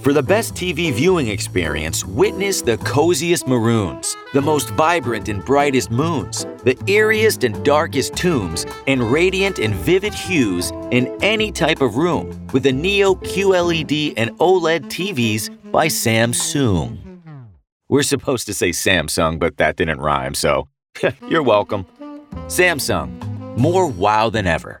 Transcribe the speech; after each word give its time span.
For 0.00 0.14
the 0.14 0.22
best 0.22 0.54
TV 0.54 0.90
viewing 0.94 1.28
experience, 1.28 2.06
witness 2.06 2.62
the 2.62 2.78
coziest 2.78 3.46
maroons, 3.46 4.16
the 4.32 4.40
most 4.40 4.70
vibrant 4.70 5.28
and 5.28 5.44
brightest 5.44 5.90
moons, 5.90 6.46
the 6.64 6.74
eeriest 6.86 7.44
and 7.44 7.62
darkest 7.62 8.16
tombs, 8.16 8.64
and 8.86 9.12
radiant 9.12 9.58
and 9.58 9.74
vivid 9.74 10.14
hues 10.14 10.70
in 10.90 11.14
any 11.20 11.52
type 11.52 11.82
of 11.82 11.98
room 11.98 12.30
with 12.54 12.62
the 12.62 12.72
Neo 12.72 13.14
QLED 13.14 14.14
and 14.16 14.30
OLED 14.38 14.84
TVs 14.86 15.50
by 15.70 15.86
Samsung. 15.86 16.96
We're 17.90 18.02
supposed 18.02 18.46
to 18.46 18.54
say 18.54 18.70
Samsung, 18.70 19.38
but 19.38 19.58
that 19.58 19.76
didn't 19.76 20.00
rhyme, 20.00 20.32
so 20.32 20.66
you're 21.28 21.42
welcome. 21.42 21.84
Samsung, 22.46 23.58
more 23.58 23.86
wow 23.86 24.30
than 24.30 24.46
ever. 24.46 24.80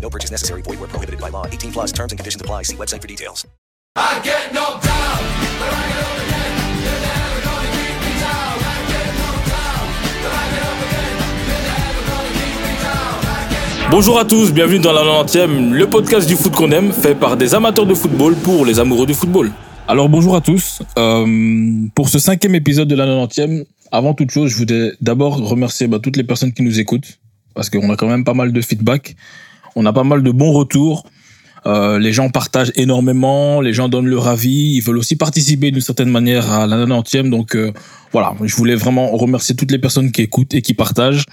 No 0.00 0.10
purchase 0.10 0.30
necessary. 0.30 0.62
Void 0.62 0.78
where 0.80 0.88
prohibited 0.88 1.20
by 1.20 1.30
law. 1.30 1.46
18 1.46 1.72
plus 1.72 1.92
terms 1.92 2.12
and 2.12 2.18
conditions 2.18 2.40
apply. 2.40 2.62
See 2.64 2.76
website 2.76 3.02
for 3.02 3.08
details. 3.08 3.46
I 3.96 4.20
get 4.22 4.52
knocked 4.52 4.84
down, 4.84 5.18
but 5.58 5.72
I 5.72 5.82
get 5.88 6.04
up 6.04 6.18
again. 6.20 6.52
You're 6.84 7.02
never 7.06 7.38
gonna 7.46 7.70
keep 7.76 7.96
me 8.04 8.12
down. 8.20 8.56
I 8.60 8.76
get 8.92 9.08
knocked 9.16 9.46
down, 9.48 9.84
but 10.22 10.32
I 10.36 10.44
get 10.52 10.64
up 10.68 10.80
again. 10.84 11.16
You're 11.48 11.64
never 11.72 12.02
gonna 12.10 12.32
keep 12.36 12.56
me 12.60 12.72
down. 12.84 13.24
I 13.24 13.48
get 13.50 13.90
Bonjour 13.90 14.18
à 14.18 14.24
tous, 14.26 14.52
bienvenue 14.52 14.80
dans 14.80 14.92
la 14.92 15.02
90e, 15.02 15.72
le 15.72 15.86
podcast 15.88 16.28
du 16.28 16.36
foot 16.36 16.54
qu'on 16.54 16.70
aime, 16.72 16.92
fait 16.92 17.14
par 17.14 17.36
des 17.38 17.54
amateurs 17.54 17.86
de 17.86 17.94
football 17.94 18.34
pour 18.36 18.66
les 18.66 18.78
amoureux 18.78 19.06
du 19.06 19.14
football. 19.14 19.50
Alors 19.88 20.08
bonjour 20.10 20.36
à 20.36 20.40
tous, 20.42 20.82
Euh, 20.98 21.86
pour 21.94 22.08
ce 22.10 22.18
cinquième 22.18 22.54
épisode 22.54 22.88
de 22.88 22.96
la 22.96 23.06
90e, 23.06 23.64
avant 23.92 24.12
toute 24.14 24.30
chose, 24.30 24.50
je 24.50 24.56
voudrais 24.56 24.92
d'abord 25.00 25.36
remercier 25.38 25.86
bah, 25.86 26.00
toutes 26.02 26.16
les 26.18 26.24
personnes 26.24 26.52
qui 26.52 26.62
nous 26.62 26.80
écoutent, 26.80 27.18
parce 27.54 27.70
qu'on 27.70 27.88
a 27.90 27.96
quand 27.96 28.08
même 28.08 28.24
pas 28.24 28.34
mal 28.34 28.52
de 28.52 28.60
feedback, 28.60 29.14
on 29.76 29.86
a 29.86 29.92
pas 29.92 30.04
mal 30.04 30.22
de 30.22 30.30
bons 30.32 30.52
retours, 30.52 31.04
Euh, 31.66 31.98
les 31.98 32.12
gens 32.12 32.28
partagent 32.30 32.70
énormément, 32.76 33.60
les 33.60 33.72
gens 33.72 33.88
donnent 33.88 34.06
leur 34.06 34.28
avis, 34.28 34.76
ils 34.76 34.82
veulent 34.86 34.98
aussi 34.98 35.16
participer 35.16 35.72
d'une 35.72 35.80
certaine 35.90 36.10
manière 36.18 36.44
à 36.52 36.64
la 36.68 36.76
90e, 36.86 37.28
donc 37.28 37.56
euh, 37.56 37.72
voilà, 38.12 38.28
je 38.50 38.54
voulais 38.54 38.76
vraiment 38.76 39.06
remercier 39.16 39.56
toutes 39.56 39.72
les 39.72 39.80
personnes 39.80 40.12
qui 40.12 40.22
écoutent 40.22 40.54
et 40.54 40.62
qui 40.62 40.74
partagent. 40.74 41.24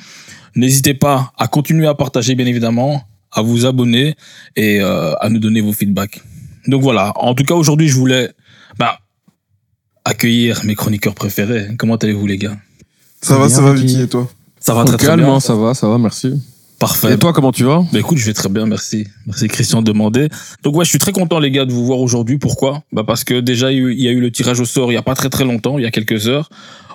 N'hésitez 0.56 0.96
pas 0.96 1.32
à 1.38 1.46
continuer 1.48 1.86
à 1.86 1.94
partager, 1.94 2.34
bien 2.34 2.48
évidemment, 2.48 3.04
à 3.32 3.44
vous 3.44 3.68
abonner 3.68 4.16
et 4.56 4.82
euh, 4.82 5.14
à 5.24 5.30
nous 5.30 5.38
donner 5.46 5.62
vos 5.62 5.74
feedbacks. 5.74 6.20
Donc 6.68 6.82
voilà, 6.82 7.14
en 7.16 7.36
tout 7.36 7.44
cas 7.50 7.54
aujourd'hui, 7.54 7.88
je 7.88 7.96
voulais 7.96 8.32
bah, 8.80 8.98
accueillir 10.04 10.62
mes 10.66 10.74
chroniqueurs 10.74 11.14
préférés. 11.14 11.68
Comment 11.78 11.98
allez-vous 11.98 12.26
les 12.26 12.40
gars? 12.40 12.58
Ça 13.22 13.38
va, 13.38 13.46
Bien, 13.48 13.56
ça 13.56 13.62
va, 13.62 13.74
Vicky. 13.74 14.02
Et 14.02 14.08
toi? 14.08 14.28
Ça 14.60 14.74
va 14.74 14.84
très 14.84 14.98
très 14.98 15.08
calme, 15.08 15.22
bien. 15.26 15.34
hein, 15.36 15.40
ça 15.40 15.54
va, 15.54 15.76
ça 15.76 15.88
va, 15.88 15.98
merci. 16.00 16.34
Parfait. 16.84 17.14
Et 17.14 17.18
toi, 17.18 17.32
comment 17.32 17.54
tu 17.54 17.64
vas? 17.64 17.82
Bah 17.94 18.00
écoute, 18.00 18.18
je 18.18 18.26
vais 18.26 18.34
très 18.34 18.50
bien, 18.50 18.66
merci. 18.66 19.08
Merci 19.26 19.48
Christian 19.48 19.82
de 19.82 19.90
demander. 19.90 20.28
Donc 20.64 20.76
ouais, 20.76 20.84
je 20.84 20.90
suis 20.90 21.00
très 21.00 21.14
content 21.14 21.40
les 21.40 21.50
gars 21.50 21.64
de 21.64 21.72
vous 21.72 21.86
voir 21.86 22.00
aujourd'hui. 22.00 22.38
Pourquoi? 22.38 22.84
Bah 22.92 23.06
parce 23.08 23.24
que 23.24 23.40
déjà 23.40 23.72
il 23.72 24.02
y 24.02 24.10
a 24.10 24.12
eu- 24.12 24.20
le 24.20 24.32
tirage 24.32 24.60
au 24.60 24.66
sort 24.66 24.92
il 24.92 24.96
y 24.96 24.98
a 24.98 25.02
pas 25.02 25.16
très 25.16 25.30
très 25.30 25.46
longtemps, 25.46 25.78
il 25.78 25.84
y 25.84 25.86
a 25.88 25.92
quelques 25.92 26.28
heures. 26.28 26.50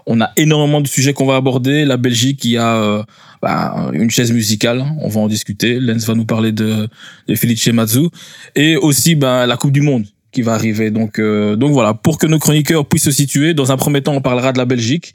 On 0.05 0.21
a 0.21 0.31
énormément 0.37 0.83
de 0.83 0.89
sujets 0.89 1.15
qu'on 1.15 1.25
va 1.25 1.37
aborder. 1.37 1.87
La 1.87 1.97
Belgique, 1.97 2.45
il 2.45 2.51
y 2.51 2.57
a 2.59 2.77
euh, 2.77 3.03
bah, 3.41 3.91
une 3.95 4.11
chaise 4.11 4.31
musicale, 4.31 4.85
on 5.01 5.09
va 5.09 5.21
en 5.21 5.29
discuter. 5.29 5.81
Lens 5.81 6.07
va 6.07 6.15
nous 6.15 6.27
parler 6.27 6.53
de, 6.53 6.87
de 7.27 7.35
Felice 7.35 7.67
Mazzu 7.69 8.09
et 8.57 8.77
aussi 8.77 9.15
bah, 9.15 9.47
la 9.47 9.57
Coupe 9.57 9.73
du 9.73 9.81
Monde 9.81 10.05
qui 10.33 10.43
va 10.43 10.53
arriver. 10.53 10.91
Donc 10.91 11.19
euh, 11.19 11.57
donc 11.57 11.73
voilà, 11.73 11.95
pour 11.95 12.19
que 12.19 12.27
nos 12.27 12.39
chroniqueurs 12.39 12.85
puissent 12.87 13.05
se 13.05 13.11
situer. 13.11 13.55
Dans 13.55 13.73
un 13.73 13.79
premier 13.79 14.03
temps, 14.03 14.13
on 14.13 14.21
parlera 14.21 14.53
de 14.53 14.59
la 14.59 14.67
Belgique. 14.67 15.15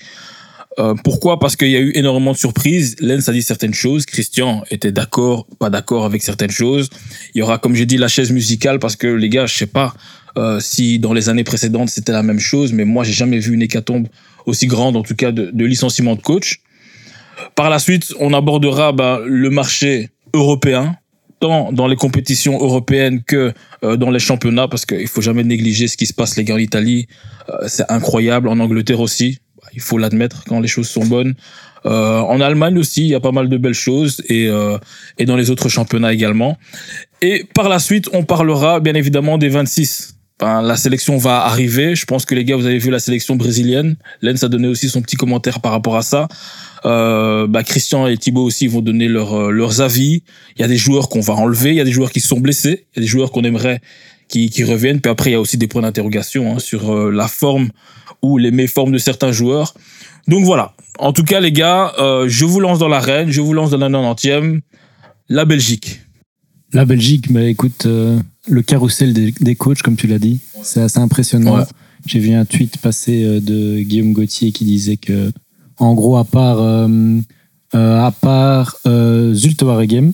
Euh, 0.79 0.95
pourquoi? 1.03 1.39
Parce 1.39 1.55
qu'il 1.55 1.69
y 1.69 1.75
a 1.75 1.79
eu 1.79 1.91
énormément 1.95 2.31
de 2.31 2.37
surprises. 2.37 2.95
Lens 2.99 3.29
a 3.29 3.31
dit 3.31 3.43
certaines 3.43 3.73
choses. 3.73 4.05
Christian 4.05 4.63
était 4.71 4.91
d'accord, 4.91 5.45
pas 5.59 5.69
d'accord 5.69 6.05
avec 6.05 6.23
certaines 6.23 6.51
choses. 6.51 6.89
Il 7.35 7.39
y 7.39 7.41
aura, 7.41 7.57
comme 7.59 7.75
j'ai 7.75 7.85
dit, 7.85 7.97
la 7.97 8.07
chaise 8.07 8.31
musicale 8.31 8.79
parce 8.79 8.95
que 8.95 9.07
les 9.07 9.29
gars, 9.29 9.45
je 9.45 9.55
sais 9.55 9.67
pas 9.67 9.93
euh, 10.37 10.59
si 10.59 10.97
dans 10.97 11.13
les 11.13 11.29
années 11.29 11.43
précédentes 11.43 11.89
c'était 11.89 12.11
la 12.11 12.23
même 12.23 12.39
chose, 12.39 12.73
mais 12.73 12.85
moi 12.85 13.03
j'ai 13.03 13.13
jamais 13.13 13.37
vu 13.37 13.53
une 13.53 13.61
hécatombe 13.61 14.07
aussi 14.47 14.65
grande, 14.65 14.95
en 14.95 15.03
tout 15.03 15.15
cas 15.15 15.31
de, 15.31 15.51
de 15.51 15.65
licenciement 15.65 16.15
de 16.15 16.21
coach. 16.21 16.61
Par 17.55 17.69
la 17.69 17.77
suite, 17.77 18.13
on 18.19 18.33
abordera 18.33 18.91
bah, 18.93 19.21
le 19.23 19.49
marché 19.51 20.09
européen, 20.33 20.95
tant 21.39 21.71
dans 21.71 21.87
les 21.87 21.95
compétitions 21.95 22.59
européennes 22.59 23.21
que 23.21 23.53
euh, 23.83 23.95
dans 23.95 24.09
les 24.09 24.19
championnats, 24.19 24.67
parce 24.67 24.85
qu'il 24.85 25.07
faut 25.07 25.21
jamais 25.21 25.43
négliger 25.43 25.87
ce 25.87 25.97
qui 25.97 26.07
se 26.07 26.13
passe 26.13 26.35
les 26.35 26.43
gars 26.43 26.55
en 26.55 26.59
Italie. 26.59 27.07
Euh, 27.49 27.53
c'est 27.67 27.89
incroyable, 27.91 28.47
en 28.47 28.59
Angleterre 28.59 29.01
aussi 29.01 29.37
il 29.73 29.81
faut 29.81 29.97
l'admettre 29.97 30.43
quand 30.47 30.59
les 30.59 30.67
choses 30.67 30.89
sont 30.89 31.05
bonnes. 31.05 31.35
Euh, 31.85 32.19
en 32.19 32.39
Allemagne 32.39 32.77
aussi, 32.77 33.01
il 33.01 33.07
y 33.07 33.15
a 33.15 33.19
pas 33.19 33.31
mal 33.31 33.49
de 33.49 33.57
belles 33.57 33.73
choses 33.73 34.21
et, 34.29 34.47
euh, 34.47 34.77
et 35.17 35.25
dans 35.25 35.35
les 35.35 35.49
autres 35.49 35.69
championnats 35.69 36.13
également. 36.13 36.57
Et 37.21 37.45
par 37.53 37.69
la 37.69 37.79
suite, 37.79 38.09
on 38.13 38.23
parlera 38.23 38.79
bien 38.79 38.93
évidemment 38.93 39.37
des 39.37 39.49
26. 39.49 40.15
Enfin, 40.41 40.61
la 40.61 40.75
sélection 40.75 41.17
va 41.17 41.45
arriver. 41.45 41.95
Je 41.95 42.05
pense 42.05 42.25
que 42.25 42.35
les 42.35 42.43
gars, 42.43 42.55
vous 42.55 42.65
avez 42.65 42.79
vu 42.79 42.89
la 42.89 42.99
sélection 42.99 43.35
brésilienne. 43.35 43.95
Lens 44.21 44.43
a 44.43 44.49
donné 44.49 44.67
aussi 44.67 44.89
son 44.89 45.01
petit 45.01 45.15
commentaire 45.15 45.59
par 45.59 45.71
rapport 45.71 45.95
à 45.95 46.01
ça. 46.01 46.27
Euh, 46.85 47.47
bah, 47.47 47.63
Christian 47.63 48.07
et 48.07 48.17
Thibaut 48.17 48.43
aussi 48.43 48.67
vont 48.67 48.81
donner 48.81 49.07
leur, 49.07 49.33
euh, 49.33 49.51
leurs 49.51 49.81
avis. 49.81 50.23
Il 50.57 50.61
y 50.61 50.65
a 50.65 50.67
des 50.67 50.77
joueurs 50.77 51.07
qu'on 51.07 51.21
va 51.21 51.33
enlever, 51.33 51.69
il 51.69 51.75
y 51.75 51.81
a 51.81 51.85
des 51.85 51.91
joueurs 51.91 52.11
qui 52.11 52.19
sont 52.19 52.39
blessés, 52.39 52.87
il 52.93 52.97
y 52.97 52.99
a 52.99 53.01
des 53.03 53.07
joueurs 53.07 53.31
qu'on 53.31 53.43
aimerait 53.43 53.79
qui, 54.33 54.49
qui 54.49 54.63
reviennent. 54.63 54.99
Puis 54.99 55.11
après, 55.11 55.29
il 55.29 55.33
y 55.33 55.35
a 55.35 55.39
aussi 55.39 55.57
des 55.57 55.67
points 55.67 55.83
d'interrogation 55.83 56.55
hein, 56.55 56.59
sur 56.59 56.91
euh, 56.91 57.11
la 57.11 57.27
forme 57.27 57.69
ou 58.23 58.39
les 58.39 58.49
méformes 58.49 58.91
de 58.91 58.97
certains 58.97 59.31
joueurs. 59.31 59.75
Donc 60.27 60.43
voilà. 60.43 60.73
En 60.97 61.13
tout 61.13 61.23
cas, 61.23 61.39
les 61.39 61.51
gars, 61.51 61.93
euh, 61.99 62.25
je 62.27 62.43
vous 62.45 62.59
lance 62.59 62.79
dans 62.79 62.87
l'arène, 62.87 63.29
je 63.29 63.41
vous 63.41 63.53
lance 63.53 63.69
dans 63.69 63.77
la 63.77 63.89
90e. 63.89 64.61
La 65.29 65.45
Belgique. 65.45 66.01
La 66.73 66.85
Belgique, 66.85 67.31
bah 67.31 67.43
écoute, 67.43 67.85
euh, 67.85 68.19
le 68.47 68.63
carrousel 68.63 69.13
des, 69.13 69.31
des 69.39 69.55
coachs, 69.55 69.83
comme 69.83 69.95
tu 69.95 70.07
l'as 70.07 70.17
dit, 70.17 70.39
c'est 70.63 70.81
assez 70.81 70.99
impressionnant. 70.99 71.59
Ouais. 71.59 71.65
J'ai 72.07 72.19
vu 72.19 72.33
un 72.33 72.45
tweet 72.45 72.77
passer 72.79 73.39
de 73.39 73.79
Guillaume 73.81 74.13
Gauthier 74.13 74.51
qui 74.51 74.65
disait 74.65 74.97
que, 74.97 75.31
en 75.77 75.93
gros, 75.93 76.17
à 76.17 76.25
part, 76.25 76.59
à 77.71 78.11
part 78.19 78.77
Waregem, 78.85 80.11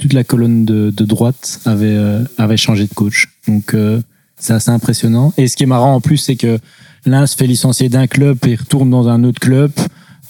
toute 0.00 0.12
la 0.14 0.24
colonne 0.24 0.64
de, 0.64 0.90
de 0.96 1.04
droite 1.04 1.60
avait, 1.64 1.86
euh, 1.94 2.24
avait 2.38 2.56
changé 2.56 2.86
de 2.86 2.94
coach. 2.94 3.28
Donc, 3.46 3.74
euh, 3.74 4.00
c'est 4.38 4.52
assez 4.54 4.70
impressionnant. 4.70 5.32
Et 5.36 5.46
ce 5.46 5.56
qui 5.56 5.64
est 5.64 5.66
marrant 5.66 5.94
en 5.94 6.00
plus, 6.00 6.16
c'est 6.16 6.36
que 6.36 6.58
l'un 7.06 7.26
se 7.26 7.36
fait 7.36 7.46
licencier 7.46 7.88
d'un 7.88 8.06
club 8.06 8.38
et 8.46 8.54
retourne 8.56 8.90
dans 8.90 9.08
un 9.08 9.22
autre 9.24 9.38
club. 9.40 9.70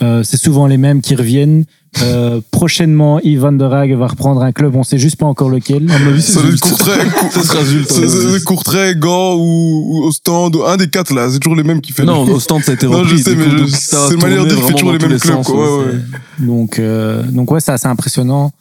Euh, 0.02 0.22
c'est 0.24 0.38
souvent 0.38 0.66
les 0.66 0.76
mêmes 0.78 1.00
qui 1.02 1.14
reviennent. 1.14 1.64
Euh, 2.02 2.40
prochainement, 2.52 3.20
Yves 3.20 3.40
Van 3.40 3.52
der 3.52 3.72
Haag 3.72 3.92
va 3.94 4.06
reprendre 4.06 4.42
un 4.42 4.52
club, 4.52 4.74
on 4.76 4.82
sait 4.84 4.96
juste 4.98 5.16
pas 5.16 5.26
encore 5.26 5.50
lequel. 5.50 5.90
À 5.90 5.98
mon 5.98 6.06
avis, 6.12 6.22
ça 6.22 6.40
doit 6.40 6.50
être 6.52 6.60
Courtrai, 6.60 7.00
c'est- 7.32 8.08
c'est. 8.08 8.44
Courtrai, 8.44 8.94
Gand 8.96 9.34
ou, 9.34 9.84
ou 10.02 10.04
Ostende, 10.06 10.56
un 10.66 10.76
des 10.76 10.88
quatre 10.88 11.12
là, 11.12 11.28
c'est 11.30 11.40
toujours 11.40 11.56
les 11.56 11.64
mêmes 11.64 11.80
qui 11.80 11.92
fait. 11.92 12.04
Non, 12.04 12.38
stand, 12.38 12.62
ça 12.62 12.70
a 12.70 12.74
été 12.74 12.86
Non, 12.86 12.98
repris. 12.98 13.18
je 13.18 13.22
sais, 13.24 13.34
mais 13.34 13.44
c'est 13.68 14.14
une 14.14 14.20
manière 14.22 14.44
de 14.44 14.48
dire 14.50 14.56
qu'il 14.58 14.66
fait 14.66 14.72
toujours 14.74 14.92
les 14.92 14.98
mêmes 14.98 15.18
clubs, 15.18 15.34
sens, 15.36 15.46
quoi, 15.48 15.78
ouais, 15.78 15.84
c'est- 15.84 16.42
ouais. 16.42 16.46
Donc, 16.46 16.78
euh, 16.78 17.22
donc 17.24 17.50
ouais, 17.50 17.60
c'est 17.60 17.72
assez 17.72 17.88
impressionnant. 17.88 18.52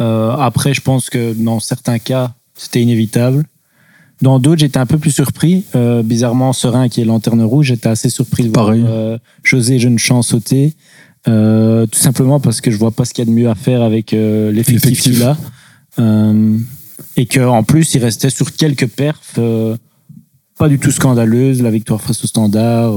Euh, 0.00 0.30
après, 0.32 0.72
je 0.74 0.80
pense 0.80 1.10
que 1.10 1.34
dans 1.34 1.60
certains 1.60 1.98
cas, 1.98 2.32
c'était 2.54 2.80
inévitable. 2.82 3.44
Dans 4.22 4.38
d'autres, 4.38 4.60
j'étais 4.60 4.78
un 4.78 4.86
peu 4.86 4.98
plus 4.98 5.10
surpris. 5.12 5.64
Euh, 5.74 6.02
bizarrement, 6.02 6.52
Serein, 6.52 6.88
qui 6.88 7.00
est 7.00 7.04
lanterne 7.04 7.42
rouge, 7.42 7.66
j'étais 7.66 7.88
assez 7.88 8.10
surpris 8.10 8.44
de 8.44 8.48
voir 8.48 8.66
Pareil. 8.66 8.84
euh, 8.86 9.18
José 9.42 9.78
Jeune-Champ 9.78 10.22
sauter. 10.22 10.74
Euh, 11.28 11.86
tout 11.86 11.98
simplement 11.98 12.40
parce 12.40 12.60
que 12.60 12.70
je 12.70 12.76
vois 12.76 12.90
pas 12.92 13.04
ce 13.04 13.12
qu'il 13.14 13.24
y 13.24 13.28
a 13.28 13.30
de 13.30 13.36
mieux 13.38 13.48
à 13.50 13.54
faire 13.54 13.82
avec 13.82 14.12
l'effectif 14.12 15.02
qu'il 15.02 15.22
a. 15.22 15.36
Et 17.16 17.26
qu'en 17.26 17.62
plus, 17.62 17.94
il 17.94 18.02
restait 18.04 18.30
sur 18.30 18.52
quelques 18.54 18.86
perfs 18.88 19.38
pas 20.58 20.68
du 20.68 20.78
tout 20.78 20.90
scandaleuses, 20.90 21.62
la 21.62 21.70
victoire 21.70 22.00
face 22.02 22.22
au 22.22 22.26
standard. 22.26 22.94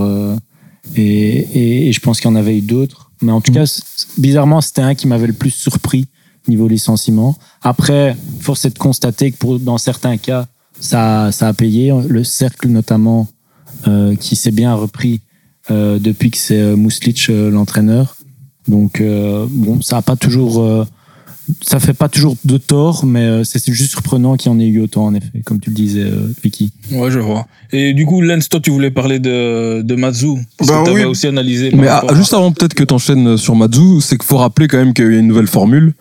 et, 0.95 1.01
et, 1.04 1.88
et 1.88 1.94
je 1.94 2.00
pense 2.01 2.19
qu'il 2.19 2.30
y 2.30 2.33
en 2.33 2.36
avait 2.36 2.57
eu 2.57 2.62
d'autres. 2.62 3.12
Mais 3.22 3.31
en 3.31 3.39
tout 3.39 3.54
cas, 3.54 3.66
c- 3.66 3.81
bizarrement, 4.18 4.60
c'était 4.60 4.81
un 4.81 4.95
qui 4.95 5.07
m'avait 5.07 5.27
le 5.27 5.33
plus 5.33 5.51
surpris 5.51 6.07
niveau 6.48 6.68
licenciement. 6.68 7.36
Après, 7.62 8.16
force 8.40 8.66
est 8.66 8.74
de 8.74 8.80
constater 8.80 9.31
que 9.31 9.38
pour, 9.38 9.60
dans 9.60 9.78
certains 9.78 10.18
cas, 10.18 10.45
ça, 10.80 11.31
ça 11.31 11.48
a 11.48 11.54
payé. 11.54 11.94
Le 12.07 12.24
cercle, 12.24 12.68
notamment, 12.68 13.28
euh, 13.88 14.16
qui 14.16 14.36
s'est 14.36 14.51
bien 14.51 14.74
repris 14.75 15.22
euh, 15.72 16.00
depuis 16.00 16.31
que 16.31 16.38
c'est 16.38 16.60
euh, 16.60 16.75
Mouslic 16.75 17.28
euh, 17.30 17.50
l'entraîneur. 17.50 18.16
Donc, 18.68 19.01
euh, 19.01 19.45
bon, 19.50 19.81
ça 19.81 19.98
n'a 19.98 20.01
pas 20.01 20.16
toujours 20.16 20.62
euh, 20.62 20.86
ça 21.62 21.81
fait 21.81 21.94
pas 21.94 22.07
toujours 22.07 22.38
de 22.46 22.57
tort, 22.57 23.06
mais 23.06 23.19
euh, 23.19 23.44
c'est 23.44 23.62
juste 23.74 23.92
surprenant 23.92 24.38
qu'il 24.38 24.50
y 24.50 24.56
en 24.56 24.60
ait 24.60 24.66
eu 24.68 24.80
autant, 24.80 25.06
en 25.07 25.13
effet, 25.13 25.42
comme 25.46 25.60
tu 25.60 25.69
le 25.72 25.75
disais, 25.75 26.04
euh, 26.04 26.31
Vicky. 26.42 26.72
Ouais, 26.92 27.12
je 27.12 27.19
vois. 27.19 27.46
Et 27.74 27.94
du 27.94 28.06
coup, 28.06 28.22
Lens, 28.22 28.48
toi, 28.48 28.62
tu 28.62 28.72
voulais 28.72 28.92
parler 28.92 29.19
de, 29.19 29.81
de 29.81 29.96
Matsu. 29.96 30.28
Parce 30.57 30.69
Bah 30.69 30.80
que 30.80 30.86
t'avais 30.86 31.04
oui. 31.04 31.10
aussi 31.12 31.28
analysé. 31.28 31.72
Mais 31.75 31.88
ah, 31.89 32.06
à- 32.07 32.16
juste 32.16 32.34
avant 32.34 32.54
peut-être 32.54 32.74
que 32.74 32.86
t'enchaînes 32.86 33.36
sur 33.36 33.56
Madzu, 33.56 34.00
c'est 34.00 34.18
qu'il 34.18 34.25
faut 34.25 34.38
rappeler 34.38 34.69
quand 34.69 34.78
même 34.78 34.94
qu'il 34.94 35.04
y 35.12 35.16
a 35.16 35.19
une 35.19 35.28
nouvelle 35.28 35.48
formule 35.48 35.94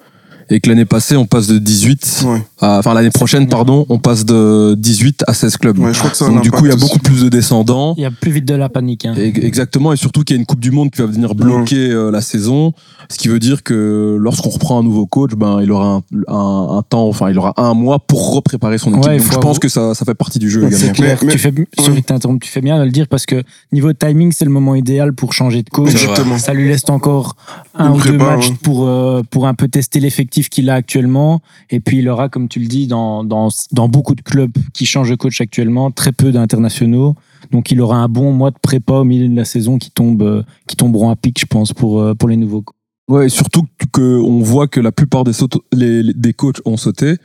et 0.55 0.61
que 0.61 0.69
l'année 0.69 0.85
passée 0.85 1.17
on 1.17 1.27
passe 1.27 1.47
de 1.47 1.59
18, 1.59 2.25
Ouais. 2.27 2.43
à- 2.61 2.79
enfin 2.79 2.95
l'année 2.95 3.11
prochaine 3.11 3.49
pardon, 3.49 3.87
on 3.89 3.99
passe 3.99 4.25
de 4.25 4.75
18 4.79 5.25
à 5.27 5.35
16 5.35 5.57
clubs. 5.57 5.79
Ouais, 5.79 5.93
je 5.93 5.99
crois 5.99 6.11
que 6.11 6.17
ça 6.17 6.27
Donc 6.29 6.43
du 6.43 6.51
coup 6.51 6.65
il 6.67 6.71
y 6.71 6.73
a 6.73 6.77
beaucoup 6.77 6.99
plus 6.99 7.25
de 7.25 7.29
descendants. 7.29 7.95
Il 7.97 8.03
y 8.03 8.07
a 8.07 8.11
plus 8.11 8.31
vite 8.31 8.45
de 8.45 8.55
la 8.55 8.69
panique. 8.69 9.07
Hein. 9.07 9.15
Et- 9.17 9.45
Exactement, 9.47 9.93
et 9.93 9.97
surtout 9.97 10.23
qu'il 10.23 10.37
y 10.37 10.39
a 10.39 10.41
une 10.41 10.47
Coupe 10.47 10.61
du 10.61 10.71
Monde 10.71 10.91
qui 10.91 11.01
va 11.01 11.07
venir 11.07 11.35
bloquer 11.35 11.91
euh, 11.91 12.11
la 12.11 12.21
saison, 12.21 12.73
ce 13.11 13.17
qui 13.19 13.29
veut 13.29 13.39
dire 13.39 13.63
que 13.63 14.17
lorsqu'on 14.21 14.51
reprend 14.51 14.79
un 14.79 14.83
nouveau 14.83 15.07
coach, 15.07 15.33
ben 15.37 15.61
il 15.63 15.73
aura 15.73 15.87
un, 15.97 16.03
un- 16.29 16.77
un 16.79 16.83
temps, 16.83 17.07
enfin 17.09 17.31
il 17.31 17.39
aura 17.39 17.55
un 17.57 17.75
mois 17.75 17.99
pour 17.99 18.35
repréparer 18.35 18.79
son 18.79 18.91
équipe. 18.91 19.03
Donc 19.11 19.21
je 19.21 19.27
avoir- 19.29 19.41
pense 19.41 19.59
que 19.59 19.69
ça, 19.69 19.95
ça 19.95 20.05
fait 20.05 20.15
partie 20.15 20.39
du 20.39 20.51
jeu 20.51 20.63
C'est 20.71 20.77
également. 20.77 20.93
clair. 20.93 21.19
Mais- 21.25 21.33
tu 21.33 21.39
fais, 21.39 21.53
sorry 21.79 22.01
de 22.01 22.07
t'interrompre, 22.07 22.45
tu 22.45 22.51
fais 22.51 22.61
bien 22.61 22.79
de 22.79 22.85
le 22.85 22.91
dire 22.91 23.09
parce 23.09 23.27
que 23.27 23.43
niveau 23.73 23.93
timing, 23.93 24.33
c'est 24.33 24.45
le 24.45 24.51
moment 24.51 24.75
idéal 24.75 25.13
pour 25.15 25.33
changer 25.33 25.63
de 25.63 25.71
coach. 25.71 25.91
Exactement. 25.93 26.39
Ça 26.39 26.53
lui 26.53 26.69
laisse 26.69 26.83
encore 26.89 27.37
un 27.75 27.89
Une 27.95 28.01
ou 28.01 28.03
deux 28.03 28.19
matchs 28.19 28.49
ouais. 28.51 28.57
pour, 28.63 28.87
euh, 28.87 29.23
pour 29.31 29.47
un 29.47 29.55
peu 29.55 29.69
tester 29.69 30.01
l'effectif 30.01 30.42
qu'il 30.51 30.69
a 30.71 30.75
actuellement. 30.75 31.41
Et 31.71 31.81
puis 31.81 31.99
il 31.99 32.09
aura, 32.09 32.29
comme 32.29 32.49
tu 32.49 32.61
le 32.61 32.67
dis, 32.67 32.87
dans, 32.87 33.25
dans, 33.25 33.49
dans 33.73 33.89
beaucoup 33.89 34.15
de 34.15 34.23
clubs 34.23 34.53
qui 34.73 34.87
changent 34.87 35.11
de 35.11 35.15
coach 35.17 35.41
actuellement, 35.41 35.91
très 35.91 36.13
peu 36.13 36.33
d'internationaux. 36.33 37.15
Donc 37.51 37.71
il 37.71 37.81
aura 37.81 37.97
un 37.99 38.09
bon 38.09 38.33
mois 38.33 38.51
de 38.51 38.59
prépa 38.61 38.95
au 38.95 39.05
milieu 39.05 39.29
de 39.29 39.37
la 39.37 39.45
saison 39.45 39.79
qui, 39.79 39.91
tombe, 39.91 40.23
euh, 40.23 40.43
qui 40.67 40.77
tomberont 40.77 41.11
à 41.11 41.17
pic, 41.17 41.39
je 41.41 41.47
pense, 41.47 41.73
pour, 41.73 42.01
euh, 42.01 42.15
pour 42.15 42.29
les 42.29 42.37
nouveaux 42.37 42.63
coachs. 42.63 42.77
Ouais, 43.09 43.27
et 43.27 43.29
surtout 43.29 43.65
que 43.93 44.17
on 44.21 44.39
voit 44.39 44.69
que 44.69 44.79
la 44.81 44.93
plupart 44.93 45.25
des, 45.25 45.33
sautes- 45.33 45.59
les, 45.73 46.03
les- 46.05 46.15
des 46.15 46.33
coachs 46.33 46.61
ont 46.65 46.77
sauté, 46.77 47.17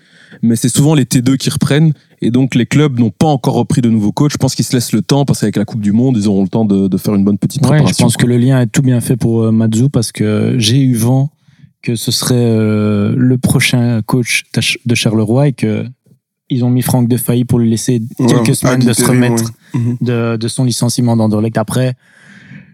mais 0.41 0.55
c'est 0.55 0.69
souvent 0.69 0.95
les 0.95 1.05
T2 1.05 1.37
qui 1.37 1.51
reprennent, 1.51 1.93
et 2.19 2.31
donc 2.31 2.55
les 2.55 2.65
clubs 2.65 2.99
n'ont 2.99 3.11
pas 3.11 3.27
encore 3.27 3.53
repris 3.53 3.81
de 3.81 3.89
nouveaux 3.89 4.11
coachs. 4.11 4.31
Je 4.33 4.37
pense 4.37 4.55
qu'ils 4.55 4.65
se 4.65 4.73
laissent 4.75 4.91
le 4.91 5.03
temps, 5.03 5.23
parce 5.23 5.39
qu'avec 5.41 5.55
la 5.55 5.65
Coupe 5.65 5.81
du 5.81 5.91
Monde, 5.91 6.17
ils 6.17 6.27
auront 6.27 6.41
le 6.41 6.49
temps 6.49 6.65
de, 6.65 6.87
de 6.87 6.97
faire 6.97 7.13
une 7.13 7.23
bonne 7.23 7.37
petite 7.37 7.61
Ouais, 7.61 7.69
préparation. 7.69 7.95
je 7.95 8.03
pense 8.03 8.17
que 8.17 8.25
le 8.25 8.37
lien 8.37 8.59
est 8.59 8.67
tout 8.67 8.81
bien 8.81 8.99
fait 9.01 9.17
pour 9.17 9.43
euh, 9.43 9.51
Matsu 9.51 9.87
parce 9.89 10.11
que 10.11 10.55
j'ai 10.57 10.81
eu 10.81 10.95
vent 10.95 11.29
que 11.81 11.95
ce 11.95 12.11
serait 12.11 12.35
euh, 12.35 13.13
le 13.15 13.37
prochain 13.37 14.01
coach 14.05 14.45
de 14.85 14.95
Charleroi 14.95 15.49
et 15.49 15.53
que 15.53 15.85
ils 16.49 16.63
ont 16.63 16.69
mis 16.69 16.81
Franck 16.81 17.07
Defailly 17.09 17.43
pour 17.45 17.59
lui 17.59 17.69
laisser 17.69 18.01
Ouais, 18.19 18.27
quelques 18.27 18.55
semaines 18.55 18.79
de 18.79 18.93
se 18.93 19.03
remettre 19.05 19.43
ouais. 19.73 19.79
Mhm. 19.79 19.97
de, 20.01 20.37
de 20.37 20.47
son 20.47 20.63
licenciement 20.63 21.17
d'Anderlecht. 21.17 21.57
Après, 21.57 21.95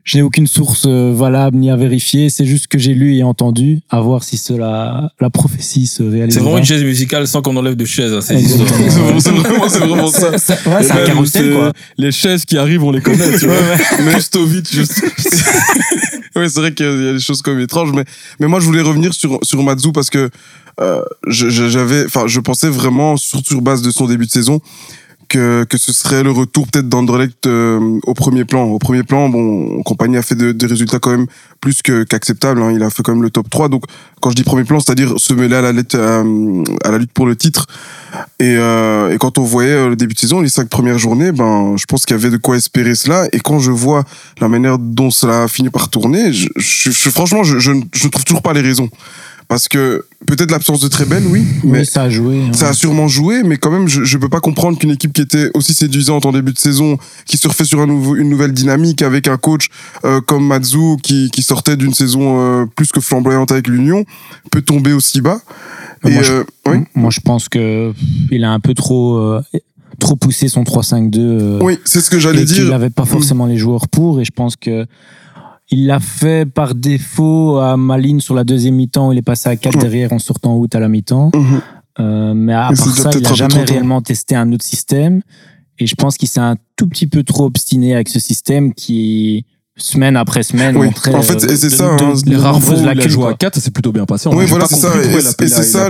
je 0.03 0.17
n'ai 0.17 0.21
aucune 0.23 0.47
source 0.47 0.83
euh, 0.85 1.13
valable 1.15 1.57
ni 1.57 1.71
à 1.71 1.75
vérifier. 1.77 2.29
C'est 2.29 2.45
juste 2.45 2.63
ce 2.63 2.67
que 2.67 2.77
j'ai 2.77 2.93
lu 2.93 3.15
et 3.15 3.23
entendu. 3.23 3.79
À 3.89 4.01
voir 4.01 4.23
si 4.23 4.37
cela, 4.37 5.09
la 5.21 5.29
prophétie 5.29 5.87
se 5.87 6.03
réalise. 6.03 6.33
C'est 6.35 6.41
vraiment 6.41 6.57
une 6.57 6.65
chaise 6.65 6.83
musicale 6.83 7.27
sans 7.27 7.41
qu'on 7.41 7.55
enlève 7.55 7.75
de 7.75 7.85
chaise. 7.85 8.11
hein. 8.13 8.19
C'est 8.21 8.35
vraiment, 8.37 9.69
c'est 9.69 9.79
vraiment 9.79 10.07
ça. 10.07 10.31
Ouais, 10.31 10.83
c'est 10.83 10.91
un 10.91 11.05
carrousel, 11.05 11.53
quoi. 11.53 11.71
Les 11.97 12.11
chaises 12.11 12.43
qui 12.45 12.57
arrivent, 12.57 12.83
on 12.83 12.91
les 12.91 13.01
connaît, 13.01 13.37
tu 13.37 13.45
vois. 13.47 13.55
Mais 14.05 14.19
Stovic, 14.19 14.73
juste. 14.73 15.01
oui, 16.35 16.49
c'est 16.49 16.59
vrai 16.59 16.73
qu'il 16.73 16.85
y 16.85 16.89
a 17.09 17.13
des 17.13 17.19
choses 17.19 17.41
comme 17.41 17.59
étranges, 17.59 17.91
mais, 17.93 18.03
mais 18.39 18.47
moi, 18.47 18.59
je 18.59 18.65
voulais 18.65 18.81
revenir 18.81 19.13
sur, 19.13 19.39
sur 19.43 19.63
Matsu 19.63 19.91
parce 19.93 20.09
que 20.09 20.29
euh, 20.81 21.01
j'avais, 21.27 22.05
enfin, 22.05 22.25
je 22.27 22.39
pensais 22.39 22.69
vraiment, 22.69 23.15
surtout 23.15 23.53
sur 23.53 23.61
base 23.61 23.81
de 23.81 23.91
son 23.91 24.07
début 24.07 24.25
de 24.25 24.31
saison, 24.31 24.59
que, 25.29 25.63
que 25.63 25.77
ce 25.77 25.91
serait 25.93 26.23
le 26.23 26.31
retour 26.31 26.67
peut-être 26.67 26.87
d'Anderlecht 26.89 27.45
euh, 27.47 27.99
au 28.05 28.13
premier 28.13 28.45
plan. 28.45 28.63
Au 28.63 28.79
premier 28.79 29.03
plan, 29.03 29.29
bon, 29.29 29.81
compagnie 29.83 30.17
a 30.17 30.21
fait 30.21 30.35
de- 30.35 30.51
des 30.51 30.65
résultats 30.65 30.99
quand 30.99 31.11
même 31.11 31.25
plus 31.61 31.81
qu'acceptables. 31.81 32.61
hein. 32.61 32.71
Il 32.73 32.83
a 32.83 32.89
fait 32.89 33.03
quand 33.03 33.13
même 33.13 33.23
le 33.23 33.29
top 33.29 33.49
3. 33.49 33.69
Donc, 33.69 33.83
quand 34.21 34.29
je 34.31 34.35
dis 34.35 34.43
premier 34.43 34.63
plan, 34.63 34.79
c'est-à-dire 34.79 35.13
se 35.17 35.33
mêler 35.33 35.55
à 35.55 35.61
la, 35.61 35.71
lutte, 35.71 35.95
euh, 35.95 36.63
à 36.83 36.91
la 36.91 36.97
lutte 36.97 37.11
pour 37.13 37.25
le 37.25 37.35
titre. 37.35 37.65
Et, 38.39 38.55
euh, 38.57 39.11
et 39.13 39.17
quand 39.17 39.37
on 39.37 39.43
voyait 39.43 39.71
euh, 39.71 39.89
le 39.89 39.95
début 39.95 40.13
de 40.13 40.19
saison, 40.19 40.41
les 40.41 40.49
cinq 40.49 40.69
premières 40.69 40.99
journées, 40.99 41.31
ben, 41.31 41.75
je 41.77 41.85
pense 41.85 42.05
qu'il 42.05 42.15
y 42.15 42.19
avait 42.19 42.29
de 42.29 42.37
quoi 42.37 42.55
espérer 42.57 42.95
cela. 42.95 43.25
Et 43.31 43.39
quand 43.39 43.59
je 43.59 43.71
vois 43.71 44.03
la 44.39 44.47
manière 44.49 44.77
dont 44.77 45.09
cela 45.11 45.43
a 45.43 45.47
fini 45.47 45.69
par 45.69 45.89
tourner, 45.89 46.31
je, 46.33 46.47
je- 46.57 46.91
je- 46.91 47.09
franchement, 47.09 47.43
je, 47.43 47.57
je, 47.59 47.71
je 47.93 48.05
ne 48.05 48.09
trouve 48.11 48.23
toujours 48.25 48.41
pas 48.43 48.53
les 48.53 48.61
raisons. 48.61 48.89
Parce 49.53 49.67
que 49.67 50.03
peut-être 50.25 50.49
l'absence 50.49 50.79
de 50.81 50.87
très 50.87 51.05
belle, 51.05 51.21
oui, 51.27 51.45
mais 51.63 51.81
Oui, 51.81 51.85
ça 51.85 52.01
a 52.01 52.09
joué. 52.09 52.41
hein. 52.41 52.53
ça 52.53 52.69
a 52.69 52.73
sûrement 52.73 53.07
joué, 53.07 53.43
mais 53.43 53.57
quand 53.57 53.69
même, 53.69 53.87
je, 53.87 54.03
je 54.03 54.17
peux 54.17 54.27
pas 54.27 54.39
comprendre 54.39 54.79
qu'une 54.79 54.89
équipe 54.89 55.13
qui 55.13 55.21
était 55.21 55.51
aussi 55.53 55.75
séduisante 55.75 56.25
en 56.25 56.31
début 56.31 56.53
de 56.53 56.57
saison, 56.57 56.97
qui 57.27 57.37
se 57.37 57.47
refait 57.47 57.63
sur 57.63 57.79
un 57.79 57.85
nouveau, 57.85 58.15
une 58.15 58.29
nouvelle 58.29 58.51
dynamique 58.51 59.03
avec 59.03 59.27
un 59.27 59.37
coach 59.37 59.67
euh, 60.05 60.21
comme 60.21 60.47
Matsu 60.47 60.97
qui, 61.03 61.29
qui 61.29 61.43
sortait 61.43 61.77
d'une 61.77 61.93
saison 61.93 62.39
euh, 62.41 62.65
plus 62.65 62.87
que 62.91 62.99
flamboyante 62.99 63.51
avec 63.51 63.67
l'Union, 63.67 64.05
peut 64.49 64.63
tomber 64.63 64.91
aussi 64.91 65.21
bas. 65.21 65.39
Mais 66.03 66.09
Et 66.09 66.13
moi, 66.15 66.23
je- 66.23 66.33
euh, 66.33 66.43
oui, 66.65 66.77
Moi, 66.95 67.11
je 67.11 67.19
pense 67.19 67.47
que 67.47 67.93
il 68.31 68.43
a 68.45 68.49
un 68.51 68.59
peu 68.59 68.73
trop, 68.73 69.37
trop 69.99 70.15
poussé 70.15 70.47
son 70.47 70.63
3-5-2. 70.63 71.11
euh, 71.19 71.59
oui, 71.61 71.77
c'est 71.85 72.01
ce 72.01 72.09
que 72.09 72.17
j'allais 72.17 72.43
dire. 72.45 72.67
n'avait 72.71 72.89
pas 72.89 73.05
forcément 73.05 73.45
les 73.45 73.57
joueurs 73.57 73.87
pour. 73.87 74.19
Et 74.19 74.25
je 74.25 74.31
pense 74.31 74.55
que 74.55 74.87
il 75.71 75.87
l'a 75.87 75.99
fait 75.99 76.45
par 76.49 76.75
défaut 76.75 77.57
à 77.57 77.77
Malines 77.77 78.21
sur 78.21 78.35
la 78.35 78.43
deuxième 78.43 78.75
mi-temps. 78.75 79.09
où 79.09 79.11
Il 79.13 79.17
est 79.17 79.21
passé 79.23 79.49
à 79.49 79.55
4 79.55 79.75
Ouais. 79.75 79.81
derrière 79.81 80.13
en 80.13 80.19
sortant 80.19 80.55
out 80.55 80.75
à 80.75 80.79
la 80.79 80.87
mi-temps. 80.89 81.31
Mhm. 81.35 81.61
Euh, 81.99 82.33
mais 82.33 82.53
à 82.53 82.69
Mais 82.71 82.75
part 82.77 82.87
ça, 82.87 83.09
il 83.13 83.21
n'a 83.21 83.33
jamais 83.33 83.63
réellement 83.63 84.01
testé 84.01 84.35
un 84.35 84.51
autre 84.51 84.63
système. 84.65 85.21
Et 85.79 85.87
je 85.87 85.95
pense 85.95 86.17
qu'il 86.17 86.27
s'est 86.27 86.39
un 86.39 86.55
tout 86.75 86.87
petit 86.87 87.07
peu 87.07 87.23
trop 87.23 87.45
obstiné 87.45 87.93
avec 87.95 88.09
ce 88.09 88.19
système 88.19 88.73
qui, 88.73 89.45
semaine 89.75 90.15
après 90.15 90.43
semaine, 90.43 90.77
Oui. 90.77 90.85
montrait. 90.87 91.15
En 91.15 91.23
fait, 91.23 91.43
euh, 91.43 91.47
et 91.51 91.55
c'est 91.57 91.69
de- 91.69 91.73
ça, 91.75 91.95
de- 91.95 92.03
hein, 92.03 92.13
Les 92.27 92.35
rares 92.35 92.61
fois 92.61 92.75
où 92.75 92.81
il 92.81 92.87
a 92.87 93.07
joué 93.07 93.25
à 93.27 93.33
4, 93.33 93.55
ça 93.55 93.61
s'est 93.61 93.71
plutôt 93.71 93.91
bien 93.91 94.05
passé. 94.05 94.29
Oui, 94.31 94.45
voilà, 94.47 94.67
pas 94.67 94.75
c'est 94.75 94.81
ça, 94.81 94.89
et- 95.01 95.03
c'est 95.03 95.21
ça. 95.47 95.89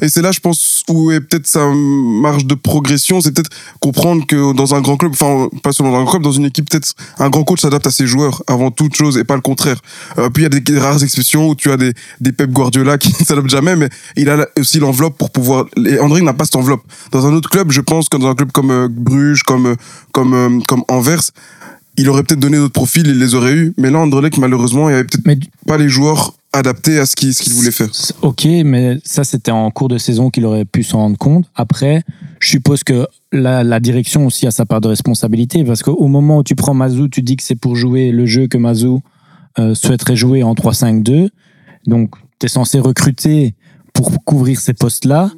Et 0.00 0.08
c'est 0.08 0.22
là, 0.22 0.30
je 0.30 0.38
pense, 0.38 0.82
où 0.88 1.10
est 1.10 1.20
peut-être 1.20 1.48
sa 1.48 1.66
marge 1.66 2.46
de 2.46 2.54
progression. 2.54 3.20
C'est 3.20 3.32
peut-être 3.32 3.50
comprendre 3.80 4.24
que 4.26 4.52
dans 4.54 4.74
un 4.76 4.80
grand 4.80 4.96
club, 4.96 5.12
enfin, 5.12 5.48
pas 5.64 5.72
seulement 5.72 5.92
dans 5.92 5.98
un 5.98 6.02
grand 6.02 6.12
club, 6.12 6.22
dans 6.22 6.30
une 6.32 6.44
équipe, 6.44 6.70
peut-être 6.70 6.94
un 7.18 7.28
grand 7.28 7.42
coach 7.42 7.60
s'adapte 7.62 7.88
à 7.88 7.90
ses 7.90 8.06
joueurs 8.06 8.42
avant 8.46 8.70
toute 8.70 8.94
chose 8.94 9.18
et 9.18 9.24
pas 9.24 9.34
le 9.34 9.40
contraire. 9.40 9.80
Euh, 10.18 10.30
puis 10.30 10.42
il 10.42 10.44
y 10.44 10.46
a 10.46 10.50
des, 10.50 10.60
des 10.60 10.78
rares 10.78 11.02
exceptions 11.02 11.48
où 11.48 11.54
tu 11.56 11.72
as 11.72 11.76
des, 11.76 11.92
des 12.20 12.30
Pep 12.30 12.52
Guardiola 12.52 12.98
qui 12.98 13.08
ne 13.08 13.14
s'adaptent 13.26 13.50
jamais, 13.50 13.74
mais 13.74 13.88
il 14.16 14.30
a 14.30 14.46
aussi 14.60 14.78
l'enveloppe 14.78 15.18
pour 15.18 15.30
pouvoir. 15.30 15.64
Et 15.84 15.98
André 15.98 16.22
n'a 16.22 16.34
pas 16.34 16.44
cette 16.44 16.56
enveloppe. 16.56 16.82
Dans 17.10 17.26
un 17.26 17.32
autre 17.34 17.50
club, 17.50 17.72
je 17.72 17.80
pense 17.80 18.08
que 18.08 18.16
dans 18.16 18.28
un 18.28 18.34
club 18.36 18.52
comme 18.52 18.70
euh, 18.70 18.86
Bruges, 18.88 19.42
comme, 19.42 19.66
euh, 19.66 19.74
comme, 20.12 20.34
euh, 20.34 20.60
comme 20.68 20.84
Anvers, 20.88 21.22
il 21.96 22.08
aurait 22.08 22.22
peut-être 22.22 22.40
donné 22.40 22.56
d'autres 22.56 22.72
profils, 22.72 23.06
il 23.06 23.18
les 23.18 23.34
aurait 23.34 23.54
eu. 23.54 23.74
Mais 23.78 23.90
là, 23.90 23.98
Anderlecht, 23.98 24.38
malheureusement, 24.38 24.88
il 24.88 24.92
n'y 24.92 24.98
avait 24.98 25.04
peut-être 25.04 25.26
Mais 25.26 25.38
pas 25.66 25.78
les 25.78 25.88
joueurs 25.88 26.34
adaptés 26.52 26.98
à 26.98 27.06
ce 27.06 27.14
qu'il 27.14 27.52
voulait 27.52 27.70
faire. 27.70 27.88
Ok, 28.22 28.46
mais 28.64 28.98
ça, 29.04 29.24
c'était 29.24 29.50
en 29.50 29.70
cours 29.70 29.88
de 29.88 29.98
saison 29.98 30.30
qu'il 30.30 30.44
aurait 30.46 30.64
pu 30.64 30.82
s'en 30.82 30.98
rendre 30.98 31.18
compte. 31.18 31.46
Après, 31.54 32.02
je 32.40 32.48
suppose 32.48 32.82
que 32.82 33.06
la, 33.32 33.62
la 33.62 33.80
direction 33.80 34.26
aussi 34.26 34.46
a 34.46 34.50
sa 34.50 34.64
part 34.64 34.80
de 34.80 34.88
responsabilité 34.88 35.64
parce 35.64 35.82
qu'au 35.82 36.08
moment 36.08 36.38
où 36.38 36.42
tu 36.42 36.54
prends 36.54 36.74
Mazou, 36.74 37.08
tu 37.08 37.22
dis 37.22 37.36
que 37.36 37.42
c'est 37.42 37.56
pour 37.56 37.76
jouer 37.76 38.10
le 38.10 38.26
jeu 38.26 38.46
que 38.46 38.56
Mazou 38.56 39.00
euh, 39.58 39.74
souhaiterait 39.74 40.16
jouer 40.16 40.42
en 40.42 40.54
3-5-2. 40.54 41.28
Donc, 41.86 42.14
tu 42.38 42.46
es 42.46 42.48
censé 42.48 42.78
recruter 42.78 43.54
pour 43.92 44.12
couvrir 44.24 44.60
ces 44.60 44.74
postes-là. 44.74 45.30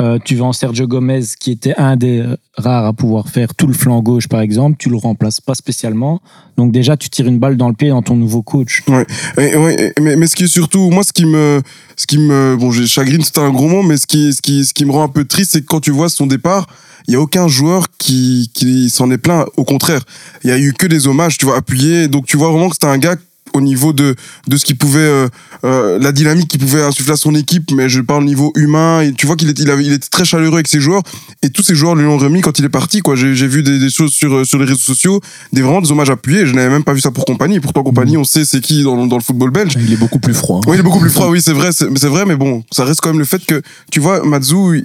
Euh, 0.00 0.18
tu 0.24 0.36
vends 0.36 0.52
Sergio 0.52 0.86
Gomez, 0.86 1.24
qui 1.40 1.50
était 1.50 1.74
un 1.76 1.96
des 1.96 2.24
rares 2.56 2.86
à 2.86 2.92
pouvoir 2.92 3.28
faire 3.28 3.54
tout 3.54 3.66
le 3.66 3.72
flanc 3.72 4.00
gauche, 4.00 4.28
par 4.28 4.40
exemple. 4.40 4.76
Tu 4.78 4.90
le 4.90 4.96
remplaces 4.96 5.40
pas 5.40 5.54
spécialement. 5.54 6.20
Donc, 6.56 6.70
déjà, 6.70 6.96
tu 6.96 7.10
tires 7.10 7.26
une 7.26 7.38
balle 7.38 7.56
dans 7.56 7.68
le 7.68 7.74
pied 7.74 7.88
dans 7.88 8.02
ton 8.02 8.14
nouveau 8.14 8.42
coach. 8.42 8.84
Ouais, 8.86 9.06
mais, 9.36 10.16
mais 10.16 10.26
ce 10.26 10.36
qui 10.36 10.44
est 10.44 10.48
surtout, 10.48 10.90
moi, 10.90 11.02
ce 11.02 11.12
qui 11.12 11.26
me, 11.26 11.62
ce 11.96 12.06
qui 12.06 12.18
me, 12.18 12.56
bon, 12.56 12.70
j'ai 12.70 12.86
chagrine, 12.86 13.22
c'est 13.24 13.38
un 13.38 13.50
gros 13.50 13.68
mot, 13.68 13.82
mais 13.82 13.96
ce 13.96 14.06
qui, 14.06 14.32
ce 14.32 14.40
qui, 14.40 14.64
ce 14.64 14.72
qui 14.72 14.84
me 14.84 14.92
rend 14.92 15.02
un 15.02 15.08
peu 15.08 15.24
triste, 15.24 15.52
c'est 15.52 15.62
que 15.62 15.66
quand 15.66 15.80
tu 15.80 15.90
vois 15.90 16.08
son 16.08 16.26
départ, 16.26 16.66
il 17.08 17.14
y 17.14 17.16
a 17.16 17.20
aucun 17.20 17.48
joueur 17.48 17.86
qui, 17.96 18.50
qui 18.54 18.90
s'en 18.90 19.10
est 19.10 19.18
plaint. 19.18 19.46
Au 19.56 19.64
contraire, 19.64 20.02
il 20.44 20.50
y 20.50 20.52
a 20.52 20.58
eu 20.58 20.74
que 20.74 20.86
des 20.86 21.08
hommages, 21.08 21.38
tu 21.38 21.46
vois, 21.46 21.56
appuyés. 21.56 22.06
Donc 22.06 22.26
tu 22.26 22.36
vois 22.36 22.50
vraiment 22.50 22.68
que 22.68 22.74
c'était 22.74 22.86
un 22.86 22.98
gars 22.98 23.16
au 23.58 23.60
niveau 23.60 23.92
de 23.92 24.14
de 24.46 24.56
ce 24.56 24.64
qui 24.64 24.74
pouvait 24.74 25.00
euh, 25.00 25.28
euh, 25.64 25.98
la 26.00 26.12
dynamique 26.12 26.48
qui 26.48 26.58
pouvait 26.58 26.82
insuffler 26.82 27.12
à 27.12 27.16
son 27.16 27.34
équipe 27.34 27.70
mais 27.72 27.88
je 27.88 28.00
parle 28.00 28.22
au 28.22 28.26
niveau 28.26 28.52
humain 28.56 29.00
et 29.02 29.12
tu 29.12 29.26
vois 29.26 29.36
qu'il 29.36 29.48
était 29.50 29.62
il 29.62 29.70
avait 29.70 29.84
il 29.84 29.92
était 29.92 30.08
très 30.08 30.24
chaleureux 30.24 30.54
avec 30.54 30.68
ses 30.68 30.80
joueurs 30.80 31.02
et 31.42 31.50
tous 31.50 31.62
ses 31.62 31.74
joueurs 31.74 31.94
lui 31.94 32.04
l'ont 32.04 32.16
remis 32.18 32.40
quand 32.40 32.58
il 32.58 32.64
est 32.64 32.68
parti 32.70 33.00
quoi 33.00 33.14
j'ai 33.16 33.34
j'ai 33.34 33.46
vu 33.46 33.62
des, 33.62 33.78
des 33.78 33.90
choses 33.90 34.12
sur 34.12 34.32
euh, 34.34 34.44
sur 34.44 34.58
les 34.58 34.64
réseaux 34.64 34.78
sociaux 34.78 35.20
des 35.52 35.60
vraiment 35.62 35.80
des 35.80 35.90
hommages 35.92 36.10
appuyés 36.10 36.46
je 36.46 36.54
n'avais 36.54 36.70
même 36.70 36.84
pas 36.84 36.92
vu 36.94 37.00
ça 37.00 37.10
pour 37.10 37.24
compagnie 37.24 37.60
pourtant 37.60 37.82
compagnie 37.82 38.16
on 38.16 38.24
sait 38.24 38.44
c'est 38.44 38.60
qui 38.60 38.82
dans, 38.82 39.06
dans 39.06 39.16
le 39.16 39.22
football 39.22 39.50
belge 39.50 39.76
Il 39.80 39.92
est 39.92 39.96
beaucoup 39.96 40.18
plus 40.20 40.34
froid. 40.34 40.58
hein. 40.58 40.68
oui, 40.68 40.76
il 40.76 40.80
est 40.80 40.82
beaucoup 40.82 41.00
plus 41.00 41.10
froid, 41.10 41.28
oui, 41.30 41.40
c'est 41.42 41.52
vrai, 41.52 41.70
c'est 41.72 41.88
mais 41.90 41.98
c'est 41.98 42.08
vrai, 42.08 42.24
mais 42.24 42.36
bon, 42.36 42.62
ça 42.72 42.84
reste 42.84 43.00
quand 43.00 43.10
même 43.10 43.18
le 43.18 43.24
fait 43.24 43.44
que, 43.44 43.60
tu 43.90 44.00
vois, 44.00 44.22
Matsu, 44.24 44.54
il- 44.78 44.84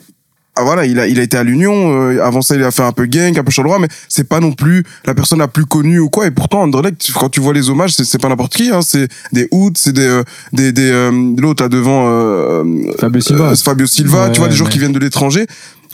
ah 0.56 0.64
voilà, 0.64 0.86
il 0.86 1.00
a, 1.00 1.08
il 1.08 1.20
a 1.20 1.24
été 1.24 1.36
à 1.36 1.44
l'Union, 1.44 1.74
euh, 2.12 2.24
avant 2.24 2.42
ça, 2.44 2.56
il 2.56 2.64
a 2.64 2.70
fait 2.72 2.84
un 2.84 2.92
peu 2.92 3.06
gang, 3.08 3.38
un 3.38 3.44
peu 3.44 3.52
Charleroi, 3.52 3.80
mais 3.80 3.88
c'est 4.08 4.28
pas 4.28 4.40
non 4.40 4.52
plus 4.52 4.84
la 5.06 5.16
personne 5.16 5.40
la 5.40 5.48
plus 5.48 5.66
connue 5.66 6.00
ou 6.00 6.10
quoi, 6.10 6.28
et 6.28 6.32
pourtant, 6.32 6.62
Anderlecht, 6.62 7.12
quand 7.14 7.30
tu 7.30 7.40
vois 7.40 7.54
les 7.54 7.70
hommages, 7.72 7.94
c'est 7.96 8.04
c'est 8.04 8.20
pas 8.22 8.30
n'importe 8.30 8.54
qui, 8.56 8.70
hein, 8.70 8.82
c'est 8.84 9.08
des 9.32 9.48
Hoods, 9.52 9.74
c'est 9.76 9.94
des, 9.94 10.02
euh, 10.06 10.24
des, 10.52 10.72
des, 10.72 10.92
euh, 10.92 11.12
l'autre 11.38 11.64
là 11.64 11.70
devant, 11.70 12.06
euh, 12.08 12.64
Fabio 13.00 13.20
Silva. 13.22 13.50
euh, 13.52 13.56
Fabio 13.56 13.88
Silva, 13.88 14.26
Ouais, 14.26 14.32
tu 14.32 14.40
vois, 14.40 14.48
des 14.48 14.56
joueurs 14.56 14.68
mais- 14.68 14.74
qui 14.74 14.80
viennent 14.80 14.94
de 14.94 15.00
l'étranger. 15.00 15.48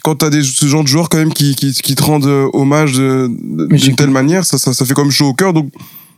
Quand 0.03 0.15
t'as 0.15 0.29
des, 0.29 0.43
ce 0.43 0.65
genre 0.65 0.83
de 0.83 0.87
joueurs 0.87 1.09
quand 1.09 1.17
même 1.17 1.33
qui, 1.33 1.55
qui, 1.55 1.73
qui 1.73 1.95
te 1.95 2.03
rendent 2.03 2.25
euh, 2.25 2.47
hommage 2.53 2.93
d'une 2.97 3.95
telle 3.95 4.09
manière, 4.11 4.45
ça, 4.45 4.57
ça, 4.57 4.73
ça 4.73 4.85
fait 4.85 4.93
comme 4.93 5.11
chaud 5.11 5.27
au 5.27 5.33
cœur, 5.33 5.53
donc, 5.53 5.71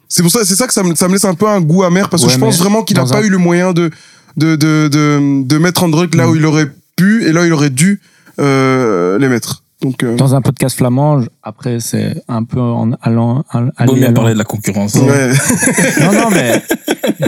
c'est 0.07 0.21
pour 0.23 0.31
ça, 0.31 0.39
c'est 0.43 0.55
ça 0.55 0.67
que 0.67 0.73
ça 0.73 0.83
me, 0.83 0.93
ça 0.95 1.07
me 1.07 1.13
laisse 1.13 1.25
un 1.25 1.35
peu 1.35 1.47
un 1.47 1.61
goût 1.61 1.83
amer, 1.83 2.09
parce 2.09 2.23
que 2.25 2.29
je 2.31 2.37
pense 2.39 2.57
vraiment 2.59 2.83
qu'il 2.83 2.97
a 2.99 3.03
dans 3.03 3.09
pas 3.09 3.21
eu 3.23 3.29
le 3.29 3.37
moyen 3.37 3.71
de, 3.71 3.89
de, 4.35 4.55
de, 4.55 4.87
de, 4.87 5.43
de 5.43 5.57
mettre 5.57 5.83
Anderlecht 5.83 6.15
là 6.15 6.27
où 6.29 6.35
il 6.35 6.45
aurait 6.45 6.69
pu 6.95 7.23
et 7.25 7.31
là 7.31 7.41
où 7.43 7.45
il 7.45 7.53
aurait 7.53 7.69
dû 7.69 7.99
euh, 8.01 8.07
les 8.37 9.27
mettre. 9.27 9.63
Donc, 9.81 10.03
euh, 10.03 10.15
Dans 10.15 10.35
un 10.35 10.41
podcast 10.41 10.77
flamand, 10.77 11.21
je- 11.21 11.27
après, 11.41 11.79
c'est 11.79 12.21
un 12.27 12.43
peu 12.43 12.59
en 12.59 12.91
allant. 13.01 13.43
Mieux 13.55 13.71
allant- 13.77 14.13
parler 14.13 14.33
de 14.33 14.37
la 14.37 14.43
concurrence. 14.43 14.93
ouais. 14.93 15.29
Non, 16.01 16.11
non, 16.21 16.29
mais 16.29 16.61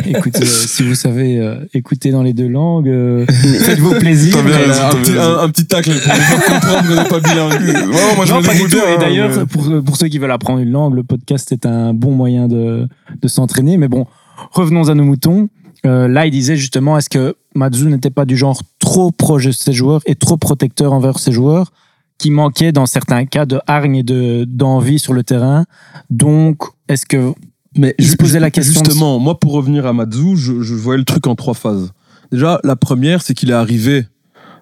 écoute, 0.05 0.35
euh, 0.39 0.45
si 0.45 0.83
vous 0.83 0.93
savez 0.93 1.39
euh, 1.39 1.65
écouter 1.73 2.11
dans 2.11 2.21
les 2.21 2.33
deux 2.33 2.47
langues, 2.47 2.89
euh, 2.89 3.25
faites-vous 3.65 3.95
plaisir. 3.95 4.35
Bien 4.43 4.55
mais- 4.67 4.79
un, 4.79 4.89
petit, 4.91 5.17
un, 5.17 5.39
un 5.39 5.49
petit 5.49 5.65
tacle 5.65 5.93
pour 5.99 6.13
les 6.13 6.19
gens 6.21 6.53
comprendre 6.53 6.87
qu'on 6.87 6.95
n'est 7.01 7.09
pas 7.09 7.19
bien. 7.21 7.47
Ouais, 7.49 8.15
moi, 8.17 8.25
je 8.25 8.33
non, 8.33 8.43
pas 8.43 8.53
du 8.53 8.59
tout. 8.61 8.67
bien, 8.67 8.83
Et 8.87 8.93
hein, 8.93 8.97
d'ailleurs, 8.99 9.29
mais- 9.35 9.45
pour, 9.47 9.83
pour 9.83 9.97
ceux 9.97 10.07
qui 10.07 10.19
veulent 10.19 10.29
apprendre 10.31 10.59
une 10.59 10.69
langue, 10.71 10.93
le 10.93 11.03
podcast 11.03 11.51
est 11.51 11.65
un 11.65 11.95
bon 11.95 12.11
moyen 12.11 12.47
de, 12.47 12.87
de 13.19 13.27
s'entraîner. 13.27 13.77
Mais 13.77 13.87
bon, 13.87 14.05
revenons 14.51 14.89
à 14.89 14.93
nos 14.93 15.03
moutons. 15.05 15.49
Euh, 15.85 16.07
là, 16.07 16.25
il 16.25 16.31
disait 16.31 16.55
justement, 16.55 16.97
est-ce 16.97 17.09
que 17.09 17.35
Matsu 17.55 17.85
n'était 17.85 18.09
pas 18.09 18.25
du 18.25 18.37
genre 18.37 18.61
trop 18.79 19.11
proche 19.11 19.45
de 19.45 19.51
ses 19.51 19.73
joueurs 19.73 20.01
et 20.05 20.15
trop 20.15 20.37
protecteur 20.37 20.93
envers 20.93 21.19
ses 21.19 21.31
joueurs, 21.31 21.71
qui 22.17 22.31
manquait 22.31 22.71
dans 22.71 22.85
certains 22.85 23.25
cas 23.25 23.45
de 23.45 23.59
hargne 23.67 23.97
et 23.97 24.03
de 24.03 24.45
d'envie 24.47 24.99
sur 24.99 25.13
le 25.13 25.23
terrain? 25.23 25.65
Donc, 26.09 26.61
est-ce 26.87 27.05
que 27.05 27.33
Mais 27.77 27.95
Il 27.99 28.07
se 28.07 28.15
posait 28.15 28.39
la 28.39 28.49
question 28.51 28.79
de- 28.81 28.85
Justement, 28.85 29.19
moi, 29.19 29.39
pour 29.39 29.51
revenir 29.51 29.85
à 29.85 29.93
Matsu, 29.93 30.37
je, 30.37 30.61
je 30.61 30.73
voyais 30.73 30.99
le 30.99 31.05
truc 31.05 31.27
en 31.27 31.35
trois 31.35 31.53
phases. 31.53 31.91
Déjà, 32.31 32.59
la 32.63 32.75
première, 32.77 33.21
c'est 33.21 33.33
qu'il 33.33 33.49
est 33.49 33.53
arrivé 33.53 34.05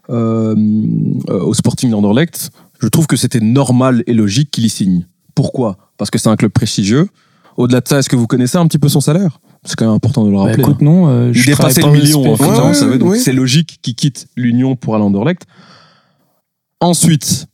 euh, 0.10 0.56
euh, 1.30 1.40
au 1.44 1.54
Sporting 1.54 1.92
d'Anderlecht. 1.92 2.50
Je 2.80 2.88
trouve 2.88 3.06
que 3.06 3.16
c'était 3.16 3.40
normal 3.40 4.04
et 4.08 4.14
logique 4.14 4.50
qu'il 4.50 4.66
y 4.66 4.70
signe. 4.70 5.06
Pourquoi? 5.36 5.78
Parce 5.98 6.10
que 6.10 6.18
c'est 6.18 6.30
un 6.30 6.36
club 6.36 6.52
prestigieux. 6.52 7.08
Au-delà 7.58 7.80
de 7.82 7.88
ça, 7.88 8.00
est-ce 8.00 8.10
que 8.10 8.16
vous 8.16 8.28
connaissez 8.28 8.58
un 8.58 8.66
petit 8.66 8.80
peu 8.80 8.90
son 8.90 9.02
salaire? 9.02 9.40
C'est 9.64 9.76
quand 9.76 9.86
même 9.86 9.94
important 9.96 10.24
de 10.26 10.30
le 10.32 10.36
Bah, 10.38 10.44
rappeler. 10.44 10.62
écoute, 10.64 10.78
hein. 10.82 10.86
non, 10.86 11.08
euh, 11.08 11.34
je 11.34 11.46
dépassait 11.46 11.82
pas 11.82 11.88
le 11.88 11.94
million, 11.94 12.32
en 12.32 12.36
fait, 12.36 12.44
Ouais, 12.46 12.50
hein, 12.58 12.68
vous 12.70 12.74
savez, 12.74 12.98
donc 12.98 13.12
oui. 13.12 13.20
c'est 13.20 13.34
logique 13.34 13.78
qu'il 13.82 13.94
quitte 13.96 14.28
l'Union 14.36 14.76
pour 14.76 14.96
aller 14.96 15.04
à 15.04 15.08
Anderlecht. 15.08 15.44
Ensuite, 16.80 17.48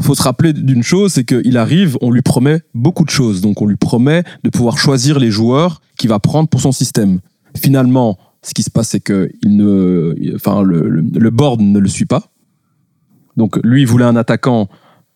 faut 0.00 0.14
se 0.16 0.22
rappeler 0.22 0.52
d'une 0.52 0.82
chose, 0.82 1.12
c'est 1.12 1.24
qu'il 1.24 1.56
arrive, 1.56 1.96
on 2.00 2.10
lui 2.10 2.22
promet 2.22 2.60
beaucoup 2.74 3.04
de 3.04 3.10
choses. 3.10 3.40
Donc 3.40 3.62
on 3.62 3.66
lui 3.66 3.76
promet 3.76 4.24
de 4.42 4.50
pouvoir 4.50 4.78
choisir 4.78 5.20
les 5.20 5.30
joueurs 5.30 5.80
qu'il 5.96 6.08
va 6.10 6.18
prendre 6.18 6.48
pour 6.48 6.60
son 6.60 6.72
système. 6.72 7.20
Finalement, 7.56 8.18
ce 8.42 8.52
qui 8.52 8.64
se 8.64 8.70
passe, 8.70 8.88
c'est 8.88 9.00
que 9.00 9.30
il 9.42 9.56
ne, 9.56 10.14
enfin, 10.34 10.62
le, 10.62 10.88
le, 10.88 11.02
le 11.02 11.30
board 11.30 11.60
ne 11.60 11.78
le 11.78 11.88
suit 11.88 12.04
pas. 12.06 12.32
Donc 13.36 13.58
lui, 13.62 13.82
il 13.82 13.86
voulait 13.86 14.04
un 14.04 14.16
attaquant. 14.16 14.68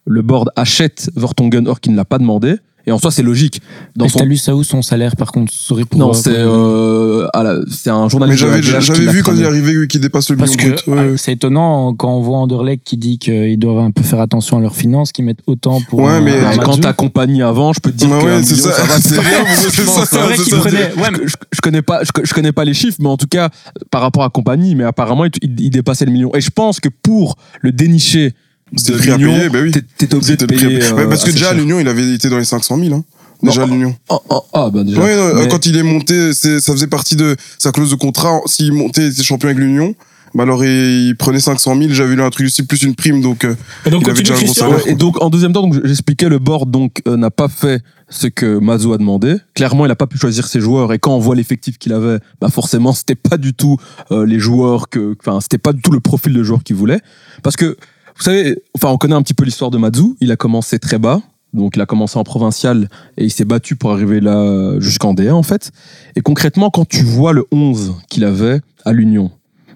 Le 0.07 0.23
board 0.23 0.51
achète 0.55 1.11
Vertonghen 1.17 1.67
or 1.67 1.81
qu'il 1.81 1.93
ne 1.93 1.97
l'a 1.97 2.05
pas 2.05 2.19
demandé. 2.19 2.57
Et 2.87 2.93
en 2.93 2.97
soi, 2.99 3.11
c'est 3.11 3.23
logique. 3.23 3.61
Dans 3.97 4.09
son... 4.09 4.21
t'as 4.21 4.25
lu 4.25 4.39
ça 4.39 4.55
où 4.57 4.65
son 4.65 4.81
salaire, 4.81 5.15
par 5.15 5.31
contre 5.31 5.53
sorry 5.53 5.85
pour, 5.85 5.99
Non, 5.99 6.11
euh, 6.11 6.13
c'est 6.15 6.31
euh, 6.35 7.27
à 7.35 7.43
la- 7.43 7.59
c'est 7.71 7.91
un 7.91 8.05
Mais 8.05 8.09
journaliste. 8.09 8.43
de 8.45 8.81
j'avais, 8.81 9.07
vu 9.13 9.23
quand 9.23 9.35
il 9.35 9.43
est 9.43 9.47
arrivé 9.47 9.87
qu'il 9.89 10.01
dépasse 10.01 10.31
le 10.31 10.37
million 10.37 10.47
Parce 10.47 10.57
que 10.57 10.69
brut. 10.71 10.87
Ouais, 10.87 10.99
euh, 10.99 11.11
ouais. 11.13 11.17
c'est 11.19 11.33
étonnant 11.33 11.93
quand 11.93 12.17
on 12.17 12.23
voit 12.23 12.39
Anderlecht 12.39 12.83
qui 12.85 12.97
dit 12.97 13.19
qu'ils 13.19 13.59
doivent 13.59 13.79
un 13.85 13.91
peu 13.91 14.03
faire 14.03 14.21
attention 14.21 14.57
à 14.57 14.61
leurs 14.61 14.75
finances, 14.75 15.13
qu'ils 15.13 15.27
mettent 15.27 15.43
autant 15.47 15.81
pour. 15.91 15.99
Ouais, 16.01 16.13
un- 16.13 16.21
mais 16.23 16.39
un 16.39 16.51
Mais 16.51 16.59
quand 16.59 16.79
t'as 16.81 16.95
compagnie 16.95 17.43
avant, 17.43 17.75
je 17.75 17.81
peux 17.81 17.91
te 17.93 17.97
dire 17.97 18.09
Ouais, 18.11 18.21
que 18.21 18.25
ouais, 18.25 18.33
un 18.33 18.43
c'est 18.43 18.55
million, 18.55 18.71
ça. 18.71 18.87
ça, 18.87 19.01
C'est 20.07 20.17
vrai 20.19 20.37
qu'il 20.37 20.55
prenait. 20.57 20.95
Ouais, 20.95 21.11
mais- 21.13 21.27
je, 21.27 21.35
je 21.53 21.61
connais 21.61 21.83
pas, 21.83 22.05
je, 22.05 22.11
je 22.25 22.33
connais 22.33 22.53
pas 22.53 22.65
les 22.65 22.75
chiffres, 22.75 22.97
mais 23.01 23.09
en 23.09 23.19
tout 23.19 23.27
cas, 23.29 23.51
par 23.91 24.01
rapport 24.01 24.23
à 24.25 24.31
compagnie, 24.31 24.75
mais 24.75 24.85
apparemment, 24.85 25.27
il, 25.27 25.33
il- 25.43 25.61
il 25.61 25.71
dépassait 25.71 26.07
le 26.07 26.13
million. 26.13 26.31
Et 26.35 26.41
je 26.41 26.51
pense 26.51 26.81
que 26.81 26.89
pour 27.03 27.37
le 27.61 27.71
dénicher 27.73 28.33
C'était 28.77 28.99
prix 28.99 29.11
à 29.11 29.17
payer, 29.17 29.49
bah 29.49 29.59
oui. 29.63 29.71
t'es- 29.71 30.07
t'es 30.07 30.15
obligé 30.15 30.37
de 30.37 30.47
payer. 30.47 30.79
Ouais, 30.79 30.93
euh, 31.05 31.07
parce 31.09 31.25
que 31.25 31.31
déjà, 31.31 31.53
l'Union, 31.55 31.81
il 31.81 31.89
avait 31.89 32.15
été 32.15 32.29
dans 32.29 32.39
les 32.39 32.45
500 32.45 32.77
000. 32.79 32.95
Hein. 32.95 33.05
Déjà, 33.43 33.63
à 33.63 33.67
Non, 33.67 33.75
l'Union. 33.75 33.95
Ah, 34.11 34.19
ah, 34.31 34.41
ah, 34.53 34.71
bah 34.73 34.83
déjà. 34.85 35.01
Ouais, 35.01 35.17
non, 35.17 35.41
Mais- 35.43 35.49
quand 35.49 35.65
il 35.67 35.77
est 35.77 35.83
monté, 35.83 36.33
c'est, 36.35 36.61
ça 36.61 36.73
faisait 36.73 36.87
partie 36.89 37.17
de 37.17 37.37
sa 37.59 37.71
clause 37.73 37.91
de 37.91 37.95
contrat. 37.97 38.41
S'il 38.47 38.73
montait, 38.73 39.03
il 39.07 39.13
était 39.13 39.23
champion 39.23 39.49
avec 39.49 39.59
l'Union. 39.59 39.95
Bah 40.35 40.43
alors, 40.43 40.63
il, 40.65 41.07
il 41.09 41.17
prenait 41.17 41.41
500 41.41 41.75
000. 41.79 41.93
J'avais 41.93 42.15
lu 42.15 42.21
un 42.23 42.29
truc 42.31 42.49
aussi, 42.49 42.63
plus 42.65 42.83
une 42.83 42.95
prime. 42.95 43.23
Donc, 43.23 43.45
euh, 43.45 43.55
Et 43.87 43.91
donc, 43.91 44.03
Il 44.03 44.11
avait 44.11 44.23
déjà 44.23 44.35
un 44.35 44.43
gros 44.43 44.53
salaire. 44.53 44.85
Ouais, 44.85 44.93
et 44.93 44.95
donc 44.95 45.23
en 45.23 45.31
deuxième 45.31 45.53
temps, 45.55 45.63
donc 45.63 45.75
j'expliquais 45.87 46.29
le 46.29 46.39
board 46.39 46.71
donc 46.71 47.01
euh, 47.09 47.17
n'a 47.17 47.31
pas 47.31 47.49
fait 47.49 47.81
ce 48.11 48.27
que 48.27 48.59
Mazo 48.59 48.93
a 48.93 48.99
demandé. 48.99 49.37
Clairement, 49.55 49.87
il 49.87 49.89
n'a 49.89 49.97
pas 49.97 50.07
pu 50.07 50.19
choisir 50.19 50.47
ses 50.47 50.61
joueurs 50.61 50.93
et 50.93 50.99
quand 50.99 51.15
on 51.15 51.19
voit 51.19 51.35
l'effectif 51.35 51.79
qu'il 51.79 51.95
avait, 51.95 52.19
bah 52.43 52.49
forcément, 52.51 52.93
c'était 52.93 53.15
pas 53.15 53.39
du 53.39 53.55
tout 53.55 53.79
euh, 54.11 54.27
les 54.27 54.39
joueurs 54.39 54.91
que, 54.91 55.15
enfin, 55.25 55.41
c'était 55.41 55.59
pas 55.59 55.73
du 55.73 55.81
tout 55.81 55.93
le 55.93 56.01
profil 56.01 56.35
de 56.35 56.43
joueur 56.43 56.63
qu'il 56.63 56.77
voulait. 56.77 57.01
Parce 57.43 57.57
que 57.57 57.77
vous 58.19 58.25
savez, 58.25 58.63
enfin, 58.75 58.89
on 58.89 58.99
connaît 58.99 59.15
un 59.15 59.23
petit 59.23 59.35
peu 59.35 59.45
l'histoire 59.45 59.71
de 59.71 59.79
Mazu. 59.79 60.15
Il 60.21 60.31
a 60.33 60.37
commencé 60.37 60.79
très 60.79 60.99
bas. 60.99 61.21
Donc, 61.55 61.77
il 61.77 61.81
a 61.81 61.87
commencé 61.87 62.19
en 62.19 62.25
provincial 62.25 62.89
et 63.17 63.25
il 63.25 63.31
s'est 63.31 63.45
battu 63.47 63.75
pour 63.75 63.93
arriver 63.93 64.21
là 64.21 64.79
jusqu'en 64.81 65.15
D1, 65.15 65.33
en 65.33 65.43
fait. 65.43 65.71
Et 66.17 66.21
concrètement, 66.21 66.69
quand 66.71 66.87
tu 66.87 67.03
vois 67.05 67.33
le 67.33 67.45
11 67.53 67.95
qu'il 68.11 68.25
avait 68.25 68.61
à 68.85 68.93
l'Union, 68.93 69.31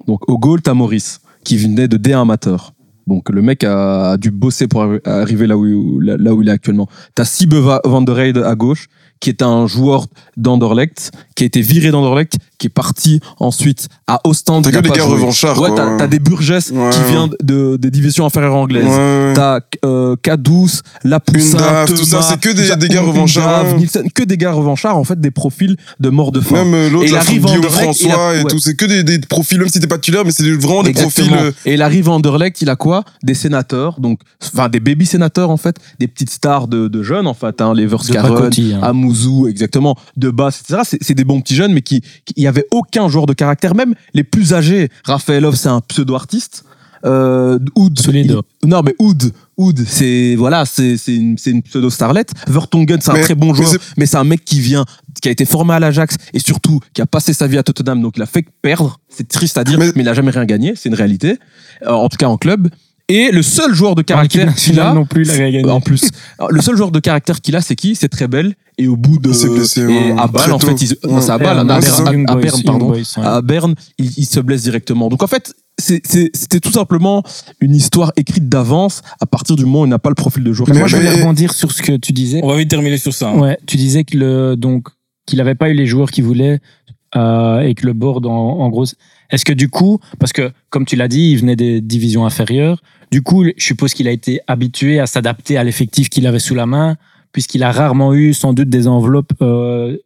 donc 0.07 0.29
au 0.29 0.37
goal, 0.39 0.61
t'as 0.61 0.75
Maurice, 0.75 1.21
qui 1.45 1.57
venait 1.57 1.89
de 1.89 1.97
D1 1.97 2.21
amateur. 2.23 2.73
Donc 3.07 3.31
le 3.31 3.43
mec 3.43 3.65
a, 3.65 4.17
dû 4.17 4.31
bosser 4.31 4.69
pour 4.69 4.83
arri- 4.85 5.01
arriver 5.09 5.47
là 5.47 5.57
où, 5.57 5.99
là, 6.01 6.35
où 6.35 6.43
il 6.43 6.49
est 6.49 6.53
actuellement. 6.53 6.89
T'as 7.15 7.25
Sibe 7.25 7.55
Va- 7.55 7.81
van 7.85 8.03
der 8.03 8.19
Heide 8.19 8.39
à 8.39 8.55
gauche, 8.55 8.87
qui 9.23 9.29
est 9.31 9.41
un 9.41 9.69
joueur 9.69 10.07
d'Anderlecht, 10.37 11.13
qui 11.37 11.45
a 11.45 11.47
été 11.47 11.61
viré 11.61 11.91
d'Anderlecht, 11.93 12.35
qui 12.59 12.67
est 12.67 12.71
parti 12.71 13.21
ensuite 13.39 13.89
à 14.09 14.21
Ostende. 14.25 14.65
T'as 14.65 14.73
que 14.73 14.79
des 14.83 14.91
gars 14.91 15.05
revanchards, 15.05 15.61
Ouais, 15.61 15.69
quoi, 15.69 15.77
t'as 15.77 15.97
t'as 15.97 16.07
des 16.09 16.19
Burgess 16.19 16.71
Ouais, 16.71 16.91
qui 16.91 16.99
vient 17.11 17.29
de, 17.43 17.77
des 17.77 17.91
divisions 17.93 18.27
inférieures 18.27 18.55
anglaises. 18.57 18.85
ouais. 18.85 19.33
T'as 19.35 19.61
euh, 19.85 20.17
K12, 20.25 20.81
La 21.05 21.21
Poussin, 21.21 21.59
Undaf, 21.59 21.91
tout 21.95 22.05
ça, 22.05 22.21
c'est 22.23 22.41
que 22.41 22.49
des- 22.51 22.75
des 22.77 22.89
gars 22.89 23.03
revanchards, 23.03 23.65
ouais. 23.67 23.75
Nielsen, 23.75 24.11
que 24.13 24.25
des 24.25 24.37
gars 24.37 24.53
revanchards, 24.53 24.97
en 24.97 25.05
fait, 25.05 25.21
des 25.21 25.31
profils 25.31 25.77
de 26.01 26.09
mort 26.09 26.33
de 26.33 26.41
faim. 26.41 26.65
Même 26.65 26.75
euh, 26.75 26.87
Et 26.89 26.91
l'autre, 26.91 27.07
il 27.09 27.17
arrive 27.17 27.47
en 27.47 27.55
Guillaume 27.55 27.71
François 27.71 28.35
et 28.35 28.43
ouais. 28.43 28.51
tout. 28.51 28.59
C'est 28.59 28.75
que 28.75 28.85
des, 28.87 29.05
des 29.05 29.19
profils, 29.21 29.59
même 29.59 29.69
si 29.69 29.79
t'es 29.81 29.87
pas 29.87 29.99
titulaire, 29.99 30.25
mais 30.25 30.33
c'est 30.33 30.51
vraiment 30.51 30.83
des 30.83 30.91
Exactement. 30.91 31.29
profils. 31.29 31.47
euh, 31.47 31.53
Et 31.71 31.75
il 31.75 31.83
arrive 31.83 32.09
à 32.09 32.13
Anderlecht, 32.13 32.61
il 32.61 32.71
a 32.71 32.77
quoi? 32.77 33.05
Des 33.23 33.35
sénateurs, 33.35 34.01
donc, 34.01 34.19
enfin 34.53 34.69
des 34.69 34.81
baby 34.81 35.07
sénateurs 35.07 35.51
en 35.51 35.57
fait, 35.57 35.77
des 36.01 36.09
petites 36.09 36.31
stars 36.31 36.67
de, 36.69 36.89
de 36.89 37.03
jeunes 37.03 37.27
en 37.29 37.35
fait, 37.35 37.61
hein, 37.61 37.73
les 37.75 37.85
de 37.85 37.89
Verskaren, 37.89 38.35
pacotille, 38.35 38.77
exactement, 39.49 39.97
de 40.17 40.31
base, 40.31 40.61
etc. 40.61 40.81
C'est- 40.85 40.99
C'est 41.03 41.15
des 41.15 41.25
bons 41.25 41.41
petits 41.41 41.55
jeunes, 41.55 41.73
mais 41.73 41.83
qui, 41.83 42.03
il 42.37 42.43
y 42.43 42.47
avait 42.47 42.67
aucun 42.71 43.09
joueur 43.09 43.27
de 43.27 43.33
caractère, 43.33 43.75
même 43.75 43.95
les 44.15 44.25
plus 44.25 44.55
âgés. 44.55 44.89
Raphaelov, 45.05 45.55
c'est 45.57 45.69
un 45.69 45.81
pseudo 45.81 46.15
artiste. 46.15 46.65
Euh, 47.05 47.59
Oud, 47.75 47.99
il- 48.15 48.37
non 48.65 48.83
mais 48.85 48.95
Oud, 49.01 49.33
Oud, 49.57 49.85
c'est 49.89 50.37
voilà, 50.37 50.65
c'est 50.65 50.97
c'est 50.97 51.17
une, 51.17 51.37
c'est 51.37 51.51
une 51.51 51.63
pseudo 51.63 51.91
starlette. 51.91 52.31
Vertonghen, 52.47 53.01
c'est 53.01 53.11
un 53.11 53.15
Mais- 53.15 53.23
très 53.23 53.35
bon 53.35 53.53
joueur, 53.55 53.75
mais 53.97 54.07
c'est 54.07 54.19
un 54.19 54.23
mec 54.25 54.45
qui 54.45 54.61
vient, 54.61 54.85
qui 55.21 55.27
a 55.29 55.33
été 55.33 55.45
formé 55.45 55.75
à 55.75 55.81
l'Ajax 55.81 56.15
et 56.33 56.39
surtout 56.39 56.79
qui 56.95 57.03
a 57.03 57.07
passé 57.07 57.33
sa 57.33 57.49
vie 57.49 57.59
à 57.59 57.65
Tottenham, 57.65 58.01
donc 58.03 58.17
il 58.19 58.23
a 58.23 58.27
fait 58.27 58.45
perdre. 58.63 59.01
C'est 59.09 59.27
triste 59.27 59.59
à 59.59 59.65
dire, 59.65 59.81
mais, 59.81 59.91
Mais- 59.97 60.03
il 60.03 60.09
a 60.09 60.15
jamais 60.15 60.31
rien 60.31 60.45
gagné, 60.45 60.75
c'est 60.77 60.89
une 60.91 60.95
réalité. 60.95 61.39
Euh, 61.85 61.91
en 61.91 62.09
tout 62.09 62.17
cas 62.19 62.29
en 62.29 62.37
club. 62.37 62.69
Et 63.15 63.31
le 63.31 63.43
seul 63.43 63.75
joueur 63.75 63.95
de 63.95 64.01
équipe 64.01 64.09
caractère 64.09 64.55
qu'il 64.55 64.81
a, 64.81 64.95
non 64.95 65.05
plus, 65.05 65.23
il 65.27 65.31
a 65.31 65.35
rien 65.35 65.51
gagné. 65.51 65.71
en 65.71 65.81
plus, 65.81 66.11
le 66.49 66.61
seul 66.63 66.77
joueur 66.77 66.91
de 66.91 66.99
caractère 67.01 67.41
qu'il 67.41 67.55
a, 67.57 67.61
c'est 67.61 67.77
qui? 67.77 67.95
C'est 67.95 68.09
très 68.09 68.29
belle. 68.29 68.55
Et 68.79 68.89
au 68.89 68.97
bout 68.97 69.19
de 69.19 69.29
Il 69.29 69.35
s'est 69.35 69.49
blessé, 69.49 69.83
et 69.83 69.87
ouais, 69.87 70.15
à 70.19 70.27
Bâle, 70.29 70.53
en 70.53 70.59
fait, 70.59 70.81
il, 70.81 70.97
non, 71.09 71.21
c'est 71.21 71.31
à 71.31 71.39
Bâle, 71.39 71.59
à, 71.59 71.61
Ah, 71.61 71.65
Berne, 71.81 72.25
à 72.27 72.37
pardon. 72.65 72.95
À 73.17 73.43
Berne, 73.43 73.75
il, 73.99 74.11
il 74.17 74.25
se 74.27 74.41
blesse 74.41 74.63
directement. 74.63 75.09
Donc 75.11 75.23
en 75.23 75.27
fait, 75.27 75.53
c'est- 75.79 76.01
c'est- 76.07 76.31
c'était 76.35 76.59
tout 76.61 76.73
simplement 76.73 77.23
une 77.61 77.75
histoire 77.75 78.13
écrite 78.17 78.49
d'avance 78.49 79.03
à 79.21 79.27
partir 79.27 79.57
du 79.57 79.65
moment 79.67 79.83
où 79.83 79.85
il 79.87 79.91
n'a 79.91 79.99
pas 79.99 80.09
le 80.09 80.15
profil 80.15 80.43
de 80.43 80.53
joueur. 80.53 80.69
Mais 80.71 80.79
moi, 80.79 80.89
je 80.89 80.97
voulais 80.97 81.11
rebondir 81.15 81.53
sur 81.53 81.71
ce 81.71 81.83
que 81.83 81.97
tu 81.99 82.13
disais. 82.13 82.41
On 82.43 82.49
va 82.49 82.57
vite 82.57 82.71
terminer 82.71 82.97
sur 82.97 83.13
ça. 83.13 83.29
hein. 83.29 83.39
Ouais, 83.39 83.59
tu 83.67 83.77
disais 83.77 84.05
que 84.05 84.17
le 84.17 84.57
donc 84.57 84.89
qu'il 85.27 85.37
n'avait 85.39 85.55
pas 85.55 85.69
eu 85.69 85.75
les 85.75 85.87
joueurs 85.87 86.11
qu'il 86.11 86.25
voulait 86.25 86.61
euh, 87.15 87.61
et 87.61 87.75
que 87.75 87.85
le 87.87 87.93
board 87.93 88.25
en, 88.27 88.31
en 88.33 88.69
gros. 88.71 88.87
Est-ce 89.31 89.45
que 89.45 89.53
du 89.53 89.69
coup, 89.69 89.99
parce 90.19 90.33
que 90.33 90.51
comme 90.71 90.85
tu 90.87 90.97
l'as 90.97 91.09
dit, 91.09 91.31
il 91.33 91.37
venait 91.39 91.57
des 91.57 91.81
divisions 91.83 92.25
inférieures. 92.27 92.83
Du 93.13 93.21
coup, 93.21 93.45
je 93.45 93.63
suppose 93.63 93.93
qu'il 93.93 94.09
a 94.09 94.11
été 94.11 94.41
habitué 94.47 94.99
à 94.99 95.07
s'adapter 95.07 95.59
à 95.59 95.65
l'effectif 95.65 96.09
qu'il 96.09 96.27
avait 96.27 96.39
sous 96.39 96.55
la 96.55 96.65
main, 96.65 96.97
puisqu'il 97.33 97.63
a 97.63 97.71
rarement 97.71 98.15
eu 98.15 98.33
sans 98.33 98.55
doute 98.55 98.71
des 98.71 98.89
enveloppes 98.89 99.35
euh, 99.43 99.99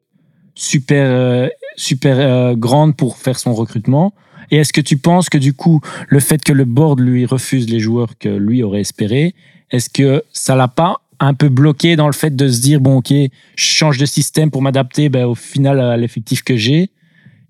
super 0.57 1.07
euh, 1.09 1.49
super 1.77 2.17
euh, 2.19 2.57
grandes 2.57 2.97
pour 2.97 3.17
faire 3.17 3.39
son 3.39 3.55
recrutement. 3.55 4.13
Et 4.51 4.57
est-ce 4.57 4.73
que 4.73 4.81
tu 4.81 4.97
penses 4.97 5.29
que 5.29 5.39
du 5.39 5.53
coup, 5.53 5.81
le 6.09 6.19
fait 6.19 6.43
que 6.43 6.53
le 6.53 6.65
board 6.65 6.99
lui 6.99 7.27
refuse 7.27 7.71
les 7.71 7.79
joueurs 7.79 8.19
que 8.19 8.29
lui 8.29 8.65
aurait 8.65 8.81
espéré, 8.81 9.37
est-ce 9.71 9.89
que 9.89 10.25
ça 10.33 10.57
l'a 10.57 10.69
pas 10.69 10.97
un 11.21 11.33
peu 11.33 11.49
bloqué 11.49 11.95
dans 11.95 12.09
le 12.09 12.13
fait 12.13 12.35
de 12.35 12.49
se 12.49 12.61
dire 12.61 12.81
bon 12.81 12.97
ok, 12.97 13.13
je 13.13 13.31
change 13.57 13.99
de 13.99 14.07
système 14.07 14.51
pour 14.51 14.63
m'adapter 14.63 15.11
ben, 15.11 15.27
au 15.27 15.37
final 15.37 15.79
à 15.79 15.97
l'effectif 15.97 16.43
que 16.43 16.57
j'ai 16.57 16.91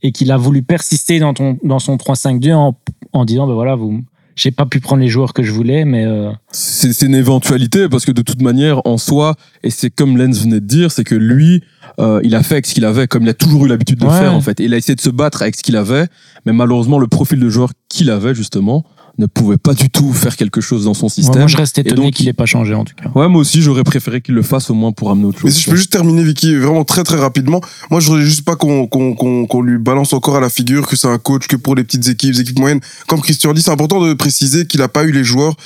et 0.02 0.12
qu'il 0.12 0.30
a 0.32 0.36
voulu 0.36 0.62
persister 0.62 1.18
dans 1.18 1.32
ton 1.32 1.58
dans 1.62 1.78
son 1.78 1.96
3-5-2 1.96 2.52
en, 2.52 2.78
en 3.14 3.24
disant 3.24 3.46
ben 3.46 3.54
voilà 3.54 3.74
vous 3.74 4.04
j'ai 4.36 4.50
pas 4.52 4.66
pu 4.66 4.78
prendre 4.80 5.02
les 5.02 5.08
joueurs 5.08 5.32
que 5.32 5.42
je 5.42 5.50
voulais 5.50 5.84
mais 5.84 6.04
euh, 6.06 6.30
c'est 6.52 7.02
une 7.02 7.14
éventualité 7.14 7.88
parce 7.88 8.04
que 8.04 8.12
de 8.12 8.22
toute 8.22 8.40
manière, 8.42 8.80
en 8.86 8.98
soi, 8.98 9.34
et 9.64 9.70
c'est 9.70 9.90
comme 9.90 10.16
Lenz 10.16 10.42
venait 10.42 10.60
de 10.60 10.66
dire, 10.66 10.90
c'est 10.92 11.04
que 11.04 11.14
lui, 11.14 11.62
euh, 11.98 12.20
il 12.22 12.34
a 12.34 12.42
fait 12.42 12.54
avec 12.56 12.66
ce 12.66 12.74
qu'il 12.74 12.84
avait, 12.84 13.06
comme 13.08 13.24
il 13.24 13.28
a 13.28 13.34
toujours 13.34 13.64
eu 13.66 13.68
l'habitude 13.68 13.98
de 13.98 14.06
Ouais. 14.06 14.18
faire 14.20 14.34
en 14.34 14.40
fait. 14.40 14.60
Il 14.60 14.72
a 14.74 14.76
essayé 14.76 14.94
de 14.94 15.00
se 15.00 15.10
battre 15.10 15.42
avec 15.42 15.56
ce 15.56 15.62
qu'il 15.62 15.76
avait, 15.76 16.06
mais 16.44 16.52
malheureusement, 16.52 16.98
le 16.98 17.06
profil 17.08 17.40
de 17.40 17.48
joueur 17.48 17.70
qu'il 17.88 18.10
avait 18.10 18.34
justement 18.34 18.84
ne 19.18 19.26
pouvait 19.26 19.56
pas 19.56 19.72
du 19.74 19.88
tout 19.90 20.12
faire 20.12 20.36
quelque 20.36 20.60
chose 20.60 20.84
dans 20.84 20.94
son 20.94 21.06
Ouais, 21.06 21.10
système. 21.10 21.38
moi, 21.38 21.46
je 21.46 21.56
reste 21.56 21.78
étonné 21.78 22.10
qu'il 22.10 22.28
ait 22.28 22.32
pas 22.32 22.46
changé 22.46 22.74
en 22.74 22.84
tout 22.84 22.94
cas. 22.94 23.08
Ouais, 23.14 23.28
moi 23.28 23.40
aussi, 23.40 23.62
j'aurais 23.62 23.84
préféré 23.84 24.20
qu'il 24.20 24.34
le 24.34 24.42
fasse 24.42 24.70
au 24.70 24.74
moins 24.74 24.92
pour 24.92 25.10
amener 25.10 25.26
autre 25.26 25.38
chose. 25.38 25.50
Mais 25.50 25.50
si 25.56 25.62
je 25.62 25.70
peux 25.70 25.76
juste 25.76 25.90
terminer, 25.92 26.22
Vicky, 26.22 26.54
vraiment 26.56 26.84
très 26.84 27.02
très 27.02 27.16
rapidement. 27.18 27.60
Moi, 27.90 28.00
je 28.00 28.08
voudrais 28.08 28.24
juste 28.24 28.42
pas 28.44 28.56
qu'on 28.56 28.86
qu'on 28.86 29.14
qu'on 29.14 29.46
qu'on 29.46 29.62
lui 29.62 29.78
balance 29.78 30.12
encore 30.12 30.36
à 30.36 30.40
la 30.40 30.50
figure 30.50 30.86
que 30.86 30.96
c'est 30.96 31.08
un 31.08 31.18
coach 31.18 31.46
que 31.46 31.56
pour 31.56 31.74
les 31.74 31.84
petites 31.84 32.08
équipes, 32.08 32.34
les 32.34 32.40
équipes 32.40 32.58
moyennes. 32.58 32.80
Comme 33.06 33.20
Christian 33.20 33.52
dit, 33.52 33.62
c'est 33.62 33.70
important 33.70 34.04
de 34.04 34.12
préciser 34.14 34.66
qu'il 34.66 34.82
a 34.82 34.88
pas 34.88 35.04
eu 35.04 35.12
les 35.12 35.24
joueurs 35.24 35.56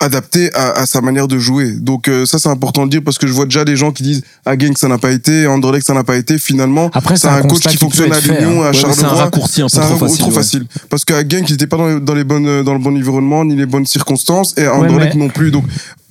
adaptés 0.00 0.52
à, 0.54 0.70
à 0.72 0.86
sa 0.86 1.00
manière 1.00 1.26
de 1.28 1.38
jouer. 1.38 1.72
Donc 1.72 2.08
euh, 2.08 2.24
ça, 2.26 2.38
c'est 2.38 2.48
important 2.48 2.86
de 2.86 2.90
dire 2.90 3.00
parce 3.04 3.18
que 3.18 3.26
je 3.26 3.32
vois 3.32 3.44
déjà 3.46 3.64
des 3.64 3.76
gens 3.76 3.90
qui 3.90 4.02
disent 4.02 4.22
à 4.46 4.56
Genk 4.58 4.78
ça 4.78 4.88
n'a 4.88 4.98
pas 4.98 5.10
été, 5.10 5.46
à 5.46 5.50
Anderlecht 5.50 5.86
ça 5.86 5.94
n'a 5.94 6.04
pas 6.04 6.16
été. 6.16 6.38
Finalement, 6.38 6.90
Après, 6.94 7.16
c'est 7.16 7.28
un 7.28 7.36
un 7.36 7.42
coach 7.42 7.66
qui 7.66 7.76
fonctionne 7.76 8.12
à 8.12 8.20
Lyon, 8.20 8.62
hein. 8.62 8.66
à 8.66 8.70
Ouais, 8.70 8.72
mais 8.72 8.72
c'est 8.72 8.86
un 8.86 8.92
Charleroi. 8.94 9.22
raccourci 9.24 9.60
un 9.62 9.64
peu 9.64 9.68
C'est 9.70 9.78
un 9.80 9.86
trop 9.88 9.96
trop 9.96 10.06
facile. 10.08 10.24
ouais. 10.26 10.32
facile. 10.32 10.66
Parce 10.90 11.04
qu'à 11.04 11.20
Genk, 11.20 11.48
ils 11.48 11.52
n'étaient 11.52 11.66
pas 11.66 11.76
dans 11.76 11.86
les, 11.88 12.00
dans 12.00 12.14
les 12.14 12.24
bonnes, 12.24 12.62
dans 12.62 12.72
le 12.74 12.78
bon 12.78 12.96
environnement, 12.96 13.44
ni 13.44 13.56
les 13.56 13.66
bonnes 13.66 13.86
circonstances, 13.86 14.54
et 14.56 14.64
à 14.64 14.74
Ouais, 14.78 14.86
Anderlecht 14.86 15.14
mais- 15.14 15.20
non 15.24 15.28
plus. 15.30 15.50
Donc, 15.50 15.64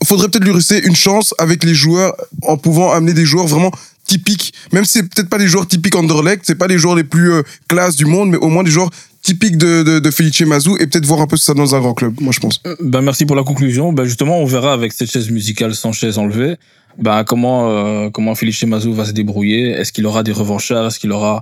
faudrait 0.05 0.27
peut-être 0.29 0.43
lui 0.45 0.53
laisser 0.53 0.79
une 0.83 0.95
chance 0.95 1.33
avec 1.37 1.63
les 1.63 1.73
joueurs, 1.73 2.13
en 2.43 2.57
pouvant 2.57 2.91
amener 2.91 3.13
des 3.13 3.25
joueurs 3.25 3.47
vraiment 3.47 3.71
typiques. 4.05 4.53
Même 4.71 4.85
si 4.85 4.93
c'est 4.99 5.03
peut-être 5.03 5.29
pas 5.29 5.37
les 5.37 5.47
joueurs 5.47 5.67
typiques 5.67 5.95
Anderlecht, 5.95 6.43
c'est 6.45 6.55
pas 6.55 6.67
les 6.67 6.77
joueurs 6.77 6.95
les 6.95 7.03
plus 7.03 7.31
euh, 7.31 7.41
classes 7.67 7.95
du 7.95 8.05
monde, 8.05 8.29
mais 8.29 8.37
au 8.37 8.47
moins 8.47 8.63
des 8.63 8.71
joueurs 8.71 8.89
typiques 9.27 9.57
de, 9.57 9.83
de, 9.83 9.99
de 9.99 10.45
Mazou, 10.45 10.77
et 10.77 10.87
peut-être 10.87 11.05
voir 11.05 11.19
un 11.19 11.27
peu 11.27 11.35
ça 11.35 11.53
dans 11.53 11.75
un 11.75 11.81
grand 11.81 11.93
club, 11.93 12.13
moi 12.21 12.31
je 12.33 12.39
pense. 12.39 12.61
Ben, 12.79 13.01
merci 13.01 13.25
pour 13.25 13.35
la 13.35 13.43
conclusion. 13.43 13.91
Ben, 13.91 14.05
justement, 14.05 14.39
on 14.39 14.45
verra 14.45 14.71
avec 14.71 14.93
cette 14.93 15.11
chaise 15.11 15.29
musicale 15.29 15.75
sans 15.75 15.91
chaise 15.91 16.17
enlevée, 16.17 16.55
ben, 16.97 17.25
comment, 17.25 17.69
euh, 17.69 18.09
comment 18.09 18.35
Felice 18.35 18.63
Mazou 18.63 18.93
va 18.93 19.03
se 19.03 19.11
débrouiller. 19.11 19.71
Est-ce 19.71 19.91
qu'il 19.91 20.05
aura 20.05 20.23
des 20.23 20.31
revanchards? 20.31 20.87
Est-ce 20.87 20.99
qu'il 21.01 21.11
aura, 21.11 21.41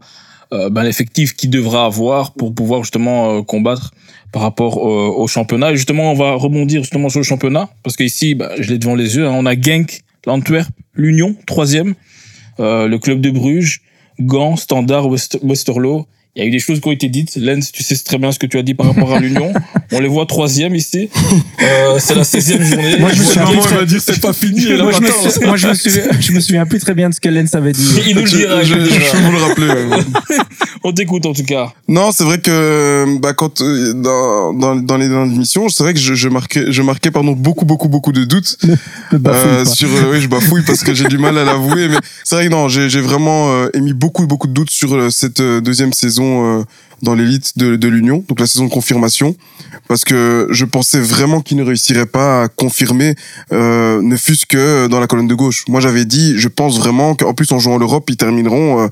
euh, 0.52 0.72
ben, 0.72 0.82
l'effectif 0.84 1.36
qu'il 1.36 1.52
devra 1.52 1.86
avoir 1.86 2.34
pour 2.34 2.56
pouvoir 2.56 2.82
justement 2.82 3.38
euh, 3.38 3.42
combattre 3.44 3.92
par 4.34 4.42
rapport 4.42 4.80
euh, 4.80 5.22
au 5.22 5.28
championnat? 5.28 5.72
Et 5.72 5.78
justement, 5.78 6.12
on 6.12 6.16
va 6.16 6.34
rebondir 6.34 6.82
justement 6.82 7.10
sur 7.10 7.20
le 7.20 7.24
championnat 7.24 7.70
parce 7.84 7.96
qu'ici, 7.96 8.34
ben, 8.34 8.50
je 8.60 8.68
l'ai 8.72 8.80
devant 8.80 8.96
les 8.96 9.16
yeux. 9.16 9.28
hein, 9.28 9.34
on 9.36 9.46
a 9.46 9.54
Genk, 9.54 10.02
l'Antwerp, 10.26 10.70
l'Union, 10.96 11.36
troisième, 11.46 11.94
euh, 12.60 12.88
le 12.88 12.98
club 12.98 13.22
de 13.22 13.30
Bruges, 13.30 13.82
Gand, 14.20 14.56
Standard, 14.56 15.08
West- 15.08 15.38
Westerlo. 15.44 16.08
Il 16.36 16.42
y 16.42 16.46
a 16.46 16.48
eu 16.48 16.52
des 16.52 16.60
choses 16.60 16.82
qui 16.82 16.88
ont 16.88 16.92
été 16.92 17.08
dites. 17.08 17.38
Lens, 17.38 17.72
tu 17.72 17.82
sais 17.82 17.96
très 18.04 18.18
bien 18.18 18.32
ce 18.32 18.40
que 18.40 18.46
tu 18.46 18.58
as 18.58 18.62
dit 18.62 18.74
par 18.74 18.88
rapport 18.88 19.14
à 19.14 19.20
l'Union. 19.20 19.54
On 19.92 20.00
les 20.00 20.08
voit 20.08 20.26
troisième 20.26 20.76
ici. 20.76 21.10
Euh, 21.62 21.98
c'est 22.00 22.16
la 22.16 22.24
16e 22.24 22.62
journée. 22.70 22.98
Moi, 23.00 23.12
je 23.14 23.20
me 23.20 23.26
souviens 23.26 23.60
très- 23.62 23.86
dire 23.86 24.02
c'est 24.04 24.20
pas 24.22 24.34
fini. 24.34 24.66
moi, 24.78 24.92
je 24.92 25.02
me, 25.02 25.08
suis- 25.30 25.46
moi, 25.46 25.58
je 25.58 25.68
me 25.68 25.74
souviens, 25.74 26.04
je 26.20 26.32
me 26.32 26.40
souviens 26.40 26.66
plus 26.66 26.80
très 26.80 26.94
bien 26.94 27.10
de 27.10 27.14
ce 27.14 27.20
que 27.22 27.30
Lens 27.30 27.54
avait 27.56 27.72
dit. 27.72 28.02
Il 28.08 28.16
nous 28.16 28.22
le 28.22 28.28
Je, 28.28 28.38
dira. 28.38 28.64
je- 28.64 28.74
je 28.76 29.18
vous 29.24 29.32
le 29.32 29.38
rappeler. 29.38 29.68
ouais. 29.68 30.38
On 30.84 30.92
t'écoute 30.92 31.26
en 31.26 31.34
tout 31.34 31.44
cas. 31.44 31.74
Non, 31.88 32.12
c'est 32.12 32.24
vrai 32.24 32.38
que 32.40 33.18
bah, 33.20 33.34
quand 33.34 33.62
euh, 33.62 33.94
dans, 33.94 34.54
dans, 34.54 34.76
dans 34.76 34.98
les 34.98 35.08
dernières 35.10 35.34
émissions, 35.34 35.68
c'est 35.70 35.82
vrai 35.84 35.94
que 35.96 36.00
je, 36.00 36.14
je 36.14 36.30
marquais, 36.30 36.66
je 36.72 36.82
marquais 36.84 37.10
pardon 37.10 37.32
beaucoup 37.32 37.66
beaucoup 37.66 37.88
beaucoup 37.90 38.12
de 38.12 38.24
doutes 38.24 38.58
euh, 39.26 39.66
sur. 39.66 39.88
euh, 39.90 40.12
oui, 40.12 40.22
je 40.22 40.28
bafouille 40.28 40.62
parce 40.62 40.84
que 40.84 40.94
j'ai 40.94 41.06
du 41.08 41.18
mal 41.18 41.38
à 41.40 41.44
l'avouer, 41.44 41.88
mais 41.88 41.98
c'est 42.24 42.36
vrai 42.36 42.46
que 42.46 42.52
non, 42.52 42.68
j'ai 42.68 42.88
j'ai 42.90 43.02
vraiment 43.02 43.52
euh, 43.52 43.70
émis 43.74 43.94
beaucoup 43.94 44.28
beaucoup 44.28 44.48
de 44.48 44.54
doutes 44.54 44.70
sur 44.70 44.94
euh, 44.94 45.10
cette 45.10 45.40
euh, 45.40 45.60
deuxième 45.60 45.92
saison 45.94 46.60
euh, 46.60 46.64
dans 47.02 47.14
l'élite 47.14 47.58
de, 47.58 47.76
de 47.76 47.88
l'Union, 47.88 48.24
donc 48.28 48.40
la 48.40 48.48
saison 48.48 48.66
de 48.66 48.70
confirmation, 48.72 49.36
parce 49.88 50.04
que 50.04 50.48
je 50.52 50.66
pensais 50.66 51.00
vraiment 51.00 51.42
qu'ils 51.42 51.58
ne 51.58 51.64
réussiraient 51.64 52.06
pas 52.06 52.44
à 52.44 52.48
confirmer, 52.48 53.16
euh, 53.52 54.02
ne 54.02 54.16
fût-ce 54.16 54.46
que 54.46 54.88
dans 54.88 55.00
la 55.00 55.08
colonne 55.08 55.28
de 55.28 55.36
gauche. 55.36 55.66
Moi, 55.68 55.82
j'avais 55.82 56.06
dit, 56.06 56.38
je 56.38 56.48
pense 56.48 56.80
vraiment 56.80 57.16
qu'en 57.16 57.34
plus 57.34 57.52
en 57.52 57.60
jouant 57.60 57.78
l'Europe, 57.78 58.10
ils 58.10 58.18
termineront. 58.18 58.82
euh, 58.82 58.88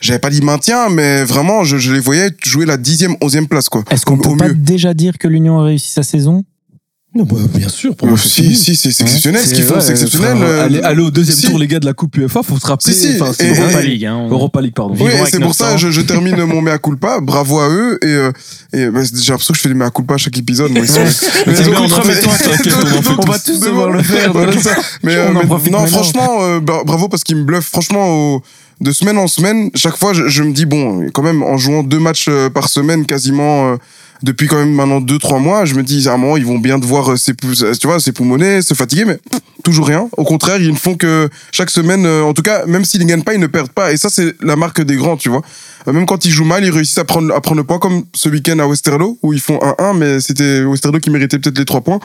j'avais 0.00 0.20
pas 0.20 0.30
dit 0.30 0.42
maintien, 0.42 0.90
mais 0.90 1.24
vraiment, 1.24 1.64
je, 1.64 1.76
je 1.76 1.92
les 1.92 1.98
voyais 2.00 2.30
jouer 2.44 2.66
la 2.66 2.76
dixième, 2.76 3.16
onzième 3.20 3.48
place, 3.48 3.68
quoi. 3.68 3.82
Est-ce 3.90 4.04
qu'on 4.06 4.16
peut 4.16 4.36
pas 4.36 4.50
déjà 4.50 4.94
dire 4.94 5.18
que 5.18 5.26
l'Union 5.26 5.58
a 5.58 5.64
réussi 5.64 5.90
sa 5.90 6.04
saison? 6.04 6.44
Non, 7.18 7.24
bah, 7.24 7.36
bien 7.52 7.68
sûr. 7.68 7.96
Pour 7.96 8.06
Euh, 8.06 8.10
moi, 8.12 8.18
si, 8.18 8.54
si, 8.54 8.76
c'est 8.76 8.90
exceptionnel 8.90 9.44
ce 9.44 9.52
qu'ils 9.52 9.64
font, 9.64 9.74
ouais, 9.74 9.80
c'est 9.80 9.90
exceptionnel. 9.90 10.36
euh, 10.40 10.64
Allez, 10.64 10.80
allez 10.82 11.02
au 11.02 11.10
deuxième 11.10 11.36
si. 11.36 11.46
tour, 11.46 11.58
les 11.58 11.66
gars 11.66 11.80
de 11.80 11.84
la 11.86 11.92
Coupe 11.92 12.16
UEFA, 12.16 12.42
faut 12.44 12.56
se 12.58 12.66
rappeler. 12.66 12.92
Si, 12.94 13.14
si, 13.14 13.20
enfin, 13.20 13.32
c'est 13.36 13.48
et- 13.48 13.58
Europa 13.58 13.82
et- 13.82 13.86
League. 13.88 14.04
Hein, 14.04 14.28
Europa 14.30 14.60
League, 14.60 14.72
pardon. 14.74 14.94
Oui, 15.00 15.10
c'est 15.30 15.40
pour 15.40 15.54
ça 15.54 15.76
je, 15.76 15.90
je 15.90 16.00
termine 16.00 16.36
mon 16.44 16.62
mea 16.62 16.78
culpa. 16.78 17.18
Bravo 17.20 17.58
à 17.58 17.68
eux. 17.70 17.98
Et, 18.02 18.06
euh, 18.06 18.30
et 18.72 18.86
bah, 18.86 19.00
j'ai 19.02 19.30
l'impression 19.32 19.52
que 19.52 19.56
je 19.58 19.62
fais 19.62 19.68
des 19.68 19.74
mea 19.74 19.90
culpa 19.90 20.14
à 20.14 20.16
chaque 20.16 20.38
épisode. 20.38 20.70
Moi, 20.70 20.82
ils 20.82 20.88
sont, 20.88 21.00
Mais 21.48 21.58
ont- 21.58 21.62
écoute, 21.62 21.74
on 21.78 21.84
on 21.84 23.22
On 23.22 23.26
va 23.26 23.38
tous. 23.40 23.58
devoir 23.60 23.90
le 23.90 24.02
faire. 24.02 24.32
Mais, 25.02 25.16
euh, 25.16 25.30
mais 25.34 25.40
profite 25.46 25.72
non, 25.72 25.84
franchement, 25.86 26.38
euh, 26.42 26.60
bra- 26.60 26.84
bravo 26.84 27.08
parce 27.08 27.24
qu'ils 27.24 27.36
me 27.36 27.42
bluffent. 27.42 27.68
Franchement, 27.70 28.08
au- 28.36 28.42
de 28.80 28.92
semaine 28.92 29.18
en 29.18 29.26
semaine, 29.26 29.70
chaque 29.74 29.96
fois, 29.96 30.12
je, 30.12 30.28
je 30.28 30.44
me 30.44 30.52
dis, 30.52 30.64
bon, 30.64 31.08
quand 31.12 31.22
même, 31.22 31.42
en 31.42 31.56
jouant 31.58 31.82
deux 31.82 31.98
matchs 31.98 32.26
euh, 32.28 32.48
par 32.48 32.68
semaine, 32.68 33.06
quasiment, 33.06 33.72
euh, 33.72 33.76
depuis 34.22 34.46
quand 34.48 34.56
même 34.56 34.72
maintenant 34.72 35.00
deux, 35.00 35.18
trois 35.18 35.38
mois, 35.38 35.64
je 35.64 35.74
me 35.74 35.82
dis, 35.82 36.08
à 36.08 36.12
un 36.14 36.16
moment, 36.16 36.36
ils 36.36 36.44
vont 36.46 36.58
bien 36.58 36.78
devoir, 36.78 37.12
euh, 37.12 37.16
s'épou- 37.16 37.54
tu 37.78 37.86
vois, 37.86 38.00
s'époumoner, 38.00 38.62
se 38.62 38.74
fatiguer, 38.74 39.04
mais 39.04 39.18
toujours 39.64 39.86
rien. 39.86 40.08
Au 40.16 40.24
contraire, 40.24 40.58
ils 40.60 40.72
ne 40.72 40.76
font 40.76 40.96
que 40.96 41.28
chaque 41.52 41.70
semaine, 41.70 42.04
euh, 42.06 42.22
en 42.22 42.34
tout 42.34 42.42
cas, 42.42 42.66
même 42.66 42.84
s'ils 42.84 43.00
ne 43.00 43.06
gagnent 43.06 43.22
pas, 43.22 43.34
ils 43.34 43.40
ne 43.40 43.46
perdent 43.46 43.70
pas. 43.70 43.92
Et 43.92 43.96
ça, 43.96 44.08
c'est 44.10 44.34
la 44.42 44.56
marque 44.56 44.80
des 44.82 44.96
grands, 44.96 45.16
tu 45.16 45.28
vois. 45.28 45.42
Euh, 45.86 45.92
Même 45.92 46.06
quand 46.06 46.24
ils 46.24 46.30
jouent 46.30 46.44
mal, 46.44 46.64
ils 46.64 46.70
réussissent 46.70 46.98
à 46.98 47.04
prendre, 47.04 47.32
à 47.34 47.40
prendre 47.40 47.58
le 47.58 47.64
point, 47.64 47.78
comme 47.78 48.02
ce 48.14 48.28
week-end 48.28 48.58
à 48.58 48.66
Westerlo, 48.66 49.18
où 49.22 49.32
ils 49.32 49.40
font 49.40 49.58
1-1, 49.78 49.96
mais 49.96 50.20
c'était 50.20 50.64
Westerlo 50.64 50.98
qui 50.98 51.10
méritait 51.10 51.38
peut-être 51.38 51.58
les 51.58 51.64
trois 51.64 51.80
points. 51.80 52.00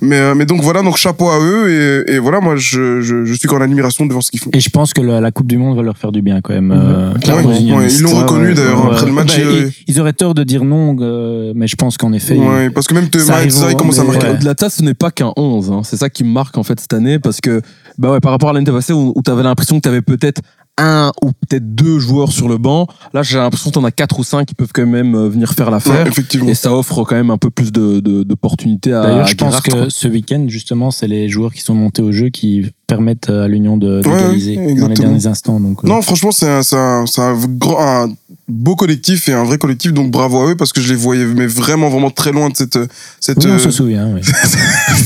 Mais, 0.00 0.16
euh, 0.18 0.34
mais 0.34 0.46
donc 0.46 0.62
voilà, 0.62 0.82
donc 0.82 0.96
chapeau 0.96 1.28
à 1.28 1.38
eux, 1.40 2.04
et, 2.08 2.14
et 2.14 2.18
voilà, 2.18 2.40
moi, 2.40 2.56
je, 2.56 3.00
je, 3.00 3.24
je 3.24 3.34
suis 3.34 3.48
qu'en 3.48 3.60
admiration 3.60 4.06
devant 4.06 4.20
ce 4.20 4.30
qu'ils 4.30 4.40
font. 4.40 4.50
Et 4.52 4.60
je 4.60 4.70
pense 4.70 4.92
que 4.92 5.00
la, 5.00 5.20
la 5.20 5.30
Coupe 5.30 5.46
du 5.48 5.58
Monde 5.58 5.76
va 5.76 5.82
leur 5.82 5.98
faire 5.98 6.12
du 6.12 6.22
bien 6.22 6.40
quand 6.40 6.54
même. 6.54 6.72
euh, 6.72 7.12
clairement. 7.18 7.48
Ouais, 7.50 7.72
ouais, 7.74 7.92
ils 7.92 8.02
l'ont 8.02 8.14
reconnu, 8.14 8.48
ouais, 8.48 8.54
d'ailleurs, 8.54 8.84
ouais. 8.86 8.92
après 8.92 9.06
le 9.06 9.12
match, 9.12 9.36
Bah, 9.36 9.42
euh, 9.44 9.70
ils, 9.86 9.94
ils 9.94 10.00
auraient 10.00 10.12
tort 10.12 10.34
de 10.34 10.44
dire 10.44 10.64
non, 10.64 10.96
euh, 11.00 11.52
mais 11.54 11.66
je 11.66 11.76
pense 11.76 11.96
qu'en 11.96 12.12
effet. 12.12 12.36
Ouais, 12.36 12.70
parce 12.70 12.86
que 12.86 12.94
même 12.94 13.08
ça, 13.18 13.42
il 13.44 13.76
commence 13.76 13.98
à 13.98 14.04
marquer. 14.04 14.34
de 14.34 14.54
ça, 14.58 14.70
ce 14.70 14.82
n'est 14.82 14.94
pas 14.94 15.10
qu'un 15.10 15.32
11. 15.36 15.70
hein. 15.70 15.80
C'est 15.84 15.96
ça 15.96 16.08
qui 16.10 16.24
me 16.24 16.30
marque 16.30 16.56
en 16.58 16.62
fait 16.62 16.78
cette 16.80 16.92
année 16.92 17.18
parce 17.18 17.40
que 17.40 17.60
bah 17.98 18.12
ouais, 18.12 18.20
par 18.20 18.30
rapport 18.32 18.50
à 18.50 18.52
l'année 18.52 18.70
passée 18.70 18.92
où, 18.92 19.12
tu 19.24 19.30
avais 19.30 19.42
l'impression 19.42 19.76
que 19.76 19.82
tu 19.82 19.88
avais 19.88 20.02
peut-être 20.02 20.40
un 20.78 21.12
ou 21.22 21.32
peut-être 21.32 21.74
deux 21.74 21.98
joueurs 21.98 22.32
sur 22.32 22.48
le 22.48 22.56
banc, 22.56 22.86
là 23.12 23.22
j'ai 23.22 23.36
l'impression 23.38 23.70
que 23.70 23.74
tu 23.74 23.78
en 23.80 23.84
as 23.84 23.90
quatre 23.90 24.18
ou 24.18 24.24
cinq 24.24 24.46
qui 24.46 24.54
peuvent 24.54 24.70
quand 24.72 24.86
même 24.86 25.14
euh, 25.14 25.28
venir 25.28 25.52
faire 25.52 25.70
l'affaire. 25.70 26.04
Ouais, 26.04 26.08
effectivement. 26.08 26.48
Et 26.48 26.54
ça 26.54 26.72
offre 26.74 27.04
quand 27.04 27.16
même 27.16 27.30
un 27.30 27.38
peu 27.38 27.50
plus 27.50 27.72
de- 27.72 28.00
de- 28.00 28.22
d'opportunités 28.22 28.92
à 28.92 29.02
D'ailleurs, 29.02 29.20
à 29.20 29.26
je 29.26 29.34
pense 29.34 29.60
que 29.60 29.90
ce 29.90 30.08
week-end, 30.08 30.44
justement, 30.48 30.90
c'est 30.90 31.08
les 31.08 31.28
joueurs 31.28 31.52
qui 31.52 31.60
sont 31.60 31.74
montés 31.74 32.02
au 32.02 32.12
jeu 32.12 32.28
qui 32.30 32.66
permettent 32.86 33.28
à 33.28 33.48
l'Union 33.48 33.76
de 33.76 34.00
Ouais, 34.06 34.16
d'égaliser 34.16 34.74
dans 34.74 34.88
les 34.88 34.94
derniers 34.94 35.26
instants. 35.26 35.60
Donc, 35.60 35.84
euh, 35.84 35.88
Non, 35.88 36.00
franchement, 36.00 36.30
c'est 36.32 36.48
un, 36.48 36.62
c'est 36.62 36.76
un, 36.76 37.04
un, 37.18 37.34
grand, 37.46 38.04
un 38.04 38.12
beau 38.48 38.76
collectif 38.76 39.28
et 39.28 39.34
un 39.34 39.44
vrai 39.44 39.58
collectif, 39.58 39.92
donc 39.92 40.10
bravo 40.10 40.38
à 40.40 40.50
eux 40.52 40.56
parce 40.56 40.72
que 40.72 40.80
je 40.80 40.88
les 40.88 40.98
voyais 40.98 41.26
mais 41.26 41.46
vraiment, 41.46 41.90
vraiment 41.90 42.10
très 42.10 42.32
loin 42.32 42.48
de 42.48 42.56
cette, 42.56 42.78
cette, 43.20 43.44
oui, 43.44 43.50
on 43.50 43.54
euh, 43.54 43.58
se 43.58 43.70
souvient. 43.70 44.08
oui. 44.14 44.20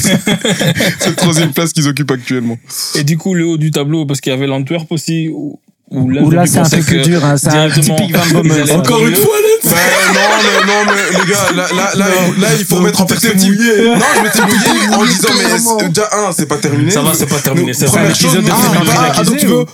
cette 1.01 1.17
troisième 1.17 1.53
place 1.53 1.73
qu'ils 1.73 1.89
occupent 1.89 2.11
actuellement. 2.11 2.57
Et 2.95 3.05
du 3.05 3.19
coup, 3.19 3.35
le 3.35 3.47
haut 3.47 3.57
du 3.59 3.71
tableau, 3.71 4.07
parce 4.07 4.21
qu'il 4.21 4.33
y 4.33 4.35
avait 4.37 4.47
l'Antwerp 4.47 4.87
aussi, 4.91 5.29
où, 5.29 5.59
où 5.93 6.09
là, 6.11 6.23
Ou 6.23 6.31
là, 6.31 6.45
je 6.45 6.51
c'est 6.53 6.59
un 6.59 6.65
peu 6.69 6.79
plus 6.83 7.03
dur. 7.03 7.25
Hein, 7.25 7.37
c'est 7.37 7.49
un 7.51 7.71
typique 7.71 8.17
Van 8.17 8.27
Bommel. 8.43 8.73
Encore 8.73 9.07
une 9.07 9.15
fois, 9.15 9.35
Let's 9.65 9.71
non, 9.73 10.21
mais, 10.43 10.67
non, 10.67 10.93
mais 10.95 11.19
les 11.19 11.31
gars, 11.31 11.53
là, 11.55 11.67
là, 11.75 11.93
là, 11.97 12.07
là, 12.39 12.49
il 12.59 12.65
faut 12.65 12.77
remettre 12.77 13.01
en 13.01 13.07
perspective. 13.07 13.53
Non, 13.53 13.95
je 14.17 14.23
m'étais 14.23 14.43
mouillé 14.43 14.95
en 14.95 15.05
disant, 15.07 15.29
mais 15.39 15.59
c'est- 15.59 15.89
déjà, 15.89 16.09
un, 16.13 16.33
c'est 16.33 16.47
pas 16.47 16.59
terminé? 16.59 16.91
Ça 16.91 17.03
va, 17.03 17.13
c'est 17.15 17.27
pas 17.27 17.39
terminé. 17.39 17.73
C'est 17.75 17.87
Première 17.87 18.11
un 18.11 18.15
chose, 18.15 18.35
épisode 18.35 18.45
de 18.45 18.51
ah, 18.51 18.83
bah, 18.85 19.13
attends, 19.17 19.37
tu 19.39 19.47
veux 19.47 19.65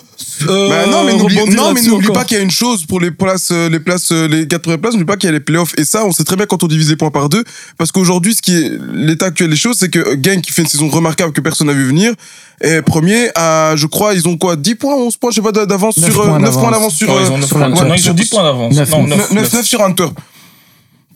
Euh, 0.48 0.68
Bah 0.68 0.86
non, 0.90 1.04
mais 1.04 1.14
n'oublie, 1.14 1.36
non, 1.54 1.72
mais 1.72 2.12
pas 2.12 2.24
qu'il 2.24 2.36
y 2.36 2.40
a 2.40 2.42
une 2.42 2.50
chose 2.50 2.84
pour 2.86 3.00
les 3.00 3.10
places, 3.10 3.48
euh, 3.52 3.68
les 3.68 3.80
places, 3.80 4.12
euh, 4.12 4.26
les 4.28 4.46
quatre 4.46 4.62
premières 4.62 4.80
places, 4.80 4.94
n'oublie 4.94 5.06
pas 5.06 5.16
qu'il 5.16 5.28
y 5.28 5.30
a 5.30 5.32
les 5.32 5.40
playoffs. 5.40 5.72
Et 5.78 5.84
ça, 5.84 6.04
on 6.04 6.12
sait 6.12 6.24
très 6.24 6.36
bien 6.36 6.46
quand 6.46 6.62
on 6.62 6.66
divise 6.66 6.90
les 6.90 6.96
points 6.96 7.10
par 7.10 7.28
deux. 7.28 7.44
Parce 7.76 7.92
qu'aujourd'hui, 7.92 8.34
ce 8.34 8.42
qui 8.42 8.56
est 8.56 8.72
l'état 8.92 9.26
actuel 9.26 9.50
des 9.50 9.56
choses, 9.56 9.76
c'est 9.78 9.88
que 9.88 10.16
Genk, 10.22 10.42
qui 10.42 10.52
fait 10.52 10.62
une 10.62 10.68
saison 10.68 10.88
remarquable 10.88 11.32
que 11.32 11.40
personne 11.40 11.66
n'a 11.68 11.72
vu 11.72 11.84
venir, 11.86 12.12
est 12.60 12.82
premier 12.82 13.30
à, 13.36 13.74
je 13.76 13.86
crois, 13.86 14.14
ils 14.14 14.26
ont 14.28 14.36
quoi, 14.36 14.56
10 14.56 14.74
points, 14.74 14.94
11 14.96 15.16
points, 15.16 15.30
je 15.30 15.36
sais 15.36 15.42
pas, 15.42 15.52
d'avance 15.52 15.94
sur, 16.12 16.22
euh, 16.22 16.26
points 16.26 16.38
9 16.38 16.52
points 16.54 16.70
d'avance. 16.70 16.94
sur, 16.94 17.10
euh, 17.10 17.20
ils 17.22 17.30
ont 17.32 17.36
neuf 17.38 17.46
sur 17.46 17.56
points. 17.56 17.68
l'Antwerp. 17.68 17.88
Non, 17.88 17.94
ils 17.94 18.10
ont 18.10 18.14
10 18.14 18.28
points 18.30 18.42
d'avance. 18.42 18.74
Neuf, 18.74 18.90
Non, 18.90 18.98
neuf. 19.06 19.08
neuf, 19.18 19.30
9, 19.30 19.42
neuf. 19.42 19.52
9 19.54 19.66
sur 19.66 19.80
Antwerp. 19.80 20.18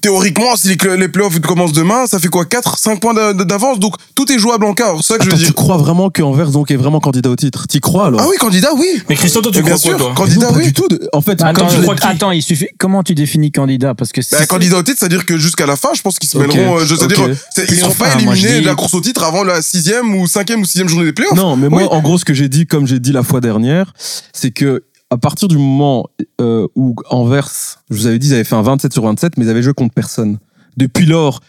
Théoriquement, 0.03 0.57
si 0.57 0.67
les, 0.69 1.09
playoffs 1.09 1.39
commencent 1.41 1.73
demain, 1.73 2.07
ça 2.09 2.19
fait 2.19 2.27
quoi 2.29 2.45
4, 2.45 2.77
5 2.77 3.01
points 3.01 3.15
d'a- 3.15 3.33
d'avance? 3.33 3.79
Donc, 3.79 3.95
tout 4.17 4.31
est 4.33 4.39
jouable 4.39 4.65
en 4.67 4.75
quart. 4.75 4.97
C'est 5.01 5.13
ça 5.15 5.17
que 5.19 5.23
je 5.25 5.29
Attends, 5.29 5.37
veux 5.37 5.43
tu 5.43 5.47
dire. 5.47 5.55
crois 5.55 5.77
vraiment 5.77 6.11
qu'Anvers 6.11 6.51
donc 6.51 6.71
est 6.73 6.77
vraiment 6.77 6.99
candidat 6.99 7.31
au 7.31 7.37
titre? 7.37 7.67
T'y 7.69 7.79
crois 7.81 8.07
alors? 8.07 8.21
Ah 8.21 8.27
oui, 8.29 8.37
candidat, 8.39 8.71
oui. 8.77 9.01
Mais 9.09 9.15
Christophe, 9.15 9.45
toi, 9.45 9.53
tu 9.53 9.61
crois 9.63 9.71
quoi, 9.73 9.79
sûr, 9.81 9.97
toi? 9.97 10.13
candidat, 10.17 10.51
Non, 10.51 10.57
oui. 10.57 10.65
du 10.65 10.73
tout. 10.73 10.89
En 11.13 11.21
fait, 11.21 11.41
Attends, 11.41 11.53
comme 11.55 11.71
je 11.71 11.81
crois 11.83 11.95
attends, 12.03 12.31
il 12.33 12.43
suffit. 12.43 12.67
Comment 12.79 13.03
tu 13.05 13.15
définis 13.15 13.53
candidat? 13.53 13.95
Parce 13.95 14.11
que 14.11 14.23
si 14.23 14.33
Bah, 14.33 14.39
c'est- 14.41 14.47
candidat 14.49 14.79
au 14.79 14.83
titre, 14.83 14.99
c'est-à-dire 14.99 15.25
que 15.25 15.39
jusqu'à 15.39 15.67
la 15.67 15.77
fin, 15.77 15.91
je 15.95 16.03
pense 16.03 16.19
qu'ils 16.19 16.29
se 16.29 16.37
mêleront. 16.37 16.79
euh, 16.79 16.85
je 16.85 16.95
veux 16.97 17.07
dire, 17.07 17.29
c'est- 17.55 17.71
ils 17.71 17.77
seront 17.79 17.91
Enfin, 17.93 18.07
pas 18.07 18.15
éliminés 18.17 18.57
dis- 18.57 18.61
de 18.63 18.67
la 18.67 18.75
course 18.75 18.95
au 18.95 19.01
titre 19.01 19.23
avant 19.23 19.45
la 19.45 19.63
sixième 19.63 20.15
ou 20.17 20.27
cinquième 20.27 20.61
ou 20.63 20.65
sixième 20.65 20.89
journée 20.89 21.05
des 21.07 21.13
playoffs. 21.13 21.37
Non, 21.37 21.55
mais 21.57 21.69
moi, 21.69 21.83
Oui. 21.83 21.89
en 21.91 22.01
gros, 22.01 22.19
ce 22.19 22.25
que 22.25 22.35
j'ai 22.35 22.49
dit, 22.49 22.67
comme 22.67 22.89
j'ai 22.89 22.99
dit 22.99 23.13
la 23.13 23.23
fois 23.23 23.41
dernière, 23.41 23.93
c'est 24.33 24.51
que 24.51 24.83
à 25.13 25.19
partir 25.19 25.47
du 25.47 25.59
moment 25.59 26.09
euh, 26.41 26.67
où 26.75 26.97
Anvers, 27.11 27.51
je 27.91 27.97
vous 27.97 28.07
avais 28.07 28.19
dit, 28.19 28.29
ils 28.29 28.35
avaient 28.35 28.45
fait 28.45 28.55
un 28.55 28.63
27 28.63 28.95
sur 28.95 29.03
27, 29.03 29.37
mais 29.37 29.45
ils 29.45 29.51
avaient 29.51 29.63
joué 29.63 29.75
contre 29.75 29.93
personne. 29.93 30.39
Depuis 30.79 31.05
lors, 31.05 31.41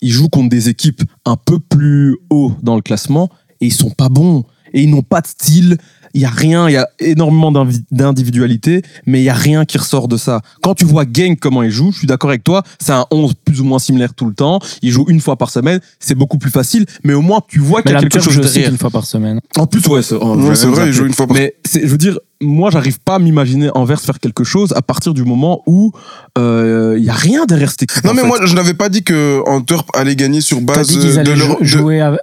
ils 0.00 0.10
jouent 0.10 0.30
contre 0.30 0.48
des 0.48 0.70
équipes 0.70 1.02
un 1.26 1.36
peu 1.36 1.58
plus 1.58 2.16
haut 2.30 2.52
dans 2.62 2.76
le 2.76 2.80
classement 2.80 3.28
et 3.60 3.66
ils 3.66 3.74
sont 3.74 3.90
pas 3.90 4.08
bons 4.08 4.44
et 4.72 4.84
ils 4.84 4.90
n'ont 4.90 5.02
pas 5.02 5.20
de 5.20 5.26
style. 5.26 5.76
Il 6.14 6.20
y 6.22 6.24
a 6.24 6.30
rien, 6.30 6.68
il 6.68 6.72
y 6.72 6.76
a 6.76 6.88
énormément 6.98 7.52
d'individualité, 7.90 8.82
mais 9.06 9.20
il 9.20 9.24
y 9.24 9.28
a 9.28 9.34
rien 9.34 9.64
qui 9.64 9.78
ressort 9.78 10.08
de 10.08 10.16
ça. 10.16 10.40
Quand 10.62 10.74
tu 10.74 10.84
vois 10.84 11.04
Gang 11.04 11.36
comment 11.38 11.62
il 11.62 11.70
joue, 11.70 11.92
je 11.92 11.98
suis 11.98 12.06
d'accord 12.06 12.30
avec 12.30 12.44
toi, 12.44 12.62
c'est 12.78 12.92
un 12.92 13.06
11 13.10 13.32
plus 13.44 13.60
ou 13.60 13.64
moins 13.64 13.78
similaire 13.78 14.14
tout 14.14 14.26
le 14.26 14.34
temps, 14.34 14.58
il 14.82 14.90
joue 14.90 15.04
une 15.08 15.20
fois 15.20 15.36
par 15.36 15.50
semaine, 15.50 15.80
c'est 15.98 16.14
beaucoup 16.14 16.38
plus 16.38 16.50
facile, 16.50 16.86
mais 17.04 17.14
au 17.14 17.20
moins 17.20 17.40
tu 17.46 17.58
vois 17.60 17.82
qu'il 17.82 17.90
Mais 17.92 17.94
y 17.94 17.98
a 17.98 18.00
la 18.02 18.08
quelque 18.08 18.22
chose 18.24 18.40
derrière. 18.40 18.70
une 18.70 18.78
fois 18.78 18.90
par 18.90 19.04
semaine. 19.06 19.40
En 19.56 19.66
plus, 19.66 19.86
ouais, 19.88 20.02
c'est 20.02 20.14
oh, 20.14 20.36
Ouais, 20.36 20.54
vrai, 20.54 20.86
il 20.88 20.92
joue 20.92 21.06
une 21.06 21.12
fois 21.14 21.26
par 21.26 21.36
Mais 21.36 21.54
c'est- 21.64 21.80
je 21.82 21.86
veux 21.86 21.98
dire, 21.98 22.18
moi, 22.42 22.70
j'arrive 22.70 22.98
pas 23.00 23.16
à 23.16 23.18
m'imaginer 23.18 23.68
Anvers 23.74 24.00
faire 24.00 24.18
quelque 24.18 24.44
chose 24.44 24.72
à 24.74 24.80
partir 24.82 25.12
du 25.12 25.24
moment 25.24 25.62
où 25.66 25.92
euh, 26.38 26.96
il 26.98 27.04
y 27.04 27.10
a 27.10 27.14
rien 27.14 27.44
derrière 27.44 27.70
cette 27.70 27.82
équipe. 27.82 28.02
Non, 28.04 28.14
mais 28.14 28.22
fait. 28.22 28.26
moi, 28.28 28.38
je 28.44 28.54
n'avais 28.54 28.72
pas 28.74 28.88
dit 28.88 29.02
que 29.02 29.42
Antwerp 29.46 29.88
allait 29.94 30.16
gagner 30.16 30.40
sur 30.40 30.60
base 30.62 30.88
dit 30.88 30.98
qu'ils 30.98 31.12
de 31.14 31.18
allaient 31.18 31.36
leur. 31.36 31.48
jou- 31.48 31.58
de- 31.60 31.64
jouer, 31.64 32.00
à- 32.00 32.16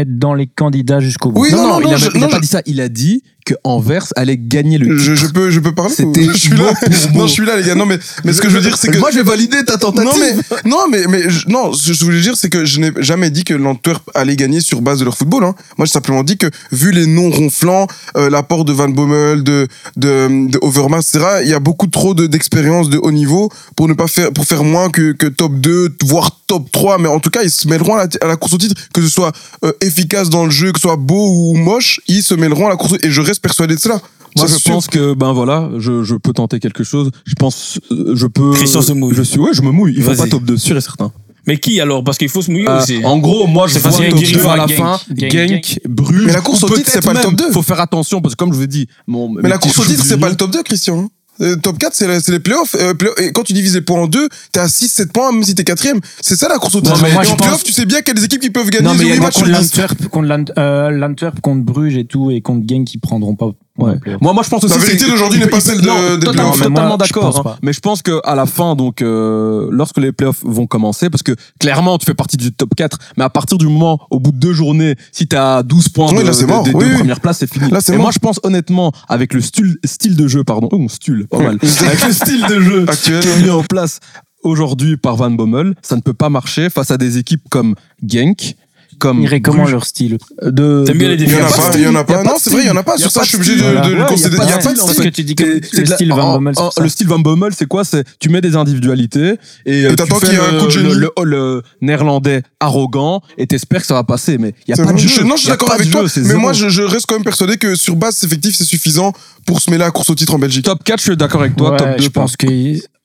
être 0.00 0.18
dans 0.18 0.34
les 0.34 0.46
candidats 0.46 1.00
jusqu'au 1.00 1.30
bout. 1.30 1.42
Oui, 1.42 1.50
non, 1.52 1.58
non, 1.58 1.68
non, 1.68 1.80
non, 1.80 1.88
il 1.88 1.94
a, 1.94 1.96
je- 1.96 2.10
il 2.14 2.16
a 2.16 2.26
non, 2.26 2.28
pas 2.32 2.40
dit 2.40 2.46
ça. 2.48 2.62
Il 2.66 2.80
a 2.80 2.88
dit 2.88 3.22
que 3.48 3.54
Anvers 3.64 4.06
allait 4.16 4.36
gagner 4.38 4.78
le 4.78 4.86
titre. 4.86 4.98
Je, 4.98 5.14
je 5.14 5.26
peux, 5.28 5.50
je 5.50 5.60
peux 5.60 5.72
parler 5.74 5.94
C'était 5.94 6.24
Je 6.24 6.36
suis 6.36 6.50
là. 6.50 6.72
Non, 7.14 7.26
je 7.26 7.32
suis 7.32 7.46
là, 7.46 7.56
les 7.56 7.64
gars. 7.66 7.74
Non, 7.74 7.86
mais, 7.86 7.98
mais 8.24 8.32
ce 8.32 8.40
que 8.42 8.48
je 8.50 8.54
veux 8.54 8.60
dire, 8.60 8.76
c'est 8.76 8.88
que. 8.90 8.98
Moi, 8.98 9.10
je 9.10 9.16
vais 9.18 9.22
valider 9.22 9.64
ta 9.64 9.78
tentative. 9.78 10.04
Non 10.04 10.12
mais 10.20 10.34
non 10.70 10.78
mais 10.90 11.06
mais 11.08 11.30
je- 11.30 11.48
non 11.48 11.72
ce 11.72 11.88
que 11.88 11.92
je 11.94 12.04
voulais 12.04 12.20
dire 12.20 12.36
c'est 12.36 12.48
que 12.50 12.64
je 12.64 12.80
n'ai 12.80 12.90
jamais 12.98 13.30
dit 13.30 13.44
que 13.44 13.54
l'Antwerp 13.54 14.02
allait 14.14 14.36
gagner 14.36 14.60
sur 14.60 14.80
base 14.80 14.98
de 15.00 15.04
leur 15.04 15.16
football 15.16 15.44
hein. 15.44 15.54
Moi 15.76 15.86
j'ai 15.86 15.92
simplement 15.92 16.22
dit 16.22 16.36
que 16.36 16.46
vu 16.72 16.90
les 16.92 17.06
noms 17.06 17.30
ronflants, 17.30 17.86
euh, 18.16 18.28
l'apport 18.30 18.64
de 18.64 18.72
Van 18.72 18.88
Bommel, 18.88 19.42
de 19.42 19.66
de, 19.96 20.48
de 20.50 20.58
Overmars, 20.62 21.00
etc. 21.00 21.24
Il 21.42 21.48
y 21.48 21.54
a 21.54 21.60
beaucoup 21.60 21.86
trop 21.86 22.14
de- 22.14 22.26
d'expérience 22.26 22.90
de, 22.90 22.98
haut 22.98 23.10
niveau 23.12 23.50
pour 23.76 23.88
ne 23.88 23.94
pas 23.94 24.08
faire 24.08 24.32
pour 24.32 24.44
faire 24.44 24.64
moins 24.64 24.90
que, 24.90 25.12
que 25.12 25.26
top 25.26 25.54
2 25.60 25.96
voire 26.04 26.38
top 26.46 26.70
3 26.70 26.98
mais 26.98 27.08
en 27.08 27.20
tout 27.20 27.30
cas 27.30 27.42
ils 27.42 27.50
se 27.50 27.68
mêleront 27.68 27.94
à 27.96 28.04
la, 28.04 28.08
à 28.22 28.26
la 28.26 28.36
course 28.36 28.54
au 28.54 28.58
titre 28.58 28.74
que 28.92 29.00
ce 29.02 29.08
soit 29.08 29.32
euh, 29.64 29.72
efficace 29.80 30.28
dans 30.30 30.44
le 30.44 30.50
jeu 30.50 30.72
que 30.72 30.78
ce 30.78 30.82
soit 30.88 30.96
beau 30.96 31.28
ou 31.30 31.54
moche 31.56 32.00
ils 32.08 32.22
se 32.22 32.34
mêleront 32.34 32.66
à 32.66 32.70
la 32.70 32.76
course 32.76 32.92
au- 32.94 32.96
et 33.06 33.10
je 33.10 33.20
reste 33.20 33.37
persuadé 33.40 33.74
de 33.74 33.80
cela. 33.80 34.00
Moi, 34.36 34.46
Ça, 34.46 34.54
je 34.54 34.60
sûr. 34.60 34.72
pense 34.72 34.86
que 34.86 35.14
ben 35.14 35.32
voilà, 35.32 35.70
je, 35.78 36.04
je 36.04 36.14
peux 36.14 36.32
tenter 36.32 36.60
quelque 36.60 36.84
chose. 36.84 37.10
Je 37.24 37.34
pense, 37.34 37.80
je 37.90 38.26
peux. 38.26 38.52
Christian 38.52 38.82
se 38.82 38.92
mouille. 38.92 39.14
Je 39.14 39.22
suis, 39.22 39.38
ouais, 39.38 39.52
je 39.54 39.62
me 39.62 39.70
mouille. 39.70 39.94
Il 39.96 40.02
faut 40.02 40.14
pas 40.14 40.26
top 40.26 40.44
2, 40.44 40.56
sûr 40.56 40.76
et 40.76 40.80
certain. 40.80 41.10
Mais 41.46 41.56
qui 41.58 41.80
alors? 41.80 42.04
Parce 42.04 42.18
qu'il 42.18 42.28
faut 42.28 42.42
se 42.42 42.50
mouiller 42.50 42.68
Euh, 42.68 42.82
aussi. 42.82 43.00
en 43.04 43.16
gros, 43.18 43.46
moi, 43.46 43.66
je 43.68 43.78
vois 43.78 43.90
top 43.90 44.04
Guiri 44.18 44.32
2 44.34 44.46
à 44.46 44.56
la 44.56 44.66
Genk. 44.66 44.76
fin. 44.76 45.00
Genk, 45.16 45.32
Genk, 45.32 45.80
Bruges. 45.88 46.24
Mais 46.26 46.32
la 46.32 46.42
course 46.42 46.62
ou 46.62 46.66
au 46.66 46.76
titre, 46.76 46.90
c'est 46.92 47.02
pas 47.02 47.14
le 47.14 47.20
top 47.20 47.30
même, 47.32 47.36
2. 47.48 47.52
Faut 47.52 47.62
faire 47.62 47.80
attention 47.80 48.20
parce 48.20 48.34
que 48.34 48.38
comme 48.38 48.52
je 48.52 48.58
vous 48.58 48.64
ai 48.64 48.66
dit, 48.66 48.86
mon, 49.06 49.30
Mais 49.30 49.48
la 49.48 49.56
course 49.56 49.78
au 49.78 49.84
titre, 49.84 50.04
c'est 50.04 50.18
pas 50.18 50.28
le 50.28 50.36
top 50.36 50.50
2, 50.50 50.62
Christian. 50.62 51.08
Euh, 51.40 51.56
top 51.56 51.78
4, 51.78 51.94
c'est 51.94 52.06
la- 52.06 52.20
c'est 52.20 52.32
les 52.32 52.40
playoffs. 52.40 52.74
Euh, 52.74 52.94
play- 52.94 53.10
et 53.18 53.32
quand 53.32 53.44
tu 53.44 53.52
divises 53.52 53.74
les 53.74 53.80
points 53.80 54.00
en 54.00 54.06
deux, 54.06 54.28
t'es 54.52 54.60
à 54.60 54.68
6-7 54.68 55.12
points, 55.12 55.30
même 55.32 55.44
si 55.44 55.54
t'es 55.54 55.64
quatrième. 55.64 56.00
C'est 56.20 56.36
ça 56.36 56.48
la 56.48 56.58
course 56.58 56.74
au 56.74 56.80
titre. 56.80 56.94
en 57.32 57.36
pense- 57.36 57.46
playoff, 57.46 57.64
tu 57.64 57.72
sais 57.72 57.86
bien 57.86 57.98
qu'il 57.98 58.08
y 58.08 58.10
a 58.10 58.14
des 58.14 58.24
équipes 58.24 58.40
qui 58.40 58.50
peuvent 58.50 58.70
gagner 58.70 58.84
Non, 58.86 58.94
mais 58.94 59.04
il 59.04 59.08
y 59.08 59.12
a 59.12 59.14
0 59.14 59.16
une 59.18 59.22
matchs 59.24 59.36
sur 59.36 59.46
contre 59.46 59.58
10. 59.60 59.70
l'Antwerp, 59.76 60.08
contre 60.08 60.26
l'Ant- 60.28 60.52
euh, 60.58 60.90
l'Antwerp, 60.90 61.40
contre 61.40 61.62
Bruges 61.64 61.96
et 61.96 62.04
tout, 62.04 62.30
et 62.30 62.40
contre 62.40 62.66
Genk 62.68 62.84
qui 62.86 62.98
prendront 62.98 63.36
pas. 63.36 63.50
Ouais. 63.78 63.94
Moi, 64.20 64.32
moi, 64.32 64.42
je 64.42 64.48
pense 64.50 64.64
aussi. 64.64 64.76
La 64.76 64.84
vérité 64.84 65.06
d'aujourd'hui 65.08 65.38
n'est 65.38 65.46
pas 65.46 65.60
celle 65.60 65.80
de- 65.80 65.86
Non, 65.86 65.94
des 65.94 66.20
totalement, 66.26 66.50
playoffs. 66.52 66.62
totalement 66.62 66.96
d'accord. 66.96 67.46
hein. 67.46 67.56
Mais 67.62 67.72
je 67.72 67.78
pense 67.80 68.02
que 68.02 68.20
à 68.24 68.34
la 68.34 68.44
fin, 68.46 68.74
donc, 68.74 69.02
euh, 69.02 69.68
lorsque 69.70 69.98
les 69.98 70.10
playoffs 70.12 70.42
vont 70.42 70.66
commencer, 70.66 71.10
parce 71.10 71.22
que 71.22 71.32
clairement, 71.60 71.96
tu 71.98 72.04
fais 72.06 72.14
partie 72.14 72.36
du 72.36 72.52
top 72.52 72.74
4, 72.76 72.98
mais 73.16 73.24
à 73.24 73.30
partir 73.30 73.56
du 73.56 73.66
moment, 73.66 74.00
au 74.10 74.18
bout 74.18 74.32
de 74.32 74.38
deux 74.38 74.52
journées, 74.52 74.96
si 75.12 75.28
t'as 75.28 75.62
12 75.62 75.88
points 75.90 76.10
Oui, 76.12 76.18
de, 76.18 76.22
là, 76.28 76.32
de- 76.32 76.46
mort. 76.46 76.62
des 76.64 76.72
Oui, 76.72 76.84
deux 76.84 76.90
oui. 76.90 76.98
premières 76.98 77.20
places, 77.20 77.38
c'est 77.38 77.52
fini. 77.52 77.70
Là, 77.70 77.80
c'est 77.80 77.92
Et 77.92 77.96
mort. 77.96 78.06
moi, 78.06 78.10
je 78.12 78.18
pense 78.18 78.40
honnêtement, 78.42 78.90
avec 79.08 79.32
le 79.32 79.40
style, 79.40 79.76
style 79.84 80.16
de 80.16 80.26
jeu, 80.26 80.42
pardon, 80.42 80.68
oh, 80.72 80.86
style, 80.88 81.26
pas 81.30 81.38
mal, 81.38 81.58
avec 81.62 82.04
le 82.04 82.12
style 82.12 82.44
de 82.48 82.60
jeu 82.60 82.84
Actuel. 82.88 83.20
qui 83.22 83.28
est 83.28 83.42
mis 83.42 83.50
en 83.50 83.62
place 83.62 84.00
aujourd'hui 84.42 84.96
par 84.96 85.16
Van 85.16 85.30
Bommel, 85.30 85.74
ça 85.82 85.96
ne 85.96 86.00
peut 86.00 86.14
pas 86.14 86.28
marcher 86.30 86.70
face 86.70 86.90
à 86.90 86.96
des 86.96 87.18
équipes 87.18 87.42
comme 87.50 87.74
Genk, 88.06 88.54
comme 88.98 89.20
Ils 89.20 89.24
irait 89.24 89.40
comment 89.40 89.66
leur 89.66 89.84
style 89.84 90.18
de, 90.42 90.84
T'aimes 90.86 90.98
bien 90.98 91.08
les 91.08 91.22
Il 91.22 91.30
y 91.30 91.36
en 91.36 91.44
a 91.44 91.50
pas, 91.50 91.70
il 91.74 91.82
y 91.82 91.86
en 91.86 91.94
a 91.94 92.04
pas. 92.04 92.22
Non, 92.22 92.34
c'est 92.38 92.50
vrai, 92.50 92.62
il 92.64 92.66
y 92.66 92.70
en 92.70 92.76
a 92.76 92.82
pas. 92.82 92.96
Sur 92.98 93.10
ça, 93.10 93.22
je 93.22 93.28
suis 93.28 93.36
obligé 93.36 93.56
de 93.56 93.62
le 93.94 94.04
considérer. 94.06 94.44
Il 94.44 94.50
y 94.50 94.52
a 94.52 94.58
pas 94.58 94.72
de 94.72 94.78
style. 94.78 95.04
que 95.04 95.08
tu 95.08 95.24
dis 95.24 95.34
que 95.34 95.60
C'est- 95.62 95.80
le 95.80 95.86
style 95.86 96.08
Van 96.10 96.34
Bommel, 96.34 96.54
le 96.80 96.88
style 96.88 97.06
Van 97.06 97.18
Bommel, 97.18 97.52
c'est 97.56 97.66
quoi? 97.66 97.84
C'est 97.84 98.04
tu 98.18 98.28
mets 98.28 98.40
des 98.40 98.56
individualités 98.56 99.34
et 99.66 99.84
euh, 99.84 99.94
t'attends 99.94 100.18
fais 100.18 100.26
qu'il 100.26 100.34
y 100.34 100.40
ait 100.40 100.44
un 100.44 100.52
le, 100.52 100.58
coup 100.60 100.66
de 100.66 100.70
génie. 100.70 100.94
le, 101.24 101.62
néerlandais 101.80 102.42
arrogant 102.60 103.22
et 103.36 103.46
t'espères 103.46 103.80
que 103.80 103.86
ça 103.86 103.94
va 103.94 104.04
passer. 104.04 104.38
Mais 104.38 104.54
il 104.66 104.76
y 104.76 104.80
a 104.80 104.84
pas 104.84 104.92
de 104.92 104.98
Je- 104.98 105.08
jeu. 105.08 105.24
Non, 105.24 105.36
je 105.36 105.42
suis 105.42 105.48
d'accord 105.48 105.72
avec 105.72 105.90
toi. 105.90 106.04
Mais 106.24 106.34
moi, 106.34 106.52
je, 106.52 106.82
reste 106.82 107.06
quand 107.06 107.14
même 107.16 107.24
persuadé 107.24 107.56
que 107.56 107.74
sur 107.74 107.96
base 107.96 108.22
effective, 108.24 108.54
c'est 108.54 108.64
suffisant 108.64 109.12
pour 109.46 109.60
se 109.60 109.70
mêler 109.70 109.82
à 109.82 109.86
la 109.86 109.90
course 109.90 110.10
au 110.10 110.14
titre 110.14 110.34
en 110.34 110.38
Belgique. 110.38 110.64
top 110.64 110.82
4, 110.84 110.98
je 110.98 111.04
suis 111.04 111.16
d'accord 111.16 111.40
avec 111.40 111.56
toi. 111.56 111.76
Top 111.76 111.96
2, 111.96 112.02
je 112.02 112.08
pense 112.08 112.36
que 112.36 112.46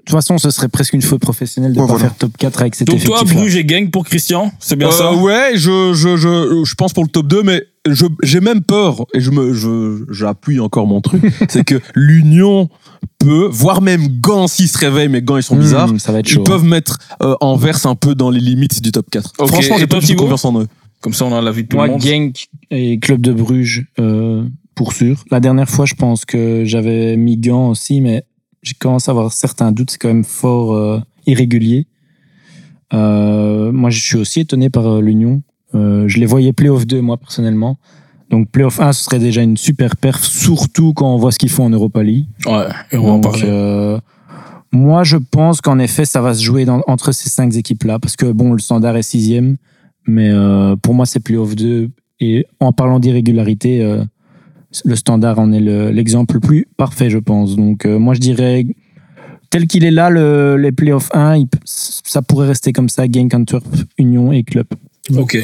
toute 0.06 0.16
façon, 0.16 0.38
ce 0.38 0.50
serait 0.50 0.68
presque 0.70 0.94
une 0.94 1.02
faute 1.02 1.22
professionnelle 1.22 1.74
de 1.74 1.80
Ouais, 1.80 1.86
pas 1.88 1.94
voilà. 1.94 2.10
faire 2.10 2.18
top 2.18 2.38
4 2.38 2.62
avec 2.62 2.76
cet 2.76 2.88
Donc 2.88 3.04
toi. 3.04 3.24
Bruges 3.24 3.56
et 3.56 3.64
Gang 3.66 3.90
pour 3.90 4.04
Christian, 4.06 4.52
c'est 4.60 4.76
bien 4.76 4.90
Euh, 4.90 4.92
ça 4.92 5.14
Ouais, 5.14 5.52
je, 5.56 5.94
je, 5.94 6.18
je, 6.18 6.64
je 6.66 6.76
pense 6.76 6.94
pour 6.94 7.04
le 7.04 7.10
top 7.10 7.28
2, 7.28 7.44
mais 7.44 7.64
je, 7.90 8.06
j'ai 8.22 8.40
même 8.42 8.62
peur, 8.62 9.06
et 9.14 9.20
je 9.20 9.32
me, 9.32 9.54
je, 9.54 10.04
j'appuie 10.12 10.60
encore 10.60 10.88
mon 10.88 11.02
truc, 11.02 11.22
c'est 11.50 11.64
que 11.64 11.80
l'Union 11.96 12.70
peut, 13.20 13.48
voire 13.52 13.82
même 13.82 14.08
Gant 14.20 14.48
s'ils 14.48 14.68
se 14.68 14.78
réveillent, 14.78 15.10
mais 15.10 15.22
Gant 15.22 15.38
ils 15.38 15.44
sont 15.44 15.56
bizarres, 15.56 15.90
ça 16.00 16.12
va 16.12 16.20
être 16.20 16.30
ils 16.32 16.44
peuvent 16.44 16.64
mettre 16.66 16.98
euh, 17.22 17.36
Anvers 17.42 17.86
un 17.86 17.96
peu 17.96 18.16
dans 18.16 18.30
les 18.30 18.40
limites 18.40 18.82
du 18.82 18.92
top 18.92 19.10
4. 19.10 19.34
Ok, 19.40 19.48
Franchement, 19.48 19.76
j'ai 19.78 19.88
pas 19.88 19.92
toi, 19.92 20.00
du 20.00 20.06
tout 20.06 20.12
Thibaut 20.14 20.24
confiance 20.24 20.46
en 20.46 20.62
eux. 20.62 20.68
Comme 21.02 21.14
ça, 21.14 21.26
on 21.26 21.34
a 21.36 21.42
l'avis 21.42 21.64
de 21.64 21.68
tout 21.70 21.76
Moi, 21.78 21.88
le 21.88 21.92
monde. 21.94 22.02
Genk 22.02 22.48
et 22.72 22.98
Club 23.00 23.20
de 23.22 23.34
Bruges, 23.34 23.86
euh, 24.00 24.44
pour 24.76 24.94
sûr. 24.94 25.24
La 25.32 25.40
dernière 25.42 25.70
fois, 25.70 25.86
je 25.86 25.94
pense 25.96 26.24
que 26.26 26.64
j'avais 26.66 27.18
mis 27.18 27.38
Gant 27.38 27.70
aussi, 27.70 28.00
mais 28.02 28.24
j'ai 28.64 28.74
commencé 28.74 29.10
à 29.10 29.12
avoir 29.12 29.32
certains 29.32 29.72
doutes. 29.72 29.92
C'est 29.92 29.98
quand 30.00 30.08
même 30.08 30.24
fort 30.24 30.74
euh, 30.74 31.00
irrégulier. 31.28 31.86
Euh, 32.94 33.72
moi, 33.72 33.90
je 33.90 34.02
suis 34.02 34.18
aussi 34.18 34.42
étonné 34.42 34.70
par 34.70 34.88
euh, 34.88 35.02
l'Union. 35.02 35.42
Je 35.74 36.20
les 36.20 36.26
voyais 36.28 36.54
Playoff 36.54 36.86
2, 36.86 37.02
moi, 37.02 37.18
personnellement. 37.18 37.78
Donc, 38.30 38.50
Playoff 38.52 38.80
1, 38.80 38.94
ce 38.94 39.04
serait 39.06 39.18
déjà 39.20 39.42
une 39.42 39.58
super 39.58 39.96
perf, 39.98 40.24
surtout 40.24 40.94
quand 40.94 41.12
on 41.14 41.18
voit 41.18 41.32
ce 41.32 41.40
qu'ils 41.40 41.50
font 41.50 41.66
en 41.66 41.70
Europa 41.72 42.04
League. 42.04 42.28
Ouais, 42.46 42.68
et 42.92 42.98
on 42.98 43.08
en 43.10 43.14
Donc, 43.20 43.24
parler. 43.24 43.44
euh, 43.48 44.00
moi, 44.72 45.04
je 45.04 45.18
pense 45.18 45.62
qu'en 45.62 45.80
effet, 45.80 46.06
ça 46.06 46.22
va 46.22 46.36
se 46.36 46.44
jouer 46.44 46.66
dans- 46.66 46.82
entre 46.88 47.12
ces 47.12 47.30
cinq 47.30 47.56
équipes-là, 47.56 47.98
parce 47.98 48.16
que 48.16 48.32
bon, 48.32 48.54
le 48.54 48.60
standard 48.60 48.96
est 48.98 49.02
sixième, 49.04 49.58
mais 50.08 50.30
pour 50.84 50.94
moi, 50.94 51.06
c'est 51.08 51.20
playoff 51.20 51.56
2. 51.56 51.90
Et 52.20 52.46
en 52.60 52.72
parlant 52.72 53.00
d'irrégularité, 53.00 53.82
le 54.86 54.96
standard 54.96 55.40
en 55.40 55.52
est 55.52 55.60
le- 55.60 55.90
l'exemple 55.92 56.36
le 56.36 56.40
plus 56.40 56.68
parfait, 56.78 57.10
je 57.10 57.18
pense. 57.20 57.56
Donc, 57.56 57.86
euh, 57.86 58.00
moi, 58.00 58.14
je 58.14 58.20
dirais, 58.20 58.66
tel 59.50 59.68
qu'il 59.68 59.84
est 59.86 59.92
là, 59.92 60.10
le, 60.10 60.58
les 60.58 60.72
playoffs 60.72 61.10
1, 61.14 61.36
il 61.38 61.48
p- 61.48 61.58
ça 61.66 62.22
pourrait 62.22 62.48
rester 62.48 62.72
comme 62.74 62.90
ça, 62.90 63.04
Genk, 63.12 63.34
Antwerp, 63.34 63.66
Union 63.98 64.32
et 64.32 64.44
Club. 64.44 64.68
Ok. 65.16 65.38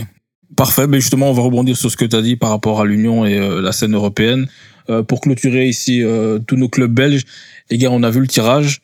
Parfait. 0.56 0.88
Mais 0.88 1.00
justement, 1.00 1.30
on 1.30 1.34
va 1.34 1.44
rebondir 1.44 1.78
sur 1.78 1.89
ce 1.92 1.98
que 1.98 2.06
tu 2.06 2.15
as 2.15 2.22
dit 2.22 2.36
par 2.36 2.50
rapport 2.50 2.82
à 2.82 2.86
l'Union 2.86 3.26
et 3.26 3.38
euh, 3.38 3.62
la 3.62 3.72
scène 3.72 3.94
européenne. 3.96 4.48
Euh, 4.89 5.04
pour 5.04 5.22
clôturer 5.22 5.68
ici 5.70 6.02
tous 6.48 6.56
nos 6.56 6.68
clubs 6.70 6.92
belges, 6.92 7.24
les 7.70 7.78
gars, 7.78 7.89
on 7.92 8.02
a 8.02 8.10
vu 8.10 8.20
le 8.22 8.28
tirage, 8.28 8.82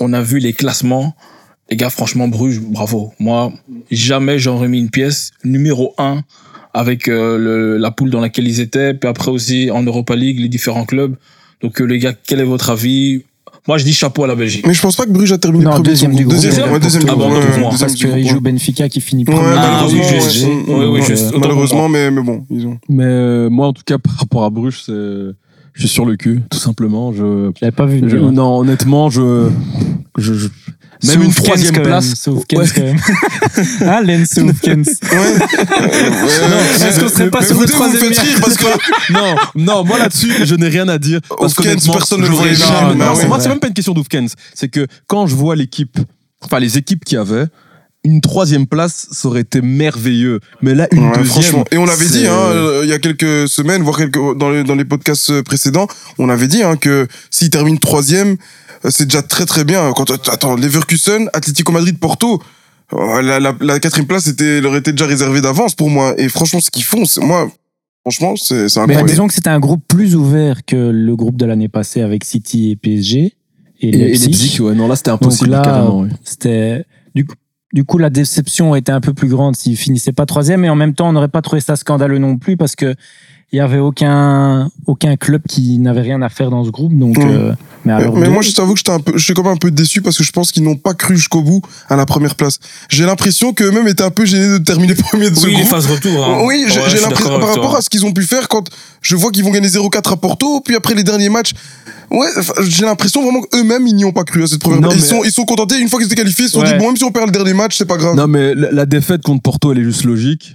on 0.00 0.12
a 0.14 0.22
vu 0.22 0.38
les 0.38 0.52
classements. 0.54 1.14
Les 1.70 1.76
gars, 1.76 1.90
franchement, 1.90 2.26
Bruges, 2.28 2.60
bravo. 2.60 3.12
Moi, 3.18 3.52
jamais 3.90 4.38
j'aurais 4.38 4.68
mis 4.68 4.78
une 4.78 4.90
pièce 4.90 5.30
numéro 5.44 5.94
1 5.98 6.22
avec 6.74 7.08
euh, 7.08 7.36
le- 7.38 7.76
la 7.78 7.90
poule 7.90 8.10
dans 8.10 8.20
laquelle 8.20 8.46
ils 8.48 8.60
étaient. 8.60 8.94
Puis 8.94 9.08
après 9.08 9.30
aussi 9.30 9.70
en 9.70 9.82
Europa 9.82 10.14
League, 10.16 10.38
les 10.40 10.48
différents 10.48 10.84
clubs. 10.84 11.14
Donc 11.62 11.80
euh, 11.80 11.84
les 11.84 11.98
gars, 11.98 12.12
quel 12.26 12.40
est 12.40 12.44
votre 12.44 12.70
avis? 12.70 13.22
Moi, 13.68 13.78
je 13.78 13.84
dis 13.84 13.92
chapeau 13.92 14.24
à 14.24 14.26
la 14.26 14.34
Belgique. 14.34 14.66
Mais 14.66 14.74
je 14.74 14.82
pense 14.82 14.96
pas 14.96 15.04
que 15.04 15.10
Bruges 15.10 15.30
a 15.30 15.38
terminé 15.38 15.64
Non, 15.64 15.70
premier 15.72 15.90
deuxième 15.90 16.14
du 16.16 16.24
groupe. 16.24 16.34
Deuxième, 16.34 16.50
Deuxième 16.52 16.72
ouais, 16.72 16.80
deuxième 16.80 17.02
Ah 17.06 17.12
du 17.12 17.18
bon, 17.18 17.28
ouais, 17.32 17.46
deuxième 17.46 17.78
Parce 17.78 17.94
qu'ils 17.94 18.10
ouais. 18.10 18.24
jouent 18.24 18.40
Benfica 18.40 18.88
qui 18.88 19.00
finit 19.00 19.24
Ouais, 19.28 19.34
premier. 19.34 19.54
Ah, 19.56 19.84
oui, 19.86 19.94
malheureusement, 20.00 20.28
juste. 20.30 20.44
ouais. 20.46 20.54
Oui, 20.66 20.84
oui, 20.86 21.00
Ouais, 21.00 21.38
Malheureusement, 21.38 21.88
mais, 21.88 22.10
mais 22.10 22.22
bon, 22.22 22.44
ils 22.50 22.66
ont. 22.66 22.78
Mais 22.88 23.04
euh, 23.04 23.50
moi, 23.50 23.68
en 23.68 23.72
tout 23.72 23.84
cas, 23.86 23.98
par 23.98 24.14
rapport 24.16 24.42
à 24.42 24.50
Bruges, 24.50 24.82
c'est, 24.84 24.92
je 25.74 25.80
suis 25.80 25.88
sur 25.88 26.04
le 26.04 26.16
cul, 26.16 26.42
tout 26.50 26.58
simplement. 26.58 27.12
Je, 27.12 27.50
Je 27.56 27.60
l'avais 27.62 27.72
pas 27.74 27.86
vu. 27.86 28.02
je- 28.06 28.16
non, 28.16 28.58
honnêtement, 28.58 29.10
je, 29.10 29.48
je, 30.18 30.34
je- 30.34 30.48
même 31.04 31.22
une 31.22 31.34
Kens, 31.34 31.44
troisième 31.44 31.72
même, 31.74 31.82
place. 31.82 32.14
Sauf 32.14 32.44
Kens, 32.46 32.60
Ouais. 32.60 32.74
quand 32.76 32.82
même. 32.82 32.98
ah, 33.88 34.02
Lens, 34.02 34.28
sauf 34.28 34.60
Kens. 34.60 34.88
Est-ce 35.02 37.00
qu'on 37.00 37.08
serait 37.08 37.30
pas 37.30 37.44
sur 37.44 37.56
vous 37.56 37.62
le 37.62 37.66
vous 37.66 37.72
troisième 37.72 38.12
faites 38.12 38.18
rire 38.18 38.38
parce 38.40 38.56
que 38.56 38.66
non, 39.12 39.34
non, 39.56 39.84
moi 39.84 39.98
là-dessus, 39.98 40.32
je 40.44 40.54
n'ai 40.54 40.68
rien 40.68 40.88
à 40.88 40.98
dire. 40.98 41.20
Parce 41.38 41.54
personne 41.54 42.20
ne 42.20 42.26
le 42.28 42.32
voyait 42.34 42.54
jamais. 42.54 42.94
Moi, 42.94 43.40
c'est 43.40 43.48
même 43.48 43.60
pas 43.60 43.68
une 43.68 43.74
question 43.74 43.94
d'Oufkens. 43.94 44.34
C'est 44.54 44.68
que 44.68 44.86
quand 45.06 45.26
je 45.26 45.34
vois 45.34 45.56
l'équipe, 45.56 45.98
enfin 46.44 46.58
les 46.60 46.78
équipes 46.78 47.04
qu'il 47.04 47.16
y 47.16 47.20
avait, 47.20 47.46
une 48.04 48.20
troisième 48.20 48.66
place, 48.66 49.06
ça 49.12 49.28
aurait 49.28 49.42
été 49.42 49.60
merveilleux. 49.60 50.40
Mais 50.60 50.74
là, 50.74 50.88
une 50.92 51.00
Ouais, 51.04 51.08
deuxième. 51.18 51.24
franchement. 51.26 51.64
Et 51.70 51.78
on 51.78 51.84
l'avait 51.84 52.06
dit, 52.08 52.26
hein, 52.26 52.32
euh, 52.34 52.80
il 52.82 52.88
y 52.90 52.92
a 52.92 52.98
quelques 52.98 53.48
semaines, 53.48 53.82
voire 53.82 53.96
quelques, 53.96 54.36
dans 54.36 54.50
les, 54.50 54.64
dans 54.64 54.74
les 54.74 54.84
podcasts 54.84 55.30
euh, 55.30 55.42
précédents, 55.42 55.86
on 56.18 56.28
avait 56.28 56.48
dit, 56.48 56.62
hein, 56.62 56.76
que 56.76 57.06
s'il 57.30 57.50
termine 57.50 57.78
troisième, 57.78 58.36
euh, 58.84 58.90
c'est 58.90 59.04
déjà 59.04 59.22
très 59.22 59.46
très 59.46 59.64
bien. 59.64 59.92
Quand, 59.94 60.10
attends, 60.10 60.56
Leverkusen, 60.56 61.28
Atlético 61.32 61.70
Madrid, 61.72 61.98
Porto, 61.98 62.42
la, 62.92 63.38
la, 63.40 63.54
la 63.60 63.80
quatrième 63.80 64.06
place 64.06 64.26
était, 64.26 64.60
leur 64.60 64.76
était 64.76 64.92
déjà 64.92 65.06
réservée 65.06 65.40
d'avance 65.40 65.74
pour 65.74 65.88
moi. 65.88 66.14
Et 66.18 66.28
franchement, 66.28 66.60
ce 66.60 66.70
qu'ils 66.70 66.82
font, 66.84 67.04
c'est, 67.06 67.20
moi, 67.22 67.50
franchement, 68.02 68.34
c'est, 68.36 68.68
c'est 68.68 68.80
Mais 68.80 68.84
incroyable. 68.84 69.08
disons 69.10 69.26
que 69.28 69.32
c'était 69.34 69.48
un 69.48 69.60
groupe 69.60 69.82
plus 69.88 70.14
ouvert 70.16 70.64
que 70.66 70.76
le 70.76 71.16
groupe 71.16 71.36
de 71.36 71.46
l'année 71.46 71.68
passée 71.68 72.00
avec 72.02 72.24
City 72.24 72.72
et 72.72 72.76
PSG. 72.76 73.18
Et, 73.20 73.32
Et, 73.80 73.88
et 73.88 73.92
Leipzig. 74.08 74.26
Leipzig, 74.26 74.60
ouais, 74.60 74.74
non, 74.74 74.88
là, 74.88 74.96
c'était 74.96 75.10
impossible, 75.10 75.50
Donc 75.50 75.56
là, 75.58 75.62
carrément. 75.64 76.00
ouais. 76.02 76.08
C'était 76.24 76.84
du 77.14 77.24
coup, 77.24 77.34
du 77.72 77.84
coup 77.84 77.98
la 77.98 78.10
déception 78.10 78.74
était 78.74 78.92
un 78.92 79.00
peu 79.00 79.14
plus 79.14 79.28
grande 79.28 79.56
s'ils 79.56 79.76
finissaient 79.76 80.12
pas 80.12 80.26
troisième, 80.26 80.64
et 80.64 80.70
en 80.70 80.76
même 80.76 80.94
temps 80.94 81.08
on 81.08 81.12
n'aurait 81.12 81.28
pas 81.28 81.42
trouvé 81.42 81.60
ça 81.60 81.76
scandaleux 81.76 82.18
non 82.18 82.36
plus 82.36 82.56
parce 82.56 82.76
que 82.76 82.94
il 83.52 83.56
y 83.58 83.60
avait 83.60 83.78
aucun 83.78 84.70
aucun 84.86 85.16
club 85.16 85.42
qui 85.48 85.78
n'avait 85.78 86.00
rien 86.00 86.22
à 86.22 86.28
faire 86.28 86.50
dans 86.50 86.64
ce 86.64 86.70
groupe. 86.70 86.96
Donc, 86.96 87.18
Mm. 87.18 87.28
euh, 87.30 87.52
mais 87.84 87.92
alors, 87.92 88.16
mais 88.16 88.28
moi, 88.28 88.42
je 88.42 88.52
t'avoue 88.52 88.72
que 88.74 88.78
j'étais 88.78 88.92
un 88.92 89.00
peu, 89.00 89.12
je 89.16 89.22
suis 89.24 89.34
quand 89.34 89.42
même 89.42 89.52
un 89.52 89.56
peu 89.56 89.70
déçu 89.70 90.00
parce 90.02 90.16
que 90.16 90.22
je 90.24 90.30
pense 90.32 90.52
qu'ils 90.52 90.62
n'ont 90.62 90.76
pas 90.76 90.94
cru 90.94 91.16
jusqu'au 91.16 91.42
bout 91.42 91.60
à 91.88 91.96
la 91.96 92.06
première 92.06 92.34
place. 92.36 92.58
J'ai 92.88 93.04
l'impression 93.04 93.52
qu'eux-mêmes 93.52 93.88
étaient 93.88 94.04
un 94.04 94.10
peu 94.10 94.24
gênés 94.24 94.48
de 94.48 94.58
terminer 94.58 94.94
premier 95.10 95.30
de 95.30 95.34
ce 95.36 95.44
Oui, 95.46 95.50
les 95.52 95.56
groupe. 95.62 95.68
phases 95.70 95.86
retour. 95.86 96.24
hein. 96.24 96.42
Oui, 96.44 96.64
j'ai 96.68 96.80
Ouais, 96.80 97.00
l'impression 97.00 97.38
par 97.40 97.48
rapport 97.48 97.70
toi. 97.70 97.78
à 97.78 97.82
ce 97.82 97.90
qu'ils 97.90 98.06
ont 98.06 98.12
pu 98.12 98.22
faire 98.22 98.48
quand 98.48 98.68
je 99.00 99.16
vois 99.16 99.30
qu'ils 99.32 99.44
vont 99.44 99.50
gagner 99.50 99.68
0-4 99.68 100.12
à 100.12 100.16
Porto, 100.16 100.60
puis 100.60 100.76
après 100.76 100.94
les 100.94 101.02
derniers 101.04 101.28
matchs. 101.28 101.52
Ouais, 102.10 102.28
j'ai 102.68 102.84
l'impression 102.84 103.22
vraiment 103.22 103.40
qu'eux-mêmes 103.42 103.86
ils 103.86 103.94
n'y 103.96 104.04
ont 104.04 104.12
pas 104.12 104.24
cru 104.24 104.42
à 104.44 104.46
cette 104.46 104.60
première. 104.60 104.80
Non, 104.82 104.90
ils 104.92 105.00
sont 105.02 105.24
ils 105.24 105.32
sont 105.32 105.44
contentés 105.44 105.78
une 105.80 105.88
fois 105.88 105.98
qu'ils 105.98 106.06
étaient 106.06 106.16
qualifiés, 106.20 106.44
ils 106.44 106.48
se 106.48 106.54
sont 106.54 106.60
Ouais. 106.60 106.72
dit 106.72 106.78
bon 106.78 106.88
même 106.88 106.96
si 106.96 107.04
on 107.04 107.10
perd 107.10 107.26
le 107.26 107.32
dernier 107.32 107.54
match, 107.54 107.76
c'est 107.76 107.86
pas 107.86 107.96
grave. 107.96 108.14
Non, 108.16 108.26
mais 108.28 108.54
la, 108.54 108.70
la 108.70 108.86
défaite 108.86 109.22
contre 109.22 109.42
Porto, 109.42 109.72
elle 109.72 109.78
est 109.78 109.84
juste 109.84 110.04
logique. 110.04 110.54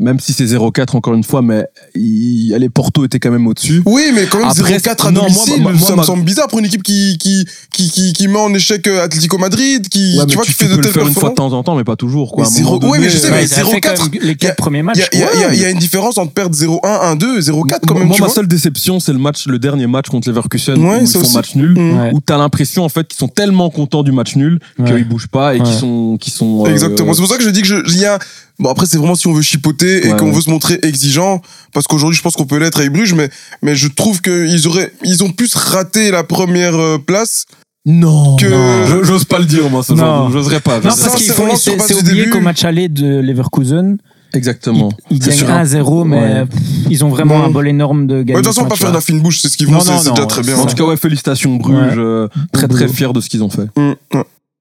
Même 0.00 0.18
si 0.18 0.32
c'est 0.32 0.44
0-4 0.46 0.96
encore 0.96 1.14
une 1.14 1.22
fois, 1.22 1.40
mais 1.40 1.66
il, 1.94 2.52
allez, 2.52 2.68
Porto 2.68 3.04
était 3.04 3.20
quand 3.20 3.30
même 3.30 3.46
au-dessus. 3.46 3.80
Oui, 3.86 4.10
mais 4.12 4.26
quand 4.26 4.38
même 4.38 4.48
Après, 4.48 4.76
0-4 4.78 5.06
à 5.06 5.10
non, 5.12 5.20
moi, 5.20 5.28
domicile, 5.30 5.62
moi, 5.62 5.72
moi, 5.72 5.88
ça 5.88 5.94
ma- 5.94 6.02
me 6.02 6.06
semble 6.06 6.24
bizarre 6.24 6.48
pour 6.48 6.58
une 6.58 6.64
équipe 6.64 6.82
qui 6.82 7.16
qui 7.18 7.46
qui 7.72 7.90
qui, 7.90 8.12
qui 8.12 8.26
met 8.26 8.38
en 8.38 8.52
échec 8.52 8.86
euh, 8.88 9.04
Atlético 9.04 9.38
Madrid, 9.38 9.88
qui 9.88 10.18
Ouais, 10.18 10.26
tu 10.26 10.34
vois 10.34 10.44
tu, 10.44 10.50
qui 10.52 10.58
fait 10.58 10.68
tu 10.68 10.76
de 10.76 10.82
telles 10.82 10.92
faire 10.92 11.06
une 11.06 11.14
fois 11.14 11.28
de 11.30 11.34
performances. 11.34 11.52
temps 11.52 11.56
en 11.58 11.62
temps, 11.62 11.76
mais 11.76 11.84
pas 11.84 11.94
toujours. 11.94 12.32
Quoi. 12.32 12.44
Ouais, 12.44 12.98
mais 12.98 13.08
je 13.08 13.18
sais, 13.18 13.28
euh, 13.28 13.30
mais 13.30 13.36
Ouais, 13.36 13.44
ils 13.44 13.54
avaient 13.54 13.70
fait 13.70 13.78
0-4, 13.78 13.96
quand 13.96 14.02
même 14.12 14.20
les 14.22 14.28
y 14.28 14.30
a- 14.30 14.34
quatre 14.34 14.56
premiers 14.56 14.82
matchs. 14.82 15.08
Il 15.12 15.20
y 15.20 15.64
a, 15.64 15.70
une 15.70 15.78
différence 15.78 16.18
entre 16.18 16.32
perdre 16.32 16.56
0-1, 16.56 17.16
1-2, 17.16 17.38
0-4 17.40 17.78
quand 17.86 17.94
même. 17.94 18.08
Moi, 18.08 18.16
tu 18.16 18.22
ma 18.22 18.26
vois. 18.26 18.34
seule 18.34 18.48
déception, 18.48 18.98
c'est 18.98 19.12
le 19.12 19.18
match, 19.20 19.46
le 19.46 19.58
dernier 19.60 19.86
match 19.86 20.08
contre 20.08 20.28
Leverkusen, 20.28 20.76
Ouais, 20.84 20.98
où 20.98 21.02
ils 21.02 21.08
font 21.08 21.30
match 21.34 21.54
nul, 21.54 21.70
Mm. 21.78 22.10
Où 22.14 22.20
t'as 22.20 22.36
l'impression 22.36 22.84
en 22.84 22.88
fait 22.88 23.06
qu'ils 23.06 23.18
sont 23.18 23.28
tellement 23.28 23.70
contents 23.70 24.02
du 24.02 24.10
match 24.12 24.34
nul 24.36 24.58
qu'ils 24.84 25.08
bougent 25.08 25.28
pas 25.28 25.54
et 25.54 25.60
qu'ils 25.60 25.74
sont, 25.74 26.16
qu'ils 26.20 26.32
sont. 26.32 26.64
euh, 26.66 26.70
Exactement. 26.70 27.14
C'est 27.14 27.20
pour 27.20 27.30
ça 27.30 27.36
que 27.38 27.44
je 27.44 27.50
dis 27.50 27.62
que 27.62 27.68
je, 27.68 27.76
il 27.88 27.98
y 28.00 28.04
a, 28.04 28.18
bon 28.58 28.70
après 28.70 28.86
c'est 28.86 28.98
vraiment 28.98 29.14
si 29.14 29.26
on 29.26 29.32
veut 29.32 29.42
chipoter 29.42 30.06
et 30.06 30.12
Ouais, 30.12 30.18
qu'on 30.18 30.26
ouais. 30.26 30.32
veut 30.32 30.40
se 30.40 30.50
montrer 30.50 30.78
exigeant, 30.82 31.40
parce 31.72 31.86
qu'aujourd'hui 31.86 32.16
je 32.16 32.22
pense 32.22 32.34
qu'on 32.34 32.46
peut 32.46 32.58
l'être 32.58 32.78
avec 32.78 32.92
Bruges, 32.92 33.14
mais, 33.14 33.28
mais 33.62 33.74
je 33.74 33.88
trouve 33.88 34.20
qu'ils 34.20 34.66
auraient, 34.68 34.92
ils 35.04 35.22
ont 35.24 35.30
plus 35.30 35.54
raté 35.54 36.10
la 36.10 36.24
première 36.24 36.74
euh, 36.76 36.98
place 36.98 37.46
Non. 37.86 38.36
que. 38.36 38.46
Non. 38.46 39.04
J'ose 39.04 39.24
pas 39.24 39.38
le 39.38 39.44
dire, 39.44 39.68
moi, 39.70 39.82
genre. 39.88 40.30
J'oserais 40.30 40.60
pas. 40.60 40.76
Non, 40.76 40.82
j'oserais 40.82 40.88
parce 40.88 41.00
Ça, 41.00 41.10
qu'il 41.16 41.26
c'est 41.26 41.32
faut 41.34 41.86
c'est 41.88 41.94
oublié 41.94 42.28
qu'au 42.30 42.40
match 42.40 42.64
aller 42.64 42.88
de 42.88 43.20
Leverkusen. 43.20 43.98
Exactement. 44.32 44.90
ils 45.10 45.22
C'est 45.22 45.28
gagnent 45.28 45.38
sur 45.38 45.50
un- 45.50 45.62
1-0, 45.64 46.04
mais 46.04 46.16
Ouais. 46.16 46.44
ils 46.90 47.04
ont 47.04 47.08
vraiment 47.08 47.38
Non. 47.38 47.44
un 47.44 47.50
bol 47.50 47.68
énorme 47.68 48.08
de 48.08 48.16
Ouais, 48.16 48.24
gagner. 48.24 48.40
de 48.40 48.44
toute 48.46 48.54
façon, 48.54 48.66
pas 48.68 48.74
faire 48.74 48.88
de 48.90 48.94
la 48.96 49.00
fine 49.00 49.20
bouche, 49.20 49.38
c'est 49.40 49.48
ce 49.48 49.56
qu'ils 49.56 49.68
vont, 49.68 49.78
c'est 49.78 50.10
déjà 50.10 50.26
très 50.26 50.42
bien. 50.42 50.56
En 50.56 50.66
tout 50.66 50.74
cas, 50.74 50.82
ouais, 50.84 50.96
félicitations 50.96 51.54
Bruges. 51.56 51.94
Euh, 51.98 52.26
très 52.52 52.66
très 52.66 52.88
fier 52.88 53.12
de 53.12 53.20
ce 53.20 53.28
qu'ils 53.28 53.44
ont 53.44 53.50
fait. 53.50 53.66
Mm. 53.76 53.92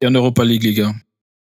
Et 0.01 0.08
en 0.08 0.12
Europa 0.12 0.43
League, 0.45 0.63
les 0.63 0.73
gars. 0.73 0.91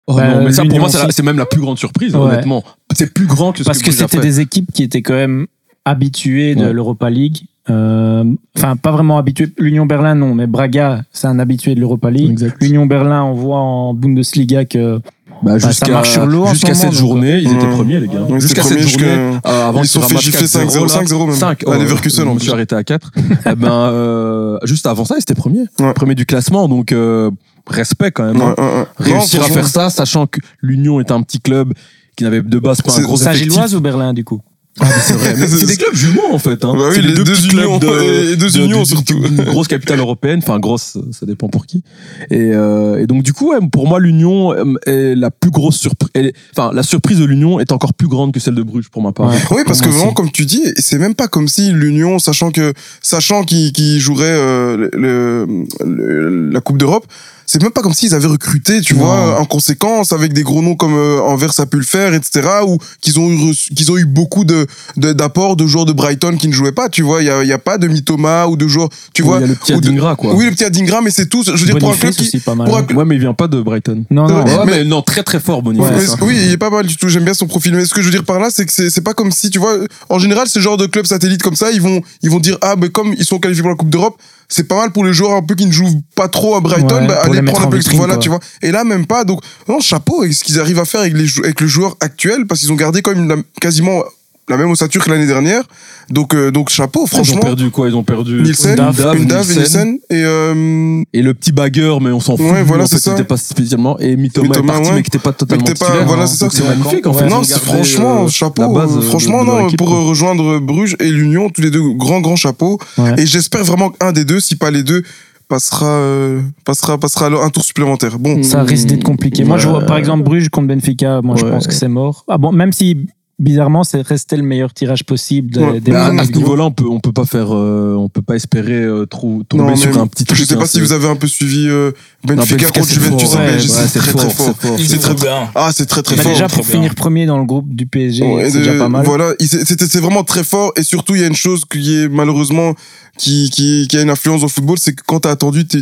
Oh 0.07 0.13
Bah, 0.15 0.35
non, 0.35 0.43
mais 0.43 0.51
ça 0.51 0.63
pour 0.65 0.79
moi 0.79 0.89
c'est 0.89 1.23
même 1.23 1.37
la 1.37 1.45
plus 1.47 1.61
grande 1.61 1.77
surprise 1.79 2.15
Ouais. 2.15 2.21
honnêtement. 2.21 2.63
C'est 2.93 3.11
plus 3.13 3.25
grand 3.25 3.51
que 3.51 3.59
ce 3.59 3.63
Parce 3.63 3.79
que 3.81 3.91
c'était 3.91 4.19
des 4.19 4.39
équipes 4.39 4.71
qui 4.71 4.83
étaient 4.83 5.01
quand 5.01 5.13
même 5.15 5.47
habituées 5.83 6.55
de 6.55 6.65
Ouais. 6.65 6.73
l'Europa 6.73 7.09
League. 7.09 7.39
Euh, 7.69 8.23
Enfin, 8.57 8.75
pas 8.75 8.91
vraiment 8.91 9.17
habituées. 9.17 9.51
L'Union 9.57 9.85
Berlin, 9.85 10.13
non, 10.15 10.33
mais 10.35 10.45
Braga, 10.47 11.01
c'est 11.11 11.27
un 11.27 11.39
habitué 11.39 11.73
de 11.75 11.79
l'Europa 11.79 12.09
League. 12.11 12.29
Exact. 12.31 12.55
L'Union 12.61 12.85
Berlin, 12.85 13.23
on 13.23 13.33
voit 13.33 13.57
en 13.57 13.93
Bundesliga 13.93 14.65
que 14.65 14.99
Bah, 15.43 15.59
ça 15.59 15.67
jusqu'à 15.69 15.91
marche 15.91 16.11
sur 16.11 16.25
l'eau 16.25 16.43
en 16.43 16.47
ce 16.47 16.53
jusqu'à 16.53 16.73
cette 16.75 16.93
journée, 16.93 17.39
ils 17.39 17.51
étaient 17.51 17.65
Ouais. 17.65 17.71
premiers 17.71 17.99
les 17.99 18.07
gars. 18.07 18.25
Jusqu'à 18.39 18.61
cette 18.63 18.79
journée, 18.79 19.07
euh, 19.07 19.67
avant 19.67 19.81
Ils 19.81 19.87
se 19.87 19.93
sont 19.93 20.01
fait 20.01 20.17
gifler 20.17 20.45
4-0, 20.47 20.47
5-0, 20.47 20.81
là. 20.85 20.87
5-0 20.87 21.25
même. 21.27 21.35
5 21.35 21.67
À 21.67 21.77
Leverkusen, 21.77 22.23
en 22.27 22.29
Je 22.29 22.35
me 22.35 22.39
suis 22.39 22.51
arrêté 22.51 22.75
à 22.75 22.83
4. 22.83 23.11
eh 23.51 23.55
ben, 23.55 23.71
euh, 23.71 24.57
juste 24.63 24.85
avant 24.85 25.03
ça, 25.03 25.15
ils 25.17 25.21
étaient 25.21 25.33
premiers. 25.35 25.65
Ouais. 25.79 25.93
Premier 25.93 26.15
du 26.15 26.25
classement, 26.25 26.67
donc 26.69 26.91
euh, 26.93 27.31
respect 27.67 28.11
quand 28.11 28.25
même. 28.25 28.37
Ouais, 28.41 28.53
hein. 28.57 28.85
ouais. 28.99 29.11
Réussir 29.13 29.39
Non, 29.41 29.45
à 29.47 29.49
faire 29.49 29.67
ça, 29.67 29.89
sachant 29.89 30.27
que 30.27 30.39
l'Union 30.61 30.99
est 30.99 31.11
un 31.11 31.21
petit 31.21 31.39
club 31.39 31.73
qui 32.17 32.23
n'avait 32.23 32.41
de 32.41 32.59
base 32.59 32.81
pas 32.81 32.97
un 32.97 33.01
gros 33.01 33.17
c'est 33.17 33.25
effectif. 33.25 33.51
Gilloise 33.51 33.75
ou 33.75 33.81
Berlin, 33.81 34.13
du 34.13 34.23
coup? 34.23 34.41
Ah, 34.81 34.87
mais 34.89 34.93
c'est 35.01 35.13
vrai. 35.13 35.35
Mais 35.37 35.47
c'est 35.47 35.65
des 35.67 35.77
clubs 35.77 35.95
jumeaux 35.95 36.33
en 36.33 36.37
fait. 36.37 36.65
Hein. 36.65 36.73
Bah 36.77 36.87
oui, 36.89 36.95
C'est 36.95 37.01
les 37.01 37.13
deux 37.13 37.45
unions, 37.45 37.79
clubs 37.79 37.91
de- 37.93 38.31
et 38.33 38.35
deux 38.35 38.49
de- 38.49 38.59
unions 38.59 38.83
surtout. 38.83 39.17
d'une 39.21 39.41
grosse 39.45 39.69
capitale 39.69 39.99
européenne, 39.99 40.39
enfin 40.43 40.59
grosse, 40.59 40.97
ça 41.13 41.25
dépend 41.25 41.47
pour 41.47 41.65
qui. 41.65 41.81
Et, 42.29 42.51
euh, 42.53 43.01
et 43.01 43.07
donc 43.07 43.23
du 43.23 43.31
coup, 43.31 43.51
ouais, 43.51 43.59
pour 43.71 43.87
moi, 43.87 44.01
l'Union 44.01 44.51
euh, 44.53 44.73
est 44.85 45.15
la 45.15 45.31
plus 45.31 45.49
grosse 45.49 45.77
surprise. 45.77 46.11
Enfin, 46.51 46.71
la 46.73 46.83
surprise 46.83 47.19
de 47.19 47.23
l'Union 47.23 47.61
est 47.61 47.71
encore 47.71 47.93
plus 47.93 48.09
grande 48.09 48.33
que 48.33 48.41
celle 48.41 48.55
de 48.55 48.63
Bruges 48.63 48.89
pour 48.89 49.01
ma 49.01 49.13
part. 49.13 49.29
Ouais. 49.29 49.37
Oui, 49.51 49.61
parce 49.65 49.79
que 49.79 49.87
vraiment, 49.87 50.11
comme 50.11 50.29
tu 50.29 50.45
dis, 50.45 50.61
c'est 50.75 50.97
même 50.99 51.15
pas 51.15 51.29
comme 51.29 51.47
si 51.47 51.71
l'Union, 51.71 52.19
sachant 52.19 52.51
que, 52.51 52.73
sachant 53.01 53.45
qu'ils 53.45 53.99
joueraient 54.01 54.25
euh, 54.27 54.89
le, 54.91 55.47
le- 55.85 56.49
la 56.49 56.59
Coupe 56.59 56.79
d'Europe, 56.79 57.05
c'est 57.45 57.61
même 57.61 57.71
pas 57.71 57.81
comme 57.81 57.93
s'ils 57.93 58.13
avaient 58.15 58.27
recruté, 58.27 58.81
tu 58.81 58.93
Non. 58.95 59.01
vois, 59.05 59.39
en 59.39 59.45
conséquence, 59.45 60.11
avec 60.13 60.33
des 60.33 60.43
gros 60.43 60.61
noms 60.61 60.75
comme 60.75 60.95
euh, 60.95 61.19
Anvers 61.21 61.59
a 61.59 61.65
pu 61.65 61.77
le 61.77 61.83
faire, 61.83 62.13
etc., 62.13 62.47
ou 62.65 62.77
qu'ils 63.01 63.19
ont 63.19 63.29
eu 63.31 63.53
qu'ils 63.75 63.91
ont 63.91 63.97
eu 63.97 64.05
beaucoup 64.05 64.43
de 64.45 64.65
de- 64.97 65.13
d'apports 65.13 65.55
de, 65.55 65.65
joueurs 65.67 65.85
de 65.85 65.93
Brighton 65.93 66.37
qui 66.37 66.47
ne 66.47 66.53
jouaient 66.53 66.71
pas, 66.71 66.89
tu 66.89 67.01
vois, 67.01 67.21
il 67.21 67.25
y 67.25 67.29
a, 67.29 67.43
il 67.43 67.49
y 67.49 67.53
a 67.53 67.57
pas 67.59 67.77
de 67.77 67.87
Mitoma 67.87 68.47
ou 68.47 68.55
de 68.57 68.67
joueurs, 68.67 68.89
tu 69.13 69.21
vois, 69.21 69.37
il 69.37 69.41
y 69.41 69.43
a 69.45 69.47
le 69.47 69.55
petit 69.55 69.73
Adingra, 69.73 70.15
quoi. 70.15 70.33
oui, 70.35 70.45
le 70.45 70.51
petit 70.51 70.63
Adingra, 70.65 71.01
mais 71.01 71.11
c'est 71.11 71.27
tout. 71.27 71.43
Je 71.43 71.51
veux 71.51 71.57
dire, 71.65 71.77
pour 71.77 71.91
un 71.91 71.95
club 71.95 72.13
qui, 72.13 72.21
aussi, 72.23 72.39
pas 72.39 72.55
mal. 72.55 72.67
pour 72.67 72.77
un 72.77 72.81
hein. 72.81 72.95
Ouais, 72.95 73.05
mais 73.05 73.15
il 73.15 73.21
vient 73.21 73.33
pas 73.33 73.47
de 73.47 73.61
Brighton. 73.61 74.03
Non, 74.09 74.27
non, 74.27 74.43
Ouais, 74.43 74.65
mais- 74.65 74.71
mais, 74.77 74.83
non, 74.83 75.01
très 75.01 75.23
très 75.23 75.39
fort 75.39 75.61
Boniface. 75.61 76.11
hein. 76.13 76.17
oui, 76.21 76.37
il 76.45 76.51
est 76.51 76.57
pas 76.57 76.69
mal 76.69 76.85
du 76.85 76.97
tout. 76.97 77.07
J'aime 77.09 77.25
bien 77.25 77.33
son 77.33 77.47
profil. 77.47 77.73
Mais 77.75 77.85
ce 77.85 77.93
que 77.93 78.01
je 78.01 78.05
veux 78.07 78.11
dire 78.11 78.23
par 78.23 78.39
là, 78.39 78.47
c'est 78.51 78.65
que 78.65 78.71
c'est 78.73 78.89
c'est 78.89 79.01
pas 79.01 79.13
comme 79.13 79.31
si, 79.31 79.49
tu 79.49 79.59
vois, 79.59 79.77
en 80.09 80.19
général, 80.19 80.47
ce 80.47 80.59
genre 80.59 80.77
de 80.77 80.85
clubs 80.85 81.05
satellites 81.05 81.43
comme 81.43 81.55
ça, 81.55 81.71
ils 81.71 81.81
vont, 81.81 82.01
ils 82.21 82.29
vont 82.29 82.39
dire, 82.39 82.57
ah, 82.61 82.75
mais 82.79 82.89
comme 82.89 83.13
ils 83.17 83.25
sont 83.25 83.39
qualifiés 83.39 83.61
pour 83.61 83.71
la 83.71 83.77
Coupe 83.77 83.89
d'Europe, 83.89 84.17
c'est 84.47 84.67
pas 84.67 84.77
mal 84.77 84.91
pour 84.91 85.03
les 85.03 85.13
joueurs 85.13 85.33
un 85.33 85.41
peu 85.41 85.55
qui 85.55 85.65
ne 85.65 85.71
jouent 85.71 86.01
pas 86.15 86.27
trop 86.27 86.55
à 86.55 86.61
Brighton, 86.61 87.01
Ouais, 87.01 87.07
bah, 87.07 87.27
mettre 87.29 87.45
prendre 87.45 87.67
un 87.67 87.69
peu 87.69 87.77
vitrine, 87.77 87.97
voilà, 87.97 88.17
tu 88.17 88.29
vois. 88.29 88.39
Et 88.61 88.71
là, 88.71 88.83
même 88.83 89.05
pas. 89.05 89.23
Donc, 89.23 89.41
non, 89.67 89.79
chapeau 89.79 90.21
avec 90.21 90.33
ce 90.33 90.43
qu'ils 90.43 90.59
arrivent 90.59 90.79
à 90.79 90.85
faire 90.85 91.01
avec, 91.01 91.13
les, 91.13 91.27
avec 91.43 91.61
le 91.61 91.67
joueur 91.67 91.95
actuel, 91.99 92.45
parce 92.47 92.61
qu'ils 92.61 92.71
ont 92.71 92.75
gardé 92.75 93.01
quand 93.01 93.15
même 93.15 93.43
quasiment 93.59 94.03
la 94.49 94.57
même 94.57 94.69
ossature 94.69 95.03
que 95.03 95.09
l'année 95.09 95.25
dernière. 95.27 95.63
Donc, 96.11 96.35
euh, 96.35 96.51
donc, 96.51 96.69
chapeau, 96.69 97.01
Ils 97.01 97.03
ont 97.03 97.07
franchement. 97.07 97.41
perdu 97.41 97.71
quoi? 97.71 97.87
Ils 97.89 97.95
ont 97.95 98.03
perdu 98.03 98.41
Nielsen, 98.43 98.79
Undav, 98.79 99.15
Undav 99.17 99.51
et 99.51 99.55
Nielsen. 99.55 99.57
Nielsen. 99.57 99.97
Et, 100.11 100.23
euh, 100.23 101.01
Et 101.13 101.21
le 101.23 101.33
petit 101.33 101.51
bagueur, 101.51 101.99
mais 101.99 102.11
on 102.11 102.19
s'en 102.19 102.37
fout. 102.37 102.45
Ouais, 102.45 102.61
voilà, 102.63 102.83
en 102.83 102.85
c'est 102.87 102.97
fait, 102.97 103.01
ça. 103.01 103.11
il 103.11 103.13
était 103.15 103.23
pas 103.23 103.37
spécialement. 103.37 103.97
Et 103.99 104.15
Mitoma, 104.15 104.47
Mitoma, 104.49 104.63
est 104.63 104.75
parti, 104.75 104.89
ouais. 104.89 104.95
mais 104.97 105.01
qui 105.03 105.07
était 105.07 105.17
pas 105.19 105.33
totalement 105.33 105.63
Mais 105.63 105.65
qui 105.65 105.71
était 105.71 105.79
pas- 105.79 105.85
titulaire. 105.87 106.07
voilà, 106.07 106.27
c'est 106.27 106.37
ça. 106.37 106.47
C'est 106.51 106.63
magnifique 106.67 107.07
en 107.07 107.13
fait. 107.13 107.27
non, 107.27 107.43
c'est 107.43 107.59
franchement, 107.59 108.25
euh, 108.25 108.27
chapeau. 108.27 108.61
la 108.61 108.67
base, 108.67 108.95
euh, 108.95 108.99
euh, 108.99 109.01
franchement, 109.01 109.41
de 109.43 109.47
non, 109.49 109.67
équipe, 109.67 109.79
pour 109.79 109.87
quoi. 109.89 109.97
euh, 109.97 110.03
rejoindre 110.09 110.59
Bruges 110.59 110.95
et 110.99 111.09
l'Union, 111.09 111.49
tous 111.49 111.61
les 111.61 111.71
deux, 111.71 111.81
grand, 111.95 112.21
grand 112.21 112.35
chapeau. 112.35 112.77
Ouais. 112.99 113.15
Et 113.19 113.25
j'espère 113.25 113.63
vraiment 113.63 113.89
qu'un 113.89 114.11
des 114.11 114.25
deux, 114.25 114.39
si 114.39 114.55
pas 114.55 114.69
les 114.69 114.83
deux, 114.83 115.01
passera, 115.47 115.87
euh, 115.87 116.41
passera, 116.65 116.97
passera 116.99 117.27
un 117.27 117.49
tour 117.49 117.63
supplémentaire. 117.63 118.19
Bon. 118.19 118.43
Ça 118.43 118.61
risque 118.63 118.87
d'être 118.87 119.03
compliqué. 119.03 119.43
Moi, 119.43 119.57
je 119.57 119.67
vois 119.67 119.81
par 119.85 119.97
exemple 119.97 120.23
Bruges 120.23 120.49
contre 120.49 120.67
Benfica. 120.67 121.21
Moi, 121.23 121.35
je 121.35 121.45
pense 121.45 121.65
que 121.65 121.73
c'est 121.73 121.87
mort. 121.87 122.25
Ah 122.27 122.37
bon, 122.37 122.51
même 122.51 122.73
si 122.73 123.07
bizarrement, 123.37 123.83
c'est 123.83 124.01
resté 124.01 124.37
le 124.37 124.43
meilleur 124.43 124.73
tirage 124.73 125.03
possible 125.03 125.51
de- 125.51 125.59
Ouais. 125.61 125.79
des 125.81 125.91
Bah, 125.91 126.05
premiers 126.07 126.21
à 126.21 126.25
ce 126.25 126.31
niveau-là, 126.31 126.63
on 126.65 126.71
peut, 126.71 126.85
on 126.89 126.99
peut 126.99 127.11
pas 127.11 127.25
faire, 127.25 127.47
euh, 127.53 127.95
on 127.95 128.07
peut 128.09 128.21
pas 128.21 128.35
espérer 128.35 128.81
euh, 128.83 129.05
trop 129.05 129.43
tomber 129.49 129.63
Non, 129.71 129.75
sur 129.75 129.97
un 129.97 130.07
petit 130.07 130.23
truc. 130.25 130.37
Je 130.39 130.45
sais 130.45 130.55
hein, 130.55 130.59
pas 130.59 130.67
si 130.67 130.79
vous 130.79 130.91
avez 130.93 131.07
un 131.07 131.15
peu 131.17 131.27
suivi 131.27 131.67
euh, 131.67 131.91
Benfica 132.23 132.69
contre 132.71 132.87
Juventus 132.87 133.33
en 133.33 133.37
Belgique. 133.39 133.71
ouais, 133.71 133.87
C'est 133.87 133.99
très, 133.99 134.13
très 134.13 134.29
fort. 134.29 134.55
c'est 134.77 134.97
très, 134.99 135.13
bien. 135.15 135.49
Ah, 135.53 135.71
c'est 135.73 135.85
très, 135.85 136.01
très 136.01 136.15
Mais 136.15 136.23
fort. 136.23 136.31
déjà, 136.31 136.47
pour 136.47 136.63
bien. 136.63 136.71
finir 136.75 136.95
premier 136.95 137.25
dans 137.25 137.37
le 137.37 137.45
groupe 137.45 137.73
du 137.75 137.85
PSG, 137.85 138.23
Ouais, 138.25 138.49
c'est 138.49 138.59
déjà 138.59 138.73
pas 138.75 138.89
mal. 138.89 139.05
Voilà, 139.05 139.33
il- 139.39 139.47
c'est- 139.47 139.99
vraiment 139.99 140.23
très 140.23 140.43
fort. 140.43 140.71
Et 140.77 140.83
surtout, 140.83 141.15
il 141.15 141.21
y 141.21 141.23
a 141.23 141.27
une 141.27 141.35
chose 141.35 141.63
qui 141.69 141.95
est 141.95 142.07
malheureusement 142.09 142.73
qui, 143.17 143.49
qui, 143.49 143.87
qui 143.89 143.97
a 143.97 144.01
une 144.01 144.09
influence 144.09 144.43
au 144.43 144.47
football, 144.47 144.77
c'est 144.79 144.93
que 144.93 145.01
quand 145.05 145.21
t'as 145.21 145.31
attendu, 145.31 145.65
t'es 145.67 145.79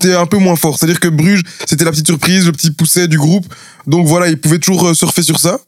t'es 0.00 0.14
un 0.14 0.26
peu 0.26 0.38
moins 0.38 0.56
fort. 0.56 0.78
C'est-à-dire 0.78 1.00
que 1.00 1.08
Bruges, 1.08 1.42
c'était 1.66 1.84
la 1.84 1.90
petite 1.90 2.06
surprise, 2.06 2.46
le 2.46 2.52
petit 2.52 2.70
pousset 2.70 3.08
du 3.08 3.18
groupe. 3.18 3.46
Donc 3.86 4.06
voilà, 4.06 4.28
ils 4.28 4.38
pouvaient 4.40 4.58
toujours 4.58 4.86
euh, 4.88 4.94
surfer 4.94 5.22
sur 5.22 5.38
ça. 5.40 5.58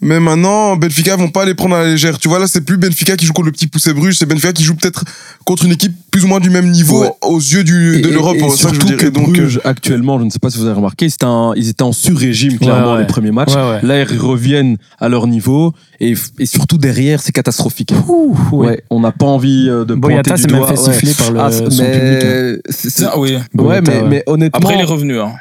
Mais 0.00 0.20
maintenant, 0.20 0.76
Benfica 0.76 1.16
vont 1.16 1.28
pas 1.28 1.44
les 1.44 1.54
prendre 1.54 1.74
à 1.74 1.82
la 1.82 1.90
légère. 1.90 2.18
Tu 2.18 2.28
vois, 2.28 2.38
là, 2.38 2.46
c'est 2.46 2.60
plus 2.60 2.76
Benfica 2.76 3.16
qui 3.16 3.26
joue 3.26 3.32
contre 3.32 3.46
le 3.46 3.52
petit 3.52 3.66
pousset 3.66 3.92
Bruges, 3.92 4.16
c'est 4.16 4.26
Benfica 4.26 4.52
qui 4.52 4.62
joue 4.62 4.74
peut-être 4.76 5.04
contre 5.44 5.64
une 5.64 5.72
équipe 5.72 5.92
plus 6.10 6.24
ou 6.24 6.28
moins 6.28 6.38
du 6.40 6.50
même 6.50 6.70
niveau 6.70 7.00
Ouais. 7.02 7.10
aux 7.22 7.38
yeux 7.38 7.64
du, 7.64 8.00
de 8.00 8.08
l'Europe. 8.08 8.36
et 8.36 8.40
que 8.40 8.96
que 8.96 9.06
Et 9.06 9.10
donc, 9.10 9.28
euh, 9.28 9.32
Bruges, 9.32 9.60
actuellement, 9.64 10.18
je 10.20 10.24
ne 10.24 10.30
sais 10.30 10.38
pas 10.38 10.50
si 10.50 10.58
vous 10.58 10.66
avez 10.66 10.74
remarqué, 10.74 11.08
c'était 11.10 11.24
un- 11.26 11.52
ils 11.56 11.68
étaient 11.68 11.82
en 11.82 11.92
sur-régime 11.92 12.58
clairement 12.58 12.86
Ouais, 12.88 12.92
ouais. 12.94 12.98
les 13.00 13.06
premiers 13.06 13.30
matchs. 13.32 13.54
Ouais, 13.54 13.70
ouais. 13.70 13.80
Là, 13.82 14.02
ils 14.02 14.18
reviennent 14.18 14.76
à 15.00 15.08
leur 15.08 15.26
niveau 15.26 15.72
et, 16.00 16.14
et 16.38 16.46
surtout 16.46 16.78
derrière, 16.78 17.20
c'est 17.20 17.32
catastrophique. 17.32 17.92
Ouh, 18.08 18.36
ouais. 18.52 18.66
Ouais, 18.68 18.82
on 18.90 19.00
n'a 19.00 19.12
pas 19.12 19.26
envie 19.26 19.68
euh, 19.68 19.84
de 19.84 19.94
Boyata 19.94 20.30
pointer 20.30 20.42
s'est 20.42 20.46
du 20.48 20.54
même 20.54 20.62
doigt. 20.62 20.76
fait 20.76 20.80
ouais. 20.80 20.92
siffler 20.94 21.14
par 21.14 21.32
le, 21.32 21.40
Ah, 21.40 21.50
son 21.52 21.64
mais 21.82 21.90
public. 21.90 22.24
hein. 22.24 23.06
Ah 23.12 23.18
oui. 23.18 23.34
Ouais, 23.34 23.40
Boyata, 23.54 23.90
mais, 23.90 24.00
ouais. 24.02 24.08
mais 24.08 24.22
honnêtement. 24.26 24.58
Après, 24.58 24.74
il 24.74 24.80
est 24.80 24.84
revenu. 24.84 25.18
Hein. 25.20 25.32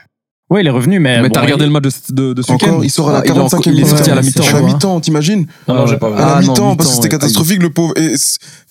Ouais, 0.49 0.62
il 0.62 0.67
est 0.67 0.69
revenu, 0.71 0.99
mais. 0.99 1.17
mais 1.21 1.27
bon, 1.27 1.33
t'as 1.33 1.41
regardé 1.41 1.65
il- 1.65 1.67
le 1.67 1.73
match 1.73 1.83
de, 2.10 2.13
de, 2.29 2.33
de 2.33 2.41
ce 2.41 2.51
encore, 2.53 2.69
week-end 2.69 2.81
il 2.81 2.89
sort 2.89 3.10
à 3.10 3.12
la 3.12 3.17
Ah, 3.19 3.21
il 3.25 3.31
est 3.31 3.33
45e 3.33 3.45
encore- 3.57 3.73
Il 3.73 3.79
est 3.81 3.86
sorti 3.86 4.10
à 4.12 4.15
la 4.15 4.21
mi-temps. 4.21 4.43
à 4.47 4.51
la 4.53 4.62
mi-temps, 4.62 4.99
t'imagines 5.01 5.45
Non, 5.67 5.75
non, 5.75 5.88
j'ai 5.88 5.97
pas 5.97 6.10
vu. 6.10 6.15
À 6.15 6.19
la 6.19 6.36
Ah 6.38 6.39
mi-temps, 6.41 6.75
parce 6.77 6.89
que 6.91 6.95
c'était 6.95 7.10
catastrophique, 7.10 7.62
le 7.62 7.69
pauvre. 7.69 7.93
Et 7.97 8.13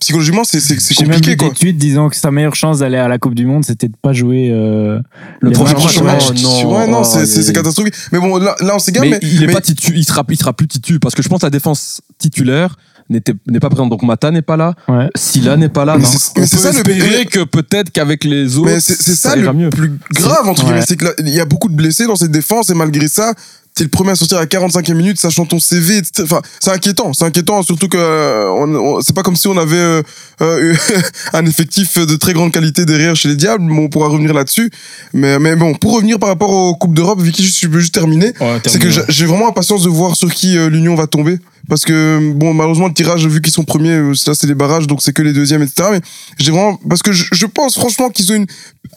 psychologiquement, 0.00 0.44
c'est 0.44 0.60
c'est- 0.60 0.80
c'est 0.80 0.94
J'ai 0.94 1.02
même 1.04 1.16
compliqué, 1.16 1.32
vu 1.32 1.36
quoi. 1.36 1.48
des 1.50 1.54
tweets 1.54 1.76
disant 1.76 2.08
que 2.08 2.16
sa 2.16 2.30
meilleure 2.30 2.54
chance 2.54 2.78
d'aller 2.78 2.96
à 2.96 3.08
la 3.08 3.18
Coupe 3.18 3.34
du 3.34 3.44
Monde, 3.44 3.64
c'était 3.66 3.88
de 3.88 3.94
pas 4.00 4.14
jouer 4.14 4.48
euh, 4.52 5.00
Le 5.40 5.50
prochain 5.50 5.74
match, 6.02 6.30
match. 6.30 6.42
non, 6.42 6.78
ouais, 6.78 6.86
non, 6.86 7.02
oh, 7.02 7.04
c'est 7.04 7.52
catastrophique. 7.52 7.94
Mais 8.10 8.20
bon, 8.20 8.38
là, 8.38 8.56
là 8.60 8.72
on 8.74 8.78
s'égare, 8.78 9.04
mais, 9.04 9.10
mais, 9.10 9.18
il 9.22 9.42
est 9.42 9.46
mais- 9.46 9.52
pas 9.52 9.60
titu, 9.60 9.92
il 9.96 10.04
sera, 10.04 10.24
il 10.30 10.38
sera 10.38 10.54
plus 10.54 10.68
titu 10.68 10.98
parce 10.98 11.14
que 11.14 11.22
je 11.22 11.28
pense 11.28 11.40
que 11.40 11.46
la 11.46 11.50
défense 11.50 12.00
titulaire 12.18 12.76
n'est 13.08 13.60
pas 13.60 13.68
présente. 13.70 13.90
Donc 13.90 14.02
Mata 14.02 14.30
n'est 14.30 14.42
pas 14.42 14.56
là, 14.56 14.74
Ouais. 14.88 15.08
Silla 15.14 15.56
n'est 15.56 15.68
pas 15.68 15.84
là. 15.84 15.96
C'est- 16.02 16.46
ça 16.46 16.72
le- 16.72 16.76
espérer 16.78 17.24
que 17.26 17.44
peut-être 17.44 17.90
qu'avec 17.90 18.24
les 18.24 18.56
autres, 18.58 18.70
mais 18.70 18.80
c'est 18.80 19.00
c'est 19.00 19.14
ça, 19.14 19.36
ira 19.36 19.52
le 19.52 19.58
mieux. 19.58 19.70
plus 19.70 19.92
grave, 20.14 20.48
entre 20.48 20.62
Ouais. 20.64 20.70
guillemets. 20.70 20.84
C'est 20.86 20.96
qu'il 20.96 21.28
y 21.34 21.40
a 21.40 21.44
beaucoup 21.44 21.68
de 21.68 21.74
blessés 21.74 22.06
dans 22.06 22.16
cette 22.16 22.30
défense 22.32 22.70
et 22.70 22.74
malgré 22.74 23.08
ça, 23.08 23.34
t'es 23.76 23.84
le 23.84 23.90
premier 23.90 24.10
à 24.12 24.16
sortir 24.16 24.38
à 24.38 24.46
45e 24.46 24.94
minute, 24.94 25.20
sachant 25.20 25.44
ton 25.44 25.60
CV, 25.60 25.98
etc. 25.98 26.22
Enfin, 26.24 26.40
c'est 26.60 26.70
inquiétant. 26.72 27.12
C'est 27.12 27.24
inquiétant, 27.26 27.62
surtout 27.62 27.88
que 27.88 27.98
euh, 27.98 28.48
on, 28.50 28.74
on- 28.74 29.00
c'est 29.02 29.14
pas 29.14 29.22
comme 29.22 29.36
si 29.36 29.46
on 29.48 29.56
avait 29.58 29.76
euh, 29.76 30.02
euh, 30.40 30.74
un 31.34 31.44
effectif 31.46 31.98
de 31.98 32.16
très 32.16 32.32
grande 32.32 32.52
qualité 32.52 32.84
derrière 32.86 33.14
chez 33.14 33.28
les 33.28 33.36
Diables. 33.36 33.64
Bon, 33.68 33.84
on 33.84 33.88
pourra 33.88 34.08
revenir 34.08 34.32
là-dessus. 34.32 34.70
Mais, 35.12 35.38
mais 35.38 35.54
bon, 35.56 35.74
pour 35.74 35.92
revenir 35.94 36.18
par 36.18 36.30
rapport 36.30 36.50
aux 36.50 36.74
Coupes 36.74 36.94
d'Europe, 36.94 37.20
Vicky, 37.20 37.44
je 37.44 37.68
peux 37.68 37.78
juste 37.78 37.94
terminer. 37.94 38.32
Ouais, 38.40 38.60
C'est 38.66 38.78
que 38.78 38.88
j'ai 39.08 39.26
vraiment 39.26 39.48
impatience 39.48 39.82
de 39.82 39.90
voir 39.90 40.16
sur 40.16 40.32
qui 40.32 40.56
euh, 40.56 40.68
l'Union 40.70 40.94
va 40.94 41.06
tomber. 41.06 41.38
Parce 41.68 41.84
que, 41.84 42.32
bon, 42.32 42.54
malheureusement, 42.54 42.86
le 42.86 42.94
tirage, 42.94 43.26
vu 43.26 43.42
qu'ils 43.42 43.52
sont 43.52 43.64
premiers, 43.64 43.90
euh, 43.90 44.14
là, 44.26 44.34
c'est 44.36 44.46
les 44.46 44.54
barrages, 44.54 44.86
donc 44.86 45.02
c'est 45.02 45.12
que 45.12 45.22
les 45.22 45.32
deuxièmes, 45.32 45.62
etc. 45.62 45.88
Mais 45.90 46.00
j'ai 46.38 46.52
vraiment, 46.52 46.78
parce 46.88 47.02
que 47.02 47.10
je, 47.12 47.24
je 47.32 47.44
pense 47.44 47.74
franchement 47.74 48.08
qu'ils 48.08 48.30
ont 48.30 48.36
une, 48.36 48.46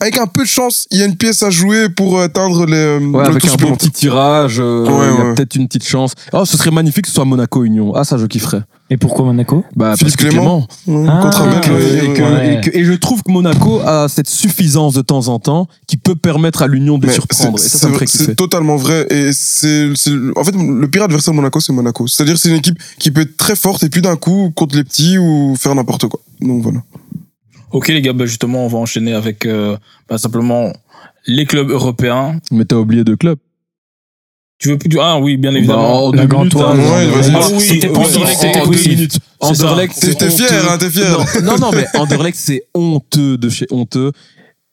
avec 0.00 0.18
un 0.18 0.28
peu 0.28 0.42
de 0.42 0.48
chance, 0.48 0.86
il 0.92 0.98
y 1.00 1.02
a 1.02 1.04
une 1.06 1.16
pièce 1.16 1.42
à 1.42 1.50
jouer 1.50 1.88
pour 1.88 2.20
atteindre 2.20 2.66
les, 2.66 2.76
euh, 2.76 2.98
Ouais, 3.00 3.24
le 3.24 3.30
avec 3.30 3.44
un 3.44 3.54
bon 3.56 3.74
petit 3.74 3.90
tirage, 3.90 4.58
euh, 4.70 4.84
Ouais, 4.86 5.06
il 5.14 5.18
y 5.18 5.20
a 5.20 5.28
ouais. 5.28 5.34
peut-être 5.34 5.54
une 5.56 5.66
petite 5.66 5.84
chance. 5.86 6.12
Oh, 6.32 6.44
ce 6.44 6.56
serait 6.56 6.70
magnifique 6.70 7.02
que 7.02 7.08
ce 7.08 7.14
soit 7.14 7.24
Monaco 7.24 7.64
Union. 7.64 7.92
Ah, 7.94 8.04
ça, 8.04 8.16
je 8.18 8.26
kifferais. 8.26 8.62
Et 8.92 8.96
pourquoi 8.96 9.24
Monaco 9.24 9.64
Bah, 9.76 9.94
Philippe 9.96 10.16
parce 10.16 10.30
que 10.30 10.34
Clément. 10.36 10.66
Ah, 10.88 11.20
contre 11.22 11.42
un 11.42 11.50
mec, 11.54 11.60
que- 11.60 11.70
ouais, 11.70 12.04
et 12.06 12.12
que- 12.12 12.22
ouais. 12.22 12.54
et 12.54 12.60
que- 12.60 12.76
et 12.76 12.84
je 12.84 12.92
trouve 12.92 13.22
que 13.22 13.30
Monaco 13.30 13.80
a 13.84 14.08
cette 14.08 14.28
suffisance 14.28 14.94
de 14.94 15.02
temps 15.02 15.28
en 15.28 15.38
temps 15.38 15.68
qui 15.86 15.96
peut 15.96 16.16
permettre 16.16 16.62
à 16.62 16.66
l'Union 16.66 16.98
de 16.98 17.06
Mais 17.06 17.12
surprendre. 17.12 17.58
C'est- 17.58 18.34
totalement 18.34 18.76
vrai 18.76 19.06
et 19.10 19.30
c'est 19.32 19.90
c'est- 19.94 20.10
en 20.36 20.42
fait 20.44 20.54
le 20.56 20.88
pire 20.88 21.04
adversaire 21.04 21.32
de 21.32 21.36
Monaco 21.36 21.60
c'est 21.60 21.72
Monaco 21.72 22.06
c'est-à-dire 22.08 22.36
c'est 22.38 22.48
une 22.48 22.56
équipe 22.56 22.78
qui 22.98 23.10
peut 23.10 23.20
être 23.22 23.36
très 23.36 23.54
forte 23.54 23.82
et 23.84 23.88
puis 23.88 24.02
d'un 24.02 24.16
coup 24.16 24.50
contre 24.56 24.74
les 24.76 24.82
petits 24.84 25.18
ou 25.18 25.54
faire 25.56 25.74
n'importe 25.74 26.06
quoi 26.08 26.20
donc 26.40 26.62
voilà 26.62 26.80
Ok 27.72 27.86
les 27.88 28.02
gars, 28.02 28.12
bah 28.12 28.26
justement, 28.26 28.64
on 28.64 28.68
va 28.68 28.78
enchaîner 28.78 29.12
avec 29.14 29.46
euh, 29.46 29.76
bah, 30.08 30.18
simplement 30.18 30.72
les 31.28 31.46
clubs 31.46 31.70
européens. 31.70 32.40
Mais 32.50 32.64
t'as 32.64 32.74
oublié 32.76 33.04
deux 33.04 33.14
clubs. 33.14 33.38
Tu 34.60 34.68
veux 34.68 34.76
plus 34.78 34.88
du... 34.90 34.98
Ah 35.00 35.18
oui, 35.18 35.36
bien 35.38 35.54
évidemment. 35.54 36.10
Bah, 36.10 36.16
minutes, 36.18 36.30
Gantois, 36.30 36.72
hein. 36.72 36.76
ouais, 36.78 37.06
vas-y. 37.06 37.32
Ah 37.34 37.40
oui, 37.54 37.60
C'était 37.60 37.88
possible, 37.88 38.26
c'était 38.38 38.60
possible. 38.60 39.08
Anderlecht, 39.40 39.98
T'es 40.18 40.30
fier 40.30 40.46
honteux. 40.50 40.68
hein 40.70 40.76
t'es 40.78 40.90
fier 40.90 41.18
Non, 41.42 41.52
non, 41.52 41.58
non, 41.58 41.70
mais 41.74 41.86
Anderlecht, 41.98 42.38
c'est 42.38 42.64
honteux 42.74 43.38
de 43.38 43.48
chez 43.48 43.66
honteux 43.70 44.12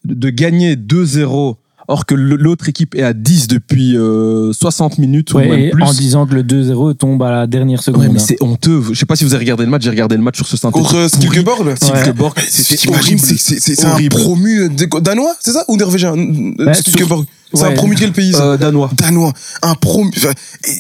de 0.03 0.29
gagner 0.29 0.75
2-0 0.75 1.55
or 1.89 2.05
que 2.05 2.15
l'autre 2.15 2.67
équipe 2.67 2.95
est 2.95 3.01
à 3.03 3.13
10 3.13 3.47
depuis 3.47 3.95
euh, 3.95 4.51
60 4.51 4.97
minutes 4.97 5.31
ou 5.33 5.37
Ouais, 5.37 5.47
même 5.47 5.59
et 5.59 5.69
plus. 5.69 5.83
en 5.83 5.93
disant 5.93 6.27
que 6.27 6.33
le 6.35 6.43
2-0 6.43 6.95
tombe 6.95 7.23
à 7.23 7.31
la 7.31 7.47
dernière 7.47 7.81
seconde. 7.81 8.01
Ouais, 8.01 8.09
mais 8.09 8.19
hein. 8.19 8.23
c'est 8.27 8.43
honteux. 8.43 8.81
Je 8.91 8.99
sais 8.99 9.05
pas 9.05 9.15
si 9.15 9.23
vous 9.23 9.33
avez 9.35 9.45
regardé 9.45 9.63
le 9.63 9.69
match, 9.69 9.83
j'ai 9.83 9.89
regardé 9.89 10.17
le 10.17 10.21
match 10.21 10.35
sur 10.35 10.47
ce 10.47 10.57
synthé. 10.57 10.73
contre 10.77 11.07
Stilkeborg 11.09 11.75
Stilkeborg, 11.77 12.33
Mais 12.35 12.43
c'était 12.45 12.89
horrible. 12.89 13.21
c'est- 13.21 13.37
c'est 13.39 13.59
c'est- 13.61 13.75
c'est 13.75 13.85
un 13.85 13.97
promu 14.09 14.63
euh, 14.63 14.99
danois, 14.99 15.33
c'est 15.39 15.53
ça 15.53 15.63
Ou 15.69 15.77
norvégien 15.77 16.13
Bah, 16.57 16.73
Stilkeborg. 16.73 17.25
C'est 17.53 17.63
un 17.63 17.69
ouais. 17.69 17.73
promu 17.75 17.95
de 17.95 17.99
quel 17.99 18.11
pays 18.11 18.33
ça 18.33 18.43
Euh, 18.43 18.57
danois. 18.57 18.89
Danois. 18.93 19.31
Un 19.61 19.73
promu. 19.75 20.11
enfin, 20.17 20.31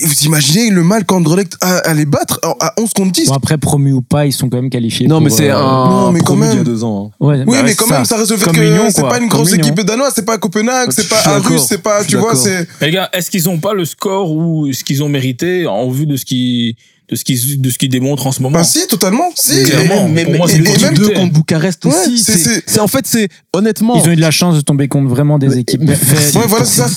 vous 0.03 0.13
imaginez 0.25 0.69
le 0.69 0.83
mal 0.83 1.05
qu'Anderlecht 1.05 1.55
a 1.61 1.77
à 1.77 1.93
les 1.93 2.05
battre 2.05 2.39
à 2.43 2.55
à 2.67 2.73
11 2.77 2.91
contre 2.93 3.11
10 3.13 3.27
Bon, 3.29 3.33
après, 3.35 3.57
promu 3.57 3.93
ou 3.93 4.01
pas, 4.01 4.25
ils 4.25 4.33
sont 4.33 4.49
quand 4.49 4.57
même 4.57 4.69
qualifiés. 4.69 5.07
Non, 5.07 5.21
mais 5.21 5.29
c'est 5.29 5.49
euh, 5.49 5.57
un 5.57 5.89
non, 5.89 6.11
mais 6.11 6.19
quand 6.19 6.25
promu 6.35 6.41
même. 6.41 6.49
d'il 6.51 6.57
y 6.57 6.61
a 6.61 6.63
deux 6.65 6.83
ans. 6.83 7.11
hein. 7.19 7.25
Ouais, 7.25 7.43
Oui, 7.47 7.57
bah 7.57 7.63
mais 7.63 7.75
quand 7.75 7.87
même, 7.87 8.03
ça. 8.05 8.17
reste 8.17 8.31
le 8.31 8.37
fait 8.37 8.45
Comme 8.45 8.55
que 8.55 8.61
Union, 8.61 8.83
c'est 8.89 9.01
quoi. 9.01 9.09
pas 9.09 9.17
une 9.19 9.29
Comme 9.29 9.39
grosse 9.41 9.53
équipe 9.53 9.79
danoise, 9.81 10.11
c'est 10.15 10.25
pas 10.25 10.37
Copenhague, 10.37 10.91
c'est 10.91 11.07
pas 11.07 11.17
Aarhus, 11.19 11.41
d'accord, 11.43 11.65
c'est 11.67 11.77
pas, 11.81 12.03
tu 12.03 12.17
vois, 12.17 12.35
c'est. 12.35 12.67
Les 12.81 12.91
gars, 12.91 13.09
est-ce 13.13 13.29
qu'ils 13.31 13.47
ont 13.49 13.59
pas 13.59 13.73
le 13.73 13.85
score 13.85 14.31
ou 14.31 14.71
ce 14.73 14.83
qu'ils 14.83 15.03
ont 15.03 15.09
mérité 15.09 15.67
en 15.67 15.89
vue 15.89 16.05
de 16.05 16.17
ce 16.17 16.25
qui 16.25 16.75
de 17.09 17.15
ce 17.15 17.23
qu'ils 17.23 17.61
de 17.61 17.69
ce 17.69 17.77
qu'ils 17.77 17.89
démontrent 17.89 18.27
en 18.27 18.31
ce 18.33 18.41
moment 18.41 18.57
Bah 18.57 18.63
si, 18.65 18.85
totalement, 18.87 19.29
si. 19.35 19.63
Clairement, 19.63 20.09
mais, 20.09 20.23
pour 20.23 20.31
mais- 20.33 20.37
moi, 20.39 20.47
c'est 20.49 20.59
même 20.59 20.93
deux 20.93 21.09
contre 21.11 21.31
Bucarest 21.33 21.85
Ouais, 21.85 21.91
aussi. 21.93 22.17
c'est- 22.19 22.33
c'est- 22.33 22.37
c'est- 22.55 22.63
C'est 22.67 22.79
en 22.81 22.87
fait, 22.87 23.07
c'est 23.07 23.29
honnêtement. 23.53 23.95
Ils 23.95 24.09
ont 24.09 24.11
eu 24.11 24.15
de 24.17 24.21
la 24.21 24.31
chance 24.31 24.55
de 24.55 24.61
tomber 24.61 24.87
contre 24.89 25.07
vraiment 25.07 25.39
des 25.39 25.47
Mais- 25.47 25.59
équipes 25.59 25.83
mais- 25.83 25.95
faibles. 25.95 26.37
Ouais, 26.39 26.47
voilà, 26.47 26.65
c'est 26.65 26.81
ça. 26.81 26.87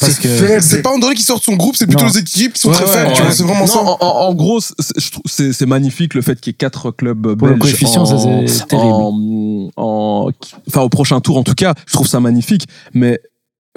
C'est 0.61 0.83
pas 0.83 0.91
Andorre 0.91 1.15
qui 1.15 1.23
sort 1.23 1.39
de 1.39 1.45
son 1.45 1.55
groupe, 1.55 1.77
c'est 1.77 1.87
plutôt 1.87 2.05
Non. 2.05 2.11
les 2.11 2.19
équipes 2.19 2.55
qui 2.55 2.61
sont 2.61 2.71
Ouais, 2.71 2.75
très 2.75 2.87
ouais, 2.87 2.91
faibles, 2.93 3.13
tu 3.15 3.23
vois, 3.23 3.31
c'est 3.33 3.43
vraiment 3.45 3.61
Non, 3.61 3.67
ça. 3.67 3.79
En, 4.01 4.35
gros, 4.35 4.61
c'est- 4.61 4.75
je 4.99 5.11
trouve- 5.13 5.23
c'est 5.27 5.53
c'est 5.53 5.67
magnifique 5.67 6.15
le 6.15 6.23
fait 6.23 6.41
qu'il 6.41 6.51
y 6.51 6.55
ait 6.55 6.59
quatre 6.59 6.91
clubs 6.91 7.37
Pour 7.37 7.47
le 7.49 7.55
belges 7.55 7.61
coefficient, 7.73 8.05
ça, 8.05 8.15
en- 8.15 8.47
c'est 8.49 8.67
terrible. 8.67 8.89
en- 8.93 9.71
en- 9.77 10.31
enfin, 10.69 10.81
au 10.83 10.89
prochain 10.89 11.21
tour, 11.21 11.37
en 11.37 11.43
tout 11.45 11.55
cas, 11.55 11.75
je 11.87 11.93
trouve 11.93 12.07
ça 12.09 12.21
magnifique. 12.21 12.67
Mais 12.95 13.21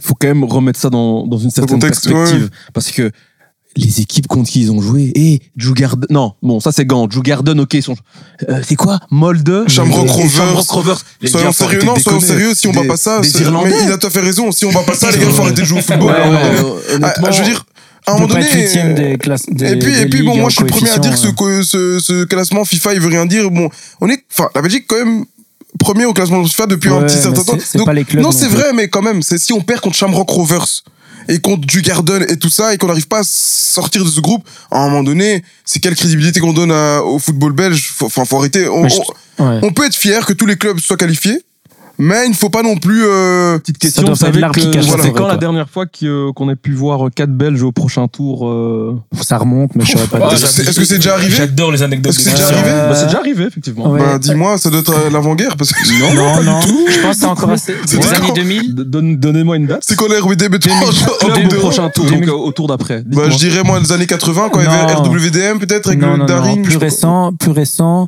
faut 0.02 0.16
quand 0.20 0.28
même 0.28 0.44
remettre 0.44 0.80
ça 0.80 0.90
dans, 0.90 1.28
dans 1.28 1.38
une 1.38 1.52
certaine 1.52 1.80
perspective. 1.80 2.50
Parce 2.74 2.92
que 2.92 3.12
les 3.76 4.02
équipes 4.02 4.28
contre 4.28 4.50
qui 4.52 4.62
ils 4.62 4.72
ont 4.72 4.82
joué, 4.82 5.12
et 5.16 5.42
Djurgården, 5.58 6.06
non, 6.10 6.34
bon, 6.44 6.60
ça 6.60 6.72
c'est 6.72 6.86
Gand. 6.86 7.08
Djurgården, 7.10 7.60
ok, 7.60 7.74
ils 7.74 7.82
sont, 7.84 7.96
euh, 8.50 8.62
c'est 8.68 8.76
quoi? 8.76 9.00
Molde? 9.10 9.66
Shamrock 9.68 10.10
Rovers. 10.10 10.30
Shamrock 10.32 10.70
Rovers. 10.70 11.02
Les 11.22 11.30
Soyons 11.30 11.52
sérieux, 11.52 11.82
non, 11.84 11.96
soyons 11.96 12.20
sérieux, 12.20 12.54
si 12.56 12.68
on 12.68 12.72
Des- 12.72 12.80
va 12.82 12.86
pas 12.86 12.98
ça, 12.98 13.22
Des 13.22 13.30
c'est- 13.30 13.42
Irlandais. 13.42 13.72
mais 13.72 13.86
il 13.86 13.92
a 13.92 13.98
tout 13.98 14.08
à 14.08 14.10
fait 14.10 14.20
raison, 14.20 14.52
si 14.52 14.66
on 14.66 14.70
va 14.70 14.82
pas 14.82 14.94
ça, 14.96 15.10
les 15.12 15.18
gars, 15.18 15.26
il 15.28 15.32
faut 15.34 15.42
arrêter 15.42 15.62
de 15.62 15.66
jouer 15.68 15.80
au 15.80 15.82
football. 15.82 16.08
Ouais, 16.12 16.30
ouais, 16.30 16.96
honnêtement. 16.96 17.28
ah, 17.28 17.32
je 17.32 17.40
veux 17.42 17.48
dire, 17.50 17.66
à 18.06 18.12
un 18.12 18.14
moment 18.16 18.28
donné. 18.28 18.46
des 18.94 19.18
classes. 19.18 19.44
Des, 19.50 19.72
Et 19.72 19.80
puis, 19.80 19.92
des 19.94 20.02
et 20.02 20.06
puis 20.08 20.22
bon, 20.24 20.38
moi, 20.38 20.50
je 20.50 20.56
suis 20.56 20.64
le 20.66 20.70
premier 20.70 20.92
à 20.92 20.98
dire 21.00 21.12
que 21.36 21.64
ce, 21.64 21.64
ce, 21.64 22.00
ce 22.00 22.24
classement 22.26 22.66
FIFA, 22.66 22.94
il 22.94 23.00
veut 23.00 23.08
rien 23.10 23.26
dire. 23.26 23.50
Bon, 23.50 23.70
on 24.02 24.10
est, 24.10 24.24
enfin, 24.32 24.50
la 24.54 24.62
Belgique, 24.62 24.86
quand 24.88 24.98
même, 24.98 25.26
premier 25.80 26.06
au 26.06 26.14
classement 26.14 26.44
FIFA 26.46 26.68
depuis 26.68 26.90
un 26.90 26.98
Ouais, 27.00 27.06
petit 27.08 27.16
mais 27.16 27.22
certain 27.24 27.44
temps. 27.44 27.58
c'est 27.60 27.78
Donc, 27.80 27.88
pas 27.88 27.94
les 27.94 28.04
clubs 28.04 28.22
non, 28.22 28.30
non 28.30 28.38
c'est 28.38 28.48
vrai, 28.48 28.72
mais 28.76 28.88
quand 28.90 29.02
même, 29.02 29.24
c'est 29.24 29.40
si 29.40 29.52
on 29.54 29.62
perd 29.62 29.80
contre 29.82 29.96
Shamrock 29.96 30.30
Rovers 30.30 30.66
et 31.28 31.40
contre 31.40 31.68
Djurgården 31.68 32.26
et 32.30 32.38
tout 32.38 32.50
ça 32.50 32.74
et 32.74 32.78
qu'on 32.78 32.88
n'arrive 32.88 33.08
pas 33.08 33.20
à 33.20 33.24
sortir 33.26 34.04
de 34.04 34.10
ce 34.10 34.20
groupe, 34.20 34.48
à 34.72 34.80
un 34.80 34.90
moment 34.90 35.04
donné, 35.04 35.44
c'est 35.66 35.80
quelle 35.80 35.96
crédibilité 35.96 36.40
qu'on 36.40 36.54
donne 36.54 36.72
à- 36.72 37.02
au 37.04 37.20
football 37.20 37.54
belge? 37.54 37.94
Enfin, 38.02 38.26
faut 38.26 38.38
arrêter. 38.38 38.68
On, 38.68 38.84
Ouais. 38.84 39.60
on 39.64 39.72
peut 39.74 39.86
être 39.86 39.96
fier 39.96 40.26
que 40.26 40.34
tous 40.34 40.46
les 40.46 40.56
clubs 40.58 40.80
soient 40.80 40.98
qualifiés, 40.98 41.44
mais 42.00 42.26
il 42.26 42.30
ne 42.32 42.36
faut 42.36 42.50
pas 42.50 42.64
non 42.64 42.76
plus. 42.78 43.04
euh, 43.06 43.58
Petite 43.60 43.78
question, 43.78 44.04
vous 44.08 44.16
savez 44.16 44.42
que 44.42 44.46
la 44.46 44.52
c'est 44.54 45.12
quand 45.12 45.22
la 45.24 45.30
quoi. 45.34 45.38
dernière 45.38 45.70
fois 45.70 45.86
euh, 46.04 46.32
qu'on 46.34 46.50
ait 46.50 46.56
pu 46.56 46.74
voir 46.74 47.10
quatre 47.16 47.32
Belges 47.32 47.62
au 47.64 47.72
prochain 47.72 48.08
tour 48.08 48.48
euh, 48.48 49.00
Ça 49.22 49.38
remonte, 49.38 49.76
mais 49.76 49.86
je 49.86 49.92
saurais 49.92 50.08
pas 50.08 50.20
Ah. 50.30 50.34
Est-ce 50.34 50.42
que 50.44 50.48
c'est- 50.50 50.62
est-ce 50.70 50.80
que 50.80 50.86
c'est 50.86 50.96
déjà 50.96 51.14
arrivé? 51.14 51.36
J'adore 51.36 51.72
les 51.72 51.84
anecdotes. 51.84 52.12
Est-ce 52.14 52.24
que 52.24 52.30
c'est 52.30 52.36
déjà 52.36 52.48
arrivé? 52.48 52.70
Euh, 52.70 52.90
bah, 52.90 52.96
C'est 52.96 53.06
déjà 53.06 53.20
arrivé, 53.20 53.44
effectivement. 53.46 53.90
ouais. 53.92 54.00
Bah, 54.00 54.18
dis-moi, 54.20 54.58
ça 54.58 54.70
doit 54.70 54.80
être 54.80 54.94
euh, 54.94 55.10
l'avant-guerre 55.12 55.56
parce 55.58 55.72
que. 55.72 55.84
Non, 56.00 56.14
non, 56.44 56.62
je 56.62 57.00
pense 57.02 57.12
que 57.12 57.18
c'est 57.20 57.26
encore 57.26 57.50
assez. 57.52 57.76
C'est 57.86 57.98
Les 57.98 58.04
quand 58.04 58.12
années 58.16 58.32
2000 58.36 58.76
D- 58.76 58.84
donne- 58.86 59.18
Donnez-moi 59.18 59.58
une 59.58 59.68
date. 59.68 59.84
C'est 59.88 59.96
qu'on 59.96 60.08
est 60.08 60.20
RWD, 60.20 60.48
mais 60.52 60.60
toi, 60.60 60.74
en 60.74 61.26
Club 61.26 61.44
Coupe 61.44 61.54
au 61.54 61.60
prochain 61.60 61.90
tour, 61.90 62.06
donc 62.06 62.28
euh, 62.28 62.32
au 62.32 62.52
tour 62.52 62.68
d'après. 62.68 63.04
Bah, 63.06 63.24
je 63.30 63.38
dirais, 63.38 63.64
moi, 63.64 63.80
les 63.80 63.92
années 63.92 64.08
80, 64.08 64.50
quand 64.52 64.60
il 64.60 64.66
y 64.66 64.68
avait 64.68 64.94
Non. 64.94 65.04
RWDM, 65.04 65.60
peut-être, 65.60 65.88
avec 65.88 66.00
non, 66.00 66.14
le 66.14 66.18
non, 66.18 66.26
Daring. 66.26 66.58
non, 66.58 66.64
plus 66.64 66.78
récent, 66.78 67.34
plus 67.40 67.52
récent. 67.52 68.08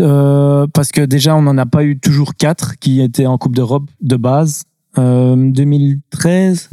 Euh, 0.00 0.66
parce 0.72 0.92
que 0.92 1.00
déjà, 1.02 1.36
on 1.36 1.42
n'en 1.42 1.56
a 1.58 1.66
pas 1.66 1.84
eu 1.84 1.98
toujours 1.98 2.34
quatre 2.34 2.78
qui 2.78 3.00
étaient 3.00 3.26
en 3.26 3.38
Coupe 3.38 3.54
d'Europe 3.56 3.90
de 4.00 4.16
base. 4.16 4.64
Euh, 4.98 5.36
2013 5.36 6.70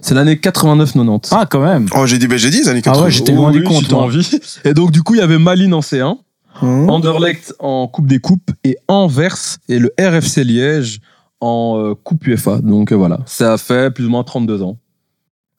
C'est 0.00 0.14
l'année 0.14 0.36
89-90. 0.36 1.28
Ah, 1.32 1.46
quand 1.50 1.64
même. 1.64 1.86
Oh, 1.96 2.06
j'ai 2.06 2.18
dit, 2.18 2.28
bah, 2.28 2.36
j'ai 2.36 2.50
dit, 2.50 2.58
les 2.58 2.68
années 2.68 2.78
Ah 2.84 2.90
80. 2.90 3.04
ouais, 3.04 3.10
j'étais 3.10 3.32
loin 3.32 3.50
Oui, 3.50 3.58
du 3.58 3.64
compte. 3.64 3.80
j'étais 3.82 3.94
en 3.94 4.02
moi. 4.02 4.10
vie. 4.10 4.38
Et 4.64 4.72
donc, 4.72 4.92
du 4.92 5.02
coup, 5.02 5.14
il 5.16 5.18
y 5.18 5.22
avait 5.22 5.38
Malines 5.38 5.74
en 5.74 5.80
C1, 5.80 6.16
Hein 6.62 6.86
Anderlecht 6.88 7.54
en 7.58 7.88
Coupe 7.88 8.06
des 8.06 8.18
Coupes 8.20 8.50
et 8.64 8.76
Anvers 8.86 9.36
et 9.68 9.78
le 9.78 9.90
RFC 9.98 10.44
Liège 10.44 11.00
en 11.40 11.76
euh, 11.78 11.94
Coupe 11.94 12.26
UEFA. 12.26 12.60
Donc 12.60 12.92
euh, 12.92 12.96
voilà, 12.96 13.20
ça 13.26 13.54
a 13.54 13.58
fait 13.58 13.90
plus 13.92 14.04
ou 14.04 14.10
moins 14.10 14.22
32 14.24 14.62
ans. 14.62 14.76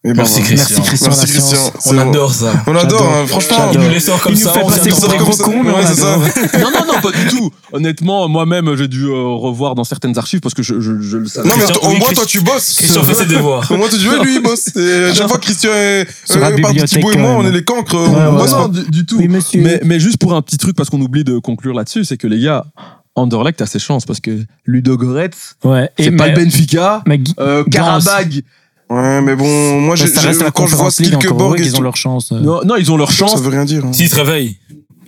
Eh 0.03 0.07
ben, 0.09 0.15
Merci. 0.17 0.41
Christian. 0.41 0.55
Merci 0.77 0.81
Christian. 0.81 1.07
Merci, 1.09 1.21
la 1.21 1.27
science. 1.41 1.71
Christian. 1.71 1.93
On 1.93 1.97
adore 1.99 2.33
ça. 2.33 2.53
On 2.65 2.75
adore, 2.75 3.03
hein, 3.03 3.27
franchement. 3.27 3.69
Il 3.71 3.79
nous 3.81 3.89
les 3.89 3.99
sort 3.99 4.19
comme 4.19 4.33
Il 4.33 4.39
nous 4.39 4.45
ça. 4.47 4.53
fait 4.53 4.61
on 4.63 4.67
passer 4.67 4.89
pour 4.89 4.99
des 5.01 5.07
comme 5.17 5.17
gros 5.19 5.31
ça. 5.31 5.43
cons, 5.43 5.63
mais 5.63 5.69
Ouais, 5.71 5.85
c'est 5.85 5.93
ça. 6.01 6.17
non, 6.59 6.71
non, 6.71 6.93
non, 6.93 7.01
pas 7.01 7.11
du 7.11 7.27
tout. 7.29 7.51
Honnêtement, 7.71 8.27
moi-même, 8.27 8.75
j'ai 8.75 8.87
dû 8.87 9.05
euh, 9.05 9.35
revoir 9.37 9.75
dans 9.75 9.83
certaines 9.83 10.17
archives 10.17 10.39
parce 10.39 10.55
que 10.55 10.63
je, 10.63 10.79
je, 10.81 10.99
je 11.01 11.17
le 11.17 11.27
savais. 11.27 11.47
Non, 11.47 11.53
mais 11.55 11.65
Christian, 11.65 11.87
au 11.87 11.91
oui, 11.91 11.99
moins, 11.99 12.07
Christ- 12.07 12.15
toi, 12.15 12.25
tu 12.25 12.41
bosses. 12.41 12.73
Christian 12.77 13.03
fait 13.03 13.13
ses 13.13 13.25
devoirs. 13.35 13.71
Au 13.71 13.77
moins, 13.77 13.89
tu 13.89 13.97
dis, 13.99 14.09
ouais, 14.09 14.23
lui, 14.23 14.37
il 14.37 14.41
bosse. 14.41 14.75
Et 14.75 15.03
à 15.11 15.13
chaque 15.13 15.27
fois, 15.27 15.37
Christian 15.37 15.69
et, 15.71 16.07
euh, 16.31 16.57
par 16.61 16.73
Thibaut 16.73 17.11
et 17.11 17.17
moi, 17.17 17.31
on 17.37 17.45
est 17.45 17.51
les 17.51 17.63
cancres. 17.63 17.93
Ouais, 17.93 18.07
on 18.09 18.31
ouais, 18.33 18.39
bosse 18.39 18.51
pas. 18.53 18.69
du, 18.69 19.05
tout. 19.05 19.21
Mais, 19.53 19.81
mais 19.85 19.99
juste 19.99 20.17
pour 20.17 20.33
un 20.33 20.41
petit 20.41 20.57
truc, 20.57 20.75
parce 20.75 20.89
qu'on 20.89 21.01
oublie 21.01 21.23
de 21.23 21.37
conclure 21.37 21.75
là-dessus, 21.75 22.05
c'est 22.05 22.17
que 22.17 22.25
les 22.25 22.41
gars, 22.41 22.65
Anderlecht 23.13 23.61
a 23.61 23.67
ses 23.67 23.77
chances 23.77 24.05
parce 24.07 24.19
que 24.19 24.31
Ludo 24.65 24.97
Goretz, 24.97 25.57
Ouais. 25.63 25.89
Et 25.99 26.05
c'est 26.05 26.11
pas 26.11 26.29
le 26.29 26.33
Benfica. 26.35 27.03
mais 27.05 27.19
Euh. 27.39 27.63
Karabag, 27.65 28.41
Ouais, 28.91 29.21
mais 29.21 29.35
bon, 29.35 29.79
moi, 29.79 29.95
j'ai, 29.95 30.07
ça 30.07 30.21
reste 30.21 30.43
j'ai- 30.43 30.51
quand 30.53 30.67
je 30.67 30.75
vois 30.75 30.89
et 30.89 31.61
qu'ils 31.61 31.75
ont 31.77 31.81
leur 31.81 31.95
chance. 31.95 32.31
euh. 32.31 32.39
non, 32.39 32.61
non, 32.65 32.75
ils 32.75 32.91
ont 32.91 32.97
leur 32.97 33.11
chance. 33.11 33.31
ça 33.31 33.39
veut 33.39 33.49
rien 33.49 33.65
dire. 33.65 33.85
hein. 33.85 33.93
S'il 33.93 34.09
se 34.09 34.15
réveille. 34.15 34.57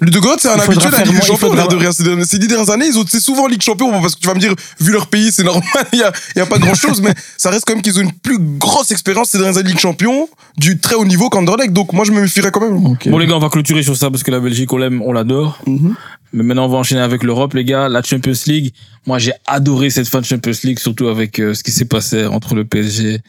Ludogoth, 0.02 0.40
c'est 0.42 0.50
un 0.50 0.60
habitué 0.60 0.88
de 0.88 0.92
la 0.92 0.98
Ligue 1.00 1.08
des 1.08 1.12
moins- 1.14 1.20
il 1.22 1.26
Champions, 1.28 1.38
faudra- 1.38 1.56
l'air 1.56 1.68
de 1.70 1.76
rien. 1.78 1.92
Ces 1.92 2.04
dernières- 2.04 2.26
ces 2.26 2.38
dix 2.40 2.48
dernières 2.48 2.70
années, 2.72 2.88
ils 2.88 2.98
ont, 2.98 3.06
c'est 3.08 3.22
souvent 3.22 3.48
Ligue 3.48 3.62
Champion, 3.62 3.90
bon, 3.92 4.02
parce 4.02 4.16
que 4.16 4.20
tu 4.22 4.28
vas 4.28 4.34
me 4.34 4.40
dire, 4.40 4.54
vu 4.82 4.92
leur 4.92 5.08
pays, 5.08 5.32
c'est 5.32 5.44
normal, 5.44 5.64
il 5.94 6.00
y 6.00 6.04
a, 6.04 6.12
il 6.36 6.40
y 6.40 6.42
a 6.42 6.46
pas 6.46 6.58
grand 6.60 6.74
chose, 6.74 7.02
mais 7.02 7.14
ça 7.38 7.50
reste 7.52 7.64
quand 7.66 7.74
même 7.74 7.82
qu'ils 7.82 7.98
ont 8.00 8.02
une 8.02 8.12
plus 8.12 8.38
grosse 8.40 8.92
expérience 8.92 9.30
ces 9.30 9.38
dernières 9.38 9.58
années 9.60 9.70
Ligue 9.70 9.80
Champion, 9.80 10.28
du 10.58 10.80
très 10.80 10.96
haut 10.96 11.06
niveau 11.06 11.30
qu'Anderlecht, 11.30 11.72
donc 11.74 11.94
moi, 11.94 12.04
je 12.06 12.12
me 12.12 12.22
méfierais 12.22 12.52
quand 12.52 12.60
même. 12.62 12.78
Bon 13.06 13.18
les 13.18 13.28
gars, 13.28 13.36
on 13.36 13.40
va 13.40 13.50
clôturer 13.50 13.84
sur 13.84 13.96
ça 13.96 14.10
parce 14.10 14.24
que 14.24 14.32
la 14.32 14.40
Belgique, 14.42 14.74
on 14.74 14.78
l'aime, 14.78 15.02
on 15.02 15.14
l'adore. 15.14 15.60
Mhm. 15.68 15.96
Mais 16.34 16.44
maintenant, 16.44 16.66
on 16.66 16.70
va 16.70 16.78
enchaîner 16.80 17.02
avec 17.02 17.24
l'Europe, 17.24 17.54
les 17.54 17.64
gars. 17.64 17.88
La 17.88 18.02
Champions 18.02 18.34
League. 18.48 18.74
Moi, 19.06 19.20
j'ai 19.20 19.34
adoré 19.46 19.90
cette 19.92 20.08
fin 20.08 20.20
de 20.20 20.26
Champions 20.26 20.52
League, 20.64 20.80
surtout 20.80 21.08
avec 21.08 21.40
euh, 21.40 21.54
ce 21.54 21.64
qui 21.64 21.72
s'est 21.72 21.86
passé 21.86 22.26
entre 22.26 22.56
le 22.56 22.66
PSG 22.66 23.22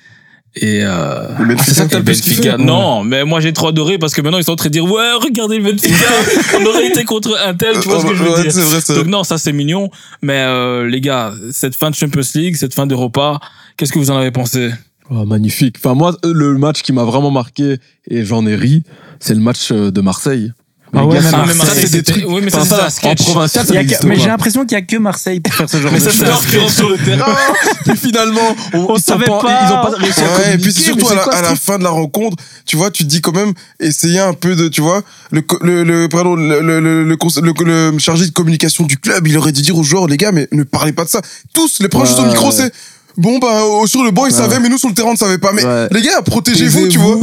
et, 0.56 0.80
euh, 0.84 1.28
Le 1.40 1.54
Benfica, 1.54 1.84
et 1.84 1.88
t'as 1.88 2.00
Benfica. 2.00 2.56
Non, 2.58 3.02
mais 3.04 3.24
moi 3.24 3.40
j'ai 3.40 3.52
trop 3.52 3.68
adoré 3.68 3.98
parce 3.98 4.14
que 4.14 4.20
maintenant 4.20 4.38
ils 4.38 4.44
sont 4.44 4.52
en 4.52 4.56
train 4.56 4.68
de 4.68 4.72
dire 4.72 4.84
ouais, 4.84 5.12
regardez 5.20 5.58
le 5.58 5.64
Benfica, 5.64 5.94
on 6.60 6.64
aurait 6.66 6.86
été 6.86 7.04
contre 7.04 7.36
un 7.44 7.54
tel, 7.54 7.78
tu 7.80 7.88
vois 7.88 8.00
ce 8.00 8.06
que 8.06 8.14
je 8.14 8.22
veux 8.22 8.30
Ouais, 8.30 8.42
dire. 8.42 8.52
c'est 8.52 8.60
vrai, 8.60 8.80
c'est 8.80 8.94
Donc 8.94 9.02
vrai. 9.04 9.10
non, 9.10 9.24
ça 9.24 9.36
c'est 9.38 9.52
mignon. 9.52 9.90
Mais 10.22 10.38
euh, 10.38 10.88
les 10.88 11.00
gars, 11.00 11.32
cette 11.52 11.74
fin 11.74 11.90
de 11.90 11.94
Champions 11.94 12.22
League, 12.34 12.56
cette 12.56 12.74
fin 12.74 12.86
d'Europa, 12.86 13.40
qu'est-ce 13.76 13.92
que 13.92 13.98
vous 13.98 14.10
en 14.10 14.16
avez 14.16 14.30
pensé? 14.30 14.70
Oh, 15.10 15.24
magnifique. 15.26 15.76
Enfin, 15.78 15.94
moi, 15.94 16.16
le 16.24 16.56
match 16.56 16.82
qui 16.82 16.92
m'a 16.92 17.04
vraiment 17.04 17.30
marqué, 17.30 17.76
et 18.08 18.24
j'en 18.24 18.46
ai 18.46 18.54
ri, 18.54 18.84
c'est 19.20 19.34
le 19.34 19.40
match 19.40 19.70
euh, 19.72 19.90
de 19.90 20.00
Marseille. 20.00 20.52
Ah 20.96 21.04
ouais, 21.04 21.20
mais 21.20 21.30
ça, 21.30 21.36
Marseille, 21.38 21.60
ça, 21.60 21.74
c'est 21.74 21.90
des 21.90 22.02
trucs. 22.02 22.24
oui, 22.28 22.40
mais 22.42 22.50
ça, 22.50 22.64
c'est 22.64 22.74
un 22.74 22.86
en 22.86 22.90
sketch. 22.90 23.22
provincial, 23.24 23.66
ça 23.66 23.72
n'existe 23.72 24.04
mais 24.04 24.16
j'ai 24.18 24.26
l'impression 24.26 24.64
qu'il 24.64 24.72
y 24.72 24.80
a 24.80 24.82
que 24.82 24.96
Marseille 24.96 25.40
pour 25.40 25.52
faire 25.52 25.68
ce 25.68 25.80
genre 25.80 25.92
Mais 25.92 25.98
de 25.98 26.04
ça, 26.04 26.10
choses. 26.10 26.18
c'est 26.20 26.26
leur 26.26 26.40
créance 26.42 26.74
sur 26.74 26.88
le 26.88 26.98
terrain. 26.98 27.34
Puis 27.84 27.96
finalement, 27.96 28.56
on, 28.72 28.96
savait 28.98 29.24
pas, 29.24 29.40
ils 29.66 29.72
ont 29.72 29.82
pas 29.82 29.94
réussi 29.96 30.20
à 30.20 30.24
Ouais, 30.24 30.54
et 30.54 30.58
puis 30.58 30.72
c'est 30.72 30.82
surtout 30.82 31.06
mais 31.10 31.34
à 31.34 31.42
la, 31.42 31.56
fin 31.56 31.78
de 31.78 31.84
la 31.84 31.90
rencontre, 31.90 32.36
tu 32.66 32.76
vois, 32.76 32.90
tu 32.90 33.04
te 33.04 33.08
dis 33.08 33.20
quand 33.20 33.34
même, 33.34 33.52
essayer 33.80 34.20
un 34.20 34.32
peu 34.34 34.56
de, 34.56 34.68
tu 34.68 34.80
vois, 34.80 35.02
le, 35.30 35.42
le, 35.62 36.08
pardon, 36.08 36.34
le, 36.34 37.98
chargé 37.98 38.26
de 38.26 38.32
communication 38.32 38.84
du 38.84 38.96
club, 38.98 39.26
il 39.26 39.36
aurait 39.38 39.52
dû 39.52 39.62
dire 39.62 39.76
aux 39.76 39.82
joueurs, 39.82 40.06
les 40.06 40.16
gars, 40.16 40.32
mais 40.32 40.48
ne 40.52 40.62
parlez 40.62 40.92
pas 40.92 41.04
de 41.04 41.10
ça. 41.10 41.20
Tous, 41.52 41.80
les 41.80 41.88
juste 42.04 42.18
au 42.18 42.26
micro, 42.26 42.50
c'est, 42.50 42.72
bon, 43.16 43.38
bah, 43.38 43.64
au- 43.64 43.86
sur 43.86 44.02
le 44.04 44.10
banc, 44.10 44.26
ils 44.26 44.32
savaient, 44.32 44.60
mais 44.60 44.68
nous, 44.68 44.78
sur 44.78 44.88
le 44.88 44.94
terrain, 44.94 45.08
on 45.08 45.12
ne 45.12 45.16
savait 45.18 45.38
pas. 45.38 45.52
Mais 45.52 45.62
les 45.90 46.02
gars, 46.02 46.20
protégez-vous, 46.22 46.88
tu 46.88 46.98
vois. 46.98 47.16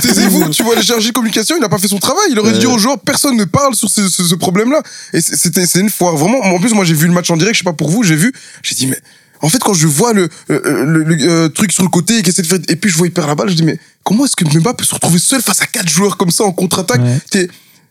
Taisez-vous, 0.00 0.48
tu 0.50 0.62
vois, 0.62 0.74
le 0.74 0.82
chargé 0.82 1.08
de 1.08 1.12
communication, 1.14 1.56
il 1.56 1.60
n'a 1.60 1.68
pas 1.68 1.78
fait 1.78 1.88
son 1.88 1.98
travail. 1.98 2.26
Il 2.30 2.38
aurait 2.38 2.52
dire 2.58 2.70
aux 2.72 2.78
joueurs, 2.78 2.98
personne 2.98 3.36
ne 3.36 3.44
parle 3.44 3.74
sur 3.74 3.90
ce, 3.90 4.08
ce, 4.08 4.24
ce 4.24 4.34
problème-là. 4.34 4.82
Et 5.12 5.20
c'était, 5.20 5.66
c'est 5.66 5.80
une 5.80 5.90
foire. 5.90 6.16
Vraiment, 6.16 6.38
en 6.40 6.58
plus, 6.58 6.72
moi, 6.74 6.84
j'ai 6.84 6.94
vu 6.94 7.06
le 7.06 7.12
match 7.12 7.30
en 7.30 7.36
direct, 7.36 7.54
je 7.54 7.60
sais 7.60 7.64
pas 7.64 7.72
pour 7.72 7.90
vous, 7.90 8.02
j'ai 8.02 8.16
vu, 8.16 8.32
j'ai 8.62 8.74
dit, 8.74 8.86
mais, 8.86 8.98
en 9.42 9.48
fait, 9.48 9.58
quand 9.58 9.74
je 9.74 9.86
vois 9.86 10.12
le, 10.14 10.28
euh, 10.50 10.84
le, 10.86 11.02
le, 11.02 11.16
euh, 11.28 11.48
truc 11.50 11.70
sur 11.72 11.82
le 11.82 11.90
côté 11.90 12.18
essaie 12.26 12.40
de 12.42 12.46
faire, 12.46 12.58
et 12.68 12.76
puis 12.76 12.90
je 12.90 12.96
vois 12.96 13.06
il 13.06 13.12
perd 13.12 13.28
la 13.28 13.34
balle, 13.34 13.50
je 13.50 13.54
dis, 13.54 13.62
mais 13.64 13.78
comment 14.02 14.24
est-ce 14.24 14.36
que 14.36 14.44
Mbemba 14.44 14.72
peut 14.72 14.84
se 14.84 14.94
retrouver 14.94 15.18
seul 15.18 15.42
face 15.42 15.60
à 15.60 15.66
quatre 15.66 15.88
joueurs 15.90 16.16
comme 16.16 16.30
ça 16.30 16.44
en 16.44 16.52
contre-attaque? 16.52 17.00
Ouais. 17.32 17.48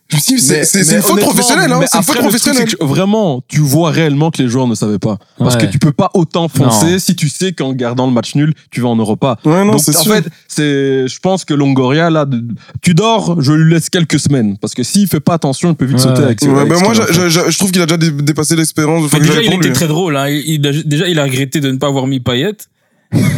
T'es- 0.10 0.18
Je 0.18 0.18
me 0.18 0.22
suis 0.22 0.36
dit, 0.36 0.42
c'est, 0.42 0.64
c'est, 0.64 0.84
c'est 0.84 0.96
une 0.98 1.02
faute 1.02 1.20
professionnelle, 1.22 1.72
hein. 1.72 1.80
C'est 1.90 1.98
une 1.98 2.04
faute 2.04 2.18
professionnelle. 2.18 2.66
que 2.76 2.84
vraiment, 2.86 3.42
tu 3.48 3.62
vois 3.62 3.90
réellement 3.90 4.30
que 4.32 4.42
les 4.44 4.48
joueurs 4.50 4.68
ne 4.68 4.76
savaient 4.76 5.00
pas. 5.00 5.18
Parce 5.40 5.56
Ouais. 5.56 5.62
que 5.62 5.72
tu 5.72 5.80
peux 5.80 5.92
pas 5.92 6.12
autant 6.14 6.48
foncer 6.50 6.92
Non. 6.94 7.00
si 7.00 7.16
tu 7.16 7.30
sais 7.30 7.52
qu'en 7.54 7.74
gardant 7.74 8.06
le 8.06 8.14
match 8.14 8.36
nul, 8.36 8.54
tu 8.70 8.82
vas 8.82 8.90
en 8.90 8.96
Europa. 8.96 9.38
Ouais, 9.46 9.64
non, 9.66 9.72
Donc, 9.74 9.82
c'est 9.82 9.96
en 9.96 10.02
sûr. 10.04 10.14
fait, 10.14 10.26
c'est, 10.48 11.08
je 11.08 11.20
pense 11.20 11.46
que 11.46 11.54
Longoria, 11.54 12.10
là, 12.10 12.26
de- 12.26 12.44
tu 12.82 12.94
dors, 12.94 13.42
je 13.42 13.54
lui 13.54 13.74
laisse 13.74 13.90
quelques 13.90 14.20
semaines. 14.20 14.58
Parce 14.60 14.74
que 14.76 14.84
s'il 14.84 15.08
fait 15.08 15.20
pas 15.20 15.34
attention, 15.36 15.70
il 15.72 15.76
peut 15.76 15.86
vite 15.86 15.98
Ouais. 15.98 16.04
sauter 16.04 16.22
avec 16.24 16.40
ses 16.42 16.48
Ouais, 16.48 16.66
ben 16.66 16.78
ce 16.78 16.84
moi, 16.84 16.94
faire. 16.94 17.30
j'a- 17.30 17.50
je 17.50 17.58
trouve 17.58 17.72
qu'il 17.72 17.82
a 17.82 17.86
déjà 17.86 17.98
dé- 17.98 18.12
dépassé 18.12 18.56
l'espérance. 18.56 19.06
Enfin, 19.06 19.20
déjà, 19.20 19.42
il 19.42 19.54
était 19.54 19.68
lui. 19.68 19.74
très 19.74 19.88
drôle. 19.88 20.16
Hein. 20.18 20.28
Il, 20.30 20.44
il 20.62 20.68
a- 20.68 20.84
déjà, 20.84 21.08
il 21.08 21.18
a 21.18 21.24
regretté 21.24 21.60
de 21.60 21.72
ne 21.72 21.78
pas 21.78 21.88
avoir 21.88 22.06
mis 22.08 22.20
Payet. 22.20 22.54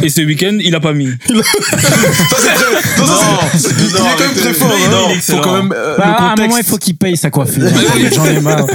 Et 0.02 0.08
ce 0.08 0.20
week-end, 0.22 0.56
il 0.60 0.74
a 0.74 0.80
pas 0.80 0.92
mis. 0.92 1.06
Non, 1.06 1.42
ça, 1.42 1.52
c'est- 3.58 3.70
il 3.70 3.84
il 3.84 3.86
est 3.86 3.98
quand 3.98 4.18
même 4.20 4.34
très 4.34 4.52
fort. 4.54 4.68
Non, 4.68 4.74
hein. 4.74 5.10
il 5.10 5.16
est 5.18 5.20
faut 5.20 5.40
quand 5.40 5.56
même, 5.62 5.72
euh, 5.76 5.96
Bah, 5.98 6.04
le 6.06 6.12
à 6.12 6.32
un 6.32 6.36
moment, 6.36 6.56
il 6.58 6.64
faut 6.64 6.78
qu'il 6.78 6.96
paye 6.96 7.16
sa 7.16 7.30
coiffure. 7.30 7.68
J'en 8.14 8.24
ai 8.24 8.40
marre. 8.40 8.66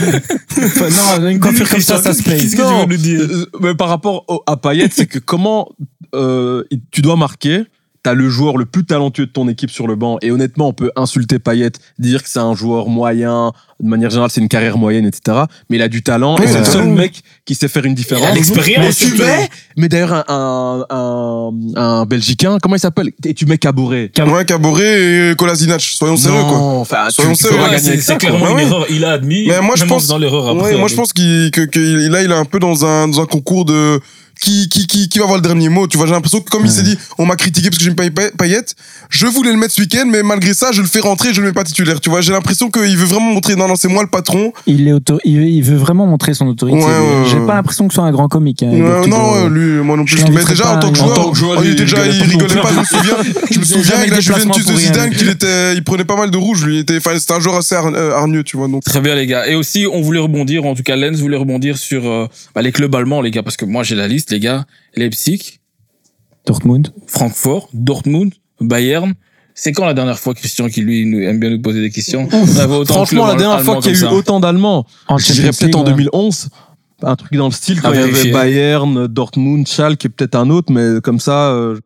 Enfin, 0.63 1.19
non, 1.21 1.27
une 1.29 1.39
coiffure 1.39 1.67
comme 1.69 1.81
ça, 1.81 2.01
ça 2.01 2.13
se 2.13 2.23
paye. 2.23 2.39
Qu'est-ce 2.41 2.55
que 2.55 2.61
tu 2.61 2.67
Non, 2.67 2.81
veux 2.81 2.85
nous 2.95 3.01
dire 3.01 3.21
euh, 3.21 3.45
mais 3.61 3.75
par 3.75 3.89
rapport 3.89 4.25
au- 4.27 4.43
à 4.47 4.57
Payet, 4.57 4.89
c'est 4.93 5.05
que 5.07 5.19
comment 5.19 5.69
euh, 6.13 6.63
il- 6.71 6.81
tu 6.91 7.01
dois 7.01 7.15
marquer, 7.15 7.63
t'as 8.03 8.13
le 8.13 8.29
joueur 8.29 8.57
le 8.57 8.65
plus 8.65 8.83
talentueux 8.85 9.27
de 9.27 9.31
ton 9.31 9.47
équipe 9.47 9.69
sur 9.69 9.85
le 9.87 9.95
banc, 9.95 10.17
et 10.21 10.31
honnêtement, 10.31 10.69
on 10.69 10.73
peut 10.73 10.91
insulter 10.95 11.37
Payet, 11.39 11.71
dire 11.99 12.23
que 12.23 12.29
c'est 12.29 12.39
un 12.39 12.55
joueur 12.55 12.87
moyen, 12.89 13.51
de 13.79 13.87
manière 13.87 14.09
générale, 14.09 14.29
c'est 14.31 14.41
une 14.41 14.47
carrière 14.47 14.77
moyenne, 14.77 15.05
etc. 15.05 15.43
Mais 15.69 15.77
il 15.77 15.81
a 15.81 15.87
du 15.87 16.01
talent, 16.03 16.37
Ouais, 16.37 16.45
et 16.45 16.47
c'est 16.47 16.59
le 16.59 16.65
seul 16.65 16.87
mec 16.87 17.21
qui 17.45 17.53
sait 17.55 17.67
faire 17.67 17.85
une 17.85 17.93
différence. 17.93 18.25
Il 18.25 18.31
a 18.31 18.33
l'expérience, 18.35 18.85
Mais 18.85 18.93
tu 18.93 19.05
surtout. 19.15 19.23
mets, 19.23 19.49
mais 19.77 19.87
d'ailleurs, 19.89 20.13
un, 20.13 20.85
un, 20.89 20.95
un, 20.95 21.51
un 21.81 22.05
Belgicain, 22.05 22.57
comment 22.61 22.75
il 22.75 22.79
s'appelle? 22.79 23.11
Et 23.25 23.33
tu 23.33 23.45
mets 23.45 23.57
Caboret. 23.57 24.11
Ouais, 24.19 24.45
Caboret 24.45 25.31
et 25.31 25.35
Kolasinac, 25.35 25.81
soyons 25.81 26.17
sérieux, 26.17 26.41
quoi. 26.41 26.57
Non, 26.57 26.79
enfin, 26.81 27.09
Soyons 27.09 27.35
sérieux. 27.35 27.59
c'est 27.77 28.03
quoi. 28.05 28.15
clairement 28.15 28.45
Ouais, 28.45 28.51
une 28.51 28.57
ouais. 28.57 28.63
erreur. 28.63 28.85
Il 28.89 29.05
a 29.05 29.11
admis. 29.11 29.45
Mais 29.47 29.61
moi, 29.61 29.75
je 29.75 29.85
pense- 29.85 30.07
dans 30.07 30.17
l'erreur 30.17 30.47
après. 30.49 30.71
Ouais, 30.71 30.77
moi 30.77 30.87
je 30.87 30.95
pense 30.95 31.13
qu'il 31.13 31.51
que, 31.51 31.61
que 31.61 31.79
là 32.09 32.23
il 32.23 32.31
est 32.31 32.33
un 32.33 32.45
peu 32.45 32.59
dans 32.59 32.85
un 32.85 33.07
dans 33.07 33.21
un 33.21 33.25
concours 33.25 33.65
de 33.65 33.99
qui 34.41 34.67
qui 34.69 34.87
qui 34.87 35.07
qui 35.07 35.19
va 35.19 35.25
avoir 35.25 35.37
le 35.37 35.43
dernier 35.43 35.69
mot. 35.69 35.87
Tu 35.87 35.97
vois, 35.97 36.07
j'ai 36.07 36.13
l'impression 36.13 36.41
que 36.41 36.49
comme 36.49 36.65
il 36.65 36.71
s'est 36.71 36.81
dit, 36.83 36.97
on 37.19 37.25
m'a 37.25 37.35
critiqué 37.35 37.69
parce 37.69 37.77
que 37.77 37.83
j'aime 37.85 37.95
pas 37.95 38.09
Pay- 38.09 38.31
Payet, 38.37 38.65
je 39.09 39.27
voulais 39.27 39.51
le 39.51 39.57
mettre 39.57 39.73
ce 39.73 39.81
week-end, 39.81 40.05
mais 40.07 40.23
malgré 40.23 40.53
ça, 40.55 40.71
je 40.73 40.81
le 40.81 40.87
fais 40.87 40.99
rentrer, 40.99 41.33
je 41.33 41.39
le 41.41 41.47
mets 41.47 41.53
pas 41.53 41.63
titulaire. 41.63 42.01
Tu 42.01 42.09
vois, 42.09 42.21
j'ai 42.21 42.31
l'impression 42.33 42.69
qu'il 42.71 42.97
veut 42.97 43.05
vraiment 43.05 43.31
montrer 43.31 43.55
non 43.55 43.67
non 43.67 43.75
c'est 43.75 43.87
moi 43.87 44.01
le 44.03 44.09
patron. 44.09 44.51
Il, 44.65 44.87
est 44.87 44.93
auto- 44.93 45.19
il, 45.23 45.37
veut, 45.37 45.45
il 45.45 45.61
veut 45.61 45.77
vraiment 45.77 46.07
montrer 46.07 46.33
son 46.33 46.47
autorité. 46.47 46.77
Ouais, 46.79 46.83
ouais, 46.85 47.29
J'ai 47.29 47.37
ouais. 47.37 47.45
pas 47.45 47.53
l'impression 47.53 47.87
que 47.87 47.93
ce 47.93 47.95
soit 47.99 48.03
un 48.05 48.11
grand 48.11 48.27
comique. 48.27 48.63
hein, 48.63 48.71
non, 48.71 49.03
Tudor. 49.03 49.43
ouais, 49.43 49.49
lui, 49.49 49.83
moi 49.83 49.95
non 49.95 50.05
plus. 50.05 50.17
Je 50.17 50.25
Mais 50.31 50.43
déjà 50.43 50.63
pas, 50.63 50.75
en 50.75 50.79
tant 50.79 50.91
que 50.91 50.97
joueur, 50.97 51.13
tant 51.13 51.31
que 51.31 51.37
joueur, 51.37 51.57
oh, 51.59 51.61
il 51.63 51.71
était 51.73 51.81
déjà, 51.83 51.97
rigolait 52.01 52.17
il 52.17 52.37
pas 52.37 52.43
non 52.43 52.47
rigolait 52.47 52.61
pas. 52.61 52.69
Je 52.73 52.79
me 52.79 52.83
souviens, 52.85 53.17
je 53.51 53.59
me 53.59 53.63
souviens 53.65 53.95
avec 53.97 54.09
la 54.09 54.19
Juventus 54.21 54.65
de 54.65 54.75
Zidane 54.75 55.09
qu'il 55.11 55.29
était, 55.29 55.75
il 55.75 55.83
prenait 55.83 56.05
pas 56.05 56.15
mal 56.17 56.31
de 56.31 56.37
rouge. 56.37 56.65
Lui, 56.65 56.79
était, 56.79 56.97
enfin, 56.97 57.11
c'était 57.19 57.33
un 57.33 57.39
joueur 57.39 57.57
assez 57.57 57.75
euh, 57.75 58.15
hargneux, 58.15 58.43
tu 58.43 58.57
vois. 58.57 58.67
Donc. 58.67 58.83
Très 58.83 59.01
bien 59.01 59.13
les 59.13 59.27
gars. 59.27 59.45
Et 59.47 59.53
aussi, 59.55 59.85
on 59.91 60.01
voulait 60.01 60.19
rebondir, 60.19 60.65
en 60.65 60.73
tout 60.73 60.83
cas 60.83 60.95
Lens 60.95 61.17
voulait 61.19 61.37
rebondir 61.37 61.77
sur 61.77 62.07
euh, 62.09 62.25
bah, 62.55 62.61
les 62.63 62.71
clubs 62.71 62.93
allemands 62.95 63.21
les 63.21 63.29
gars, 63.31 63.43
parce 63.43 63.57
que 63.57 63.65
moi 63.65 63.83
j'ai 63.83 63.95
la 63.95 64.07
liste 64.07 64.30
les 64.31 64.39
gars. 64.39 64.65
Leipzig, 64.95 65.59
Dortmund. 66.45 66.93
Francfort, 67.07 67.69
Dortmund, 67.73 68.33
Bayern. 68.59 69.13
C'est 69.53 69.73
quand 69.73 69.85
la 69.85 69.93
dernière 69.93 70.17
fois 70.17 70.33
Christian 70.33 70.69
qui 70.69 70.81
lui 70.81 71.05
nous 71.05 71.19
aime 71.19 71.39
bien 71.39 71.49
nous 71.49 71.61
poser 71.61 71.81
des 71.81 71.91
questions? 71.91 72.27
On 72.31 72.57
avait 72.57 72.73
autant 72.73 72.81
de 72.81 72.85
Franchement, 72.87 73.27
la 73.27 73.35
dernière 73.35 73.59
allemands 73.59 73.73
fois 73.73 73.81
qu'il 73.81 73.91
y 73.91 73.95
a 73.95 73.97
eu 73.97 74.01
ça. 74.01 74.13
autant 74.13 74.39
d'Allemands, 74.39 74.85
je 75.17 75.33
dirais 75.33 75.51
peut-être 75.51 75.75
en 75.75 75.83
League, 75.83 75.97
ouais. 75.97 76.03
2011. 76.05 76.49
Un 77.03 77.15
truc 77.15 77.33
dans 77.33 77.47
le 77.47 77.51
style, 77.51 77.81
quand 77.81 77.91
il 77.91 77.99
y 77.99 78.03
avait. 78.03 78.31
Bayern, 78.31 79.07
Dortmund, 79.07 79.67
Schalke 79.67 80.05
et 80.05 80.09
peut-être 80.09 80.35
un 80.35 80.49
autre, 80.49 80.71
mais 80.71 81.01
comme 81.01 81.19
ça, 81.19 81.49
euh, 81.49 81.79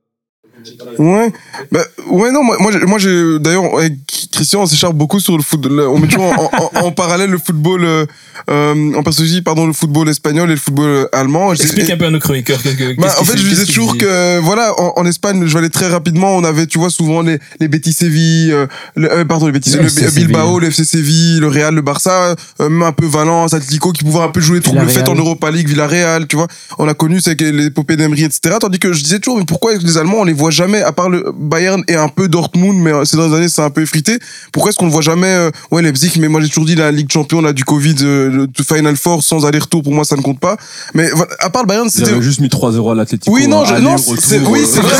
Ouais, 0.99 1.31
bah, 1.71 1.83
ouais, 2.09 2.31
non, 2.31 2.43
moi, 2.43 2.57
moi, 2.59 2.99
j'ai- 2.99 3.39
d'ailleurs, 3.39 3.65
avec 3.77 3.93
Christian, 4.31 4.63
on 4.63 4.65
s'écharpe 4.65 4.95
beaucoup 4.95 5.19
sur 5.19 5.37
le 5.37 5.43
foot. 5.43 5.65
On 5.65 5.97
met 5.99 6.07
toujours 6.07 6.25
en, 6.25 6.49
en- 6.81 6.85
en 6.87 6.91
parallèle 6.91 7.29
le 7.29 7.37
football, 7.37 7.83
euh, 7.85 8.05
euh, 8.49 8.93
en 8.95 9.03
pardon, 9.43 9.65
le 9.67 9.73
football 9.73 10.09
espagnol 10.09 10.49
et 10.49 10.53
le 10.53 10.59
football 10.59 11.07
allemand. 11.13 11.53
Et- 11.53 11.55
Explique 11.61 11.89
un 11.91 11.97
peu 11.97 12.05
à 12.05 12.09
nos 12.11 12.19
chroniqueurs. 12.19 12.59
Bah, 12.97 13.15
en 13.19 13.23
fait, 13.23 13.37
je 13.37 13.43
disais 13.43 13.65
toujours 13.65 13.97
que, 13.97 14.39
voilà, 14.39 14.73
en, 14.79 14.93
en 14.97 15.05
Espagne, 15.05 15.45
je 15.45 15.53
vais 15.53 15.59
aller 15.59 15.69
très 15.69 15.87
rapidement, 15.87 16.35
on 16.35 16.43
avait, 16.43 16.67
tu 16.67 16.77
vois, 16.79 16.89
souvent 16.89 17.21
les, 17.21 17.39
les 17.59 17.67
Betis 17.67 17.93
Séville, 17.93 18.51
euh, 18.51 18.67
le- 18.95 19.11
euh, 19.11 19.25
pardon, 19.25 19.45
les 19.47 19.51
Betis, 19.53 19.71
Le 20.05 20.11
Bilbao, 20.27 20.59
le 20.59 20.67
FC 20.67 20.85
Séville, 20.85 21.39
le 21.39 21.47
Real, 21.47 21.73
le 21.75 21.81
Barça, 21.81 22.35
euh, 22.61 22.69
même 22.69 22.83
un 22.83 22.91
peu 22.91 23.05
Valence, 23.05 23.53
Atlético, 23.53 23.91
qui 23.91 24.03
pouvaient 24.03 24.23
un 24.23 24.29
peu 24.29 24.41
jouer 24.41 24.59
trouble 24.61 24.79
fait 24.89 25.07
en 25.09 25.15
Europa 25.15 25.51
League, 25.51 25.67
Villarreal, 25.67 26.27
tu 26.27 26.35
vois. 26.35 26.47
On 26.77 26.87
a 26.87 26.93
connu, 26.93 27.21
c'est 27.21 27.35
que 27.35 27.45
l'épopée 27.45 27.95
d'Emery, 27.95 28.23
etc. 28.23 28.55
Tandis 28.59 28.79
que 28.79 28.91
je 28.93 29.01
disais 29.03 29.19
toujours, 29.19 29.37
mais 29.39 29.45
pourquoi 29.45 29.73
les 29.75 29.97
Allemands, 29.97 30.17
on 30.19 30.23
les 30.25 30.33
voit 30.33 30.51
jamais, 30.55 30.81
à 30.81 30.91
part 30.91 31.09
le 31.09 31.31
Bayern 31.37 31.83
et 31.87 31.95
un 31.95 32.07
peu 32.07 32.27
Dortmund, 32.27 32.79
mais 32.79 32.91
ces 33.05 33.17
dernières 33.17 33.37
années, 33.37 33.49
c'est 33.49 33.61
un 33.61 33.69
peu 33.69 33.81
effrité. 33.83 34.17
Pourquoi 34.51 34.69
est-ce 34.71 34.77
qu'on 34.79 34.87
ne 34.87 34.91
voit 34.91 35.01
jamais, 35.03 35.27
euh, 35.27 35.51
ouais, 35.71 35.81
Leipzig, 35.83 36.13
mais 36.19 36.27
moi 36.27 36.41
j'ai 36.41 36.47
toujours 36.47 36.65
dit 36.65 36.75
la 36.75 36.91
Ligue 36.91 37.11
Champion, 37.11 37.41
là, 37.41 37.53
du 37.53 37.63
Covid, 37.63 37.95
euh, 38.01 38.47
le 38.57 38.63
Final 38.63 38.95
Four, 38.97 39.23
sans 39.23 39.45
aller-retour, 39.45 39.83
pour 39.83 39.93
moi, 39.93 40.05
ça 40.05 40.15
ne 40.15 40.21
compte 40.21 40.39
pas. 40.39 40.57
Mais 40.93 41.09
à 41.39 41.49
part 41.51 41.61
le 41.63 41.67
Bayern, 41.67 41.89
c'était, 41.89 42.09
j'avais 42.09 42.21
juste 42.21 42.39
mis 42.39 42.47
3-0 42.49 42.91
à 42.91 42.95
l'Atletico. 42.95 43.31
oui, 43.35 43.47
non, 43.47 43.61
hein, 43.61 43.65
je, 43.77 43.81
non, 43.81 43.97
c'est, 43.97 44.39
oui, 44.39 44.65
c'est 44.71 44.81
vrai. 44.81 44.93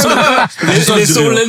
Mais 0.63 0.79
ça, 0.81 0.93
c'est 1.05 1.21
vrai, 1.21 1.43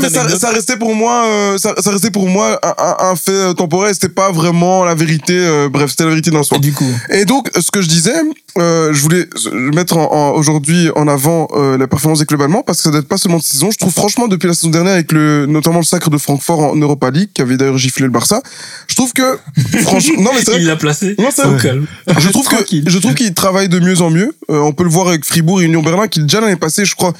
mais 0.00 0.08
restait 0.54 0.76
pour 0.76 0.94
moi, 0.94 1.24
euh, 1.26 1.58
ça, 1.58 1.74
ça 1.80 1.90
restait 1.90 2.10
pour 2.10 2.28
moi 2.28 2.58
un, 2.62 2.74
un- 2.78 3.10
un 3.10 3.16
fait 3.16 3.30
euh, 3.32 3.52
temporel. 3.52 3.92
C'était 3.94 4.08
pas 4.08 4.30
vraiment 4.32 4.84
la 4.84 4.94
vérité. 4.94 5.34
euh, 5.36 5.68
bref, 5.68 5.90
c'était 5.90 6.04
la 6.04 6.10
vérité 6.10 6.30
d'un 6.30 6.42
soir. 6.42 6.58
Et 6.58 6.62
du 6.62 6.72
coup, 6.72 6.88
Et 7.10 7.24
donc, 7.24 7.50
ce 7.58 7.70
que 7.70 7.82
je 7.82 7.88
disais, 7.88 8.14
euh, 8.58 8.92
je 8.92 9.00
voulais 9.02 9.26
mettre 9.74 9.96
aujourd'hui 10.34 10.90
en 10.96 11.08
avant 11.08 11.48
euh, 11.54 11.76
la 11.78 11.86
performance 11.86 12.20
des 12.20 12.26
clubs 12.26 12.40
allemands 12.42 12.62
parce 12.74 12.82
que 12.82 12.90
ça 12.90 12.90
date 12.90 13.06
pas 13.06 13.16
seulement 13.16 13.38
de 13.38 13.42
saison. 13.44 13.70
Je 13.70 13.78
trouve 13.78 13.92
franchement 13.92 14.28
depuis 14.28 14.46
la 14.48 14.54
saison 14.54 14.70
dernière 14.70 14.94
avec 14.94 15.12
le 15.12 15.46
notamment 15.46 15.78
le 15.78 15.84
sacre 15.84 16.10
de 16.10 16.18
Francfort 16.18 16.60
en 16.60 16.76
Europa 16.76 17.10
League 17.10 17.30
qui 17.32 17.40
avait 17.40 17.56
d'ailleurs 17.56 17.78
giflé 17.78 18.04
le 18.04 18.10
Barça. 18.10 18.42
Je 18.88 18.94
trouve 18.94 19.12
que 19.12 19.38
franchement, 19.82 20.22
non 20.22 20.30
mais 20.34 20.40
c'est 20.40 20.50
vrai. 20.50 20.60
il 20.60 20.66
l'a 20.66 20.76
placé. 20.76 21.14
Non, 21.18 21.28
c'est 21.34 21.42
calme. 21.62 21.86
Je 22.18 22.28
trouve 22.30 22.48
que 22.48 22.56
je 22.90 22.98
trouve 22.98 23.14
qu'il 23.14 23.32
travaille 23.32 23.68
de 23.68 23.78
mieux 23.78 24.00
en 24.02 24.10
mieux. 24.10 24.34
Euh, 24.50 24.58
on 24.58 24.72
peut 24.72 24.84
le 24.84 24.90
voir 24.90 25.08
avec 25.08 25.24
Fribourg 25.24 25.62
et 25.62 25.64
Union 25.64 25.82
Berlin 25.82 26.08
qui 26.08 26.20
déjà 26.20 26.40
l'année 26.40 26.56
passée, 26.56 26.84
je 26.84 26.94
crois. 26.94 27.12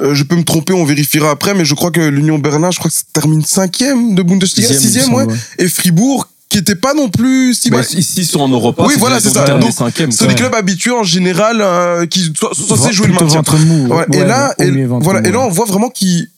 euh, 0.00 0.14
je 0.14 0.24
peux 0.24 0.36
me 0.36 0.44
tromper, 0.44 0.72
on 0.72 0.84
vérifiera 0.84 1.30
après, 1.30 1.54
mais 1.54 1.64
je 1.64 1.74
crois 1.74 1.90
que 1.90 2.00
l'Union 2.00 2.38
Berlin, 2.38 2.70
je 2.70 2.78
crois 2.78 2.90
que 2.90 2.96
ça 2.96 3.02
termine 3.12 3.44
cinquième 3.44 4.14
de 4.14 4.22
Bundesliga, 4.22 4.68
Sixième, 4.68 4.92
sixième, 4.92 5.14
ouais. 5.14 5.26
Et 5.58 5.68
Fribourg, 5.68 6.28
qui 6.48 6.58
était 6.58 6.74
pas 6.76 6.94
non 6.94 7.08
plus 7.08 7.54
si 7.54 7.70
Bah, 7.70 7.78
mal. 7.78 7.86
ici, 7.98 8.14
ils 8.20 8.26
sont 8.26 8.40
en 8.40 8.48
Europa. 8.48 8.84
Oui, 8.86 8.94
voilà, 8.98 9.18
c'est 9.20 9.30
ça. 9.30 9.44
Donc, 9.58 9.72
cinquième, 9.72 10.12
C'est 10.12 10.26
des 10.28 10.34
clubs 10.34 10.54
habitués 10.54 10.92
en 10.92 11.02
général 11.02 11.58
euh, 11.60 12.06
qui 12.06 12.32
sont 12.38 12.52
censés 12.54 12.92
jouer 12.92 13.08
le 13.08 13.14
maintien. 13.14 13.38
ventre 13.38 13.56
mou. 13.58 13.88
Et 14.12 14.18
Ouais, 14.18 14.26
là, 14.26 14.54
au 14.58 14.62
et, 14.62 14.70
mieux 14.70 14.86
ventre 14.86 15.04
voilà, 15.04 15.20
mou, 15.22 15.26
et 15.28 15.32
là, 15.32 15.38
ouais. 15.40 15.44
on 15.46 15.50
voit 15.50 15.66
vraiment 15.66 15.90
qu'ils 15.90 16.28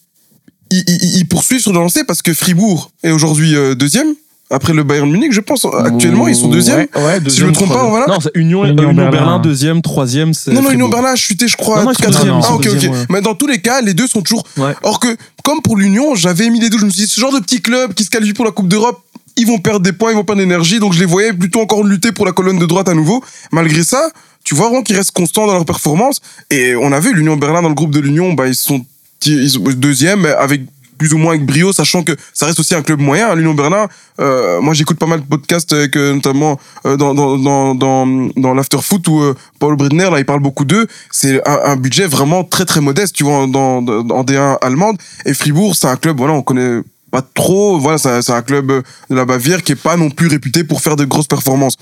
ils, 0.71 0.85
ils- 0.87 1.17
ils 1.19 1.29
poursuivent 1.29 1.61
sur 1.61 1.73
le 1.73 1.79
lancé 1.81 2.05
parce 2.05 2.21
que 2.23 2.33
Fribourg 2.35 2.91
est 3.03 3.11
aujourd'hui 3.11 3.55
euh, 3.55 3.75
deuxième. 3.75 4.09
Après 4.51 4.73
le 4.73 4.83
Bayern 4.83 5.11
Munich, 5.11 5.31
je 5.35 5.41
pense. 5.43 5.67
Actuellement, 5.85 6.27
ils 6.27 6.35
sont 6.35 6.49
deuxième. 6.49 6.87
Ouais, 6.95 7.05
ouais, 7.05 7.21
Si 7.29 7.37
je 7.41 7.45
me 7.45 7.53
trompe 7.53 7.69
pas, 7.69 7.87
voilà. 7.87 8.07
Non, 8.07 8.19
c'est 8.19 8.31
Union, 8.35 8.65
Union 8.65 8.83
Union 8.85 8.95
Berlin. 8.95 9.11
Berlin, 9.11 9.39
deuxième, 9.41 9.83
troisième, 9.83 10.33
c'est. 10.33 10.53
Non, 10.55 10.63
non, 10.63 10.71
Union. 10.71 10.89
Berlin 10.89 11.11
a 11.13 11.17
chuté, 11.17 11.49
je 11.49 11.57
crois, 11.59 11.81
Non, 11.83 11.89
non, 11.91 11.93
quatrième. 11.93 12.41
ah, 12.43 12.55
ok, 12.55 12.67
ok. 12.67 12.83
ouais. 12.83 12.91
Mais 13.11 13.21
dans 13.21 13.35
tous 13.35 13.47
les 13.47 13.61
cas, 13.61 13.83
les 13.83 13.93
deux 13.93 14.07
sont 14.07 14.23
toujours. 14.23 14.45
Ouais. 14.57 14.73
Or 14.85 15.01
que, 15.01 15.09
comme 15.45 15.61
pour 15.61 15.77
l'Union, 15.77 16.15
j'avais 16.15 16.49
mis 16.49 16.61
les 16.61 16.71
deux. 16.71 16.79
Je 16.79 16.87
me 16.87 16.91
suis 16.91 17.03
dit, 17.03 17.09
ce 17.13 17.21
genre 17.21 17.31
de 17.35 17.41
petits 17.41 17.61
clubs 17.61 17.93
qui 17.93 18.05
se 18.05 18.09
qualifient 18.11 18.33
pour 18.33 18.47
la 18.47 18.51
Coupe 18.53 18.69
d'Europe, 18.69 19.03
ils 19.39 19.47
vont 19.47 19.59
perdre 19.59 19.81
des 19.81 19.93
points, 19.93 20.11
ils 20.11 20.17
vont 20.17 20.25
perdre 20.25 20.43
d'énergie. 20.43 20.81
Donc, 20.81 20.93
je 20.93 21.01
les 21.01 21.07
voyais 21.07 21.33
plutôt 21.33 21.61
encore 21.61 21.85
lutter 21.85 22.13
pour 22.13 22.27
la 22.27 22.33
colonne 22.33 22.59
de 22.59 22.67
droite 22.67 22.89
à 22.89 22.95
nouveau. 22.95 23.25
Malgré 23.53 23.83
ça, 23.85 24.11
tu 24.45 24.55
vois 24.55 24.67
vraiment 24.67 24.83
qu'ils 24.83 24.97
restent 24.97 25.13
constants 25.13 25.47
dans 25.47 25.55
leur 25.55 25.65
performance. 25.65 26.21
Et 26.51 26.75
on 26.77 26.93
a 26.93 27.01
vu 27.01 27.15
l'Union 27.15 27.37
Berlin 27.37 27.63
dans 27.63 27.69
le 27.69 27.75
groupe 27.75 27.93
de 27.93 28.01
l'Union, 28.01 28.33
bah, 28.33 28.49
ils 28.49 28.55
sont, 28.55 28.85
sont 29.21 29.61
deuxième 29.77 30.27
avec 30.27 30.63
plus 30.99 31.15
ou 31.15 31.19
moins 31.19 31.35
avec 31.35 31.47
brio, 31.47 31.73
sachant 31.73 32.03
que 32.03 32.13
ça 32.35 32.47
reste 32.47 32.59
aussi 32.59 32.75
un 32.75 32.83
club 32.83 32.99
moyen. 32.99 33.35
L'Union 33.35 33.55
Berlin, 33.55 33.87
euh, 34.21 34.61
moi 34.61 34.75
j'écoute 34.75 34.99
pas 34.99 35.07
mal 35.07 35.21
de 35.21 35.27
podcasts, 35.27 35.73
euh, 35.73 36.15
notamment 36.15 36.59
euh, 36.87 36.97
dans 36.97 37.15
dans 37.15 37.39
dans 37.39 37.75
dans, 37.75 38.29
dans 38.37 38.55
l'afterfoot 38.55 39.07
où 39.07 39.23
Paul 39.61 39.77
Bridner 39.77 40.11
là 40.11 40.19
il 40.19 40.25
parle 40.25 40.41
beaucoup 40.41 40.65
d'eux. 40.65 40.89
C'est 41.13 41.47
un, 41.49 41.61
un 41.73 41.77
budget 41.77 42.07
vraiment 42.07 42.43
très 42.43 42.65
très 42.65 42.81
modeste, 42.81 43.15
tu 43.15 43.23
vois, 43.23 43.47
dans, 43.47 43.81
dans 43.81 44.01
en 44.15 44.25
D1 44.25 44.59
allemande. 44.61 44.99
Et 45.25 45.35
Fribourg, 45.35 45.77
c'est 45.77 45.87
un 45.87 45.97
club, 45.97 46.19
voilà, 46.19 46.35
on 46.35 46.43
connaît 46.43 46.83
pas 47.11 47.23
trop. 47.23 47.79
Voilà, 47.79 47.99
c'est 47.99 48.33
un- 48.33 48.43
club 48.43 48.67
de 49.11 49.15
la 49.15 49.25
Bavière 49.25 49.63
qui 49.63 49.73
est 49.73 49.83
pas 49.83 49.97
non 49.97 50.11
plus 50.11 50.29
réputé 50.29 50.65
pour 50.65 50.81
faire 50.81 50.97
de 50.97 51.05
grosses 51.05 51.27
performances. 51.27 51.75